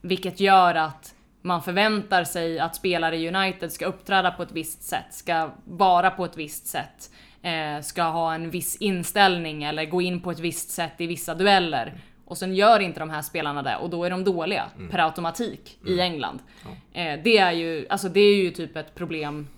Vilket 0.00 0.40
gör 0.40 0.74
att 0.74 1.14
man 1.42 1.62
förväntar 1.62 2.24
sig 2.24 2.58
att 2.58 2.76
spelare 2.76 3.16
i 3.16 3.28
United 3.28 3.72
ska 3.72 3.86
uppträda 3.86 4.30
på 4.30 4.42
ett 4.42 4.52
visst 4.52 4.82
sätt, 4.82 5.06
ska 5.10 5.50
vara 5.64 6.10
på 6.10 6.24
ett 6.24 6.36
visst 6.36 6.66
sätt, 6.66 7.10
eh, 7.42 7.80
ska 7.80 8.02
ha 8.02 8.34
en 8.34 8.50
viss 8.50 8.76
inställning 8.76 9.64
eller 9.64 9.84
gå 9.84 10.02
in 10.02 10.20
på 10.20 10.30
ett 10.30 10.38
visst 10.38 10.70
sätt 10.70 10.92
i 10.98 11.06
vissa 11.06 11.34
dueller. 11.34 11.94
Och 12.24 12.38
sen 12.38 12.54
gör 12.54 12.80
inte 12.80 13.00
de 13.00 13.10
här 13.10 13.22
spelarna 13.22 13.62
det 13.62 13.76
och 13.76 13.90
då 13.90 14.04
är 14.04 14.10
de 14.10 14.24
dåliga 14.24 14.64
mm. 14.76 14.90
per 14.90 14.98
automatik 14.98 15.78
mm. 15.82 15.94
i 15.94 16.00
England. 16.00 16.38
Ja. 16.64 17.00
Eh, 17.00 17.20
det 17.24 17.38
är 17.38 17.52
ju, 17.52 17.86
alltså 17.88 18.08
det 18.08 18.20
är 18.20 18.36
ju 18.36 18.50
typ 18.50 18.76
ett 18.76 18.94
problem 18.94 19.48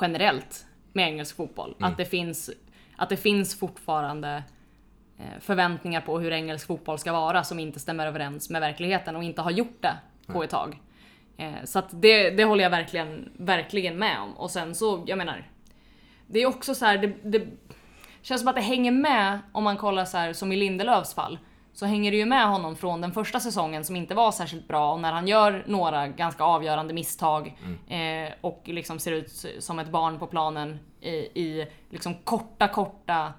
generellt 0.00 0.66
med 0.94 1.08
engelsk 1.08 1.36
fotboll. 1.36 1.74
Mm. 1.78 1.90
Att, 1.90 1.96
det 1.96 2.04
finns, 2.04 2.50
att 2.96 3.08
det 3.08 3.16
finns 3.16 3.58
fortfarande 3.58 4.42
eh, 5.18 5.40
förväntningar 5.40 6.00
på 6.00 6.18
hur 6.18 6.32
engelsk 6.32 6.66
fotboll 6.66 6.98
ska 6.98 7.12
vara 7.12 7.44
som 7.44 7.58
inte 7.58 7.80
stämmer 7.80 8.06
överens 8.06 8.50
med 8.50 8.60
verkligheten 8.60 9.16
och 9.16 9.24
inte 9.24 9.42
har 9.42 9.50
gjort 9.50 9.76
det 9.80 9.96
på 10.26 10.44
ett 10.44 10.50
tag. 10.50 10.80
Eh, 11.36 11.64
så 11.64 11.78
att 11.78 11.88
det, 11.90 12.30
det 12.30 12.44
håller 12.44 12.62
jag 12.62 12.70
verkligen, 12.70 13.32
verkligen 13.36 13.98
med 13.98 14.20
om. 14.20 14.32
Och 14.36 14.50
sen 14.50 14.74
så, 14.74 15.04
jag 15.06 15.18
menar, 15.18 15.48
det 16.26 16.42
är 16.42 16.46
också 16.46 16.74
så 16.74 16.84
här, 16.84 16.98
det, 16.98 17.12
det 17.22 17.46
känns 18.22 18.40
som 18.40 18.48
att 18.48 18.54
det 18.54 18.60
hänger 18.60 18.92
med 18.92 19.38
om 19.52 19.64
man 19.64 19.76
kollar 19.76 20.04
så 20.04 20.16
här 20.16 20.32
som 20.32 20.52
i 20.52 20.56
Lindelöfs 20.56 21.14
fall 21.14 21.38
så 21.74 21.86
hänger 21.86 22.10
det 22.10 22.16
ju 22.16 22.24
med 22.24 22.48
honom 22.48 22.76
från 22.76 23.00
den 23.00 23.12
första 23.12 23.40
säsongen 23.40 23.84
som 23.84 23.96
inte 23.96 24.14
var 24.14 24.32
särskilt 24.32 24.68
bra 24.68 24.92
och 24.92 25.00
när 25.00 25.12
han 25.12 25.28
gör 25.28 25.64
några 25.66 26.08
ganska 26.08 26.44
avgörande 26.44 26.94
misstag 26.94 27.56
mm. 27.64 28.26
eh, 28.26 28.32
och 28.40 28.62
liksom 28.64 28.98
ser 28.98 29.12
ut 29.12 29.46
som 29.58 29.78
ett 29.78 29.88
barn 29.88 30.18
på 30.18 30.26
planen 30.26 30.78
i, 31.00 31.10
i 31.14 31.66
liksom 31.90 32.14
korta, 32.14 32.68
korta 32.68 33.32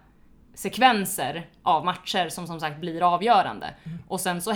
sekvenser 0.54 1.50
av 1.64 1.86
matcher 1.86 2.30
som 2.30 2.48
som 2.48 2.60
sagt 2.60 2.80
blir 2.80 3.14
avgörande. 3.14 3.74
Mm. 3.84 3.98
Och 4.08 4.22
sen 4.22 4.42
så, 4.42 4.54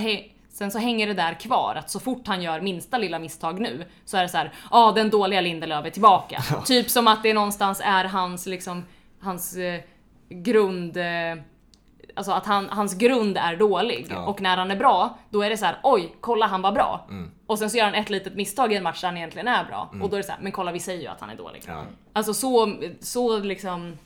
sen 0.50 0.72
så 0.72 0.80
hänger 0.80 1.08
det 1.08 1.14
där 1.14 1.34
kvar 1.34 1.76
att 1.76 1.90
så 1.90 2.00
fort 2.00 2.28
han 2.28 2.42
gör 2.42 2.62
minsta 2.62 2.98
lilla 2.98 3.20
misstag 3.20 3.60
nu 3.60 3.86
så 4.06 4.18
är 4.18 4.22
det 4.22 4.30
så 4.30 4.38
här, 4.38 4.46
ja 4.46 4.70
ah, 4.70 4.92
den 4.92 5.10
dåliga 5.10 5.42
Lindelöf 5.42 5.86
är 5.86 5.90
tillbaka. 5.90 6.44
typ 6.66 6.90
som 6.90 7.08
att 7.08 7.24
det 7.24 7.34
någonstans 7.34 7.82
är 7.84 8.06
hans 8.06 8.46
liksom, 8.46 8.86
hans 9.20 9.56
eh, 9.56 9.82
grund 10.30 10.98
eh, 10.98 11.36
alltså 12.16 12.32
att 12.32 12.46
han, 12.46 12.70
hans 12.70 12.94
grund 12.94 13.38
är 13.38 13.56
dålig 13.56 14.08
ja. 14.10 14.26
och 14.26 14.42
när 14.42 14.58
han 14.58 14.72
är 14.72 14.76
bra, 14.76 15.18
då 15.30 15.42
är 15.42 15.50
det 15.50 15.58
så 15.58 15.66
här: 15.66 15.80
oj, 15.84 16.16
kolla 16.22 16.48
han 16.48 16.62
var 16.62 16.72
bra. 16.72 17.08
Mm. 17.10 17.32
Och 17.46 17.60
sen 17.60 17.70
så 17.70 17.78
gör 17.78 17.86
han 17.86 17.96
ett 17.96 18.10
litet 18.10 18.36
misstag 18.36 18.74
i 18.74 18.76
en 18.76 18.84
match 18.84 19.02
där 19.02 19.08
han 19.08 19.18
egentligen 19.18 19.48
är 19.48 19.66
bra. 19.66 19.90
Mm. 19.92 20.02
Och 20.02 20.10
då 20.10 20.16
är 20.16 20.18
det 20.18 20.26
så 20.26 20.32
här, 20.32 20.40
men 20.42 20.52
kolla 20.52 20.72
vi 20.72 20.80
säger 20.80 21.02
ju 21.02 21.08
att 21.08 21.22
han 21.22 21.30
är 21.30 21.36
dålig. 21.36 21.64
Ja. 21.68 21.84
Alltså 22.14 22.34
så, 22.34 22.74
så 23.02 23.40
liksom 23.40 23.98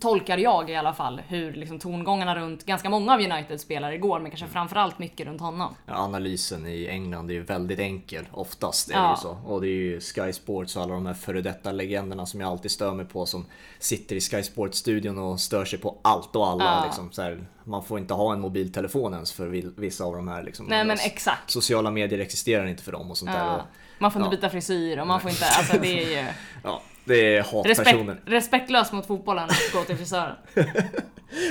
tolkar 0.00 0.38
jag 0.38 0.70
i 0.70 0.76
alla 0.76 0.92
fall, 0.94 1.22
hur 1.28 1.52
liksom 1.52 1.78
tongångarna 1.78 2.36
runt 2.36 2.66
ganska 2.66 2.90
många 2.90 3.12
av 3.14 3.20
Uniteds 3.20 3.62
spelare 3.62 3.94
igår, 3.94 4.20
men 4.20 4.30
kanske 4.30 4.46
framförallt 4.46 4.98
mycket 4.98 5.26
runt 5.26 5.40
honom. 5.40 5.74
Ja, 5.86 5.94
analysen 5.94 6.66
i 6.66 6.86
England 6.86 7.30
är 7.30 7.34
ju 7.34 7.42
väldigt 7.42 7.78
enkel, 7.78 8.24
oftast 8.32 8.90
är 8.90 8.94
Ja. 8.94 9.02
det 9.02 9.10
ju 9.10 9.16
så. 9.16 9.38
Och 9.46 9.60
det 9.60 9.66
är 9.68 9.70
ju 9.70 10.00
Sky 10.00 10.32
Sports 10.32 10.76
och 10.76 10.82
alla 10.82 10.94
de 10.94 11.06
här 11.06 11.14
före 11.14 11.40
detta 11.40 11.72
legenderna 11.72 12.26
som 12.26 12.40
jag 12.40 12.50
alltid 12.50 12.70
stör 12.70 12.92
mig 12.94 13.06
på 13.06 13.26
som 13.26 13.46
sitter 13.78 14.16
i 14.16 14.20
Sky 14.20 14.42
Sports-studion 14.42 15.18
och 15.18 15.40
stör 15.40 15.64
sig 15.64 15.78
på 15.78 15.98
allt 16.02 16.36
och 16.36 16.46
alla. 16.48 16.64
Ja. 16.64 16.84
Liksom, 16.84 17.12
så 17.12 17.22
här, 17.22 17.46
man 17.64 17.84
får 17.84 17.98
inte 17.98 18.14
ha 18.14 18.32
en 18.32 18.40
mobiltelefon 18.40 19.14
ens 19.14 19.32
för 19.32 19.46
vi- 19.46 19.72
vissa 19.76 20.04
av 20.04 20.14
de 20.16 20.28
här. 20.28 20.42
Liksom, 20.42 20.66
Nej 20.66 20.84
men 20.84 20.96
exakt. 21.04 21.50
Sociala 21.50 21.90
medier 21.90 22.18
existerar 22.20 22.66
inte 22.66 22.82
för 22.82 22.92
dem 22.92 23.10
och 23.10 23.16
sånt 23.18 23.30
där. 23.32 23.46
Ja. 23.46 23.54
Och, 23.56 23.62
Man 24.04 24.10
får 24.12 24.22
inte 24.22 24.34
Ja. 24.34 24.36
byta 24.40 24.50
frisyr 24.50 24.98
och 24.98 25.06
man 25.06 25.20
får 25.20 25.30
inte, 25.30 25.44
alltså 25.46 25.78
det 25.78 26.02
är 26.02 26.22
ju 26.22 26.28
ja, 26.62 26.82
det 27.04 27.36
är 27.36 27.42
hatpersoner. 27.42 28.04
respekt, 28.12 28.22
respektlöst 28.28 28.92
mot 28.92 29.06
fotbollen 29.06 29.44
att 29.44 29.72
gå 29.72 29.80
till 29.80 29.96
frisören. 29.96 30.34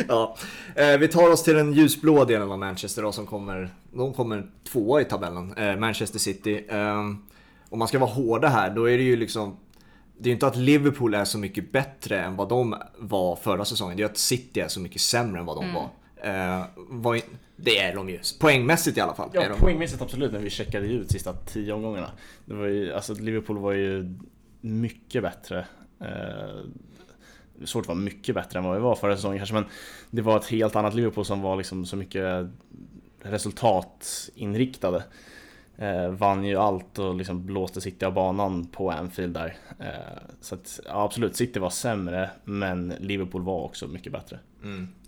Ja, 0.07 0.35
eh, 0.75 0.97
vi 0.97 1.07
tar 1.07 1.29
oss 1.31 1.43
till 1.43 1.53
den 1.55 1.73
ljusblå 1.73 2.25
delen 2.25 2.51
av 2.51 2.59
Manchester 2.59 3.01
då, 3.01 3.11
som 3.11 3.25
kommer, 3.27 3.69
de 3.93 4.13
kommer 4.13 4.43
tvåa 4.71 5.01
i 5.01 5.05
tabellen, 5.05 5.53
eh, 5.57 5.75
Manchester 5.75 6.19
City. 6.19 6.65
Eh, 6.69 6.97
om 7.69 7.79
man 7.79 7.87
ska 7.87 7.99
vara 7.99 8.09
hårda 8.09 8.47
här, 8.47 8.69
då 8.69 8.89
är 8.89 8.97
det 8.97 9.03
ju 9.03 9.15
liksom 9.15 9.57
det 10.17 10.27
är 10.27 10.29
ju 10.29 10.33
inte 10.33 10.47
att 10.47 10.55
Liverpool 10.55 11.13
är 11.13 11.25
så 11.25 11.37
mycket 11.37 11.71
bättre 11.71 12.21
än 12.21 12.35
vad 12.35 12.49
de 12.49 12.75
var 12.97 13.35
förra 13.35 13.65
säsongen. 13.65 13.97
Det 13.97 14.03
är 14.03 14.05
att 14.05 14.17
City 14.17 14.59
är 14.59 14.67
så 14.67 14.79
mycket 14.79 15.01
sämre 15.01 15.39
än 15.39 15.45
vad 15.45 15.57
de 15.57 15.73
var. 15.73 15.89
Eh, 16.23 16.65
vad, 16.75 17.21
det 17.55 17.77
är 17.77 17.95
de 17.95 18.09
ju. 18.09 18.19
Poängmässigt 18.39 18.97
i 18.97 19.01
alla 19.01 19.13
fall. 19.13 19.29
Ja, 19.33 19.43
poängmässigt 19.59 20.01
absolut 20.01 20.31
när 20.31 20.39
vi 20.39 20.49
checkade 20.49 20.87
ut 20.87 21.11
sista 21.11 21.33
tio 21.33 21.73
omgångarna. 21.73 22.11
Det 22.45 22.53
var 22.53 22.65
ju, 22.65 22.93
alltså 22.93 23.13
Liverpool 23.13 23.57
var 23.57 23.71
ju 23.71 24.15
mycket 24.61 25.23
bättre. 25.23 25.65
Eh, 25.99 26.65
svårt 27.65 27.81
att 27.81 27.87
vara 27.87 27.97
mycket 27.97 28.35
bättre 28.35 28.59
än 28.59 28.65
vad 28.65 28.75
vi 28.75 28.81
var 28.81 28.95
förra 28.95 29.15
säsongen 29.15 29.37
kanske, 29.37 29.55
men 29.55 29.65
det 30.09 30.21
var 30.21 30.37
ett 30.37 30.45
helt 30.45 30.75
annat 30.75 30.93
Liverpool 30.93 31.25
som 31.25 31.41
var 31.41 31.55
liksom 31.55 31.85
så 31.85 31.95
mycket 31.95 32.47
resultatinriktade. 33.21 35.03
Eh, 35.77 36.09
vann 36.09 36.45
ju 36.45 36.55
allt 36.55 36.99
och 36.99 37.15
liksom 37.15 37.45
blåste 37.45 37.81
City 37.81 38.05
av 38.05 38.13
banan 38.13 38.65
på 38.65 38.91
Anfield 38.91 39.33
där. 39.33 39.55
Eh, 39.79 40.21
så 40.41 40.55
att, 40.55 40.79
ja, 40.85 41.03
absolut, 41.03 41.35
City 41.35 41.59
var 41.59 41.69
sämre, 41.69 42.29
men 42.43 42.93
Liverpool 42.99 43.41
var 43.43 43.63
också 43.63 43.87
mycket 43.87 44.11
bättre. 44.11 44.39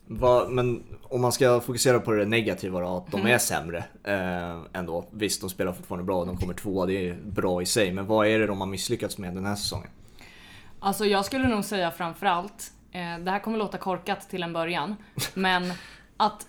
Va, 0.07 0.47
men 0.49 0.83
om 1.03 1.21
man 1.21 1.31
ska 1.31 1.61
fokusera 1.61 1.99
på 1.99 2.11
det 2.11 2.25
negativa 2.25 2.79
då, 2.79 2.97
att 2.97 3.11
de 3.11 3.25
är 3.27 3.37
sämre 3.37 3.83
eh, 4.03 4.57
ändå. 4.73 5.05
Visst, 5.11 5.41
de 5.41 5.49
spelar 5.49 5.73
fortfarande 5.73 6.05
bra 6.05 6.19
och 6.19 6.27
de 6.27 6.37
kommer 6.37 6.53
tvåa, 6.53 6.85
det 6.85 7.09
är 7.09 7.13
bra 7.13 7.61
i 7.61 7.65
sig. 7.65 7.91
Men 7.91 8.05
vad 8.05 8.27
är 8.27 8.39
det 8.39 8.47
de 8.47 8.59
har 8.59 8.67
misslyckats 8.67 9.17
med 9.17 9.33
den 9.33 9.45
här 9.45 9.55
säsongen? 9.55 9.89
Alltså 10.79 11.05
jag 11.05 11.25
skulle 11.25 11.47
nog 11.47 11.65
säga 11.65 11.91
framförallt, 11.91 12.71
eh, 12.91 13.17
det 13.19 13.31
här 13.31 13.39
kommer 13.39 13.57
låta 13.57 13.77
korkat 13.77 14.29
till 14.29 14.43
en 14.43 14.53
början, 14.53 14.95
men 15.33 15.73
att 16.17 16.47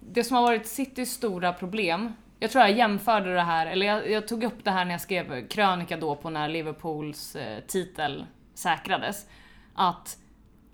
det 0.00 0.24
som 0.24 0.36
har 0.36 0.42
varit 0.42 0.66
Citys 0.66 1.12
stora 1.12 1.52
problem, 1.52 2.12
jag 2.38 2.50
tror 2.50 2.64
jag 2.64 2.76
jämförde 2.76 3.34
det 3.34 3.42
här, 3.42 3.66
eller 3.66 3.86
jag, 3.86 4.10
jag 4.10 4.28
tog 4.28 4.44
upp 4.44 4.64
det 4.64 4.70
här 4.70 4.84
när 4.84 4.92
jag 4.92 5.00
skrev 5.00 5.48
krönika 5.48 5.96
då 5.96 6.16
på 6.16 6.30
när 6.30 6.48
Liverpools 6.48 7.36
eh, 7.36 7.60
titel 7.66 8.26
säkrades, 8.54 9.26
att 9.74 10.18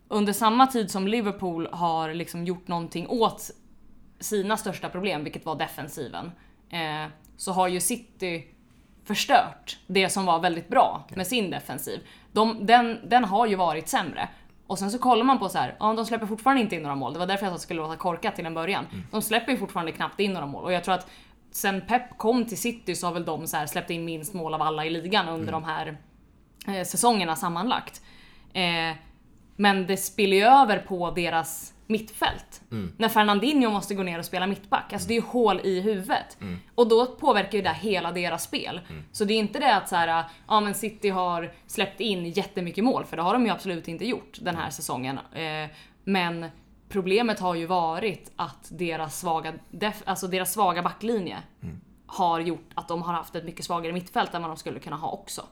under 0.08 0.32
samma 0.32 0.66
tid 0.66 0.90
som 0.90 1.08
Liverpool 1.08 1.68
har 1.72 2.14
liksom 2.14 2.44
gjort 2.44 2.68
någonting 2.68 3.08
åt 3.08 3.50
sina 4.20 4.56
största 4.56 4.88
problem, 4.88 5.24
vilket 5.24 5.46
var 5.46 5.56
defensiven, 5.56 6.32
eh, 6.70 7.10
så 7.36 7.52
har 7.52 7.68
ju 7.68 7.80
City 7.80 8.46
förstört 9.04 9.78
det 9.86 10.08
som 10.08 10.26
var 10.26 10.38
väldigt 10.40 10.68
bra 10.68 11.06
med 11.14 11.26
sin 11.26 11.50
defensiv. 11.50 12.00
De, 12.32 12.66
den, 12.66 13.08
den 13.08 13.24
har 13.24 13.46
ju 13.46 13.54
varit 13.54 13.88
sämre. 13.88 14.28
Och 14.66 14.78
sen 14.78 14.90
så 14.90 14.98
kollar 14.98 15.24
man 15.24 15.38
på 15.38 15.48
så 15.48 15.58
här, 15.58 15.76
ja 15.80 15.94
de 15.94 16.06
släpper 16.06 16.26
fortfarande 16.26 16.62
inte 16.62 16.76
in 16.76 16.82
några 16.82 16.94
mål. 16.94 17.12
Det 17.12 17.18
var 17.18 17.26
därför 17.26 17.44
jag 17.44 17.50
sa 17.50 17.54
att 17.54 17.60
det 17.60 17.64
skulle 17.64 17.82
låta 17.82 17.96
korkat 17.96 18.36
till 18.36 18.46
en 18.46 18.54
början. 18.54 18.86
De 19.10 19.22
släpper 19.22 19.52
ju 19.52 19.58
fortfarande 19.58 19.92
knappt 19.92 20.20
in 20.20 20.32
några 20.32 20.46
mål 20.46 20.64
och 20.64 20.72
jag 20.72 20.84
tror 20.84 20.94
att 20.94 21.10
sen 21.50 21.80
Pep 21.80 22.18
kom 22.18 22.44
till 22.44 22.58
City 22.58 22.94
så 22.94 23.06
har 23.06 23.14
väl 23.14 23.24
de 23.24 23.46
så 23.46 23.56
här 23.56 23.66
släppt 23.66 23.90
in 23.90 24.04
minst 24.04 24.34
mål 24.34 24.54
av 24.54 24.62
alla 24.62 24.84
i 24.84 24.90
ligan 24.90 25.28
under 25.28 25.52
de 25.52 25.64
här 25.64 25.98
eh, 26.66 26.84
säsongerna 26.84 27.36
sammanlagt. 27.36 28.02
Eh, 28.52 28.96
men 29.58 29.86
det 29.86 29.96
spiller 29.96 30.36
ju 30.36 30.42
över 30.44 30.78
på 30.78 31.10
deras 31.10 31.74
mittfält. 31.86 32.62
När 32.96 33.08
Fernandinho 33.08 33.70
måste 33.70 33.94
gå 33.94 34.02
ner 34.02 34.18
och 34.18 34.24
spela 34.24 34.46
mittback. 34.46 34.92
Alltså 34.92 35.08
det 35.08 35.14
är 35.14 35.20
ju 35.20 35.26
hål 35.26 35.60
i 35.64 35.80
huvudet. 35.80 36.36
Och 36.74 36.88
då 36.88 37.06
påverkar 37.06 37.58
ju 37.58 37.62
det 37.62 37.72
hela 37.72 38.12
deras 38.12 38.42
spel. 38.42 38.80
Så 39.12 39.24
det 39.24 39.34
är 39.34 39.38
inte 39.38 39.58
det 39.58 39.74
att 39.76 39.88
så 39.88 39.96
här, 39.96 40.24
ja 40.48 40.60
men 40.60 40.74
City 40.74 41.08
har 41.08 41.52
släppt 41.66 42.00
in 42.00 42.26
jättemycket 42.30 42.84
mål, 42.84 43.04
för 43.04 43.16
det 43.16 43.22
har 43.22 43.32
de 43.32 43.44
ju 43.46 43.52
absolut 43.52 43.88
inte 43.88 44.04
gjort 44.08 44.38
den 44.40 44.56
här 44.56 44.70
säsongen. 44.70 45.18
Eh, 45.32 45.70
men 46.04 46.46
problemet 46.88 47.40
har 47.40 47.54
ju 47.54 47.66
varit 47.66 48.32
att 48.36 48.68
deras 48.70 49.20
svaga, 49.20 49.52
def- 49.70 50.02
alltså 50.04 50.26
deras 50.26 50.52
svaga 50.52 50.82
backlinje 50.82 51.36
har 52.06 52.40
gjort 52.40 52.70
att 52.74 52.88
de 52.88 53.02
har 53.02 53.12
haft 53.14 53.34
ett 53.34 53.44
mycket 53.44 53.64
svagare 53.64 53.92
mittfält 53.92 54.34
än 54.34 54.42
vad 54.42 54.50
de 54.50 54.56
skulle 54.56 54.78
kunna 54.80 54.96
ha 54.96 55.10
också. 55.10 55.42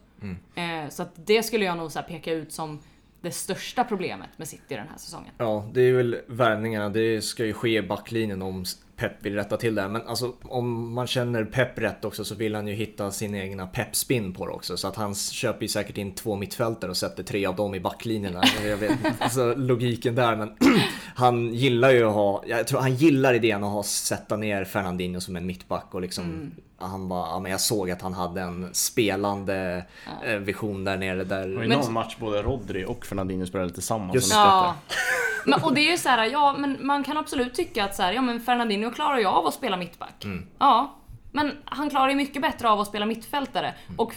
Eh, 0.55 0.89
så 0.91 1.03
att 1.03 1.13
det 1.27 1.43
skulle 1.43 1.65
jag 1.65 1.77
nog 1.77 1.93
så 1.93 2.03
peka 2.03 2.33
ut 2.33 2.53
som 2.53 2.81
det 3.21 3.31
största 3.31 3.85
problemet 3.85 4.31
med 4.37 4.49
City 4.49 4.75
den 4.75 4.89
här 4.89 4.99
säsongen. 4.99 5.35
Ja, 5.39 5.71
det 5.73 5.81
är 5.81 5.93
väl 5.93 6.21
värvningarna. 6.27 6.89
Det 6.89 7.23
ska 7.23 7.45
ju 7.45 7.53
ske 7.53 7.79
i 7.79 7.83
backlinjen 7.83 8.43
om 8.43 8.65
Pep 8.97 9.13
vill 9.23 9.35
rätta 9.35 9.57
till 9.57 9.75
det. 9.75 9.89
Men 9.89 10.03
alltså 10.07 10.33
om 10.43 10.93
man 10.95 11.07
känner 11.07 11.45
Pep 11.45 11.79
rätt 11.79 12.05
också 12.05 12.25
så 12.25 12.35
vill 12.35 12.55
han 12.55 12.67
ju 12.67 12.75
hitta 12.75 13.11
sin 13.11 13.35
egna 13.35 13.67
Pep-spin 13.67 14.33
på 14.35 14.47
det 14.47 14.53
också. 14.53 14.77
Så 14.77 14.89
att 14.89 14.97
han 14.97 15.15
köper 15.15 15.63
ju 15.63 15.69
säkert 15.69 15.99
in 15.99 16.15
två 16.15 16.37
mittfältare 16.37 16.91
och 16.91 16.97
sätter 16.97 17.23
tre 17.23 17.47
av 17.47 17.57
dem 17.57 17.75
i 17.75 17.81
backlinjerna. 17.81 18.43
Jag 18.67 18.77
vet 18.77 18.93
alltså, 19.19 19.55
logiken 19.55 20.15
där 20.15 20.37
men 20.37 20.57
han 21.15 21.55
gillar 21.55 21.91
ju 21.91 22.05
att 22.05 22.15
ha, 22.15 22.45
jag 22.47 22.67
tror 22.67 22.81
han 22.81 22.95
gillar 22.95 23.35
idén 23.35 23.65
att 23.65 23.73
ha 23.73 23.83
sätta 23.83 24.37
ner 24.37 24.65
Fernandinho 24.65 25.21
som 25.21 25.37
en 25.37 25.47
mittback 25.47 25.87
och 25.91 26.01
liksom 26.01 26.53
han 26.79 27.09
bara, 27.09 27.29
ja 27.29 27.41
men 27.41 27.51
jag 27.51 27.61
såg 27.61 27.91
att 27.91 28.03
han 28.03 28.13
hade 28.15 28.41
en 28.41 28.69
spelande 28.73 29.85
eh, 30.27 30.35
vision 30.37 30.85
där 30.85 30.97
nere 30.97 31.25
där. 31.25 31.49
Det 31.49 31.55
var 31.55 31.63
ju 31.63 31.69
Men- 31.69 31.79
någon 31.79 31.93
match 31.93 32.17
både 32.21 32.43
Rodri 32.43 32.85
och 32.85 33.07
Fernandinho 33.07 33.47
spelade 33.47 33.71
tillsammans 33.71 34.15
Just 34.15 34.33
Ja. 34.33 34.75
Men, 35.47 35.63
och 35.63 35.75
det 35.75 35.81
är 35.81 35.91
ju 35.91 35.99
så 35.99 36.09
här, 36.09 36.25
ja 36.25 36.55
men 36.59 36.87
man 36.87 37.05
kan 37.05 37.17
absolut 37.17 37.55
tycka 37.55 37.85
att 37.85 37.95
så 37.95 38.03
här, 38.03 38.13
ja 38.13 38.23
men 38.23 38.41
Fernandinho 38.41 38.91
klarar 38.91 39.19
ju 39.19 39.27
av 39.27 39.47
att 39.47 39.55
spela 39.55 39.77
mittback. 39.77 40.27
Ja, 40.59 40.95
men 41.33 41.53
han 41.65 41.91
klarar 41.91 42.09
ju 42.09 42.15
mycket 42.15 42.43
bättre 42.43 42.71
av 42.71 42.81
att 42.81 42.87
spela 42.87 43.07
mittfältare. 43.07 43.75
Och 43.97 44.17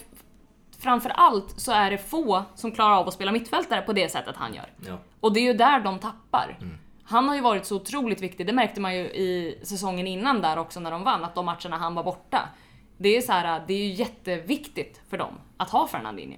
framför 0.79 1.09
allt 1.09 1.59
så 1.59 1.71
är 1.71 1.91
det 1.91 1.97
få 1.97 2.43
som 2.55 2.71
klarar 2.71 2.95
av 2.95 3.07
att 3.07 3.13
spela 3.13 3.31
mittfältare 3.31 3.81
på 3.81 3.93
det 3.93 4.11
sättet 4.11 4.35
han 4.37 4.53
gör. 4.53 4.65
Ja. 4.87 4.97
Och 5.19 5.33
det 5.33 5.39
är 5.39 5.43
ju 5.43 5.53
där 5.53 5.79
de 5.79 5.99
tappar. 5.99 6.57
Han 7.03 7.27
har 7.27 7.35
ju 7.35 7.41
varit 7.41 7.65
så 7.65 7.75
otroligt 7.75 8.21
viktig, 8.21 8.47
det 8.47 8.53
märkte 8.53 8.81
man 8.81 8.95
ju 8.95 9.01
i 9.01 9.59
säsongen 9.63 10.07
innan 10.07 10.41
där 10.41 10.57
också 10.57 10.79
när 10.79 10.91
de 10.91 11.03
vann, 11.03 11.23
att 11.23 11.35
de 11.35 11.45
matcherna 11.45 11.77
han 11.77 11.95
var 11.95 12.03
borta. 12.03 12.49
Det 12.97 13.17
är 13.17 13.21
så 13.21 13.31
här, 13.31 13.63
det 13.67 13.73
är 13.73 13.77
ju 13.77 13.93
jätteviktigt 13.93 15.01
för 15.09 15.17
dem 15.17 15.33
att 15.57 15.69
ha 15.69 15.87
Fernandinho. 15.87 16.37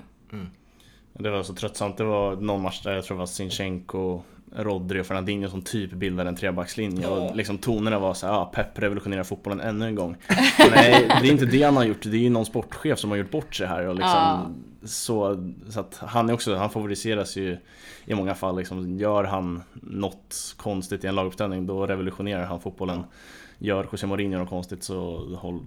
Det 1.14 1.30
var 1.30 1.44
så 1.44 1.54
tröttsamt. 1.54 1.98
Det 1.98 2.04
var 2.04 2.36
någon 2.36 2.62
match 2.62 2.82
där 2.82 2.96
jag 2.96 3.06
tror 3.06 3.18
det 3.18 3.20
var 3.20 3.26
Sinchenko, 3.26 4.22
Rodri 4.56 5.02
och 5.02 5.06
Fernandinho 5.06 5.50
som 5.50 5.62
typ 5.62 5.92
bildade 5.92 6.30
en 6.30 6.36
trebackslinje 6.36 7.08
och 7.08 7.36
liksom 7.36 7.58
tonerna 7.58 8.00
var 8.00 8.14
så 8.14 8.28
här, 8.28 8.34
ah, 8.34 8.46
Pep 8.46 8.80
revolutionerar 8.80 9.24
fotbollen 9.24 9.60
ännu 9.60 9.86
en 9.86 9.96
gång. 9.96 10.16
Nej, 10.72 11.08
det 11.22 11.28
är 11.28 11.32
inte 11.32 11.46
det 11.46 11.64
han 11.64 11.78
har 11.78 11.84
gjort. 11.84 12.02
Det 12.04 12.18
är 12.18 12.22
ju 12.22 12.30
någon 12.30 12.46
sportchef 12.46 13.00
som 13.00 13.10
har 13.10 13.18
gjort 13.18 13.32
bort 13.32 13.56
sig 13.56 13.68
här 13.68 13.88
och 13.88 13.96
liksom 13.96 14.56
så, 14.84 15.50
så 15.70 15.80
att 15.80 15.98
han 15.98 16.30
är 16.30 16.34
också, 16.34 16.56
han 16.56 16.70
favoriseras 16.70 17.36
ju 17.36 17.58
i 18.06 18.16
många 18.16 18.36
fall 18.36 18.58
liksom. 18.58 18.98
Gör 18.98 19.24
han 19.24 19.64
något 19.74 20.56
konstigt 20.58 21.04
i 21.04 21.08
en 21.08 21.16
laguppställning 21.16 21.66
då 21.66 21.88
revolutionerar 21.88 22.46
han 22.46 22.62
fotbollen. 22.62 23.04
Gör 23.58 23.88
José 23.92 24.08
Mourinho 24.08 24.40
något 24.40 24.50
konstigt 24.50 24.84
så 24.84 25.22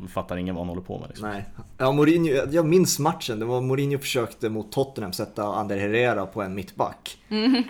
fattar 0.08 0.36
ingen 0.36 0.54
vad 0.54 0.62
han 0.62 0.68
håller 0.68 0.82
på 0.82 0.98
med. 0.98 1.08
Liksom. 1.08 1.28
Nej. 1.28 1.44
Ja, 1.78 1.92
Mourinho, 1.92 2.32
jag 2.50 2.66
minns 2.66 2.98
matchen. 2.98 3.38
Det 3.38 3.44
var 3.44 3.60
Mourinho 3.60 3.98
försökte 3.98 4.48
mot 4.50 4.72
Tottenham 4.72 5.12
sätta 5.12 5.44
Ander 5.44 5.78
Herrera 5.78 6.26
på 6.26 6.42
en 6.42 6.54
mittback. 6.54 7.18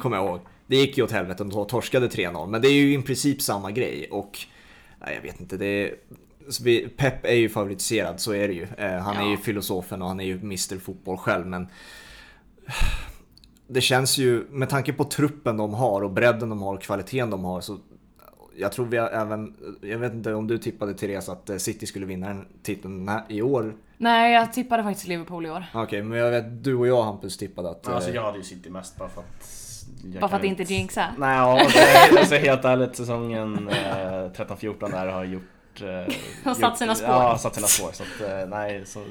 Kommer 0.00 0.16
jag 0.16 0.26
ihåg. 0.26 0.40
Det 0.66 0.76
gick 0.76 0.98
ju 0.98 1.04
åt 1.04 1.10
helvete, 1.12 1.44
de 1.44 1.66
torskade 1.66 2.08
3-0. 2.08 2.46
Men 2.46 2.62
det 2.62 2.68
är 2.68 2.72
ju 2.72 2.98
i 2.98 3.02
princip 3.02 3.42
samma 3.42 3.70
grej. 3.70 4.08
Och 4.10 4.38
nej, 5.00 5.14
jag 5.14 5.22
vet 5.22 5.40
inte, 5.40 5.56
det 5.56 5.66
är... 5.66 5.94
vi- 6.64 6.88
Pep 6.88 7.24
är 7.26 7.34
ju 7.34 7.48
favoritiserad, 7.48 8.20
så 8.20 8.32
är 8.34 8.48
det 8.48 8.54
ju. 8.54 8.66
Eh, 8.78 8.98
Han 8.98 9.16
är 9.16 9.22
Ja. 9.22 9.30
ju 9.30 9.36
filosofen 9.36 10.02
och 10.02 10.08
han 10.08 10.20
är 10.20 10.24
ju 10.24 10.34
Mr 10.38 10.78
Fotboll 10.78 11.16
själv. 11.16 11.46
Men 11.46 11.68
det 13.66 13.80
känns 13.80 14.18
ju, 14.18 14.46
med 14.50 14.68
tanke 14.68 14.92
på 14.92 15.04
truppen 15.04 15.56
de 15.56 15.74
har 15.74 16.02
och 16.02 16.10
bredden 16.10 16.48
de 16.48 16.62
har 16.62 16.74
och 16.74 16.82
kvaliteten 16.82 17.30
de 17.30 17.44
har 17.44 17.60
så 17.60 17.78
jag 18.56 18.72
tror 18.72 18.86
vi 18.86 18.96
även, 18.96 19.54
jag 19.80 19.98
vet 19.98 20.12
inte 20.14 20.34
om 20.34 20.46
du 20.46 20.58
tippade 20.58 20.94
Therese 20.94 21.28
att 21.28 21.50
eh, 21.50 21.56
City 21.56 21.86
skulle 21.86 22.06
vinna 22.06 22.28
den 22.28 22.46
titeln 22.62 23.04
nä- 23.04 23.24
i 23.28 23.42
år? 23.42 23.74
Nej, 23.98 24.32
jag 24.34 24.52
tippade 24.52 24.82
faktiskt 24.82 25.08
Liverpool 25.08 25.46
i 25.46 25.50
år. 25.50 25.64
Okej, 25.74 26.02
men 26.02 26.18
jag 26.18 26.30
vet, 26.30 26.64
du 26.64 26.74
och 26.74 26.86
jag 26.86 27.02
Hampus 27.02 27.36
tippade 27.36 27.70
att... 27.70 27.88
Alltså 27.88 28.10
eh, 28.10 28.14
jag 28.16 28.22
hade 28.22 28.38
ju 28.38 28.44
City 28.44 28.70
mest 28.70 28.96
bara 28.98 29.08
för 29.08 29.20
att... 29.20 29.44
jag 30.12 30.20
Bara 30.20 30.28
för 30.28 30.36
att 30.36 30.44
inte 30.44 30.62
jinxa. 30.62 31.06
Nej, 31.18 31.38
alltså 32.18 32.34
helt 32.34 32.64
ärligt 32.64 32.96
säsongen 32.96 33.68
eh, 33.68 33.74
13-14 33.74 34.90
där 34.90 35.06
har 35.06 35.24
gjort... 35.24 35.42
Eh, 35.80 36.14
Har 36.44 36.54
satt 36.54 36.78
sina 36.78 36.94
spår. 36.94 37.08
Ja, 37.08 37.38
satt 37.38 37.54
sina 37.54 37.66
spår. 37.66 37.90
Så 37.92 38.02
att, 38.02 38.30
eh, 38.30 38.48
nej, 38.48 38.86
så 38.86 39.04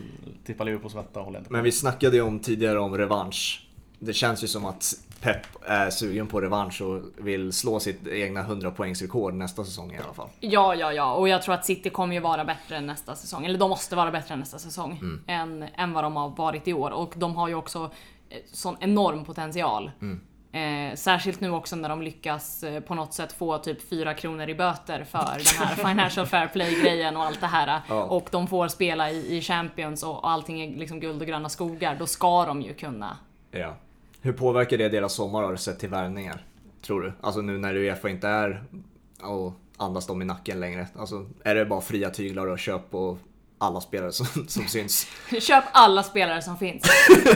tippa 0.46 0.64
Liverpool 0.64 0.92
som 0.92 1.00
etta 1.00 1.20
håller 1.20 1.38
jag 1.38 1.42
inte 1.42 1.48
på. 1.48 1.54
Men 1.54 1.64
vi 1.64 1.72
snackade 1.72 2.16
ju 2.16 2.22
om 2.22 2.40
tidigare 2.40 2.80
om 2.80 2.98
revansch. 2.98 3.68
det 4.00 4.14
känns 4.14 4.44
ju 4.44 4.48
som 4.48 4.66
att 4.66 4.94
Pep 5.22 5.42
är 5.66 5.90
sugen 5.90 6.28
på 6.28 6.42
revansch 6.42 6.82
och 6.82 7.02
vill 7.18 7.54
slå 7.54 7.80
sitt 7.80 8.08
egna 8.08 8.40
100 8.40 8.72
poängsrekord 8.72 9.34
nästa 9.34 9.64
säsong 9.64 9.94
i 9.94 9.98
alla 9.98 10.14
fall. 10.14 10.28
Ja, 10.40 10.76
ja, 10.76 10.94
ja. 10.94 11.14
Och 11.14 11.30
jag 11.30 11.42
tror 11.42 11.56
att 11.56 11.66
City 11.66 11.90
kommer 11.90 12.14
ju 12.14 12.20
vara 12.20 12.46
bättre 12.46 12.82
nästa 12.82 13.16
säsong. 13.16 13.46
Eller 13.46 13.60
de 13.60 13.70
måste 13.70 13.96
vara 13.96 14.12
bättre 14.12 14.36
nästa 14.36 14.60
säsong. 14.60 14.98
Mm. 15.02 15.22
Än, 15.28 15.70
än 15.76 15.94
vad 15.94 16.04
de 16.04 16.16
har 16.16 16.30
varit 16.30 16.68
i 16.68 16.74
år. 16.74 16.92
Och 16.92 17.14
de 17.18 17.36
har 17.36 17.48
ju 17.48 17.56
också 17.56 17.92
eh, 18.30 18.38
sån 18.52 18.78
enorm 18.80 19.26
potential. 19.26 19.92
Mm. 20.02 20.20
Eh, 20.54 20.96
särskilt 20.96 21.42
nu 21.42 21.50
också 21.50 21.76
när 21.76 21.90
de 21.90 22.02
lyckas 22.02 22.64
eh, 22.64 22.80
på 22.80 22.96
något 22.96 23.14
sätt 23.14 23.34
få 23.34 23.58
typ 23.58 23.90
4 23.90 24.14
kronor 24.14 24.50
i 24.50 24.56
böter 24.56 25.04
för 25.04 25.38
den 25.38 25.68
här 25.68 25.76
Financial 25.90 26.26
Fair 26.26 26.48
Play-grejen 26.48 27.18
och 27.18 27.24
allt 27.24 27.42
det 27.42 27.48
här. 27.48 27.82
Ja. 27.90 28.04
Och 28.04 28.28
de 28.32 28.48
får 28.48 28.68
spela 28.68 29.12
i, 29.12 29.38
i 29.38 29.42
Champions 29.42 30.04
och, 30.04 30.24
och 30.24 30.30
allting 30.30 30.62
är 30.62 30.78
liksom 30.78 31.00
guld 31.00 31.22
och 31.22 31.28
gröna 31.28 31.50
skogar. 31.50 31.96
Då 32.00 32.06
ska 32.06 32.46
de 32.46 32.62
ju 32.62 32.74
kunna 32.74 33.18
Ja. 33.52 33.76
Hur 34.22 34.34
påverkar 34.34 34.78
det 34.78 34.90
deras 34.90 35.14
sommar 35.14 35.56
sett 35.56 35.80
till 35.80 35.90
värvningar? 35.90 36.46
Tror 36.82 37.02
du? 37.02 37.14
Alltså 37.22 37.42
nu 37.42 37.58
när 37.58 37.76
Uefa 37.76 38.10
inte 38.10 38.28
är 38.28 38.64
och 39.22 39.54
andas 39.78 40.08
dem 40.08 40.22
i 40.22 40.26
nacken 40.26 40.60
längre. 40.60 40.88
Alltså 40.96 41.26
är 41.44 41.56
det 41.56 41.66
bara 41.66 41.82
fria 41.82 42.10
tyglar 42.10 42.48
och 42.48 42.60
köp 42.60 42.92
på 42.92 43.18
alla 43.64 43.82
spelare 43.82 44.12
som, 44.12 44.48
som 44.48 44.68
syns? 44.68 45.08
Köp 45.42 45.64
alla 45.72 46.04
spelare 46.04 46.42
som 46.42 46.58
finns. 46.58 46.84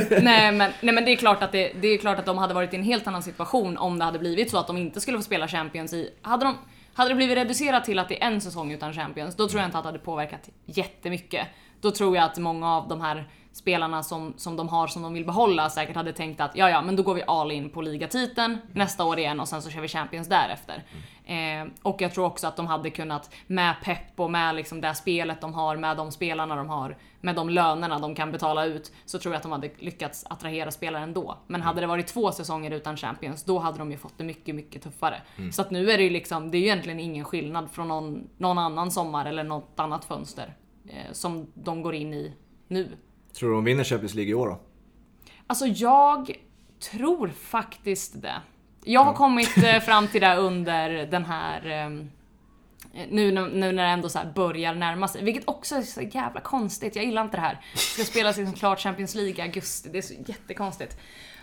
nej, 0.10 0.52
men, 0.52 0.72
nej 0.82 0.96
men 0.96 1.06
det 1.06 1.12
är 1.12 1.16
klart 1.16 1.44
att 1.44 1.52
det, 1.52 1.72
det 1.82 1.88
är 1.88 1.98
klart 1.98 2.20
att 2.20 2.26
de 2.26 2.38
hade 2.38 2.54
varit 2.54 2.74
i 2.74 2.76
en 2.76 2.84
helt 2.84 3.08
annan 3.08 3.24
situation 3.24 3.78
om 3.78 4.00
det 4.00 4.06
hade 4.06 4.20
blivit 4.20 4.52
så 4.52 4.58
att 4.58 4.68
de 4.68 4.78
inte 4.78 5.02
skulle 5.02 5.18
få 5.18 5.24
spela 5.24 5.48
Champions 5.48 5.94
i... 5.94 6.10
Hade, 6.22 6.46
de, 6.46 6.58
hade 6.94 7.10
det 7.10 7.16
blivit 7.16 7.38
reducerat 7.38 7.86
till 7.86 8.00
att 8.00 8.10
det 8.10 8.24
är 8.24 8.28
en 8.28 8.42
säsong 8.42 8.72
utan 8.72 8.94
Champions, 8.94 9.36
då 9.36 9.48
tror 9.48 9.62
jag 9.62 9.68
inte 9.68 9.78
att 9.78 9.84
det 9.84 9.88
hade 9.88 10.00
påverkat 10.00 10.50
jättemycket. 10.66 11.48
Då 11.82 11.92
tror 11.92 12.16
jag 12.16 12.26
att 12.26 12.38
många 12.38 12.76
av 12.76 12.88
de 12.88 13.02
här 13.02 13.30
spelarna 13.58 14.04
som, 14.04 14.34
som 14.38 14.56
de 14.56 14.70
har 14.70 14.88
som 14.88 15.02
de 15.02 15.14
vill 15.14 15.26
behålla 15.26 15.70
säkert 15.70 15.96
hade 15.96 16.14
tänkt 16.14 16.42
att 16.42 16.56
ja, 16.56 16.70
ja, 16.70 16.82
men 16.82 16.96
då 16.96 17.04
går 17.04 17.14
vi 17.14 17.24
all 17.28 17.52
in 17.52 17.70
på 17.70 17.82
ligatiteln 17.82 18.58
nästa 18.74 19.06
år 19.06 19.20
igen 19.20 19.40
och 19.40 19.48
sen 19.48 19.62
så 19.62 19.70
kör 19.70 19.82
vi 19.82 19.88
Champions 19.88 20.28
därefter. 20.28 20.84
Eh, 21.26 21.68
och 21.82 22.02
jag 22.02 22.14
tror 22.14 22.26
också 22.26 22.48
att 22.48 22.56
de 22.56 22.68
hade 22.68 22.90
kunnat 22.90 23.34
med 23.48 23.76
pepp 23.84 24.20
och 24.20 24.32
med 24.32 24.56
liksom 24.56 24.82
det 24.82 24.96
spelet 24.96 25.42
de 25.42 25.54
har, 25.54 25.78
med 25.78 25.98
de 25.98 26.12
spelarna 26.12 26.56
de 26.56 26.70
har, 26.70 26.98
med 27.22 27.36
de 27.36 27.50
lönerna 27.50 28.00
de 28.00 28.16
kan 28.16 28.32
betala 28.32 28.66
ut, 28.66 28.92
så 29.06 29.20
tror 29.20 29.34
jag 29.34 29.38
att 29.38 29.44
de 29.44 29.52
hade 29.52 29.70
lyckats 29.80 30.26
attrahera 30.30 30.72
spelare 30.72 31.04
ändå. 31.04 31.38
Men 31.48 31.62
hade 31.62 31.82
det 31.82 31.88
varit 31.88 32.08
två 32.08 32.32
säsonger 32.32 32.72
utan 32.72 32.98
Champions, 32.98 33.44
då 33.44 33.60
hade 33.60 33.78
de 33.78 33.92
ju 33.92 33.98
fått 33.98 34.18
det 34.18 34.24
mycket, 34.24 34.56
mycket 34.56 34.84
tuffare. 34.84 35.22
Så 35.52 35.62
att 35.62 35.72
nu 35.72 35.92
är 35.92 35.98
det 35.98 36.04
ju 36.04 36.10
liksom, 36.10 36.52
det 36.52 36.58
är 36.58 36.60
ju 36.60 36.66
egentligen 36.66 37.00
ingen 37.00 37.26
skillnad 37.26 37.72
från 37.72 37.88
någon, 37.88 38.30
någon 38.38 38.58
annan 38.58 38.92
sommar 38.92 39.26
eller 39.26 39.44
något 39.44 39.80
annat 39.80 40.06
fönster 40.06 40.54
eh, 40.88 41.12
som 41.12 41.52
de 41.54 41.82
går 41.82 41.96
in 41.96 42.14
i 42.14 42.34
nu. 42.68 42.98
Tror 43.40 43.50
du 43.50 43.56
de 43.56 43.64
vinner 43.64 43.84
Champions 43.84 44.14
League 44.14 44.32
i 44.32 44.34
år 44.34 44.48
då? 44.48 44.60
Alltså 45.48 45.66
jag 45.66 46.32
tror 46.92 47.28
faktiskt 47.28 48.22
det. 48.22 48.42
Jag 48.84 49.04
har 49.04 49.14
kommit 49.14 49.58
eh, 49.58 49.80
fram 49.86 50.08
till 50.08 50.22
det 50.22 50.36
under 50.36 50.90
den 51.06 51.26
här 51.26 51.66
ehm, 51.66 52.10
nu, 53.10 53.32
när- 53.32 53.48
nu 53.50 53.72
när 53.72 53.84
det 53.84 53.90
ändå 53.90 54.10
så 54.10 54.20
här 54.20 54.32
börjar 54.36 54.74
närma 54.76 55.08
sig, 55.08 55.24
vilket 55.24 55.48
också 55.48 55.76
är 55.76 55.82
så 55.82 56.02
jävla 56.02 56.40
konstigt. 56.42 56.96
Jag 56.96 57.06
gillar 57.06 57.22
inte 57.22 57.38
det 57.38 57.42
här. 57.42 57.60
Det 57.74 57.78
ska 57.80 58.04
spelas 58.04 58.38
liksom 58.38 58.56
klart 58.56 58.80
Champions 58.80 59.16
League 59.16 59.36
i 59.38 59.42
augusti, 59.42 59.90
det 59.92 59.98
är 59.98 60.02
så 60.02 60.14
jättekonstigt. 60.26 60.98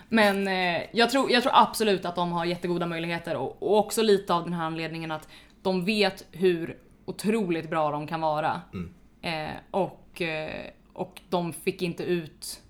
Men 0.09 0.47
eh, 0.47 0.81
jag, 0.93 1.09
tror, 1.09 1.31
jag 1.31 1.43
tror 1.43 1.53
absolut 1.55 2.05
att 2.05 2.15
de 2.15 2.31
har 2.31 2.45
jättegoda 2.45 2.85
möjligheter 2.85 3.35
och, 3.37 3.63
och 3.63 3.77
också 3.77 4.01
lite 4.01 4.33
av 4.33 4.43
den 4.43 4.53
här 4.53 4.65
anledningen 4.65 5.11
att 5.11 5.27
de 5.61 5.85
vet 5.85 6.25
hur 6.31 6.77
otroligt 7.05 7.69
bra 7.69 7.91
de 7.91 8.07
kan 8.07 8.21
vara. 8.21 8.61
Eh, 9.21 9.49
och, 9.71 10.21
eh, 10.21 10.65
och 10.95 11.21
de 11.29 11.53
fick 11.53 11.81
inte 11.81 12.03
ut 12.03 12.61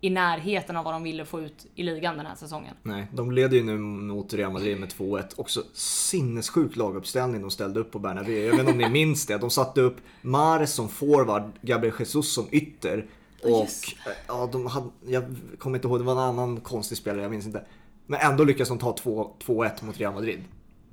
i 0.00 0.10
närheten 0.10 0.76
av 0.76 0.84
vad 0.84 0.94
de 0.94 1.02
ville 1.02 1.24
få 1.24 1.40
ut 1.40 1.66
i 1.74 1.82
ligan 1.82 2.16
den 2.16 2.26
här 2.26 2.34
säsongen. 2.34 2.74
Nej, 2.82 3.06
de 3.12 3.32
leder 3.32 3.56
ju 3.56 3.62
nu 3.62 3.78
mot 3.78 4.34
Real 4.34 4.52
Madrid 4.52 4.80
med 4.80 4.88
2-1. 4.88 5.22
Också 5.36 5.62
sinnessjuk 5.72 6.76
laguppställning 6.76 7.40
de 7.40 7.50
ställde 7.50 7.80
upp 7.80 7.90
på 7.92 7.98
Bernabéu. 7.98 8.44
Jag 8.44 8.50
vet 8.50 8.60
inte 8.60 8.72
om 8.72 8.78
ni 8.78 8.88
minns 8.88 9.26
det. 9.26 9.38
De 9.38 9.50
satte 9.50 9.80
upp 9.80 9.96
Mares 10.22 10.72
som 10.74 10.88
forward, 10.88 11.42
Gabriel 11.62 11.94
Jesus 11.98 12.32
som 12.34 12.46
ytter. 12.50 13.06
Och 13.42 13.48
Yes. 13.62 13.82
ja, 14.26 14.48
de 14.52 14.66
hade, 14.66 14.86
jag 15.06 15.24
kommer 15.58 15.76
inte 15.78 15.88
ihåg, 15.88 16.00
det 16.00 16.04
var 16.04 16.12
en 16.12 16.18
annan 16.18 16.60
konstig 16.60 16.98
spelare, 16.98 17.22
jag 17.22 17.30
minns 17.30 17.46
inte. 17.46 17.64
Men 18.06 18.20
ändå 18.20 18.44
lyckas 18.44 18.68
de 18.68 18.78
ta 18.78 18.96
2 18.96 19.34
2-1 19.46 19.84
mot 19.84 19.98
Real 19.98 20.14
Madrid. 20.14 20.44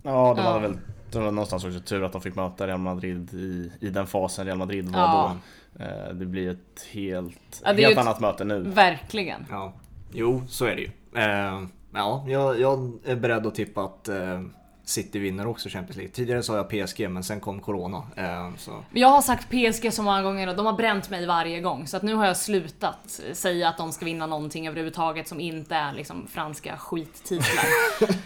Ja, 0.03 0.34
de 0.38 0.43
Ja. 0.43 0.51
hade 0.51 0.60
väl 0.68 0.77
det 1.11 1.19
var 1.19 1.31
någonstans 1.31 1.65
också 1.65 1.80
tur 1.80 2.03
att 2.03 2.11
de 2.11 2.22
fick 2.22 2.35
möta 2.35 2.68
Real 2.68 2.80
Madrid 2.80 3.34
i, 3.34 3.72
i 3.80 3.89
den 3.89 4.07
fasen 4.07 4.45
Real 4.45 4.57
Madrid 4.57 4.89
var 4.89 4.99
Ja. 4.99 5.31
då. 5.35 5.39
Eh, 5.79 6.13
Det 6.13 6.25
blir 6.25 6.49
ett 6.51 6.87
helt, 6.91 7.61
Ja, 7.63 7.71
helt 7.71 7.91
ett- 7.91 7.97
annat 7.97 8.19
möte 8.19 8.43
nu. 8.43 8.59
Verkligen. 8.61 9.45
Ja, 9.49 9.73
jo, 10.13 10.43
så 10.47 10.65
är 10.65 10.75
det 10.75 10.81
ju. 10.81 10.89
Eh, 11.15 11.63
ja, 11.93 12.25
jag, 12.27 12.59
jag 12.59 12.91
är 13.05 13.15
beredd 13.15 13.47
att 13.47 13.55
tippa 13.55 13.81
att 13.83 14.09
eh, 14.09 14.41
City 14.90 15.20
vinner 15.20 15.48
också 15.48 15.70
Champions 15.70 15.95
League. 15.98 16.11
Tidigare 16.14 16.44
sa 16.44 16.56
jag 16.56 16.70
PSG, 16.70 17.10
men 17.10 17.24
sen 17.24 17.40
kom 17.40 17.60
Corona. 17.60 18.03
Eh, 18.16 18.49
så. 18.57 18.84
Jag 18.94 19.07
har 19.07 19.22
sagt 19.22 19.48
PSG 19.49 19.94
så 19.94 20.03
många 20.03 20.22
gånger 20.22 20.48
och 20.49 20.56
de 20.56 20.66
har 20.66 20.74
bränt 20.74 21.10
mig 21.10 21.26
varje 21.26 21.60
gång. 21.61 21.88
Så 21.88 21.98
att 21.98 22.03
nu 22.03 22.14
har 22.14 22.26
jag 22.26 22.38
slutat 22.38 23.20
säga 23.34 23.70
att 23.70 23.78
de 23.78 23.91
ska 23.91 24.06
vinna 24.06 24.26
någonting 24.26 24.68
överhuvudtaget 24.68 25.28
som 25.28 25.40
inte 25.40 25.76
är 25.76 25.94
liksom 25.94 26.28
franska 26.28 26.78
skittitlar. 26.78 27.66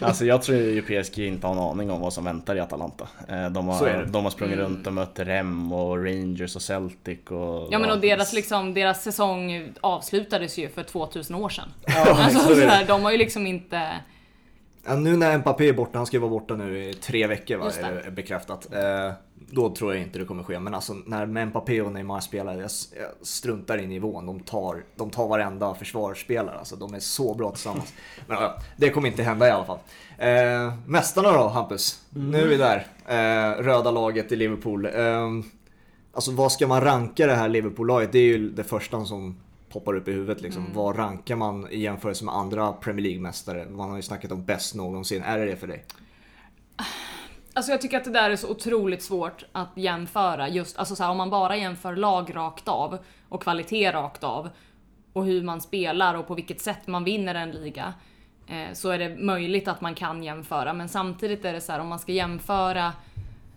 Alltså 0.00 0.24
jag 0.24 0.42
tror 0.42 0.58
ju 0.58 0.82
PSG 0.82 1.18
inte 1.18 1.46
har 1.46 1.54
en 1.54 1.60
aning 1.60 1.90
om 1.90 2.00
vad 2.00 2.12
som 2.12 2.24
väntar 2.24 2.56
i 2.56 2.60
Atalanta. 2.60 3.08
Eh, 3.28 3.46
De 3.50 3.68
har, 3.68 4.04
de 4.12 4.24
har 4.24 4.30
sprungit 4.30 4.54
Mm. 4.58 4.66
runt 4.66 4.86
och 4.86 4.92
mött 4.92 5.18
Rem 5.18 5.72
och 5.72 6.04
Rangers 6.04 6.56
och 6.56 6.62
Celtic 6.62 7.18
och... 7.30 7.68
Ja 7.70 7.78
men 7.78 7.90
och 7.90 7.98
deras, 8.00 8.32
liksom, 8.32 8.74
deras 8.74 9.02
säsong 9.02 9.68
avslutades 9.80 10.58
ju 10.58 10.68
för 10.68 10.82
2000 10.82 11.34
år 11.36 11.48
sedan. 11.48 11.68
Ja, 11.86 12.04
Alltså, 12.24 12.54
så 12.54 12.60
här, 12.66 12.84
de 12.86 13.02
har 13.04 13.10
ju 13.12 13.18
liksom 13.18 13.46
inte... 13.46 13.90
Ja, 14.86 14.94
nu 14.94 15.16
när 15.16 15.38
Mbappé 15.38 15.68
är 15.68 15.72
borta, 15.72 15.98
han 15.98 16.06
ska 16.06 16.16
ju 16.16 16.20
vara 16.20 16.30
borta 16.30 16.56
nu 16.56 16.84
i 16.84 16.94
tre 16.94 17.26
veckor 17.26 17.56
va, 17.56 17.70
är 17.80 18.10
bekräftat. 18.10 18.72
Eh, 18.72 19.12
då 19.50 19.74
tror 19.74 19.94
jag 19.94 20.02
inte 20.02 20.18
det 20.18 20.24
kommer 20.24 20.42
ske. 20.42 20.58
Men 20.60 20.74
alltså 20.74 20.92
när 21.06 21.26
med 21.26 21.48
Mbappé 21.48 21.82
och 21.82 21.92
Neymar 21.92 22.20
spelar, 22.20 22.52
jag, 22.52 22.70
jag 23.00 23.26
struntar 23.26 23.78
i 23.78 23.86
nivån. 23.86 24.26
De 24.26 24.40
tar, 24.40 24.84
de 24.96 25.10
tar 25.10 25.28
varenda 25.28 25.74
försvarsspelare. 25.74 26.58
Alltså, 26.58 26.76
de 26.76 26.94
är 26.94 26.98
så 26.98 27.34
bra 27.34 27.50
tillsammans. 27.50 27.92
Men 28.26 28.36
ja, 28.42 28.58
det 28.76 28.90
kommer 28.90 29.08
inte 29.08 29.22
hända 29.22 29.48
i 29.48 29.50
alla 29.50 29.64
fall. 29.64 29.78
Eh, 30.18 30.74
mästarna 30.86 31.32
då 31.32 31.48
Hampus? 31.48 32.00
Nu 32.10 32.42
är 32.42 32.46
vi 32.46 32.56
där. 32.56 32.86
Eh, 33.06 33.62
röda 33.62 33.90
laget 33.90 34.32
i 34.32 34.36
Liverpool. 34.36 34.86
Eh, 34.86 35.30
alltså 36.12 36.32
vad 36.32 36.52
ska 36.52 36.66
man 36.66 36.80
ranka 36.80 37.26
det 37.26 37.34
här 37.34 37.48
Liverpool-laget? 37.48 38.12
Det 38.12 38.18
är 38.18 38.26
ju 38.26 38.50
det 38.50 38.64
första 38.64 39.04
som 39.04 39.36
poppar 39.74 39.96
upp 39.96 40.08
i 40.08 40.12
huvudet 40.12 40.40
liksom. 40.40 40.66
Vad 40.74 40.98
rankar 40.98 41.36
man 41.36 41.68
i 41.70 41.80
jämförelse 41.80 42.24
med 42.24 42.34
andra 42.34 42.72
Premier 42.72 43.02
League-mästare? 43.02 43.70
Man 43.70 43.90
har 43.90 43.96
ju 43.96 44.02
snackat 44.02 44.32
om 44.32 44.44
bäst 44.44 44.74
någonsin. 44.74 45.22
Är 45.22 45.38
det 45.38 45.44
det 45.44 45.56
för 45.56 45.66
dig? 45.66 45.84
Alltså 47.54 47.72
jag 47.72 47.80
tycker 47.80 47.96
att 47.96 48.04
det 48.04 48.10
där 48.10 48.30
är 48.30 48.36
så 48.36 48.50
otroligt 48.50 49.02
svårt 49.02 49.44
att 49.52 49.68
jämföra. 49.74 50.48
Just 50.48 50.76
alltså 50.76 50.96
så 50.96 51.02
här, 51.02 51.10
om 51.10 51.16
man 51.16 51.30
bara 51.30 51.56
jämför 51.56 51.96
lag 51.96 52.36
rakt 52.36 52.68
av 52.68 52.98
och 53.28 53.42
kvalitet 53.42 53.92
rakt 53.92 54.24
av 54.24 54.48
och 55.12 55.24
hur 55.24 55.42
man 55.42 55.60
spelar 55.60 56.14
och 56.14 56.26
på 56.26 56.34
vilket 56.34 56.60
sätt 56.60 56.86
man 56.86 57.04
vinner 57.04 57.34
en 57.34 57.50
liga 57.50 57.94
eh, 58.46 58.72
så 58.72 58.90
är 58.90 58.98
det 58.98 59.16
möjligt 59.16 59.68
att 59.68 59.80
man 59.80 59.94
kan 59.94 60.22
jämföra. 60.22 60.72
Men 60.72 60.88
samtidigt 60.88 61.44
är 61.44 61.52
det 61.52 61.60
så 61.60 61.72
här 61.72 61.80
om 61.80 61.88
man 61.88 61.98
ska 61.98 62.12
jämföra 62.12 62.92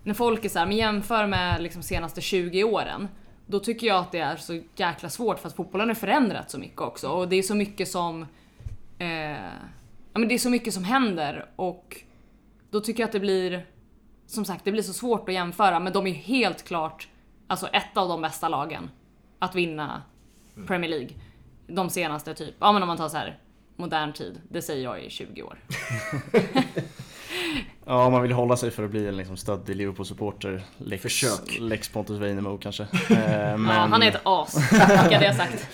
när 0.02 0.14
folk 0.14 0.44
är 0.44 0.48
så 0.48 0.58
här, 0.58 0.66
men 0.66 0.76
jämför 0.76 1.26
med 1.26 1.62
liksom 1.62 1.82
senaste 1.82 2.20
20 2.20 2.64
åren. 2.64 3.08
Då 3.50 3.60
tycker 3.60 3.86
jag 3.86 3.96
att 3.96 4.12
det 4.12 4.18
är 4.18 4.36
så 4.36 4.60
jäkla 4.76 5.10
svårt 5.10 5.38
för 5.38 5.48
att 5.48 5.56
fotbollen 5.56 5.88
har 5.88 5.94
förändrats 5.94 6.52
så 6.52 6.58
mycket 6.58 6.80
också 6.80 7.08
och 7.08 7.28
det 7.28 7.36
är 7.36 7.42
så 7.42 7.54
mycket 7.54 7.88
som 7.88 8.26
eh, 8.98 9.08
ja, 10.12 10.18
men 10.18 10.28
det 10.28 10.34
är 10.34 10.38
så 10.38 10.50
mycket 10.50 10.74
som 10.74 10.84
händer 10.84 11.46
och 11.56 11.96
då 12.70 12.80
tycker 12.80 13.02
jag 13.02 13.06
att 13.08 13.12
det 13.12 13.20
blir 13.20 13.66
som 14.26 14.44
sagt, 14.44 14.64
det 14.64 14.72
blir 14.72 14.82
så 14.82 14.92
svårt 14.92 15.28
att 15.28 15.34
jämföra, 15.34 15.80
men 15.80 15.92
de 15.92 16.06
är 16.06 16.12
helt 16.12 16.64
klart 16.64 17.08
alltså 17.46 17.66
ett 17.66 17.96
av 17.96 18.08
de 18.08 18.22
bästa 18.22 18.48
lagen 18.48 18.90
att 19.38 19.54
vinna 19.54 20.02
Premier 20.66 20.90
League. 20.90 21.10
De 21.66 21.90
senaste 21.90 22.34
typ, 22.34 22.54
ja 22.58 22.72
men 22.72 22.82
om 22.82 22.88
man 22.88 22.96
tar 22.96 23.08
så 23.08 23.16
här 23.16 23.38
modern 23.76 24.12
tid, 24.12 24.40
det 24.48 24.62
säger 24.62 24.84
jag 24.84 25.04
i 25.04 25.10
20 25.10 25.42
år. 25.42 25.58
Ja, 27.84 28.10
man 28.10 28.22
vill 28.22 28.32
hålla 28.32 28.56
sig 28.56 28.70
för 28.70 28.84
att 28.84 28.90
bli 28.90 29.08
en 29.08 29.16
liksom 29.16 29.36
stöddig 29.36 29.76
Liverpool-supporter. 29.76 30.62
Lex, 30.78 31.02
Försök. 31.02 31.58
Lex 31.60 31.88
Pontus 31.88 32.18
Weinemo 32.18 32.58
kanske. 32.58 32.82
Eh, 33.10 33.58
Men, 33.58 33.66
Ja, 33.66 33.72
han 33.72 34.02
är 34.02 34.08
ett 34.08 34.20
as, 34.22 34.68
fick 35.02 35.12
jag 35.12 35.36
sagt. 35.36 35.66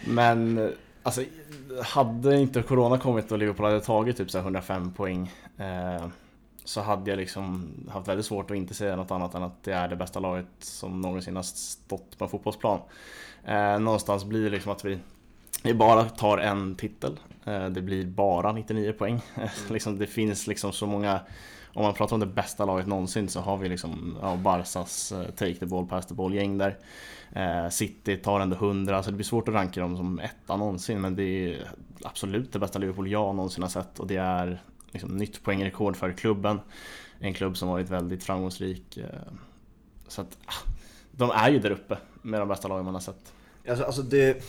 men 0.04 0.72
alltså, 1.02 1.22
hade 1.82 2.36
inte 2.36 2.62
Corona 2.62 2.98
kommit 2.98 3.32
och 3.32 3.38
Liverpool 3.38 3.66
hade 3.66 3.80
tagit 3.80 4.16
typ 4.16 4.30
så 4.30 4.38
här 4.38 4.44
105 4.44 4.92
poäng 4.92 5.32
eh, 5.58 6.06
så 6.64 6.80
hade 6.80 7.10
jag 7.10 7.16
liksom 7.16 7.68
haft 7.90 8.08
väldigt 8.08 8.26
svårt 8.26 8.50
att 8.50 8.56
inte 8.56 8.74
säga 8.74 8.96
något 8.96 9.10
annat 9.10 9.34
än 9.34 9.42
att 9.42 9.62
det 9.64 9.72
är 9.72 9.88
det 9.88 9.96
bästa 9.96 10.20
laget 10.20 10.46
som 10.58 11.00
någonsin 11.00 11.36
har 11.36 11.42
stått 11.42 12.18
på 12.18 12.24
en 12.24 12.30
fotbollsplan. 12.30 12.78
Eh, 13.44 13.78
någonstans 13.78 14.24
blir 14.24 14.44
det 14.44 14.50
liksom 14.50 14.72
att 14.72 14.84
vi, 14.84 14.98
vi 15.62 15.74
bara 15.74 16.04
tar 16.04 16.38
en 16.38 16.74
titel. 16.74 17.18
Eh, 17.44 17.66
det 17.66 17.82
blir 17.82 18.06
bara 18.06 18.52
99 18.52 18.92
poäng. 18.92 19.20
liksom, 19.70 19.98
det 19.98 20.06
finns 20.06 20.46
liksom 20.46 20.72
så 20.72 20.86
många 20.86 21.20
om 21.74 21.82
man 21.82 21.94
pratar 21.94 22.16
om 22.16 22.20
det 22.20 22.26
bästa 22.26 22.64
laget 22.64 22.86
någonsin 22.86 23.28
så 23.28 23.40
har 23.40 23.56
vi 23.56 23.68
liksom 23.68 24.18
ja, 24.22 24.36
Barsas 24.36 25.12
eh, 25.12 25.30
take 25.30 25.54
the 25.54 25.66
ball, 25.66 25.86
pass 25.86 26.06
the 26.06 26.14
ball 26.14 26.34
gäng 26.34 26.58
där. 26.58 26.78
Eh, 27.32 27.68
City 27.68 28.16
tar 28.16 28.40
ändå 28.40 28.56
100, 28.56 29.02
så 29.02 29.10
det 29.10 29.16
blir 29.16 29.24
svårt 29.24 29.48
att 29.48 29.54
ranka 29.54 29.80
dem 29.80 29.96
som 29.96 30.18
etta 30.18 30.56
någonsin 30.56 31.00
men 31.00 31.16
det 31.16 31.22
är 31.22 31.68
absolut 32.02 32.52
det 32.52 32.58
bästa 32.58 32.78
Liverpool 32.78 33.10
jag 33.10 33.34
någonsin 33.34 33.62
har 33.62 33.70
sett 33.70 33.98
och 33.98 34.06
det 34.06 34.16
är 34.16 34.62
liksom 34.90 35.16
nytt 35.16 35.42
poängrekord 35.42 35.96
för 35.96 36.12
klubben. 36.12 36.60
En 37.18 37.34
klubb 37.34 37.56
som 37.56 37.68
varit 37.68 37.90
väldigt 37.90 38.24
framgångsrik. 38.24 38.96
Eh, 38.96 39.06
så 40.08 40.20
att 40.20 40.38
ah, 40.46 40.70
de 41.10 41.30
är 41.30 41.50
ju 41.50 41.58
där 41.58 41.70
uppe 41.70 41.98
med 42.22 42.40
de 42.40 42.48
bästa 42.48 42.68
lagen 42.68 42.84
man 42.84 42.94
har 42.94 43.00
sett. 43.00 43.32
Alltså, 43.68 43.84
alltså 43.84 44.02
det... 44.02 44.44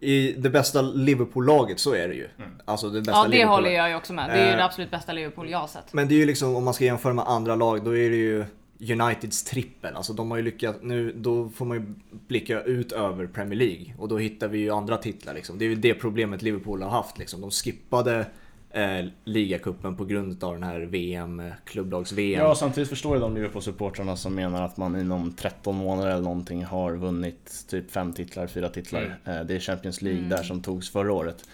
I 0.00 0.32
det 0.32 0.50
bästa 0.50 0.82
Liverpool-laget 0.82 1.80
så 1.80 1.94
är 1.94 2.08
det 2.08 2.14
ju. 2.14 2.28
Mm. 2.38 2.50
Alltså 2.64 2.90
det 2.90 3.00
bästa 3.00 3.12
Ja, 3.12 3.22
det 3.24 3.28
Liverpool 3.28 3.54
håller 3.54 3.70
jag 3.70 3.88
ju 3.88 3.96
också 3.96 4.12
med. 4.12 4.30
Det 4.30 4.32
är 4.32 4.46
ju 4.46 4.50
Eh. 4.50 4.56
det 4.56 4.64
absolut 4.64 4.90
bästa 4.90 5.12
Liverpool 5.12 5.50
jag 5.50 5.58
har 5.58 5.66
sett. 5.66 5.92
Men 5.92 6.08
det 6.08 6.14
är 6.14 6.16
ju 6.16 6.26
liksom, 6.26 6.56
om 6.56 6.64
man 6.64 6.74
ska 6.74 6.84
jämföra 6.84 7.12
med 7.12 7.24
andra 7.28 7.54
lag, 7.54 7.84
då 7.84 7.96
är 7.96 8.10
det 8.10 8.16
ju 8.16 8.44
Uniteds 8.80 9.44
trippel. 9.44 9.94
Alltså 9.96 10.12
de 10.12 10.30
har 10.30 10.36
ju 10.38 10.42
lyckats, 10.42 10.78
nu, 10.82 11.12
då 11.16 11.48
får 11.48 11.64
man 11.64 11.76
ju 11.76 11.86
blicka 12.28 12.62
ut 12.62 12.92
över 12.92 13.26
Premier 13.26 13.58
League. 13.58 13.94
Och 13.98 14.08
då 14.08 14.18
hittar 14.18 14.48
vi 14.48 14.58
ju 14.58 14.70
andra 14.70 14.96
titlar 14.96 15.34
liksom. 15.34 15.58
Det 15.58 15.64
är 15.64 15.68
ju 15.68 15.74
det 15.74 15.94
problemet 15.94 16.42
Liverpool 16.42 16.82
har 16.82 16.90
haft 16.90 17.18
liksom. 17.18 17.40
De 17.40 17.50
skippade 17.50 18.26
eh, 18.70 19.04
ligacupen 19.24 19.96
på 19.96 20.04
grund 20.04 20.44
av 20.44 20.52
den 20.54 20.62
här 20.62 20.80
VM, 20.80 21.40
eh, 21.40 21.52
klubblags-VM. 21.64 22.40
Ja, 22.44 22.54
samtidigt 22.54 22.88
förstår 22.88 23.14
jag 23.16 23.22
de 23.22 23.36
Liverpool-supportrarna 23.36 24.16
som 24.16 24.34
menar 24.34 24.62
att 24.62 24.76
man 24.76 25.00
inom 25.00 25.32
13 25.32 25.76
månader 25.76 26.10
eller 26.10 26.22
någonting 26.22 26.64
har 26.64 26.96
vunnit 26.96 27.64
typ 27.68 27.90
fem 27.90 28.12
titlar, 28.12 28.46
fyra 28.46 28.68
titlar. 28.68 29.18
Eh, 29.24 29.40
Det 29.40 29.54
är 29.54 29.60
Champions 29.60 30.02
League 30.02 30.22
där 30.28 30.42
som 30.42 30.62
togs 30.62 30.90
förra 30.90 31.12
året. 31.12 31.44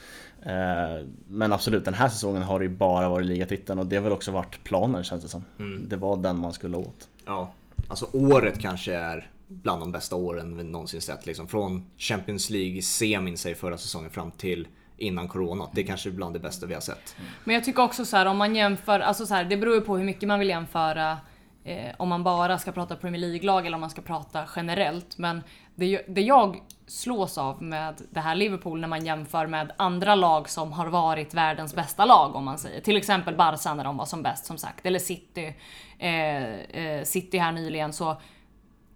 Eh, 0.43 1.07
Men 1.29 1.53
absolut, 1.53 1.85
den 1.85 1.95
här 1.95 2.09
säsongen 2.09 2.43
har 2.43 2.59
det 2.59 2.65
ju 2.65 2.71
bara 2.77 3.09
varit 3.09 3.27
ligatiteln 3.27 3.79
och 3.79 3.87
det 3.87 3.97
har 3.97 4.03
väl 4.03 4.13
också 4.13 4.31
varit 4.33 4.65
planen 4.65 5.05
känns 5.05 5.23
det 5.23 5.29
som. 5.29 5.45
Det 5.89 5.97
var 5.97 6.17
den 6.17 6.39
man 6.39 6.53
skulle 6.53 6.77
åt. 6.77 7.09
Ja, 7.27 7.53
alltså 7.89 8.07
året 8.13 8.59
kanske 8.61 8.95
är 8.95 9.31
bland 9.49 9.83
de 9.83 9.93
bästa 9.93 10.17
åren 10.17 10.57
vi 10.57 10.63
någonsin 10.65 11.01
sett. 11.01 11.27
Liksom. 11.27 11.49
Från 11.49 11.85
Champions 11.99 12.51
League-semin 12.51 13.37
sig 13.39 13.55
förra 13.55 13.79
säsongen 13.79 14.11
fram 14.11 14.31
till 14.31 14.67
innan 15.03 15.29
corona. 15.29 15.69
Det 15.73 15.81
är 15.81 15.87
kanske 15.87 16.09
är 16.09 16.13
bland 16.13 16.35
det 16.35 16.39
bästa 16.39 16.67
vi 16.67 16.75
har 16.75 16.81
sett. 16.81 17.17
Men 17.45 17.55
jag 17.55 17.65
tycker 17.65 17.83
också 17.83 18.05
så 18.05 18.17
här 18.17 18.27
om 18.27 18.37
man 18.37 18.57
jämför, 18.57 19.01
alltså 19.01 19.27
så 19.27 19.35
här, 19.35 19.45
det 19.45 19.57
beror 19.57 19.75
ju 19.75 19.81
på 19.81 19.97
hur 19.97 20.05
mycket 20.05 20.29
man 20.29 20.39
vill 20.39 20.49
jämföra. 20.49 21.19
Eh, 21.65 21.95
om 21.97 22.09
man 22.09 22.25
bara 22.25 22.59
ska 22.59 22.73
prata 22.73 22.97
Premier 22.97 23.21
League-lag 23.21 23.67
eller 23.67 23.75
om 23.75 23.81
man 23.81 23.91
ska 23.91 24.03
prata 24.03 24.45
generellt. 24.57 25.19
Men 25.19 25.43
det, 25.75 26.03
det 26.09 26.21
jag 26.21 26.63
slås 26.87 27.39
av 27.39 27.63
med 27.63 27.95
det 28.11 28.21
här 28.21 28.35
Liverpool 28.35 28.81
när 28.81 28.89
man 28.89 29.07
jämför 29.07 29.47
med 29.47 29.73
andra 29.77 30.15
lag 30.15 30.49
som 30.49 30.73
har 30.73 30.87
varit 30.87 31.35
världens 31.35 31.75
bästa 31.75 32.05
lag 32.05 32.37
om 32.37 32.45
man 32.45 32.59
säger. 32.59 32.81
Till 32.81 32.97
exempel 32.97 33.37
Barca 33.37 33.75
när 33.75 33.85
de 33.85 33.97
var 33.97 34.05
som 34.05 34.23
bäst 34.23 34.47
som 34.47 34.59
sagt. 34.59 34.87
Eller 34.87 34.99
City. 34.99 35.55
Eh, 35.99 36.55
eh, 36.55 37.05
City 37.05 37.39
här 37.39 37.53
nyligen. 37.53 37.93
Så 37.93 38.17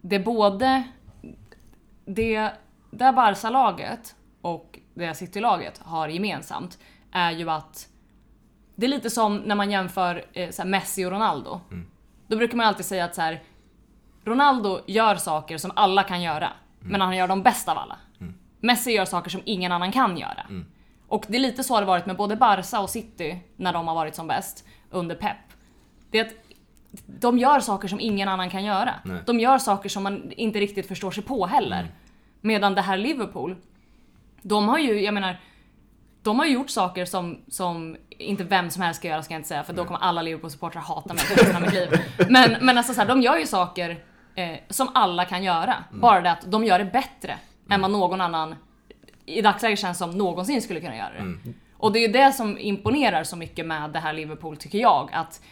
det 0.00 0.16
är 0.16 0.24
både 0.24 0.82
det 2.04 2.52
där 2.90 3.12
Barca-laget 3.12 4.14
och 4.46 4.78
det 4.94 5.14
City-laget 5.14 5.80
har 5.84 6.08
gemensamt 6.08 6.78
är 7.12 7.30
ju 7.30 7.50
att 7.50 7.88
det 8.76 8.86
är 8.86 8.90
lite 8.90 9.10
som 9.10 9.36
när 9.36 9.54
man 9.54 9.70
jämför 9.70 10.24
eh, 10.32 10.64
Messi 10.64 11.04
och 11.04 11.10
Ronaldo. 11.10 11.60
Då 12.26 12.36
brukar 12.36 12.56
man 12.56 12.66
alltid 12.66 12.86
säga 12.86 13.04
att 13.04 13.14
så 13.14 13.22
här, 13.22 13.42
Ronaldo 14.24 14.80
gör 14.86 15.14
saker 15.14 15.58
som 15.58 15.70
alla 15.76 16.02
kan 16.02 16.22
göra, 16.22 16.52
men 16.80 17.00
han 17.00 17.16
gör 17.16 17.28
dem 17.28 17.42
bäst 17.42 17.68
av 17.68 17.78
alla. 17.78 17.96
Messi 18.60 18.90
gör 18.90 19.04
saker 19.04 19.30
som 19.30 19.40
ingen 19.44 19.72
annan 19.72 19.92
kan 19.92 20.16
göra. 20.16 20.46
Och 21.08 21.24
det 21.28 21.36
är 21.36 21.40
lite 21.40 21.64
så 21.64 21.74
har 21.74 21.80
det 21.80 21.86
varit 21.86 22.06
med 22.06 22.16
både 22.16 22.36
Barca 22.36 22.80
och 22.80 22.90
City 22.90 23.40
när 23.56 23.72
de 23.72 23.88
har 23.88 23.94
varit 23.94 24.14
som 24.14 24.26
bäst 24.26 24.64
under 24.90 25.14
Pep. 25.14 25.36
Det 26.10 26.18
är 26.18 26.24
att 26.24 26.34
de 27.06 27.38
gör 27.38 27.60
saker 27.60 27.88
som 27.88 28.00
ingen 28.00 28.28
annan 28.28 28.50
kan 28.50 28.64
göra. 28.64 28.94
Nej. 29.04 29.22
De 29.26 29.40
gör 29.40 29.58
saker 29.58 29.88
som 29.88 30.02
man 30.02 30.32
inte 30.32 30.60
riktigt 30.60 30.88
förstår 30.88 31.10
sig 31.10 31.24
på 31.24 31.46
heller. 31.46 31.94
Medan 32.40 32.74
det 32.74 32.82
här 32.82 32.96
Liverpool, 32.96 33.56
de 34.48 34.68
har 34.68 34.78
ju, 34.78 35.00
jag 35.00 35.14
menar, 35.14 35.40
de 36.22 36.38
har 36.38 36.46
gjort 36.46 36.70
saker 36.70 37.04
som, 37.04 37.38
som 37.48 37.96
inte 38.10 38.44
vem 38.44 38.70
som 38.70 38.82
helst 38.82 39.00
ska 39.00 39.08
göra 39.08 39.22
ska 39.22 39.34
jag 39.34 39.38
inte 39.38 39.48
säga 39.48 39.64
för 39.64 39.72
då 39.72 39.84
kommer 39.84 40.00
alla 40.00 40.22
Liverpool-supportrar 40.22 40.80
hata 40.80 41.14
mig 41.14 41.22
för 41.22 41.34
resten 41.36 41.56
av 41.56 41.62
mitt 41.62 41.72
liv. 41.72 41.88
Men, 42.28 42.56
men 42.60 42.78
alltså 42.78 42.94
så 42.94 43.00
här, 43.00 43.08
de 43.08 43.22
gör 43.22 43.36
ju 43.36 43.46
saker 43.46 44.04
eh, 44.34 44.58
som 44.68 44.88
alla 44.94 45.24
kan 45.24 45.44
göra. 45.44 45.84
Bara 45.92 46.20
det 46.20 46.30
att 46.30 46.50
de 46.50 46.64
gör 46.64 46.78
det 46.78 46.84
bättre 46.84 47.38
än 47.70 47.80
vad 47.80 47.90
någon 47.90 48.20
annan 48.20 48.54
i 49.26 49.42
dagsläget 49.42 49.78
känns 49.78 49.98
som 49.98 50.10
någonsin 50.10 50.62
skulle 50.62 50.80
kunna 50.80 50.96
göra 50.96 51.12
det. 51.12 51.52
Och 51.78 51.92
det 51.92 51.98
är 51.98 52.06
ju 52.06 52.12
det 52.12 52.32
som 52.32 52.58
imponerar 52.58 53.24
så 53.24 53.36
mycket 53.36 53.66
med 53.66 53.90
det 53.90 53.98
här 53.98 54.12
Liverpool 54.12 54.56
tycker 54.56 54.78
jag. 54.78 55.10
Att, 55.12 55.42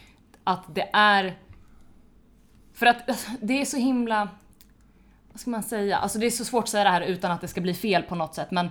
att 0.43 0.75
det 0.75 0.89
är... 0.93 1.33
För 2.73 2.85
att 2.85 3.09
alltså, 3.09 3.31
det 3.41 3.61
är 3.61 3.65
så 3.65 3.77
himla... 3.77 4.29
Vad 5.35 5.39
ska 5.39 5.49
man 5.49 5.63
säga? 5.63 5.97
Alltså 5.97 6.19
det 6.19 6.25
är 6.25 6.31
så 6.31 6.45
svårt 6.45 6.63
att 6.63 6.69
säga 6.69 6.83
det 6.83 6.89
här 6.89 7.01
utan 7.01 7.31
att 7.31 7.41
det 7.41 7.47
ska 7.47 7.61
bli 7.61 7.73
fel 7.73 8.03
på 8.03 8.15
något 8.15 8.35
sätt 8.35 8.51
men 8.51 8.69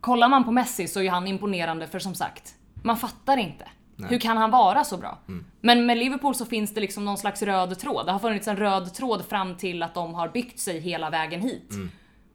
kollar 0.00 0.28
man 0.28 0.44
på 0.44 0.50
Messi 0.50 0.88
så 0.88 1.00
är 1.00 1.10
han 1.10 1.26
imponerande 1.26 1.86
för 1.86 1.98
som 1.98 2.14
sagt, 2.14 2.54
man 2.82 2.96
fattar 2.96 3.36
inte. 3.36 3.68
Hur 4.08 4.18
kan 4.18 4.36
han 4.36 4.50
vara 4.50 4.84
så 4.84 4.96
bra? 4.96 5.18
Men 5.60 5.86
med 5.86 5.98
Liverpool 5.98 6.34
så 6.34 6.44
finns 6.46 6.74
det 6.74 6.80
liksom 6.80 7.04
någon 7.04 7.18
slags 7.18 7.42
röd 7.42 7.78
tråd. 7.78 8.06
Det 8.06 8.12
har 8.12 8.18
funnits 8.18 8.48
en 8.48 8.56
röd 8.56 8.94
tråd 8.94 9.24
fram 9.24 9.56
till 9.56 9.82
att 9.82 9.94
de 9.94 10.14
har 10.14 10.28
byggt 10.28 10.60
sig 10.60 10.80
hela 10.80 11.10
vägen 11.10 11.40
hit. 11.40 11.70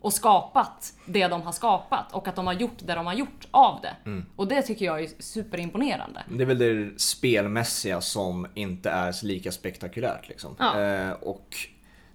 Och 0.02 0.14
skapat 0.14 0.94
det 1.06 1.28
de 1.28 1.42
har 1.42 1.52
skapat 1.52 2.14
och 2.14 2.28
att 2.28 2.36
de 2.36 2.48
har 2.48 2.54
gjort 2.54 2.78
det 2.80 2.96
de 2.96 3.06
har 3.06 3.14
gjort 3.14 3.48
av 3.52 3.80
det. 3.82 4.22
Och 4.36 4.48
det 4.48 4.62
tycker 4.62 4.86
jag 4.86 5.04
är 5.04 5.10
superimponerande. 5.20 6.24
Det 6.30 6.44
är 6.44 6.48
väl 6.48 6.58
det 6.58 7.02
spelmässiga 7.02 8.02
som 8.02 8.48
inte 8.54 8.90
är 8.90 9.26
lika 9.26 9.52
spektakulärt 9.52 10.30
liksom. 10.30 10.56
Ja. 10.60 10.82
Eh, 10.82 11.12
och 11.12 11.56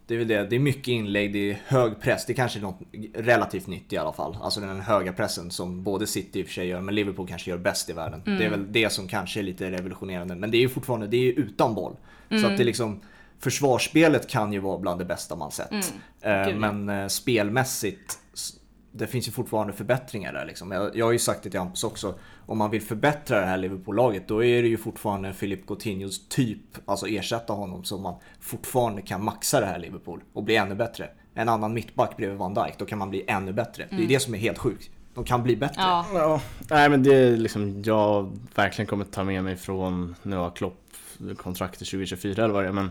det 0.06 0.14
är 0.14 0.18
väl 0.18 0.28
det, 0.28 0.47
det 0.47 0.56
är 0.56 0.60
mycket 0.60 0.89
inlägg, 0.89 1.32
det 1.32 1.51
är 1.51 1.59
hög 1.66 2.01
press, 2.01 2.26
det 2.26 2.35
kanske 2.35 2.59
är 2.59 2.62
något 2.62 2.78
relativt 3.14 3.66
nytt 3.66 3.93
i 3.93 3.97
alla 3.97 4.12
fall. 4.12 4.36
Alltså 4.43 4.60
den 4.60 4.81
höga 4.81 5.12
pressen 5.12 5.51
som 5.51 5.82
både 5.82 6.06
City 6.06 6.40
i 6.40 6.43
och 6.43 6.47
för 6.47 6.55
sig 6.55 6.66
gör, 6.68 6.81
men 6.81 6.94
Liverpool 6.94 7.28
kanske 7.28 7.51
gör 7.51 7.59
bäst 7.59 7.90
i 7.90 7.93
världen. 7.93 8.22
Mm. 8.26 8.39
Det 8.39 8.44
är 8.44 8.51
väl 8.51 8.72
det 8.72 8.90
som 8.93 9.09
kanske 9.09 9.40
är 9.40 9.43
lite 9.44 9.70
revolutionerande. 9.70 10.35
Men 10.35 10.51
det 10.51 10.56
är 10.56 10.60
ju 10.60 10.68
fortfarande, 10.68 11.06
det 11.06 11.16
är 11.16 11.20
ju 11.22 11.32
utan 11.32 11.74
boll. 11.74 11.97
Så 12.28 12.35
Mm. 12.35 12.51
att 12.51 12.56
det 12.56 12.62
är 12.62 12.66
liksom 12.66 13.01
Försvarsspelet 13.39 14.28
kan 14.31 14.52
ju 14.52 14.59
vara 14.59 14.78
bland 14.78 15.01
det 15.01 15.05
bästa 15.05 15.36
man 15.36 15.51
sett. 15.51 15.72
Eh, 15.72 16.32
Mm. 16.32 16.62
Ja. 16.62 16.70
men 16.72 16.89
eh, 17.02 17.09
spelmässigt 17.09 18.18
det 18.96 19.06
finns 19.06 19.28
ju 19.28 19.32
fortfarande 19.32 19.72
förbättringar 19.72 20.32
där 20.32 20.46
liksom. 20.46 20.70
Jag, 20.70 20.96
jag 20.96 21.04
har 21.04 21.12
ju 21.12 21.18
sagt 21.18 21.42
det 21.42 21.50
till 21.50 21.60
Hampus 21.60 21.84
också. 21.84 22.14
Om 22.46 22.58
man 22.58 22.70
vill 22.70 22.82
förbättra 22.82 23.40
det 23.40 23.46
här 23.46 23.56
Liverpool-laget 23.56 24.28
då 24.28 24.44
är 24.44 24.62
det 24.62 24.68
ju 24.68 24.76
fortfarande 24.76 25.32
Filip 25.32 25.66
Coutinhos 25.66 26.28
typ, 26.28 26.60
alltså 26.84 27.06
ersätta 27.06 27.52
honom 27.52 27.84
så 27.84 27.98
man 27.98 28.14
fortfarande 28.40 29.02
kan 29.02 29.24
maxa 29.24 29.60
det 29.60 29.66
här 29.66 29.78
Liverpool 29.78 30.20
och 30.32 30.42
bli 30.42 30.56
ännu 30.56 30.74
bättre. 30.74 31.08
En 31.34 31.48
annan 31.48 31.74
mittback 31.74 32.16
bredvid 32.16 32.38
Van 32.38 32.54
Dijk, 32.54 32.78
då 32.78 32.84
kan 32.84 32.98
man 32.98 33.10
bli 33.10 33.24
ännu 33.28 33.52
bättre. 33.52 33.86
Det 33.90 34.04
är 34.04 34.08
det 34.08 34.20
som 34.20 34.34
är 34.34 34.38
helt 34.38 34.58
sjukt. 34.58 34.90
De 35.14 35.24
kan 35.24 35.42
bli 35.42 35.56
bättre. 35.56 35.74
Ja, 35.82 36.06
Ja, 36.14 36.40
nej 36.70 36.88
men 36.88 37.02
det 37.02 37.14
är 37.14 37.36
liksom 37.36 37.82
jag 37.82 38.38
verkligen 38.54 38.86
kommer 38.86 39.04
ta 39.04 39.24
med 39.24 39.44
mig 39.44 39.56
från, 39.56 40.14
nu 40.22 40.36
har 40.36 40.50
Klopp 40.50 40.80
kontrakt 41.36 41.78
till 41.78 41.86
2024 41.86 42.44
eller 42.44 42.54
vad 42.54 42.64
det 42.64 42.68
är 42.68 42.72
men 42.72 42.90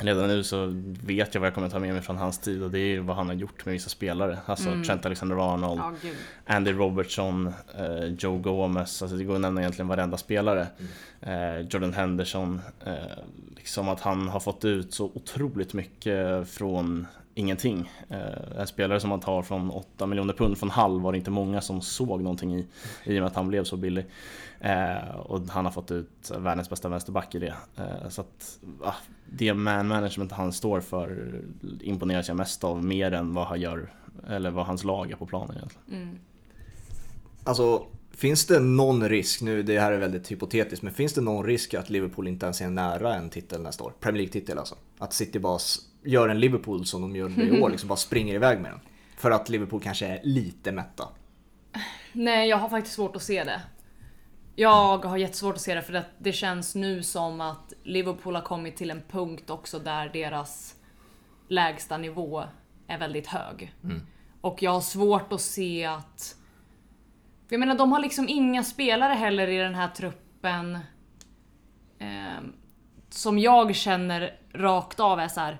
Redan 0.00 0.28
nu 0.28 0.44
så 0.44 0.66
vet 1.04 1.34
jag 1.34 1.40
vad 1.40 1.46
jag 1.46 1.54
kommer 1.54 1.68
ta 1.68 1.78
med 1.78 1.92
mig 1.92 2.02
från 2.02 2.16
hans 2.16 2.38
tid 2.38 2.62
och 2.62 2.70
det 2.70 2.78
är 2.78 3.00
vad 3.00 3.16
han 3.16 3.26
har 3.26 3.34
gjort 3.34 3.64
med 3.64 3.72
vissa 3.72 3.88
spelare. 3.88 4.38
Alltså 4.46 4.70
Trent 4.86 5.06
Alexander-Arnold, 5.06 5.80
gud. 6.02 6.16
Andy 6.46 6.72
Robertson, 6.72 7.52
eh, 7.78 8.04
Joe 8.18 8.38
Gomez, 8.38 9.02
alltså 9.02 9.16
det 9.16 9.24
går 9.24 9.34
att 9.34 9.40
nämna 9.40 9.60
egentligen 9.60 9.88
varenda 9.88 10.16
spelare. 10.16 10.66
Eh, 11.20 11.60
Jordan 11.60 11.92
Henderson, 11.92 12.60
eh, 12.86 12.94
liksom 13.56 13.88
att 13.88 14.00
han 14.00 14.28
har 14.28 14.40
fått 14.40 14.64
ut 14.64 14.94
så 14.94 15.04
otroligt 15.14 15.72
mycket 15.72 16.48
från 16.48 17.06
ingenting. 17.34 17.92
Eh, 18.08 18.60
en 18.60 18.66
spelare 18.66 19.00
som 19.00 19.10
man 19.10 19.20
tar 19.20 19.42
från 19.42 19.70
8 19.70 20.06
miljoner 20.06 20.34
pund 20.34 20.58
från 20.58 20.70
Hull 20.70 21.00
var 21.00 21.12
det 21.12 21.18
inte 21.18 21.30
många 21.30 21.60
som 21.60 21.80
såg 21.80 22.22
någonting 22.22 22.54
i, 22.54 22.66
i 23.04 23.18
och 23.18 23.22
med 23.22 23.26
att 23.26 23.36
han 23.36 23.48
blev 23.48 23.64
så 23.64 23.76
billig. 23.76 24.04
Eh, 24.60 25.16
och 25.16 25.40
han 25.48 25.64
har 25.64 25.72
fått 25.72 25.90
ut 25.90 26.30
världens 26.38 26.70
bästa 26.70 26.88
vänsterback 26.88 27.34
i 27.34 27.38
det. 27.38 27.54
Eh, 27.76 28.08
så 28.08 28.20
att 28.20 28.58
ah, 28.82 28.94
det 29.26 29.54
man 29.54 29.88
management 29.88 30.32
han 30.32 30.52
står 30.52 30.80
för 30.80 31.40
imponeras 31.80 32.28
jag 32.28 32.36
mest 32.36 32.64
av 32.64 32.84
mer 32.84 33.12
än 33.12 33.34
vad 33.34 33.46
han 33.46 33.60
gör, 33.60 33.92
eller 34.28 34.50
vad 34.50 34.66
hans 34.66 34.84
lag 34.84 35.10
är 35.10 35.16
på 35.16 35.26
planen 35.26 35.56
egentligen. 35.56 36.02
Mm. 36.02 36.18
Alltså, 37.44 37.86
finns 38.10 38.46
det 38.46 38.60
någon 38.60 39.08
risk, 39.08 39.42
nu 39.42 39.62
det 39.62 39.80
här 39.80 39.92
är 39.92 39.98
väldigt 39.98 40.30
hypotetiskt, 40.30 40.82
men 40.82 40.94
finns 40.94 41.12
det 41.12 41.20
någon 41.20 41.46
risk 41.46 41.74
att 41.74 41.90
Liverpool 41.90 42.28
inte 42.28 42.46
ens 42.46 42.60
är 42.60 42.70
nära 42.70 43.14
en 43.14 43.30
titel 43.30 43.62
nästa 43.62 43.84
år? 43.84 43.92
Premier 44.00 44.18
League-titel 44.18 44.58
alltså. 44.58 44.74
Att 44.98 45.12
City 45.12 45.38
bara 45.38 45.58
gör 46.04 46.28
en 46.28 46.40
Liverpool 46.40 46.86
som 46.86 47.02
de 47.02 47.16
gör 47.16 47.40
i 47.40 47.60
år, 47.62 47.70
liksom 47.70 47.88
bara 47.88 47.96
springer 47.96 48.34
iväg 48.34 48.60
med 48.60 48.70
den. 48.70 48.80
För 49.16 49.30
att 49.30 49.48
Liverpool 49.48 49.80
kanske 49.80 50.06
är 50.06 50.20
lite 50.22 50.72
mätta. 50.72 51.08
Nej, 52.12 52.48
jag 52.48 52.56
har 52.56 52.68
faktiskt 52.68 52.96
svårt 52.96 53.16
att 53.16 53.22
se 53.22 53.44
det. 53.44 53.60
Jag 54.56 55.04
har 55.04 55.16
jättesvårt 55.16 55.54
att 55.54 55.60
se 55.60 55.74
det 55.74 55.82
för 55.82 55.94
att 55.94 56.10
det 56.18 56.32
känns 56.32 56.74
nu 56.74 57.02
som 57.02 57.40
att 57.40 57.72
Liverpool 57.82 58.34
har 58.34 58.42
kommit 58.42 58.76
till 58.76 58.90
en 58.90 59.02
punkt 59.10 59.50
också 59.50 59.78
där 59.78 60.08
deras 60.08 60.74
lägsta 61.48 61.98
nivå 61.98 62.44
är 62.86 62.98
väldigt 62.98 63.26
hög. 63.26 63.74
Och 64.40 64.62
jag 64.62 64.70
har 64.70 64.80
svårt 64.80 65.32
att 65.32 65.40
se 65.40 65.84
att... 65.84 66.36
Jag 67.48 67.60
menar, 67.60 67.74
de 67.74 67.92
har 67.92 68.00
liksom 68.00 68.28
inga 68.28 68.64
spelare 68.64 69.12
heller 69.14 69.48
i 69.48 69.58
den 69.58 69.74
här 69.74 69.88
truppen. 69.88 70.78
ehm, 71.98 72.52
som 73.10 73.38
jag 73.38 73.74
känner 73.76 74.38
rakt 74.52 75.00
av 75.00 75.20
är 75.20 75.28
så 75.28 75.40
här. 75.40 75.58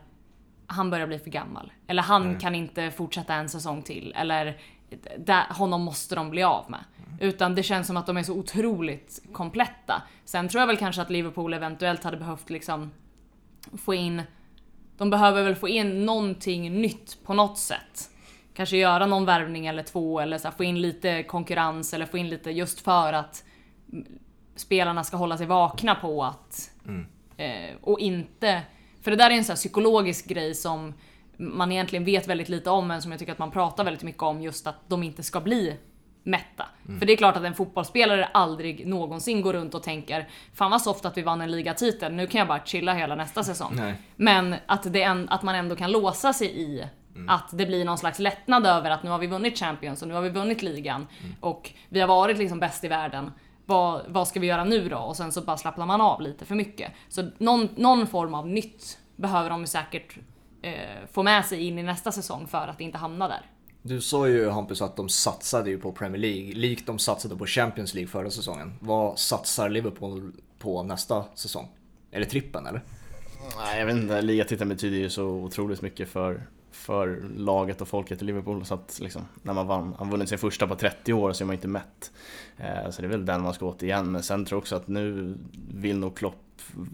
Han 0.66 0.90
börjar 0.90 1.06
bli 1.06 1.18
för 1.18 1.30
gammal. 1.30 1.72
Eller 1.86 2.02
han 2.02 2.38
kan 2.38 2.54
inte 2.54 2.90
fortsätta 2.90 3.34
en 3.34 3.48
säsong 3.48 3.82
till. 3.82 4.12
Eller 4.16 4.60
där, 5.18 5.44
honom 5.50 5.82
måste 5.82 6.14
de 6.14 6.30
bli 6.30 6.42
av 6.42 6.70
med. 6.70 6.84
Utan 7.20 7.54
det 7.54 7.62
känns 7.62 7.86
som 7.86 7.96
att 7.96 8.06
de 8.06 8.16
är 8.16 8.22
så 8.22 8.34
otroligt 8.34 9.22
kompletta. 9.32 10.02
Sen 10.24 10.48
tror 10.48 10.60
jag 10.60 10.66
väl 10.66 10.76
kanske 10.76 11.02
att 11.02 11.10
Liverpool 11.10 11.54
eventuellt 11.54 12.04
hade 12.04 12.16
behövt 12.16 12.50
liksom 12.50 12.90
få 13.72 13.94
in 13.94 14.22
de 15.00 15.10
behöver 15.10 15.42
väl 15.42 15.54
få 15.54 15.68
in 15.68 16.06
någonting 16.06 16.80
nytt 16.80 17.18
på 17.24 17.34
något 17.34 17.58
sätt. 17.58 18.10
Kanske 18.54 18.76
göra 18.76 19.06
någon 19.06 19.24
värvning 19.24 19.66
eller 19.66 19.82
två 19.82 20.20
eller 20.20 20.38
så 20.38 20.50
få 20.50 20.64
in 20.64 20.80
lite 20.80 21.22
konkurrens 21.22 21.94
eller 21.94 22.06
få 22.06 22.18
in 22.18 22.28
lite 22.28 22.50
just 22.50 22.80
för 22.80 23.12
att 23.12 23.44
spelarna 24.56 25.04
ska 25.04 25.16
hålla 25.16 25.38
sig 25.38 25.46
vakna 25.46 25.94
på 25.94 26.24
att 26.24 26.70
eh, 27.36 27.76
och 27.80 28.00
inte 28.00 28.62
för 29.02 29.10
det 29.10 29.16
där 29.16 29.30
är 29.30 29.34
en 29.34 29.44
sån 29.44 29.56
psykologisk 29.56 30.26
grej 30.26 30.54
som 30.54 30.94
man 31.36 31.72
egentligen 31.72 32.04
vet 32.04 32.28
väldigt 32.28 32.48
lite 32.48 32.70
om 32.70 32.88
men 32.88 33.02
som 33.02 33.10
jag 33.10 33.18
tycker 33.18 33.32
att 33.32 33.38
man 33.38 33.50
pratar 33.50 33.84
väldigt 33.84 34.02
mycket 34.02 34.22
om 34.22 34.42
just 34.42 34.66
att 34.66 34.88
de 34.88 35.02
inte 35.02 35.22
ska 35.22 35.40
bli 35.40 35.76
mätta. 36.22 36.66
För 36.98 37.06
det 37.06 37.12
är 37.12 37.16
klart 37.16 37.36
att 37.36 37.44
en 37.44 37.54
fotbollsspelare 37.54 38.24
aldrig 38.24 38.86
någonsin 38.86 39.42
går 39.42 39.52
runt 39.52 39.74
och 39.74 39.82
tänker 39.82 40.28
Fan 40.54 40.70
vad 40.70 40.82
soft 40.82 41.04
att 41.04 41.16
vi 41.16 41.22
vann 41.22 41.40
en 41.40 41.50
ligatitel, 41.50 42.12
nu 42.12 42.26
kan 42.26 42.38
jag 42.38 42.48
bara 42.48 42.64
chilla 42.64 42.94
hela 42.94 43.14
nästa 43.14 43.44
säsong. 43.44 43.72
Nej. 43.76 43.94
Men 44.16 44.54
att, 44.66 44.92
det 44.92 45.02
en, 45.02 45.28
att 45.28 45.42
man 45.42 45.54
ändå 45.54 45.76
kan 45.76 45.92
låsa 45.92 46.32
sig 46.32 46.60
i 46.60 46.84
att 47.28 47.48
det 47.52 47.66
blir 47.66 47.84
någon 47.84 47.98
slags 47.98 48.18
lättnad 48.18 48.66
över 48.66 48.90
att 48.90 49.02
nu 49.02 49.10
har 49.10 49.18
vi 49.18 49.26
vunnit 49.26 49.58
Champions 49.58 50.02
och 50.02 50.08
nu 50.08 50.14
har 50.14 50.22
vi 50.22 50.28
vunnit 50.28 50.62
ligan 50.62 51.06
och 51.40 51.70
vi 51.88 52.00
har 52.00 52.08
varit 52.08 52.38
liksom 52.38 52.60
bäst 52.60 52.84
i 52.84 52.88
världen. 52.88 53.32
Vad, 53.66 54.02
vad 54.08 54.28
ska 54.28 54.40
vi 54.40 54.46
göra 54.46 54.64
nu 54.64 54.88
då? 54.88 54.98
Och 54.98 55.16
sen 55.16 55.32
så 55.32 55.40
bara 55.40 55.56
slappnar 55.56 55.86
man 55.86 56.00
av 56.00 56.20
lite 56.20 56.44
för 56.44 56.54
mycket. 56.54 56.92
Så 57.08 57.30
någon, 57.38 57.68
någon 57.76 58.06
form 58.06 58.34
av 58.34 58.48
nytt 58.48 58.98
behöver 59.16 59.50
de 59.50 59.66
säkert 59.66 60.16
eh, 60.62 60.72
få 61.12 61.22
med 61.22 61.44
sig 61.44 61.66
in 61.66 61.78
i 61.78 61.82
nästa 61.82 62.12
säsong 62.12 62.46
för 62.46 62.68
att 62.68 62.80
inte 62.80 62.98
hamna 62.98 63.28
där. 63.28 63.46
Du 63.82 64.00
sa 64.00 64.28
ju 64.28 64.48
Hampus 64.48 64.82
att 64.82 64.96
de 64.96 65.08
satsade 65.08 65.70
ju 65.70 65.78
på 65.78 65.92
Premier 65.92 66.20
League, 66.20 66.52
likt 66.52 66.86
de 66.86 66.98
satsade 66.98 67.36
på 67.36 67.46
Champions 67.46 67.94
League 67.94 68.08
förra 68.08 68.30
säsongen. 68.30 68.72
Vad 68.80 69.18
satsar 69.18 69.68
Liverpool 69.68 70.32
på 70.58 70.82
nästa 70.82 71.24
säsong? 71.34 71.68
Är 72.10 72.20
det 72.20 72.26
trippen 72.26 72.66
eller? 72.66 72.82
Nej, 73.56 73.78
jag 73.78 73.86
vet 73.86 73.96
inte, 73.96 74.22
ligatiteln 74.22 74.68
betyder 74.68 74.96
ju 74.96 75.10
så 75.10 75.24
otroligt 75.26 75.82
mycket 75.82 76.08
för, 76.08 76.42
för 76.70 77.28
laget 77.36 77.80
och 77.80 77.88
folket 77.88 78.22
i 78.22 78.24
Liverpool. 78.24 78.64
Så 78.64 78.74
att 78.74 78.98
liksom, 79.00 79.22
när 79.42 79.52
man 79.52 79.66
vann, 79.66 79.94
har 79.98 80.06
vunnit 80.06 80.28
sin 80.28 80.38
första 80.38 80.66
på 80.66 80.76
30 80.76 81.12
år 81.12 81.32
så 81.32 81.44
är 81.44 81.46
man 81.46 81.54
inte 81.54 81.68
mätt. 81.68 82.12
Eh, 82.56 82.90
så 82.90 83.02
det 83.02 83.08
är 83.08 83.10
väl 83.10 83.26
den 83.26 83.42
man 83.42 83.54
ska 83.54 83.66
åt 83.66 83.82
igen. 83.82 84.12
Men 84.12 84.22
sen 84.22 84.44
tror 84.44 84.56
jag 84.56 84.62
också 84.62 84.76
att 84.76 84.88
nu 84.88 85.34
vill 85.74 85.98
nog 85.98 86.16
Klopp 86.16 86.36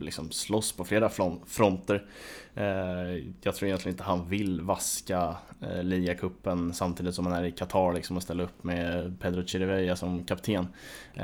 liksom 0.01 0.31
slåss 0.31 0.73
på 0.73 0.85
flera 0.85 1.09
fronter. 1.47 2.07
Eh, 2.55 3.25
jag 3.43 3.55
tror 3.55 3.67
egentligen 3.67 3.95
inte 3.95 4.05
han 4.05 4.29
vill 4.29 4.61
vaska 4.61 5.37
eh, 5.61 5.83
ligacupen 5.83 6.75
samtidigt 6.75 7.15
som 7.15 7.27
han 7.27 7.35
är 7.35 7.45
i 7.45 7.53
Qatar 7.53 7.93
liksom 7.93 8.17
och 8.17 8.23
ställa 8.23 8.43
upp 8.43 8.65
med 8.65 9.17
Pedro 9.21 9.47
Chirivella 9.47 9.97
som 9.97 10.25
kapten. 10.25 10.67
Eh, 11.15 11.23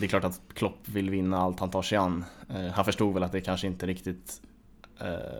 det 0.00 0.06
är 0.06 0.08
klart 0.08 0.24
att 0.24 0.40
Klopp 0.54 0.88
vill 0.88 1.10
vinna 1.10 1.38
allt 1.38 1.60
han 1.60 1.70
tar 1.70 1.82
sig 1.82 1.98
an. 1.98 2.24
Han 2.74 2.84
förstod 2.84 3.14
väl 3.14 3.22
att 3.22 3.32
det 3.32 3.40
kanske 3.40 3.66
inte 3.66 3.86
riktigt 3.86 4.42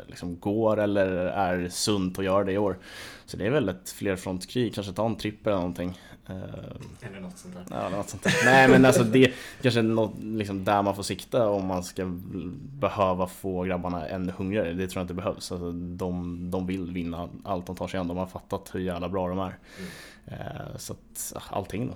liksom 0.06 0.38
går 0.40 0.80
eller 0.80 1.06
är 1.26 1.68
sunt 1.68 2.18
att 2.18 2.24
göra 2.24 2.44
det 2.44 2.52
i 2.52 2.58
år. 2.58 2.78
Så 3.26 3.36
det 3.36 3.46
är 3.46 3.50
väl 3.50 3.68
ett 3.68 3.90
flerfrontskrig, 3.90 4.74
kanske 4.74 4.92
ta 4.92 5.06
en 5.06 5.16
trippel 5.16 5.52
eller 5.52 5.60
någonting. 5.60 5.98
Eh, 6.28 7.08
Eller 7.08 7.20
något 7.20 7.38
sånt 7.38 7.54
där. 7.54 7.64
Ja, 7.70 7.88
något 7.88 8.08
sånt 8.08 8.22
där. 8.22 8.34
Nej 8.44 8.68
men 8.68 8.84
alltså 8.84 9.04
det 9.04 9.32
kanske 9.62 9.80
är 9.80 9.84
något 9.84 10.14
liksom 10.22 10.64
där 10.64 10.82
man 10.82 10.96
får 10.96 11.02
sikta 11.02 11.48
om 11.48 11.66
man 11.66 11.84
ska 11.84 12.04
behöva 12.78 13.26
få 13.26 13.62
grabbarna 13.62 14.08
ännu 14.08 14.32
hungrigare. 14.36 14.72
Det 14.72 14.86
tror 14.86 15.00
jag 15.00 15.04
inte 15.04 15.14
behövs. 15.14 15.52
Alltså, 15.52 15.72
de, 15.72 16.50
de 16.50 16.66
vill 16.66 16.92
vinna 16.92 17.28
allt 17.44 17.66
de 17.66 17.76
tar 17.76 17.88
sig 17.88 18.00
an. 18.00 18.08
De 18.08 18.16
har 18.16 18.26
fattat 18.26 18.70
hur 18.72 18.80
jävla 18.80 19.08
bra 19.08 19.28
de 19.28 19.38
är. 19.38 19.58
Eh, 20.26 20.76
så 20.76 20.92
att, 20.92 21.32
allting 21.50 21.86
då. 21.86 21.94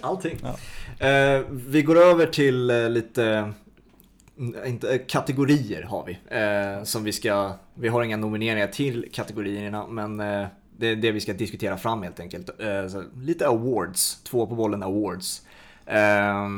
Allting. 0.00 0.38
Ja. 0.42 1.06
Eh, 1.06 1.42
vi 1.50 1.82
går 1.82 1.98
över 1.98 2.26
till 2.26 2.66
lite 2.66 3.52
inte, 4.66 4.98
kategorier 4.98 5.82
har 5.82 6.04
vi. 6.06 6.18
Som 6.86 7.04
vi 7.04 7.12
ska, 7.12 7.52
vi 7.74 7.88
har 7.88 8.02
inga 8.02 8.16
nomineringar 8.16 8.66
till 8.66 9.08
kategorierna 9.12 9.86
men 9.86 10.20
det 10.78 10.86
är 10.86 10.96
det 10.96 11.12
vi 11.12 11.20
ska 11.20 11.32
diskutera 11.32 11.76
fram 11.76 12.02
helt 12.02 12.20
enkelt. 12.20 12.50
Eh, 12.60 12.88
så, 12.88 13.04
lite 13.22 13.48
awards, 13.48 14.22
två 14.22 14.46
på 14.46 14.54
bollen 14.54 14.82
awards. 14.82 15.42
Eh, 15.86 16.48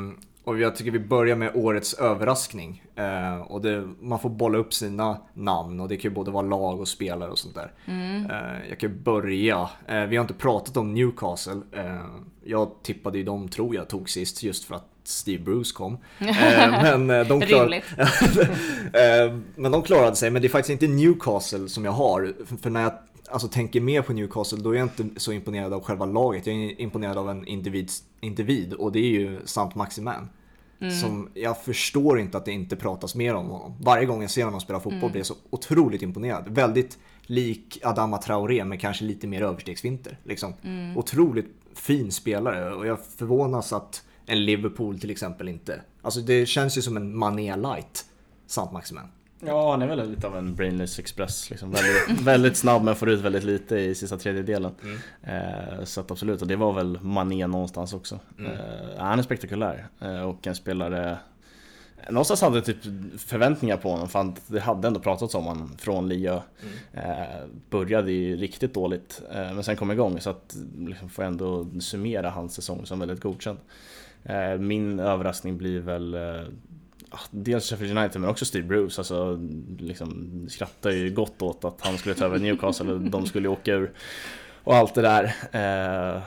och 0.44 0.58
jag 0.58 0.76
tycker 0.76 0.90
vi 0.90 0.98
börjar 0.98 1.36
med 1.36 1.50
årets 1.54 1.94
överraskning. 1.94 2.82
Eh, 2.96 3.40
och 3.40 3.60
det, 3.60 3.88
man 4.00 4.18
får 4.18 4.30
bolla 4.30 4.58
upp 4.58 4.74
sina 4.74 5.20
namn 5.34 5.80
och 5.80 5.88
det 5.88 5.96
kan 5.96 6.10
ju 6.10 6.14
både 6.14 6.30
vara 6.30 6.46
lag 6.46 6.80
och 6.80 6.88
spelare 6.88 7.30
och 7.30 7.38
sånt 7.38 7.54
där. 7.54 7.72
Eh, 7.86 8.68
jag 8.68 8.78
kan 8.78 9.02
börja. 9.02 9.68
Vi 9.86 10.16
har 10.16 10.20
inte 10.20 10.34
pratat 10.34 10.76
om 10.76 10.94
Newcastle. 10.94 11.60
Jag 12.44 12.70
tippade 12.82 13.18
ju 13.18 13.24
dem, 13.24 13.48
tror 13.48 13.74
jag, 13.74 13.88
tog 13.88 14.10
sist 14.10 14.42
just 14.42 14.64
för 14.64 14.74
att 14.74 14.86
Steve 15.04 15.42
Bruce 15.42 15.74
kom. 15.74 15.98
Men, 16.18 17.06
de 17.06 17.40
klar... 17.40 17.82
Men 19.60 19.72
de 19.72 19.82
klarade 19.82 20.16
sig, 20.16 20.30
men 20.30 20.42
det 20.42 20.48
är 20.48 20.50
faktiskt 20.50 20.82
inte 20.82 20.86
Newcastle 20.94 21.68
som 21.68 21.84
jag 21.84 21.92
har. 21.92 22.34
För 22.62 22.70
när 22.70 22.82
jag 22.82 22.92
alltså, 23.30 23.48
tänker 23.48 23.80
mer 23.80 24.02
på 24.02 24.12
Newcastle 24.12 24.58
då 24.58 24.70
är 24.70 24.78
jag 24.78 24.84
inte 24.84 25.20
så 25.20 25.32
imponerad 25.32 25.72
av 25.72 25.82
själva 25.82 26.06
laget. 26.06 26.46
Jag 26.46 26.56
är 26.56 26.80
imponerad 26.80 27.18
av 27.18 27.30
en 27.30 27.46
individ, 27.46 27.90
individ 28.20 28.72
och 28.72 28.92
det 28.92 28.98
är 28.98 29.10
ju 29.10 29.40
Sant 29.44 29.74
Maximan. 29.74 30.28
Som 31.00 31.28
jag 31.34 31.62
förstår 31.62 32.20
inte 32.20 32.38
att 32.38 32.44
det 32.44 32.52
inte 32.52 32.76
pratas 32.76 33.14
mer 33.14 33.34
om 33.34 33.46
honom. 33.46 33.76
Varje 33.80 34.06
gång 34.06 34.22
jag 34.22 34.30
ser 34.30 34.44
honom 34.44 34.60
spela 34.60 34.80
fotboll 34.80 35.10
blir 35.10 35.20
jag 35.20 35.26
så 35.26 35.34
otroligt 35.50 36.02
imponerad. 36.02 36.48
Väldigt 36.48 36.98
lik 37.22 37.80
Adama 37.82 38.18
Traoré 38.18 38.64
men 38.64 38.78
kanske 38.78 39.04
lite 39.04 39.26
mer 39.26 39.42
överstegsvinter. 39.42 40.18
Liksom. 40.24 40.54
Otroligt 40.96 41.46
fin 41.74 42.12
spelare 42.12 42.74
och 42.74 42.86
jag 42.86 42.98
förvånas 43.04 43.72
att 43.72 44.04
en 44.26 44.44
Liverpool 44.44 45.00
till 45.00 45.10
exempel 45.10 45.48
inte. 45.48 45.80
Alltså 46.02 46.20
det 46.20 46.46
känns 46.46 46.78
ju 46.78 46.82
som 46.82 46.96
en 46.96 47.16
Mané 47.16 47.56
light. 47.56 48.04
Sant 48.46 48.72
Maximan. 48.72 49.08
Ja, 49.40 49.70
han 49.70 49.82
är 49.82 49.86
väl 49.86 50.10
lite 50.10 50.26
av 50.26 50.36
en 50.36 50.54
brainless 50.54 50.98
express. 50.98 51.50
Liksom. 51.50 51.70
Väldigt, 51.70 52.20
väldigt 52.26 52.56
snabb 52.56 52.82
men 52.82 52.96
får 52.96 53.10
ut 53.10 53.20
väldigt 53.20 53.44
lite 53.44 53.76
i 53.76 53.94
sista 53.94 54.16
tredjedelen. 54.16 54.72
Eh, 55.22 55.84
så 55.84 56.00
att 56.00 56.10
absolut, 56.10 56.42
och 56.42 56.48
det 56.48 56.56
var 56.56 56.72
väl 56.72 56.98
Mané 57.02 57.46
någonstans 57.46 57.94
också. 57.94 58.18
Eh, 58.38 58.98
han 58.98 59.18
är 59.18 59.22
spektakulär 59.22 59.86
eh, 60.00 60.22
och 60.22 60.46
en 60.46 60.54
spelare 60.54 61.18
Någonstans 62.10 62.40
hade 62.40 62.56
jag 62.56 62.64
typ 62.64 62.84
förväntningar 63.18 63.76
på 63.76 63.90
honom 63.90 64.08
för 64.08 64.32
det 64.46 64.60
hade 64.60 64.88
ändå 64.88 65.00
pratats 65.00 65.34
om 65.34 65.44
honom 65.44 65.76
från 65.78 66.08
Liö. 66.08 66.40
Eh, 66.92 67.46
började 67.70 68.12
ju 68.12 68.36
riktigt 68.36 68.74
dåligt 68.74 69.22
eh, 69.30 69.54
men 69.54 69.64
sen 69.64 69.76
kom 69.76 69.90
igång 69.90 70.20
så 70.20 70.30
att 70.30 70.56
liksom 70.78 71.08
får 71.08 71.24
jag 71.24 71.32
ändå 71.32 71.66
summera 71.80 72.30
hans 72.30 72.54
säsong 72.54 72.86
som 72.86 72.98
väldigt 72.98 73.20
godkänd. 73.20 73.58
Eh, 74.24 74.58
min 74.58 75.00
överraskning 75.00 75.58
blir 75.58 75.80
väl 75.80 76.14
eh, 76.14 76.42
Ah, 77.10 77.18
dels 77.30 77.70
Sheffield 77.70 77.98
United 77.98 78.20
men 78.20 78.30
också 78.30 78.44
Steve 78.44 78.66
Bruce. 78.66 79.00
Alltså, 79.00 79.38
liksom, 79.78 80.46
skrattar 80.48 80.90
ju 80.90 81.10
gott 81.10 81.42
åt 81.42 81.64
att 81.64 81.80
han 81.80 81.98
skulle 81.98 82.14
ta 82.14 82.24
över 82.24 82.38
Newcastle 82.38 82.92
och 82.92 83.00
de 83.00 83.26
skulle 83.26 83.48
åka 83.48 83.72
ur. 83.72 83.92
Och 84.64 84.74
allt 84.74 84.94
det 84.94 85.02
där. 85.02 85.24
Eh, 85.52 86.22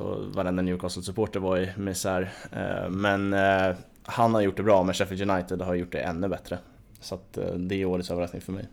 och 0.00 0.34
varenda 0.34 0.62
Newcastle-supporter 0.62 1.40
var 1.40 1.58
i 1.58 1.72
misär. 1.76 2.32
Eh, 2.52 2.90
men 2.90 3.32
eh, 3.32 3.76
han 4.04 4.34
har 4.34 4.40
gjort 4.40 4.56
det 4.56 4.62
bra 4.62 4.82
men 4.82 4.94
Sheffield 4.94 5.30
United 5.30 5.60
har 5.60 5.74
gjort 5.74 5.92
det 5.92 6.00
ännu 6.00 6.28
bättre. 6.28 6.58
Så 7.00 7.14
att, 7.14 7.36
eh, 7.36 7.54
det 7.54 7.74
är 7.74 7.84
årets 7.84 8.10
överraskning 8.10 8.42
för 8.42 8.52
mig. 8.52 8.68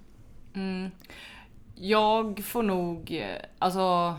Mm. 0.53 0.91
Jag 1.75 2.43
får 2.43 2.63
nog, 2.63 3.11
eh, 3.11 3.41
alltså... 3.59 4.15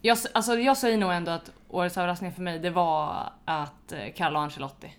Jag, 0.00 0.18
alltså 0.32 0.54
jag 0.54 0.76
säger 0.76 0.98
nog 0.98 1.12
ändå 1.12 1.30
att 1.30 1.50
årets 1.68 1.98
överraskning 1.98 2.32
för 2.32 2.42
mig, 2.42 2.58
det 2.58 2.70
var 2.70 3.32
att 3.44 3.92
eh, 3.92 4.12
Carlo 4.16 4.38
Ancelotti 4.38 4.94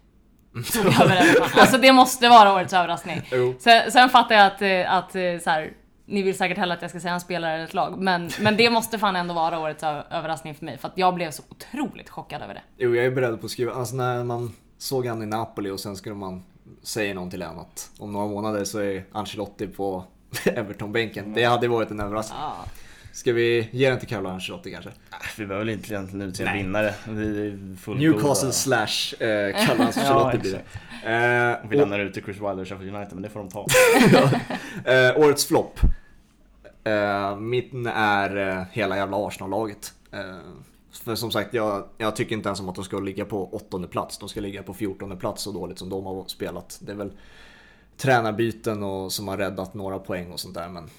tog 0.74 0.86
över 0.86 1.16
Everton. 1.16 1.60
Alltså 1.60 1.78
det 1.78 1.92
måste 1.94 2.30
vara 2.30 2.54
årets 2.54 2.74
överraskning. 2.74 3.22
Sen, 3.60 3.92
sen 3.92 4.10
fattar 4.10 4.36
jag 4.36 4.48
att, 4.48 4.62
eh, 4.62 4.94
att 4.94 5.16
eh, 5.16 5.44
så 5.44 5.50
här, 5.50 5.72
ni 6.06 6.22
vill 6.22 6.38
säkert 6.38 6.58
hellre 6.58 6.76
att 6.76 6.82
jag 6.82 6.92
ska 6.92 7.00
säga 7.00 7.14
en 7.14 7.22
spelare 7.22 7.54
eller 7.54 7.64
ett 7.64 7.74
lag, 7.74 7.98
men, 7.98 8.30
men 8.40 8.58
det 8.58 8.70
måste 8.70 9.00
fan 9.00 9.16
ändå 9.16 9.34
vara 9.34 9.60
årets 9.60 9.84
överraskning 9.84 10.56
för 10.56 10.66
mig, 10.66 10.78
för 10.78 10.88
att 10.88 10.98
jag 10.98 11.14
blev 11.14 11.32
så 11.32 11.44
otroligt 11.50 12.10
chockad 12.10 12.42
över 12.42 12.54
det. 12.54 12.62
Jo, 12.78 12.96
jag 12.96 13.06
är 13.06 13.12
beredd 13.12 13.40
på 13.40 13.46
att 13.46 13.52
skriva. 13.52 13.74
Alltså 13.74 13.96
när 13.96 14.24
man 14.24 14.54
såg 14.78 15.08
han 15.08 15.24
i 15.24 15.26
Napoli 15.26 15.70
och 15.70 15.80
sen 15.80 15.96
skulle 15.96 16.16
man 16.16 16.44
säga 16.84 17.14
någon 17.14 17.30
till 17.30 17.42
en 17.42 17.60
att 17.60 17.90
om 18.00 18.12
några 18.12 18.28
månader 18.28 18.64
så 18.64 18.80
är 18.80 19.06
Ancelotti 19.12 19.68
på 19.68 20.04
Everton-bänken. 20.46 21.34
Det 21.34 21.44
hade 21.44 21.68
varit 21.68 21.92
en 21.92 22.00
överraskning. 22.00 22.40
Ja. 22.42 22.56
Ska 23.16 23.34
vi 23.34 23.70
ge 23.72 23.90
den 23.90 24.00
till 24.00 24.08
Carlo 24.08 24.30
Ancelotti 24.30 24.72
kanske? 24.72 24.90
Äh, 24.90 25.18
Vi 25.38 25.46
behöver 25.46 25.66
väl 25.66 25.74
inte 25.74 25.94
egentligen 25.94 26.28
utse 26.30 26.44
en 26.46 26.58
vinnare. 26.58 26.94
Newcastle 27.88 28.52
slash 28.52 29.24
eh, 29.24 29.66
Carlo 29.68 29.84
Ancelotti 29.84 30.38
blir 30.42 30.52
det. 30.52 30.62
Eh, 31.14 31.70
Vi 31.70 31.78
lämnar 31.78 32.00
ut 32.00 32.14
till 32.14 32.24
Chris 32.24 32.38
Wilder 32.38 32.60
och 32.60 32.68
Sheffield 32.68 32.96
United 32.96 33.14
men 33.14 33.22
det 33.24 33.30
får 33.30 33.40
de 33.40 33.50
ta. 33.50 33.66
Eh, 34.92 35.18
årets 35.18 35.46
flopp. 35.46 35.80
Eh, 36.84 37.38
min 37.38 37.88
är 37.88 38.38
eh, 38.58 38.64
hela 38.72 38.98
jävla 38.98 39.28
Arsenal-laget. 39.28 39.94
Eh, 40.12 40.20
för 40.92 41.16
som 41.16 41.32
sagt, 41.32 41.54
jag, 41.54 41.88
jag 41.98 42.16
tycker 42.16 42.36
inte 42.36 42.50
ens 42.50 42.60
om 42.60 42.70
att 42.70 42.76
de 42.76 42.84
ska 42.84 43.00
ligga 43.00 43.26
på 43.26 43.50
åttonde 43.56 43.88
plats. 43.88 44.18
De 44.18 44.30
ska 44.30 44.40
ligga 44.42 44.64
på 44.64 44.74
fjortonde 44.74 45.16
plats 45.16 45.44
så 45.44 45.52
dåligt 45.52 45.80
som 45.80 45.90
de 45.90 46.06
har 46.06 46.24
spelat. 46.28 46.80
Det 46.82 46.92
är 46.92 46.96
väl 46.96 47.12
tränarbyten 47.98 48.84
och 48.84 49.12
som 49.12 49.28
har 49.28 49.38
räddat 49.38 49.74
några 49.74 50.00
poäng 50.00 50.32
och 50.32 50.40
sånt 50.40 50.56
där. 50.56 50.70
Men 50.70 50.90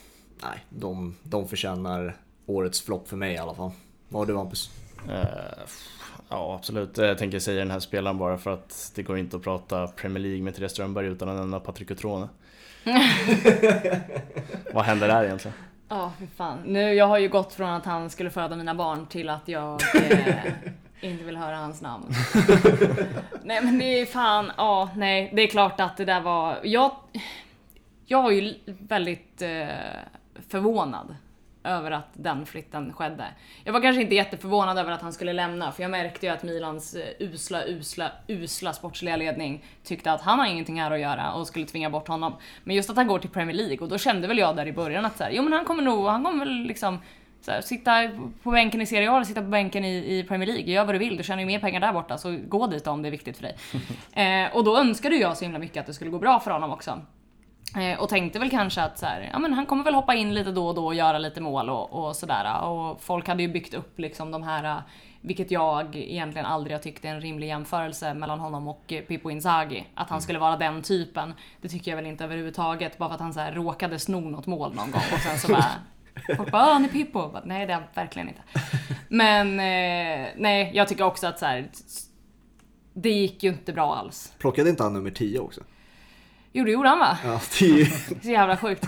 nej, 0.42 0.64
de, 0.68 1.16
de 1.22 1.48
förtjänar 1.48 2.16
årets 2.46 2.82
flopp 2.82 3.08
för 3.08 3.16
mig 3.16 3.34
i 3.34 3.38
alla 3.38 3.54
fall. 3.54 3.70
Vad 4.08 4.20
har 4.20 4.26
du 4.26 4.36
Hampus? 4.36 4.70
Eh, 5.08 5.24
ja 6.28 6.54
absolut, 6.54 6.98
jag 6.98 7.18
tänker 7.18 7.38
säga 7.38 7.58
den 7.58 7.70
här 7.70 7.80
spelaren 7.80 8.18
bara 8.18 8.38
för 8.38 8.50
att 8.54 8.92
det 8.94 9.02
går 9.02 9.18
inte 9.18 9.36
att 9.36 9.42
prata 9.42 9.86
Premier 9.86 10.22
League 10.22 10.42
med 10.42 10.54
Therese 10.54 10.72
Strömberg 10.72 11.06
utan 11.06 11.28
att 11.28 11.36
nämna 11.36 11.60
Patrik 11.60 11.88
Cutrone. 11.88 12.28
Vad 14.72 14.84
händer 14.84 15.08
där 15.08 15.24
egentligen? 15.24 15.56
Ja, 15.88 16.12
fy 16.18 16.26
fan. 16.26 16.58
Nu, 16.64 16.94
jag 16.94 17.06
har 17.06 17.18
ju 17.18 17.28
gått 17.28 17.52
från 17.52 17.70
att 17.70 17.84
han 17.84 18.10
skulle 18.10 18.30
föda 18.30 18.56
mina 18.56 18.74
barn 18.74 19.06
till 19.06 19.28
att 19.28 19.48
jag 19.48 19.80
eh, 19.94 20.52
inte 21.00 21.24
vill 21.24 21.36
höra 21.36 21.56
hans 21.56 21.82
namn. 21.82 22.04
nej 23.42 23.60
men 23.62 23.78
det 23.78 24.00
är 24.00 24.06
fan, 24.06 24.52
ja, 24.56 24.90
nej. 24.96 25.32
Det 25.34 25.42
är 25.42 25.46
klart 25.46 25.80
att 25.80 25.96
det 25.96 26.04
där 26.04 26.20
var... 26.20 26.58
Jag, 26.62 26.90
jag 28.06 28.22
var 28.22 28.30
ju 28.30 28.54
väldigt 28.64 29.42
eh, 29.42 29.66
förvånad 30.48 31.16
över 31.66 31.90
att 31.90 32.08
den 32.12 32.46
flytten 32.46 32.92
skedde. 32.92 33.24
Jag 33.64 33.72
var 33.72 33.80
kanske 33.80 34.02
inte 34.02 34.14
jätteförvånad 34.14 34.78
över 34.78 34.92
att 34.92 35.02
han 35.02 35.12
skulle 35.12 35.32
lämna, 35.32 35.72
för 35.72 35.82
jag 35.82 35.90
märkte 35.90 36.26
ju 36.26 36.32
att 36.32 36.42
Milans 36.42 36.94
eh, 36.94 37.02
usla, 37.18 37.64
usla, 37.66 38.10
usla 38.26 38.72
sportsliga 38.72 39.16
ledning 39.16 39.64
tyckte 39.84 40.12
att 40.12 40.22
han 40.22 40.38
har 40.38 40.46
ingenting 40.46 40.80
här 40.80 40.90
att 40.90 41.00
göra 41.00 41.32
och 41.32 41.46
skulle 41.46 41.66
tvinga 41.66 41.90
bort 41.90 42.08
honom. 42.08 42.34
Men 42.64 42.76
just 42.76 42.90
att 42.90 42.96
han 42.96 43.06
går 43.06 43.18
till 43.18 43.30
Premier 43.30 43.56
League 43.56 43.78
och 43.78 43.88
då 43.88 43.98
kände 43.98 44.28
väl 44.28 44.38
jag 44.38 44.56
där 44.56 44.66
i 44.66 44.72
början 44.72 45.04
att 45.04 45.16
så 45.16 45.24
här, 45.24 45.30
jo 45.30 45.42
men 45.42 45.52
han 45.52 45.64
kommer 45.64 45.82
nog, 45.82 46.06
han 46.06 46.24
kommer 46.24 46.44
väl 46.44 46.54
liksom 46.54 46.98
så 47.40 47.50
här, 47.50 47.60
sitta 47.60 48.08
på 48.42 48.50
bänken 48.50 48.80
i 48.80 48.86
Serie 48.86 49.10
A 49.10 49.16
eller 49.16 49.24
sitta 49.24 49.42
på 49.42 49.48
bänken 49.48 49.84
i, 49.84 50.18
i 50.18 50.24
Premier 50.24 50.46
League. 50.46 50.72
Gör 50.72 50.84
vad 50.84 50.94
du 50.94 50.98
vill, 50.98 51.16
du 51.16 51.22
tjänar 51.22 51.40
ju 51.40 51.46
mer 51.46 51.58
pengar 51.58 51.80
där 51.80 51.92
borta 51.92 52.18
så 52.18 52.38
gå 52.48 52.66
dit 52.66 52.86
om 52.86 53.02
det 53.02 53.08
är 53.08 53.10
viktigt 53.10 53.36
för 53.36 53.42
dig. 53.42 53.56
eh, 54.46 54.56
och 54.56 54.64
då 54.64 54.78
önskade 54.78 55.16
jag 55.16 55.36
så 55.36 55.44
himla 55.44 55.58
mycket 55.58 55.80
att 55.80 55.86
det 55.86 55.94
skulle 55.94 56.10
gå 56.10 56.18
bra 56.18 56.40
för 56.40 56.50
honom 56.50 56.70
också. 56.70 57.02
Eh, 57.76 58.00
och 58.00 58.08
tänkte 58.08 58.38
väl 58.38 58.50
kanske 58.50 58.82
att 58.82 58.98
så 58.98 59.06
här, 59.06 59.30
ja, 59.32 59.38
men 59.38 59.52
han 59.52 59.66
kommer 59.66 59.84
väl 59.84 59.94
hoppa 59.94 60.14
in 60.14 60.34
lite 60.34 60.50
då 60.50 60.68
och 60.68 60.74
då 60.74 60.86
och 60.86 60.94
göra 60.94 61.18
lite 61.18 61.40
mål 61.40 61.70
och, 61.70 61.92
och 61.92 62.16
sådär. 62.16 62.64
Och 62.64 63.02
folk 63.02 63.28
hade 63.28 63.42
ju 63.42 63.48
byggt 63.48 63.74
upp 63.74 63.98
liksom 63.98 64.30
de 64.30 64.42
här, 64.42 64.82
vilket 65.20 65.50
jag 65.50 65.96
egentligen 65.96 66.46
aldrig 66.46 66.76
har 66.76 66.82
tyckt 66.82 67.04
är 67.04 67.08
en 67.08 67.20
rimlig 67.20 67.48
jämförelse 67.48 68.14
mellan 68.14 68.40
honom 68.40 68.68
och 68.68 68.92
Pippo 69.08 69.30
Inzaghi. 69.30 69.86
Att 69.94 70.10
han 70.10 70.22
skulle 70.22 70.38
vara 70.38 70.56
den 70.56 70.82
typen. 70.82 71.34
Det 71.60 71.68
tycker 71.68 71.90
jag 71.90 71.96
väl 71.96 72.06
inte 72.06 72.24
överhuvudtaget. 72.24 72.98
Bara 72.98 73.08
för 73.08 73.14
att 73.14 73.20
han 73.20 73.34
så 73.34 73.40
här 73.40 73.52
råkade 73.52 73.98
sno 73.98 74.20
något 74.20 74.46
mål 74.46 74.74
någon 74.74 74.90
gång 74.90 75.02
och 75.12 75.20
sen 75.20 75.38
så 75.38 75.48
bara 75.48 75.64
Folk 76.36 76.50
bara 76.50 76.72
han 76.72 76.84
är 76.84 76.88
Pippo. 76.88 77.30
Nej 77.44 77.66
det 77.66 77.72
är 77.72 77.74
han 77.74 77.88
verkligen 77.94 78.28
inte. 78.28 78.42
Men 79.08 79.48
eh, 79.48 80.28
nej, 80.36 80.70
jag 80.74 80.88
tycker 80.88 81.04
också 81.04 81.26
att 81.26 81.38
så 81.38 81.46
här, 81.46 81.68
det 82.92 83.10
gick 83.10 83.42
ju 83.42 83.50
inte 83.50 83.72
bra 83.72 83.96
alls. 83.96 84.32
Plockade 84.38 84.70
inte 84.70 84.82
han 84.82 84.92
nummer 84.92 85.10
10 85.10 85.38
också? 85.38 85.60
Jo 86.56 86.64
det 86.64 86.70
gjorde 86.70 86.88
han 86.88 86.98
va? 86.98 87.18
Ja, 87.24 87.40
10. 87.50 87.86
Så 88.22 88.30
jävla 88.30 88.56
sjukt. 88.56 88.84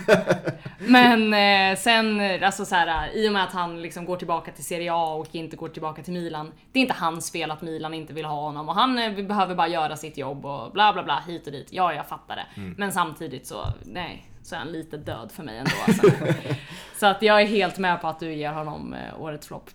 Men 0.77 1.33
eh, 1.33 1.79
sen, 1.79 2.21
alltså 2.43 2.65
så 2.65 2.75
här, 2.75 3.15
i 3.15 3.29
och 3.29 3.33
med 3.33 3.43
att 3.43 3.53
han 3.53 3.81
liksom 3.81 4.05
går 4.05 4.17
tillbaka 4.17 4.51
till 4.51 4.63
Serie 4.63 4.93
A 4.93 5.13
och 5.13 5.35
inte 5.35 5.55
går 5.55 5.69
tillbaka 5.69 6.03
till 6.03 6.13
Milan. 6.13 6.51
Det 6.71 6.79
är 6.79 6.81
inte 6.81 6.93
hans 6.93 7.31
fel 7.31 7.51
att 7.51 7.61
Milan 7.61 7.93
inte 7.93 8.13
vill 8.13 8.25
ha 8.25 8.41
honom 8.41 8.69
och 8.69 8.75
han 8.75 8.99
eh, 8.99 9.25
behöver 9.25 9.55
bara 9.55 9.67
göra 9.67 9.97
sitt 9.97 10.17
jobb 10.17 10.45
och 10.45 10.71
bla 10.71 10.93
bla 10.93 11.03
bla 11.03 11.23
hit 11.27 11.45
och 11.45 11.51
dit. 11.51 11.67
Ja, 11.71 11.93
jag 11.93 12.07
fattar 12.07 12.35
det. 12.35 12.61
Mm. 12.61 12.75
Men 12.77 12.91
samtidigt 12.91 13.47
så, 13.47 13.65
nej, 13.85 14.25
så 14.43 14.55
är 14.55 14.59
han 14.59 14.71
lite 14.71 14.97
död 14.97 15.31
för 15.31 15.43
mig 15.43 15.57
ändå. 15.57 15.71
Alltså. 15.87 16.11
så 16.99 17.05
att 17.05 17.21
jag 17.21 17.41
är 17.41 17.45
helt 17.45 17.77
med 17.77 18.01
på 18.01 18.07
att 18.07 18.19
du 18.19 18.33
ger 18.33 18.53
honom 18.53 18.93
eh, 18.93 19.21
årets 19.21 19.47
flopp. 19.47 19.69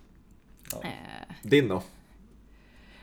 Eh, 0.82 0.88
Din 1.42 1.68
då? 1.68 1.82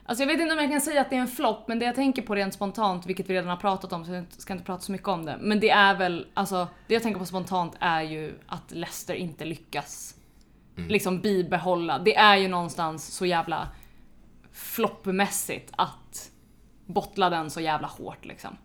Alltså 0.06 0.24
jag 0.24 0.28
vet 0.28 0.40
inte 0.40 0.54
om 0.54 0.60
jag 0.60 0.72
kan 0.72 0.82
säga 0.82 1.02
att 1.02 1.10
det 1.10 1.16
är 1.16 1.20
en 1.22 1.28
flopp, 1.28 1.68
men 1.68 1.80
det 1.80 1.86
jag 1.86 1.96
tänker 1.96 2.22
på 2.22 2.36
rent 2.36 2.54
spontant, 2.54 3.06
vilket 3.06 3.30
vi 3.30 3.34
redan 3.34 3.50
har 3.50 3.58
pratat 3.58 3.94
om 3.94 4.06
så 4.06 4.12
jag 4.14 4.26
ska 4.30 4.54
inte 4.54 4.66
prata 4.66 4.82
så 4.82 4.92
mycket 4.92 5.08
om 5.08 5.26
det. 5.26 5.38
Men 5.42 5.60
det 5.60 5.70
är 5.70 5.98
väl, 5.98 6.28
alltså 6.34 6.68
det 6.88 6.94
jag 6.94 7.04
tänker 7.04 7.20
på 7.20 7.26
spontant 7.26 7.76
är 7.80 8.02
ju 8.02 8.34
att 8.48 8.72
Leicester 8.72 9.14
inte 9.14 9.46
lyckas 9.46 10.16
liksom 10.90 11.20
bibehålla. 11.22 12.00
Det 12.00 12.16
är 12.16 12.38
ju 12.38 12.48
någonstans 12.48 13.16
så 13.16 13.26
jävla 13.26 13.68
floppmässigt 14.52 15.72
att 15.78 16.32
bottla 16.86 17.30
den 17.30 17.50
så 17.50 17.62
jävla 17.62 17.88
hårt 17.88 18.26
liksom. 18.26 18.58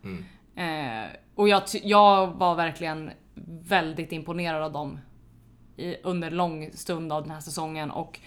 Eh, 0.56 1.10
och 1.34 1.48
jag, 1.48 1.62
jag 1.82 2.26
var 2.26 2.54
verkligen 2.54 3.10
väldigt 3.68 4.12
imponerad 4.12 4.62
av 4.62 4.72
dem 4.72 4.98
i, 5.76 5.96
under 6.02 6.30
lång 6.30 6.70
stund 6.72 7.12
av 7.12 7.22
den 7.22 7.30
här 7.30 7.40
säsongen 7.40 7.90
och 7.90 8.20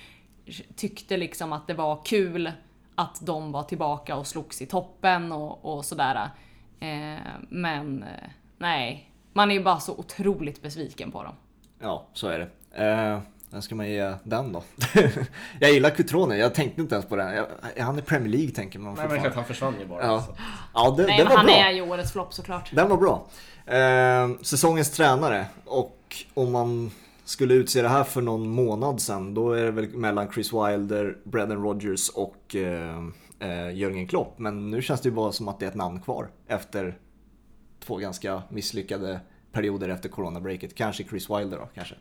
tyckte 0.75 1.17
liksom 1.17 1.53
att 1.53 1.67
det 1.67 1.73
var 1.73 2.01
kul 2.05 2.51
att 2.99 3.17
de 3.21 3.51
var 3.51 3.63
tillbaka 3.63 4.15
och 4.15 4.27
slogs 4.27 4.61
i 4.61 4.65
toppen 4.65 5.31
och, 5.31 5.65
och 5.65 5.85
sådär. 5.85 6.29
Eh, 6.79 7.19
men 7.49 8.03
eh, 8.03 8.29
nej, 8.57 9.11
man 9.33 9.51
är 9.51 9.55
ju 9.55 9.63
bara 9.63 9.79
så 9.79 9.93
otroligt 9.93 10.61
besviken 10.61 11.11
på 11.11 11.23
dem. 11.23 11.33
Ja, 11.81 12.07
så 12.13 12.27
är 12.27 12.39
det. 12.39 12.83
Eh, 12.85 13.19
vem 13.49 13.61
ska 13.61 13.75
man 13.75 13.89
ge 13.89 14.13
den 14.23 14.53
då? 14.53 14.63
jag 15.59 15.71
gillar 15.71 15.89
Cutrone, 15.89 16.37
jag 16.37 16.53
tänkte 16.53 16.81
inte 16.81 16.95
ens 16.95 17.05
på 17.05 17.15
den. 17.15 17.33
Jag, 17.33 17.45
är 17.75 17.83
han 17.83 17.99
i 17.99 18.01
Premier 18.01 18.29
League 18.29 18.51
tänker 18.51 18.79
man 18.79 18.93
Nej 18.93 19.07
men 19.09 19.21
klart, 19.21 19.35
han 19.35 19.45
försvann 19.45 19.75
ju 19.79 19.85
bara. 19.85 20.05
Ja, 20.05 20.21
så. 20.21 20.35
ja 20.73 20.93
det, 20.97 21.05
Nej, 21.05 21.17
den 21.17 21.27
var 21.27 21.35
han 21.37 21.45
bra. 21.45 21.55
är 21.55 21.71
ju 21.71 21.81
årets 21.81 22.11
flopp 22.11 22.33
såklart. 22.33 22.71
Den 22.75 22.89
var 22.89 22.97
bra. 22.97 23.27
Eh, 23.75 24.41
säsongens 24.41 24.91
tränare 24.91 25.45
och 25.65 26.15
om 26.33 26.51
man 26.51 26.91
skulle 27.29 27.53
utse 27.53 27.81
det 27.81 27.87
här 27.87 28.03
för 28.03 28.21
någon 28.21 28.49
månad 28.49 29.01
sedan 29.01 29.33
då 29.33 29.51
är 29.51 29.63
det 29.63 29.71
väl 29.71 29.97
mellan 29.97 30.31
Chris 30.31 30.53
Wilder, 30.53 31.17
Brendan 31.23 31.63
Rodgers 31.63 32.09
och 32.09 32.55
eh, 32.55 33.07
eh, 33.39 34.07
Klopp. 34.07 34.39
Men 34.39 34.71
nu 34.71 34.81
känns 34.81 35.01
det 35.01 35.09
ju 35.09 35.15
bara 35.15 35.31
som 35.31 35.47
att 35.47 35.59
det 35.59 35.65
är 35.65 35.69
ett 35.69 35.75
namn 35.75 36.01
kvar 36.01 36.29
efter 36.47 36.97
två 37.79 37.97
ganska 37.97 38.43
misslyckade 38.49 39.19
perioder 39.51 39.89
efter 39.89 40.09
coronabreaket. 40.09 40.75
Kanske 40.75 41.03
Chris 41.03 41.29
Wilder 41.29 41.57
då, 41.57 41.69
kanske. 41.73 41.95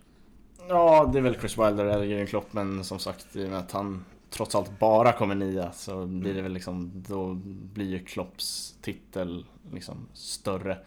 Ja, 0.69 1.11
det 1.13 1.19
är 1.19 1.23
väl 1.23 1.35
Chris 1.35 1.59
Wilder 1.59 1.85
eller 1.85 2.05
Jürgen 2.05 2.27
Klopp, 2.27 2.53
men 2.53 2.85
som 2.85 2.99
sagt 2.99 3.37
i 3.37 3.47
och 3.47 3.51
med 3.51 3.59
att 3.59 3.73
han 3.73 4.05
trots 4.31 4.55
allt 4.55 4.79
bara 4.79 5.13
kommer 5.13 5.35
nia 5.35 5.73
så 5.73 6.07
blir 6.07 6.35
det 6.35 6.43
väl 6.43 6.53
liksom, 6.53 6.91
då 7.09 7.35
blir 7.75 7.87
ju 7.87 7.99
Klopps 8.05 8.75
titel 8.83 9.47
liksom 9.73 10.09
större. 10.13 10.79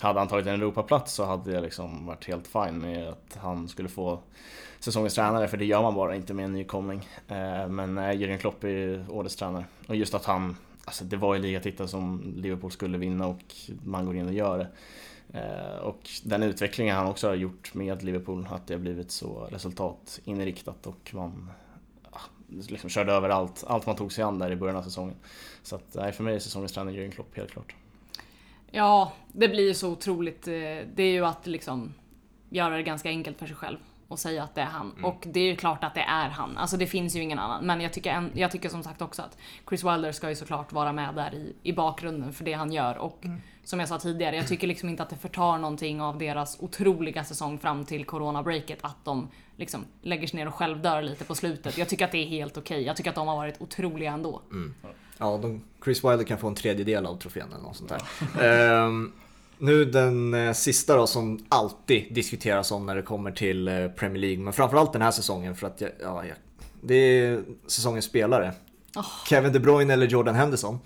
Hade 0.00 0.18
han 0.18 0.28
tagit 0.28 0.46
en 0.46 0.54
Europaplats 0.54 1.12
så 1.14 1.24
hade 1.24 1.52
jag 1.52 1.62
liksom 1.62 2.06
varit 2.06 2.26
helt 2.26 2.46
fine 2.46 2.78
med 2.78 3.08
att 3.08 3.38
han 3.40 3.68
skulle 3.68 3.88
få 3.88 4.20
säsongens 4.80 5.14
tränare, 5.14 5.48
för 5.48 5.56
det 5.56 5.64
gör 5.64 5.82
man 5.82 5.94
bara 5.94 6.16
inte 6.16 6.34
med 6.34 6.44
en 6.44 6.52
nykomling. 6.52 7.08
Eh, 7.28 7.68
Men 7.68 7.94
nej, 7.94 8.16
Jürgen 8.16 8.38
Klopp 8.38 8.64
är 8.64 8.68
ju 8.68 9.08
årets 9.08 9.36
tränare. 9.36 9.64
Och 9.88 9.96
just 9.96 10.14
att 10.14 10.24
han, 10.24 10.56
alltså 10.84 11.04
det 11.04 11.16
var 11.16 11.34
ju 11.34 11.40
ligatiteln 11.40 11.88
som 11.88 12.34
Liverpool 12.36 12.70
skulle 12.70 12.98
vinna 12.98 13.26
och 13.26 13.54
man 13.84 14.06
går 14.06 14.16
in 14.16 14.26
och 14.26 14.34
gör 14.34 14.58
det. 14.58 14.68
Eh, 15.38 15.78
Och 15.78 16.00
den 16.24 16.42
utvecklingen 16.42 16.96
han 16.96 17.06
också 17.06 17.28
har 17.28 17.34
gjort 17.34 17.74
med 17.74 18.02
Liverpool, 18.02 18.48
att 18.50 18.66
det 18.66 18.74
har 18.74 18.78
blivit 18.80 19.10
så 19.10 19.48
resultatinriktat 19.50 20.86
och 20.86 21.10
man 21.14 21.50
liksom 22.56 22.90
körde 22.90 23.12
över 23.12 23.28
allt, 23.28 23.64
allt 23.66 23.86
man 23.86 23.96
tog 23.96 24.12
sig 24.12 24.24
an 24.24 24.38
där 24.38 24.50
i 24.50 24.56
början 24.56 24.76
av 24.76 24.82
säsongen. 24.82 25.16
Så 25.62 25.76
att, 25.76 25.94
nej, 25.94 26.12
för 26.12 26.24
mig 26.24 26.34
är 26.34 26.38
säsongens 26.38 26.72
tränare 26.72 26.94
Jürgen 26.94 27.10
Klopp 27.10 27.36
helt 27.36 27.50
klart. 27.50 27.74
Ja, 28.70 29.12
det 29.32 29.48
blir 29.48 29.68
ju 29.68 29.74
så 29.74 29.90
otroligt. 29.90 30.48
Eh, 30.48 30.52
det 30.94 31.02
är 31.02 31.12
ju 31.12 31.24
att 31.26 31.46
liksom 31.46 31.94
göra 32.50 32.76
det 32.76 32.82
ganska 32.82 33.08
enkelt 33.08 33.38
för 33.38 33.46
sig 33.46 33.56
själv 33.56 33.78
och 34.08 34.18
säga 34.18 34.42
att 34.42 34.54
det 34.54 34.60
är 34.60 34.64
han. 34.66 35.04
Och 35.04 35.24
det 35.26 35.40
är 35.40 35.44
ju 35.44 35.56
klart 35.56 35.84
att 35.84 35.94
det 35.94 36.00
är 36.00 36.28
han. 36.28 36.56
Alltså 36.56 36.76
det 36.76 36.86
finns 36.86 37.16
ju 37.16 37.20
ingen 37.20 37.38
annan. 37.38 37.66
Men 37.66 37.80
jag 37.80 37.92
tycker, 37.92 38.10
en, 38.10 38.30
jag 38.34 38.50
tycker 38.50 38.68
som 38.68 38.82
sagt 38.82 39.02
också 39.02 39.22
att 39.22 39.38
Chris 39.68 39.84
Wilder 39.84 40.12
ska 40.12 40.28
ju 40.28 40.34
såklart 40.34 40.72
vara 40.72 40.92
med 40.92 41.14
där 41.14 41.34
i, 41.34 41.56
i 41.62 41.72
bakgrunden 41.72 42.32
för 42.32 42.44
det 42.44 42.52
han 42.52 42.72
gör. 42.72 42.98
Och 42.98 43.24
som 43.64 43.80
jag 43.80 43.88
sa 43.88 43.98
tidigare, 43.98 44.36
jag 44.36 44.48
tycker 44.48 44.66
liksom 44.66 44.88
inte 44.88 45.02
att 45.02 45.10
det 45.10 45.16
förtar 45.16 45.58
någonting 45.58 46.00
av 46.00 46.18
deras 46.18 46.60
otroliga 46.60 47.24
säsong 47.24 47.58
fram 47.58 47.84
till 47.84 48.04
coronabreaket 48.04 48.78
att 48.80 49.04
de 49.04 49.28
liksom 49.56 49.84
lägger 50.02 50.26
sig 50.26 50.38
ner 50.38 50.48
och 50.48 50.54
självdör 50.54 51.02
lite 51.02 51.24
på 51.24 51.34
slutet. 51.34 51.78
Jag 51.78 51.88
tycker 51.88 52.04
att 52.04 52.12
det 52.12 52.18
är 52.18 52.26
helt 52.26 52.56
okej. 52.56 52.82
Jag 52.82 52.96
tycker 52.96 53.10
att 53.10 53.16
de 53.16 53.28
har 53.28 53.36
varit 53.36 53.60
otroliga 53.60 54.12
ändå. 54.12 54.40
Ja, 55.18 55.38
de, 55.42 55.64
Chris 55.84 56.04
Wilder 56.04 56.24
kan 56.24 56.38
få 56.38 56.48
en 56.48 56.54
tredjedel 56.54 57.06
av 57.06 57.16
trofén 57.16 57.52
eller 57.52 57.62
något 57.62 57.76
sånt 57.76 57.90
där. 57.90 58.02
Ehm, 58.86 59.12
nu 59.64 59.84
den 59.84 60.34
eh, 60.34 60.52
sista 60.52 60.96
då 60.96 61.06
som 61.06 61.38
alltid 61.48 62.14
diskuteras 62.14 62.72
om 62.72 62.86
när 62.86 62.96
det 62.96 63.02
kommer 63.02 63.30
till 63.30 63.68
eh, 63.68 63.88
Premier 63.88 64.20
League, 64.20 64.38
men 64.44 64.52
framförallt 64.52 64.92
den 64.92 65.02
här 65.02 65.10
säsongen 65.10 65.54
för 65.54 65.66
att 65.66 65.80
jag, 65.80 65.90
ja, 66.00 66.24
jag, 66.24 66.36
det 66.80 66.94
är 66.94 67.42
säsongens 67.66 68.04
spelare. 68.04 68.52
Kevin 69.28 69.52
De 69.52 69.58
Bruyne 69.58 69.92
eller 69.92 70.06
Jordan 70.06 70.34
Henderson. 70.34 70.78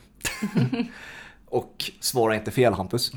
Och 1.45 1.91
svara 2.01 2.35
inte 2.35 2.51
fel 2.51 2.73
Hampus. 2.73 3.13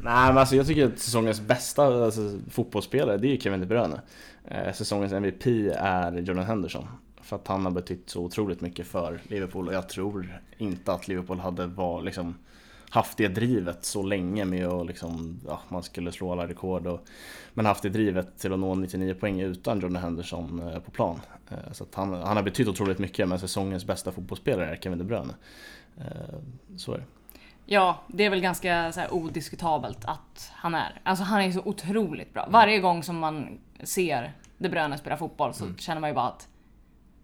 Nej 0.00 0.28
men 0.28 0.38
alltså 0.38 0.56
jag 0.56 0.66
tycker 0.66 0.86
att 0.86 0.98
säsongens 0.98 1.40
bästa 1.40 2.04
alltså, 2.04 2.38
fotbollsspelare 2.50 3.16
det 3.16 3.28
är 3.28 3.30
ju 3.30 3.40
Kevin 3.40 3.60
De 3.60 3.66
Bruyne. 3.66 4.00
Eh, 4.44 4.72
säsongens 4.72 5.12
MVP 5.12 5.46
är 5.76 6.12
Jordan 6.12 6.44
Henderson. 6.44 6.86
För 7.22 7.36
att 7.36 7.48
han 7.48 7.64
har 7.64 7.72
betytt 7.72 8.10
så 8.10 8.20
otroligt 8.20 8.60
mycket 8.60 8.86
för 8.86 9.20
Liverpool 9.28 9.68
och 9.68 9.74
jag 9.74 9.88
tror 9.88 10.40
inte 10.58 10.92
att 10.92 11.08
Liverpool 11.08 11.38
hade 11.38 11.66
var, 11.66 12.02
liksom, 12.02 12.34
haft 12.90 13.18
det 13.18 13.28
drivet 13.28 13.84
så 13.84 14.02
länge 14.02 14.44
med 14.44 14.66
att 14.66 14.86
liksom, 14.86 15.40
ja, 15.46 15.60
man 15.68 15.82
skulle 15.82 16.12
slå 16.12 16.32
alla 16.32 16.48
rekord. 16.48 16.86
Och, 16.86 17.00
men 17.54 17.66
haft 17.66 17.82
det 17.82 17.88
drivet 17.88 18.38
till 18.38 18.52
att 18.52 18.58
nå 18.58 18.74
99 18.74 19.14
poäng 19.14 19.40
utan 19.40 19.80
Jordan 19.80 20.02
Henderson 20.02 20.68
eh, 20.68 20.78
på 20.78 20.90
plan. 20.90 21.20
Eh, 21.50 21.72
så 21.72 21.86
han, 21.92 22.12
han 22.12 22.36
har 22.36 22.42
betytt 22.42 22.68
otroligt 22.68 22.98
mycket 22.98 23.28
men 23.28 23.38
säsongens 23.38 23.84
bästa 23.84 24.12
fotbollsspelare 24.12 24.70
är 24.70 24.76
Kevin 24.76 24.98
De 24.98 25.04
Bruyne. 25.04 25.34
Eh, 25.96 26.38
så 26.76 26.92
är 26.92 26.98
det. 26.98 27.04
Ja, 27.70 28.02
det 28.06 28.24
är 28.24 28.30
väl 28.30 28.40
ganska 28.40 28.92
så 28.92 29.08
odiskutabelt 29.10 30.04
att 30.04 30.52
han 30.54 30.74
är. 30.74 31.00
Alltså 31.02 31.24
han 31.24 31.40
är 31.40 31.52
så 31.52 31.62
otroligt 31.64 32.34
bra. 32.34 32.48
Varje 32.50 32.78
gång 32.78 33.02
som 33.02 33.18
man 33.18 33.58
ser 33.82 34.32
De 34.58 34.68
Bruyne 34.68 34.98
spela 34.98 35.16
fotboll 35.16 35.54
så 35.54 35.74
känner 35.78 36.00
man 36.00 36.10
ju 36.10 36.14
bara 36.14 36.28
att 36.28 36.48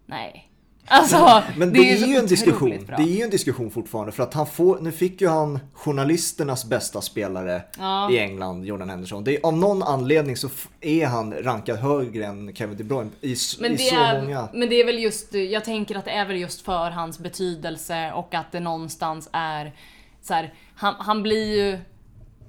nej. 0.05 0.51
Alltså, 0.87 1.43
Men 1.57 1.73
det, 1.73 1.91
är, 1.91 1.97
så 1.97 2.05
ju 2.05 2.15
en 2.15 2.25
diskussion. 2.27 2.85
bra. 2.85 2.97
Det 2.97 3.03
är 3.03 3.15
ju 3.17 3.21
en 3.21 3.29
diskussion 3.29 3.71
fortfarande 3.71 4.11
för 4.11 4.23
att 4.23 4.33
han 4.33 4.47
får, 4.47 4.79
nu 4.79 4.91
fick 4.91 5.21
ju 5.21 5.27
han 5.27 5.59
journalisternas 5.73 6.65
bästa 6.65 7.01
spelare 7.01 7.61
Ja. 7.77 8.11
i 8.11 8.19
England, 8.19 8.65
Jordan 8.65 8.89
Henderson. 8.89 9.23
Det 9.23 9.35
är, 9.37 9.45
av 9.45 9.57
någon 9.57 9.83
anledning 9.83 10.37
så 10.37 10.49
är 10.81 11.05
han 11.05 11.33
rankad 11.33 11.77
högre 11.79 12.25
än 12.25 12.55
Kevin 12.55 12.77
De 12.77 12.83
Bruyne 12.83 13.09
i, 13.21 13.35
Men 13.59 13.71
i 13.71 13.75
det, 13.75 13.83
så 13.83 13.95
är, 13.95 14.21
många. 14.21 14.47
men 14.53 14.69
det 14.69 14.75
är 14.75 14.85
väl 14.85 14.99
just, 14.99 15.33
jag 15.33 15.63
tänker 15.65 15.95
att 15.95 16.05
det 16.05 16.11
är 16.11 16.25
väl 16.25 16.37
just 16.37 16.61
för 16.61 16.89
hans 16.91 17.19
betydelse 17.19 18.11
och 18.11 18.33
att 18.33 18.51
det 18.51 18.59
någonstans 18.59 19.29
är 19.31 19.73
så 20.21 20.33
här, 20.33 20.53
han, 20.75 20.95
han 20.97 21.23
blir 21.23 21.55
ju 21.55 21.79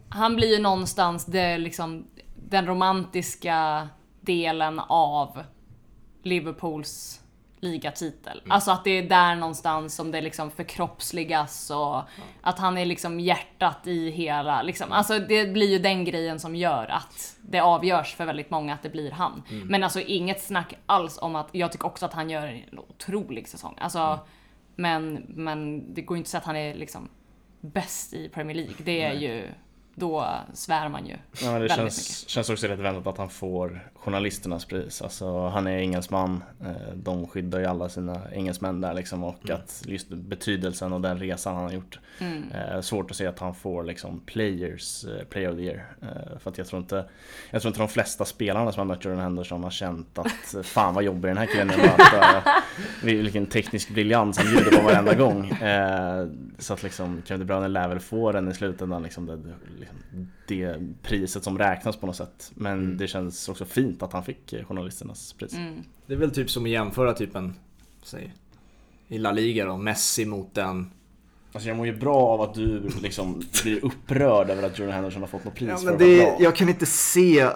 han 0.09 0.37
blir 0.37 0.57
ju 0.57 0.63
någonstans 0.63 1.25
det, 1.27 1.59
liksom, 1.59 2.07
den 2.49 2.67
romantiska 2.67 3.89
delen 4.21 4.79
av 4.89 5.43
Liverpools 6.23 7.21
ligatitel. 7.61 8.43
Alltså 8.49 8.70
att 8.70 8.85
det 8.85 8.91
är 8.91 9.03
där 9.03 9.35
någonstans 9.35 9.95
som 9.95 10.11
det 10.11 10.20
liksom 10.20 10.51
förkroppsligas 10.51 11.70
och 11.70 12.03
att 12.43 12.59
han 12.59 12.78
är 12.78 12.87
liksom 12.87 13.20
hjärtat 13.20 13.87
i 13.87 14.11
hela, 14.11 14.62
liksom. 14.62 14.93
Alltså 14.93 15.19
det 15.19 15.53
blir 15.53 15.70
ju 15.70 15.78
den 15.78 16.05
grejen 16.05 16.41
som 16.41 16.57
gör 16.57 16.87
att 16.87 17.37
det 17.41 17.61
avgörs 17.61 18.15
för 18.15 18.24
väldigt 18.24 18.51
många 18.51 18.74
att 18.74 18.83
det 18.83 18.91
blir 18.91 19.11
han. 19.11 19.43
Men 19.65 19.85
alltså 19.85 20.01
inget 20.01 20.43
snack 20.43 20.74
alls 20.87 21.19
om 21.23 21.37
att, 21.37 21.49
jag 21.53 21.73
tycker 21.73 21.87
också 21.87 22.07
att 22.07 22.12
han 22.12 22.31
gör 22.31 22.47
en 22.47 22.78
otrolig 22.78 23.49
säsong. 23.49 23.78
Alltså, 23.81 24.19
men, 24.74 25.24
men 25.28 25.95
det 25.95 26.03
går 26.03 26.16
ju 26.16 26.19
inte 26.19 26.27
att 26.27 26.31
säga 26.31 26.39
att 26.39 26.47
han 26.47 26.57
är 26.57 26.74
liksom 26.74 27.09
bäst 27.61 28.12
i 28.12 28.28
Premier 28.28 28.57
League. 28.57 28.74
Det 28.78 29.03
är 29.03 29.12
ju, 29.12 29.49
då 29.95 30.27
svär 30.55 30.89
man 30.89 31.07
ju. 31.07 31.16
Ja, 31.43 31.59
det 31.59 31.69
känns, 31.69 32.28
känns 32.28 32.51
också 32.51 32.66
rätt 32.66 32.78
väntat 32.78 33.07
att 33.07 33.19
han 33.19 33.31
får 33.31 33.91
journalisternas 34.07 34.65
pris. 34.65 35.03
Alltså, 35.03 35.47
han 35.47 35.66
är 35.66 35.78
engelsman, 35.78 36.45
eh, 36.61 36.95
de 36.95 37.27
skyddar 37.27 37.59
ju 37.59 37.66
alla 37.66 37.89
sina 37.89 38.20
engelsmän 38.33 38.81
där 38.81 38.95
liksom 38.95 39.24
och 39.24 39.51
att 39.51 39.83
just 39.87 40.09
betydelsen 40.09 40.93
och 40.93 41.01
den 41.01 41.19
resan 41.19 41.55
han 41.55 41.65
har 41.65 41.73
gjort. 41.73 41.99
Mm. 42.19 42.53
Eh, 42.53 42.81
svårt 42.81 43.11
att 43.11 43.16
se 43.16 43.27
att 43.27 43.39
han 43.39 43.55
får 43.55 43.85
liksom 43.85 44.20
players, 44.20 45.05
eh, 45.05 45.24
player 45.24 45.51
of 45.51 45.57
the 45.57 45.62
year. 45.62 45.87
För 46.39 46.51
att 46.51 46.59
jag 46.59 46.66
tror 46.66 46.83
inte, 46.83 47.05
jag 47.51 47.62
tror 47.62 47.70
inte 47.70 47.81
de 47.81 47.89
flesta 47.89 48.24
spelarna 48.24 48.73
som 48.73 48.81
har 48.81 48.95
mött 48.95 49.05
Jordan 49.05 49.20
Henderson 49.20 49.65
har 49.65 49.70
känt 49.70 50.19
att 50.19 50.55
fan 50.66 50.95
vad 50.95 51.05
jobbig 51.05 51.31
den 51.31 51.39
här 51.39 51.47
killen 51.47 51.70
är 51.70 51.77
möta. 51.77 52.45
Vilken 53.03 53.47
teknisk 53.47 53.91
briljans 53.91 54.39
han 54.39 54.47
bjuder 54.47 54.78
på 54.78 54.83
varenda 54.83 55.15
gång. 55.15 55.53
Så 56.59 56.74
att 56.74 56.83
liksom 56.83 57.23
Kevin 57.24 57.41
De 57.41 57.45
Bruyne 57.45 57.69
lär 57.69 57.89
väl 57.89 58.01
få 58.01 58.33
den 58.33 58.49
i 58.49 58.55
slutändan, 58.55 59.03
liksom 59.03 59.27
det, 59.27 59.37
liksom 59.78 59.97
det 60.47 60.77
priset 61.03 61.45
som 61.45 61.59
räknas 61.59 61.97
på 61.97 62.07
något 62.07 62.16
sätt. 62.16 62.53
Men 62.55 62.97
det 62.97 63.07
känns 63.07 63.49
också 63.49 63.65
fint 63.65 63.95
att 64.02 64.12
han 64.12 64.24
fick 64.24 64.52
eh, 64.52 64.64
journalisternas 64.64 65.32
pris. 65.32 65.55
Mm. 65.55 65.82
Det 66.06 66.14
är 66.14 66.18
väl 66.18 66.31
typ 66.31 66.51
som 66.51 66.64
att 66.64 66.70
jämföra 66.70 67.12
typ 67.12 67.36
en, 67.36 67.55
säg, 68.02 68.35
i 69.09 69.18
La 69.18 69.32
Liga 69.32 69.66
då, 69.66 69.77
Messi 69.77 70.24
mot 70.24 70.59
en 70.59 70.90
Alltså 71.52 71.68
jag 71.68 71.77
mår 71.77 71.86
ju 71.86 71.97
bra 71.97 72.16
av 72.16 72.40
att 72.40 72.55
du 72.55 72.89
liksom 73.02 73.43
blir 73.62 73.85
upprörd 73.85 74.51
över 74.51 74.62
att 74.62 74.78
Jordan 74.78 74.94
Henderson 74.94 75.23
har 75.23 75.28
fått 75.28 75.44
något 75.44 75.55
pris 75.55 75.68
Ja, 75.68 75.77
för 75.77 75.85
men 75.85 75.94
att 75.94 76.01
vara 76.01 76.10
det, 76.10 76.16
bra. 76.18 76.36
jag 76.40 76.56
kan 76.56 76.68
inte 76.68 76.86
se 76.86 77.48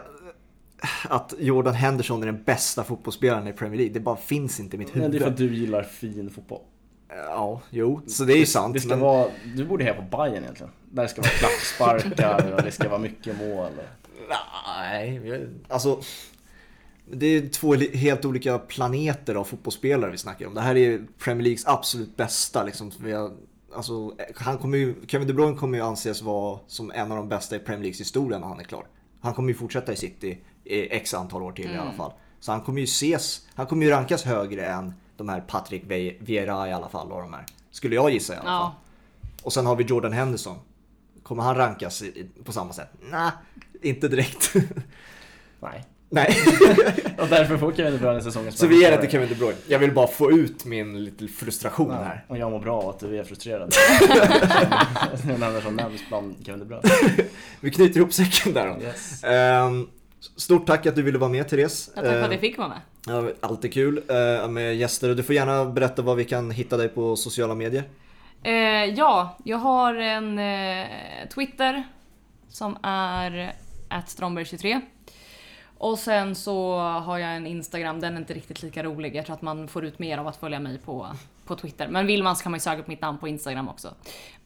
att 1.08 1.34
Jordan 1.38 1.74
Henderson 1.74 2.22
är 2.22 2.26
den 2.26 2.42
bästa 2.42 2.84
fotbollsspelaren 2.84 3.48
i 3.48 3.52
Premier 3.52 3.76
League. 3.76 3.94
Det 3.94 4.00
bara 4.00 4.16
finns 4.16 4.60
inte 4.60 4.76
i 4.76 4.78
mitt 4.78 4.94
Nej, 4.94 5.04
huvud. 5.04 5.12
det 5.12 5.18
är 5.18 5.20
för 5.20 5.30
att 5.30 5.36
du 5.36 5.54
gillar 5.54 5.82
fin 5.82 6.30
fotboll. 6.30 6.60
Ja, 7.08 7.60
jo, 7.70 8.00
så 8.06 8.24
det 8.24 8.32
är 8.32 8.36
ju 8.38 8.46
sant. 8.46 8.74
Det 8.74 8.80
ska 8.80 8.88
men... 8.88 9.00
vara, 9.00 9.28
du 9.56 9.64
borde 9.64 9.84
heja 9.84 9.96
på 10.02 10.16
Bayern 10.16 10.42
egentligen. 10.42 10.72
Där 10.90 11.06
ska 11.06 11.22
vara 11.22 11.30
klacksparkar 11.38 12.52
och 12.52 12.62
det 12.62 12.70
ska 12.70 12.88
vara 12.88 13.00
mycket 13.00 13.38
mål. 13.38 13.70
Nej, 14.78 15.48
alltså. 15.68 16.00
Det 17.12 17.26
är 17.26 17.48
två 17.48 17.74
helt 17.74 18.24
olika 18.24 18.58
planeter 18.58 19.34
av 19.34 19.44
fotbollsspelare 19.44 20.10
vi 20.10 20.18
snackar 20.18 20.46
om. 20.46 20.54
Det 20.54 20.60
här 20.60 20.76
är 20.76 21.06
Premier 21.18 21.44
Leagues 21.44 21.66
absolut 21.66 22.16
bästa. 22.16 22.64
Liksom. 22.64 22.92
Vi 22.98 23.12
har, 23.12 23.32
alltså, 23.74 24.16
han 24.36 24.58
kommer 24.58 24.78
ju, 24.78 24.94
Kevin 25.06 25.28
De 25.28 25.34
Bruyne 25.34 25.56
kommer 25.56 25.78
ju 25.78 25.84
anses 25.84 26.22
vara 26.22 26.60
som 26.66 26.90
en 26.90 27.10
av 27.10 27.16
de 27.16 27.28
bästa 27.28 27.56
i 27.56 27.58
Premier 27.58 27.82
Leagues 27.82 28.00
historia 28.00 28.38
när 28.38 28.46
han 28.46 28.60
är 28.60 28.64
klar. 28.64 28.86
Han 29.20 29.34
kommer 29.34 29.48
ju 29.48 29.54
fortsätta 29.54 29.92
i 29.92 29.96
City 29.96 30.38
i 30.64 30.94
x 30.94 31.14
antal 31.14 31.42
år 31.42 31.52
till 31.52 31.70
i 31.70 31.76
alla 31.78 31.92
fall. 31.92 32.12
Så 32.40 32.52
han 32.52 32.60
kommer 32.60 32.80
ju 32.80 32.84
ses, 32.84 33.46
han 33.54 33.66
kommer 33.66 33.86
ju 33.86 33.92
rankas 33.92 34.24
högre 34.24 34.66
än 34.66 34.94
de 35.16 35.28
här 35.28 35.40
Patrick 35.40 35.82
Vieira 36.18 36.68
i 36.68 36.72
alla 36.72 36.88
fall. 36.88 37.12
Och 37.12 37.22
de 37.22 37.32
här. 37.32 37.46
Skulle 37.70 37.94
jag 37.94 38.10
gissa 38.10 38.34
i 38.34 38.36
alla 38.36 38.44
fall. 38.44 38.52
Ja. 38.52 38.74
Och 39.42 39.52
sen 39.52 39.66
har 39.66 39.76
vi 39.76 39.84
Jordan 39.84 40.12
Henderson. 40.12 40.56
Kommer 41.22 41.42
han 41.42 41.56
rankas 41.56 42.02
på 42.44 42.52
samma 42.52 42.72
sätt? 42.72 42.88
Nej, 43.10 43.30
inte 43.82 44.08
direkt. 44.08 44.54
Nej. 45.60 45.84
Nej, 46.12 46.36
Och 47.18 47.28
därför 47.28 47.56
får 47.56 47.72
Kevin 47.72 47.92
De 47.92 47.98
Bruyne 47.98 48.22
säsongens 48.22 48.58
så 48.58 48.66
vi 48.66 48.80
ger 48.82 48.90
det 48.90 48.96
till 49.00 49.10
Kevin 49.10 49.28
De 49.28 49.34
Bruyne. 49.34 49.56
Jag 49.68 49.78
vill 49.78 49.92
bara 49.92 50.06
få 50.06 50.32
ut 50.32 50.64
min 50.64 51.04
lite 51.04 51.28
frustration 51.28 51.90
Ja, 51.90 51.96
här. 52.04 52.24
och 52.28 52.38
jag 52.38 52.50
mår 52.50 52.58
bra 52.60 52.82
av 52.82 52.88
att 52.88 52.98
du 53.00 53.18
är 53.18 53.24
frustrerad. 53.24 53.74
Jordan 55.24 55.42
Henderson 55.42 55.76
nämns 55.76 56.08
bland 56.08 56.36
Kevin 56.46 56.58
De 56.60 56.64
Bruyne. 56.66 56.88
Vi 57.60 57.70
knyter 57.70 57.96
ihop 58.00 58.12
säcken 58.12 58.52
där 58.52 58.66
då. 58.66 58.82
Yes. 58.82 59.24
Ehm, 59.24 59.88
Stort 60.36 60.66
tack 60.66 60.86
att 60.86 60.94
du 60.96 61.02
ville 61.02 61.18
vara 61.18 61.30
med 61.30 61.48
Therese. 61.48 61.90
Jag 61.94 62.04
tack 62.04 62.12
för 62.12 62.18
att 62.20 62.24
Ehm, 62.26 62.32
jag 62.32 62.40
fick 62.40 62.58
vara 62.58 62.68
med. 62.68 62.78
ja, 63.06 63.30
alltid 63.40 63.72
kul 63.72 64.02
eh, 64.08 64.48
med 64.48 64.76
gäster. 64.76 65.14
Du 65.14 65.22
får 65.22 65.34
gärna 65.34 65.64
berätta 65.64 66.02
var 66.02 66.14
vi 66.14 66.24
kan 66.24 66.50
hitta 66.50 66.76
dig 66.76 66.88
på 66.88 67.16
sociala 67.16 67.54
medier. 67.54 67.84
Eh, 68.42 68.52
ja, 68.84 69.36
jag 69.44 69.58
har 69.58 69.94
en 69.94 70.38
eh, 70.38 70.86
Twitter 71.34 71.82
som 72.48 72.76
är 72.82 73.52
stromberg23. 73.90 74.80
Och 75.82 75.98
sen 75.98 76.35
så 76.35 76.77
har 76.78 77.19
jag 77.19 77.36
en 77.36 77.47
Instagram, 77.47 78.01
den 78.01 78.15
är 78.15 78.19
inte 78.20 78.35
riktigt 78.35 78.62
lika 78.62 78.82
rolig. 78.82 79.16
Jag 79.16 79.27
tror 79.27 79.36
att 79.36 79.43
man 79.43 79.69
får 79.69 79.85
ut 79.85 79.98
mer 79.98 80.19
av 80.19 80.27
att 80.27 80.36
följa 80.36 80.61
mig 80.61 80.78
på, 80.78 81.07
på 81.44 81.57
Twitter. 81.57 81.89
Men 81.89 82.07
vill 82.07 82.23
man 82.23 82.36
så 82.36 82.43
kan 82.43 82.52
man 82.52 82.57
ju 82.57 82.61
söka 82.61 82.82
på 82.82 82.90
mitt 82.90 83.01
namn 83.01 83.19
på 83.19 83.28
Instagram 83.28 83.69
också. 83.69 83.94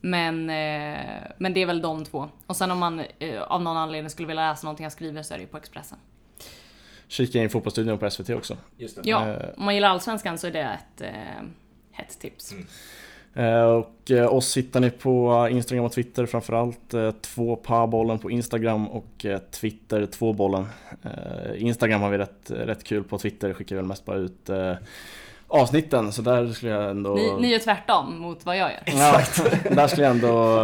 Men, 0.00 0.50
eh, 0.50 1.22
men 1.38 1.54
det 1.54 1.62
är 1.62 1.66
väl 1.66 1.82
de 1.82 2.04
två. 2.04 2.28
Och 2.46 2.56
sen 2.56 2.70
om 2.70 2.78
man 2.78 3.02
eh, 3.18 3.42
av 3.42 3.62
någon 3.62 3.76
anledning 3.76 4.10
skulle 4.10 4.28
vilja 4.28 4.50
läsa 4.50 4.66
någonting 4.66 4.84
jag 4.84 4.92
skriver 4.92 5.22
så 5.22 5.34
är 5.34 5.38
det 5.38 5.42
ju 5.42 5.48
på 5.48 5.56
Expressen. 5.56 5.98
Kika 7.08 7.38
in 7.38 7.50
Fotbollsstudion 7.50 7.98
på 7.98 8.10
SVT 8.10 8.30
också. 8.30 8.56
Just 8.76 8.98
Ja, 9.02 9.26
Eh. 9.28 9.48
om 9.56 9.64
man 9.64 9.74
gillar 9.74 9.88
Allsvenskan 9.88 10.38
så 10.38 10.46
är 10.46 10.50
det 10.52 10.60
ett 10.62 11.00
eh, 11.00 11.44
hett 11.92 12.18
tips. 12.20 12.52
Eh, 12.52 12.58
Och 13.78 14.10
eh, 14.10 14.34
oss 14.34 14.56
hittar 14.56 14.80
ni 14.80 14.90
på 14.90 15.48
Instagram 15.50 15.84
och 15.84 15.92
Twitter 15.92 16.26
framförallt. 16.26 16.94
Eh, 16.94 17.10
Två 17.10 17.56
bollen 17.86 18.18
på 18.18 18.30
Instagram 18.30 18.88
och 18.88 19.24
eh, 19.24 19.38
Twitter 19.38 20.06
tvåbollen. 20.06 20.66
Eh, 21.02 21.62
Instagram 21.62 22.00
har 22.00 22.10
vi 22.10 22.18
rätt, 22.18 22.50
rätt 22.50 22.84
kul 22.84 23.04
på, 23.04 23.18
Twitter 23.18 23.52
skickar 23.54 23.76
vi 23.76 23.80
väl 23.80 23.88
mest 23.88 24.04
bara 24.04 24.16
ut 24.16 24.48
eh, 24.48 24.74
avsnitten. 25.48 26.12
Så 26.12 26.22
där 26.22 26.46
skulle 26.52 26.72
jag 26.72 26.90
ändå... 26.90 27.14
Ni, 27.14 27.32
ni 27.40 27.52
är 27.52 27.58
tvärtom 27.58 28.18
mot 28.18 28.46
vad 28.46 28.56
jag 28.56 28.70
gör. 28.70 28.82
Ja, 28.98 29.20
där 29.70 29.86
skulle 29.86 30.06
jag 30.06 30.16
ändå 30.16 30.58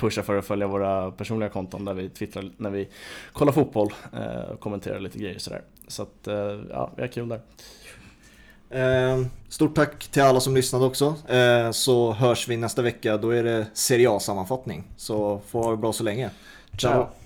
pusha 0.00 0.22
för 0.22 0.38
att 0.38 0.46
följa 0.46 0.66
våra 0.66 1.10
personliga 1.10 1.48
konton 1.48 1.84
där 1.84 1.94
vi 1.94 2.08
twittrar 2.08 2.50
när 2.56 2.70
vi 2.70 2.88
kollar 3.32 3.52
fotboll 3.52 3.92
eh, 4.12 4.50
och 4.52 4.60
kommenterar 4.60 5.00
lite 5.00 5.18
grejer 5.18 5.38
sådär. 5.38 5.62
Så 5.88 6.02
att, 6.02 6.26
eh, 6.26 6.60
ja, 6.70 6.90
vi 6.96 7.02
har 7.02 7.08
kul 7.08 7.28
där. 7.28 7.40
Eh, 8.72 9.26
stort 9.48 9.74
tack 9.74 10.08
till 10.08 10.22
alla 10.22 10.40
som 10.40 10.54
lyssnade 10.54 10.84
också. 10.84 11.14
Eh, 11.28 11.70
så 11.70 12.12
hörs 12.12 12.48
vi 12.48 12.56
nästa 12.56 12.82
vecka. 12.82 13.16
Då 13.16 13.30
är 13.30 13.44
det 13.44 13.66
Serie 13.74 14.10
A-sammanfattning. 14.10 14.84
Så 14.96 15.40
får 15.48 15.62
ha 15.62 15.70
det 15.70 15.76
bra 15.76 15.92
så 15.92 16.04
länge. 16.04 16.30
Ciao! 16.78 16.92
Ciao. 16.92 17.21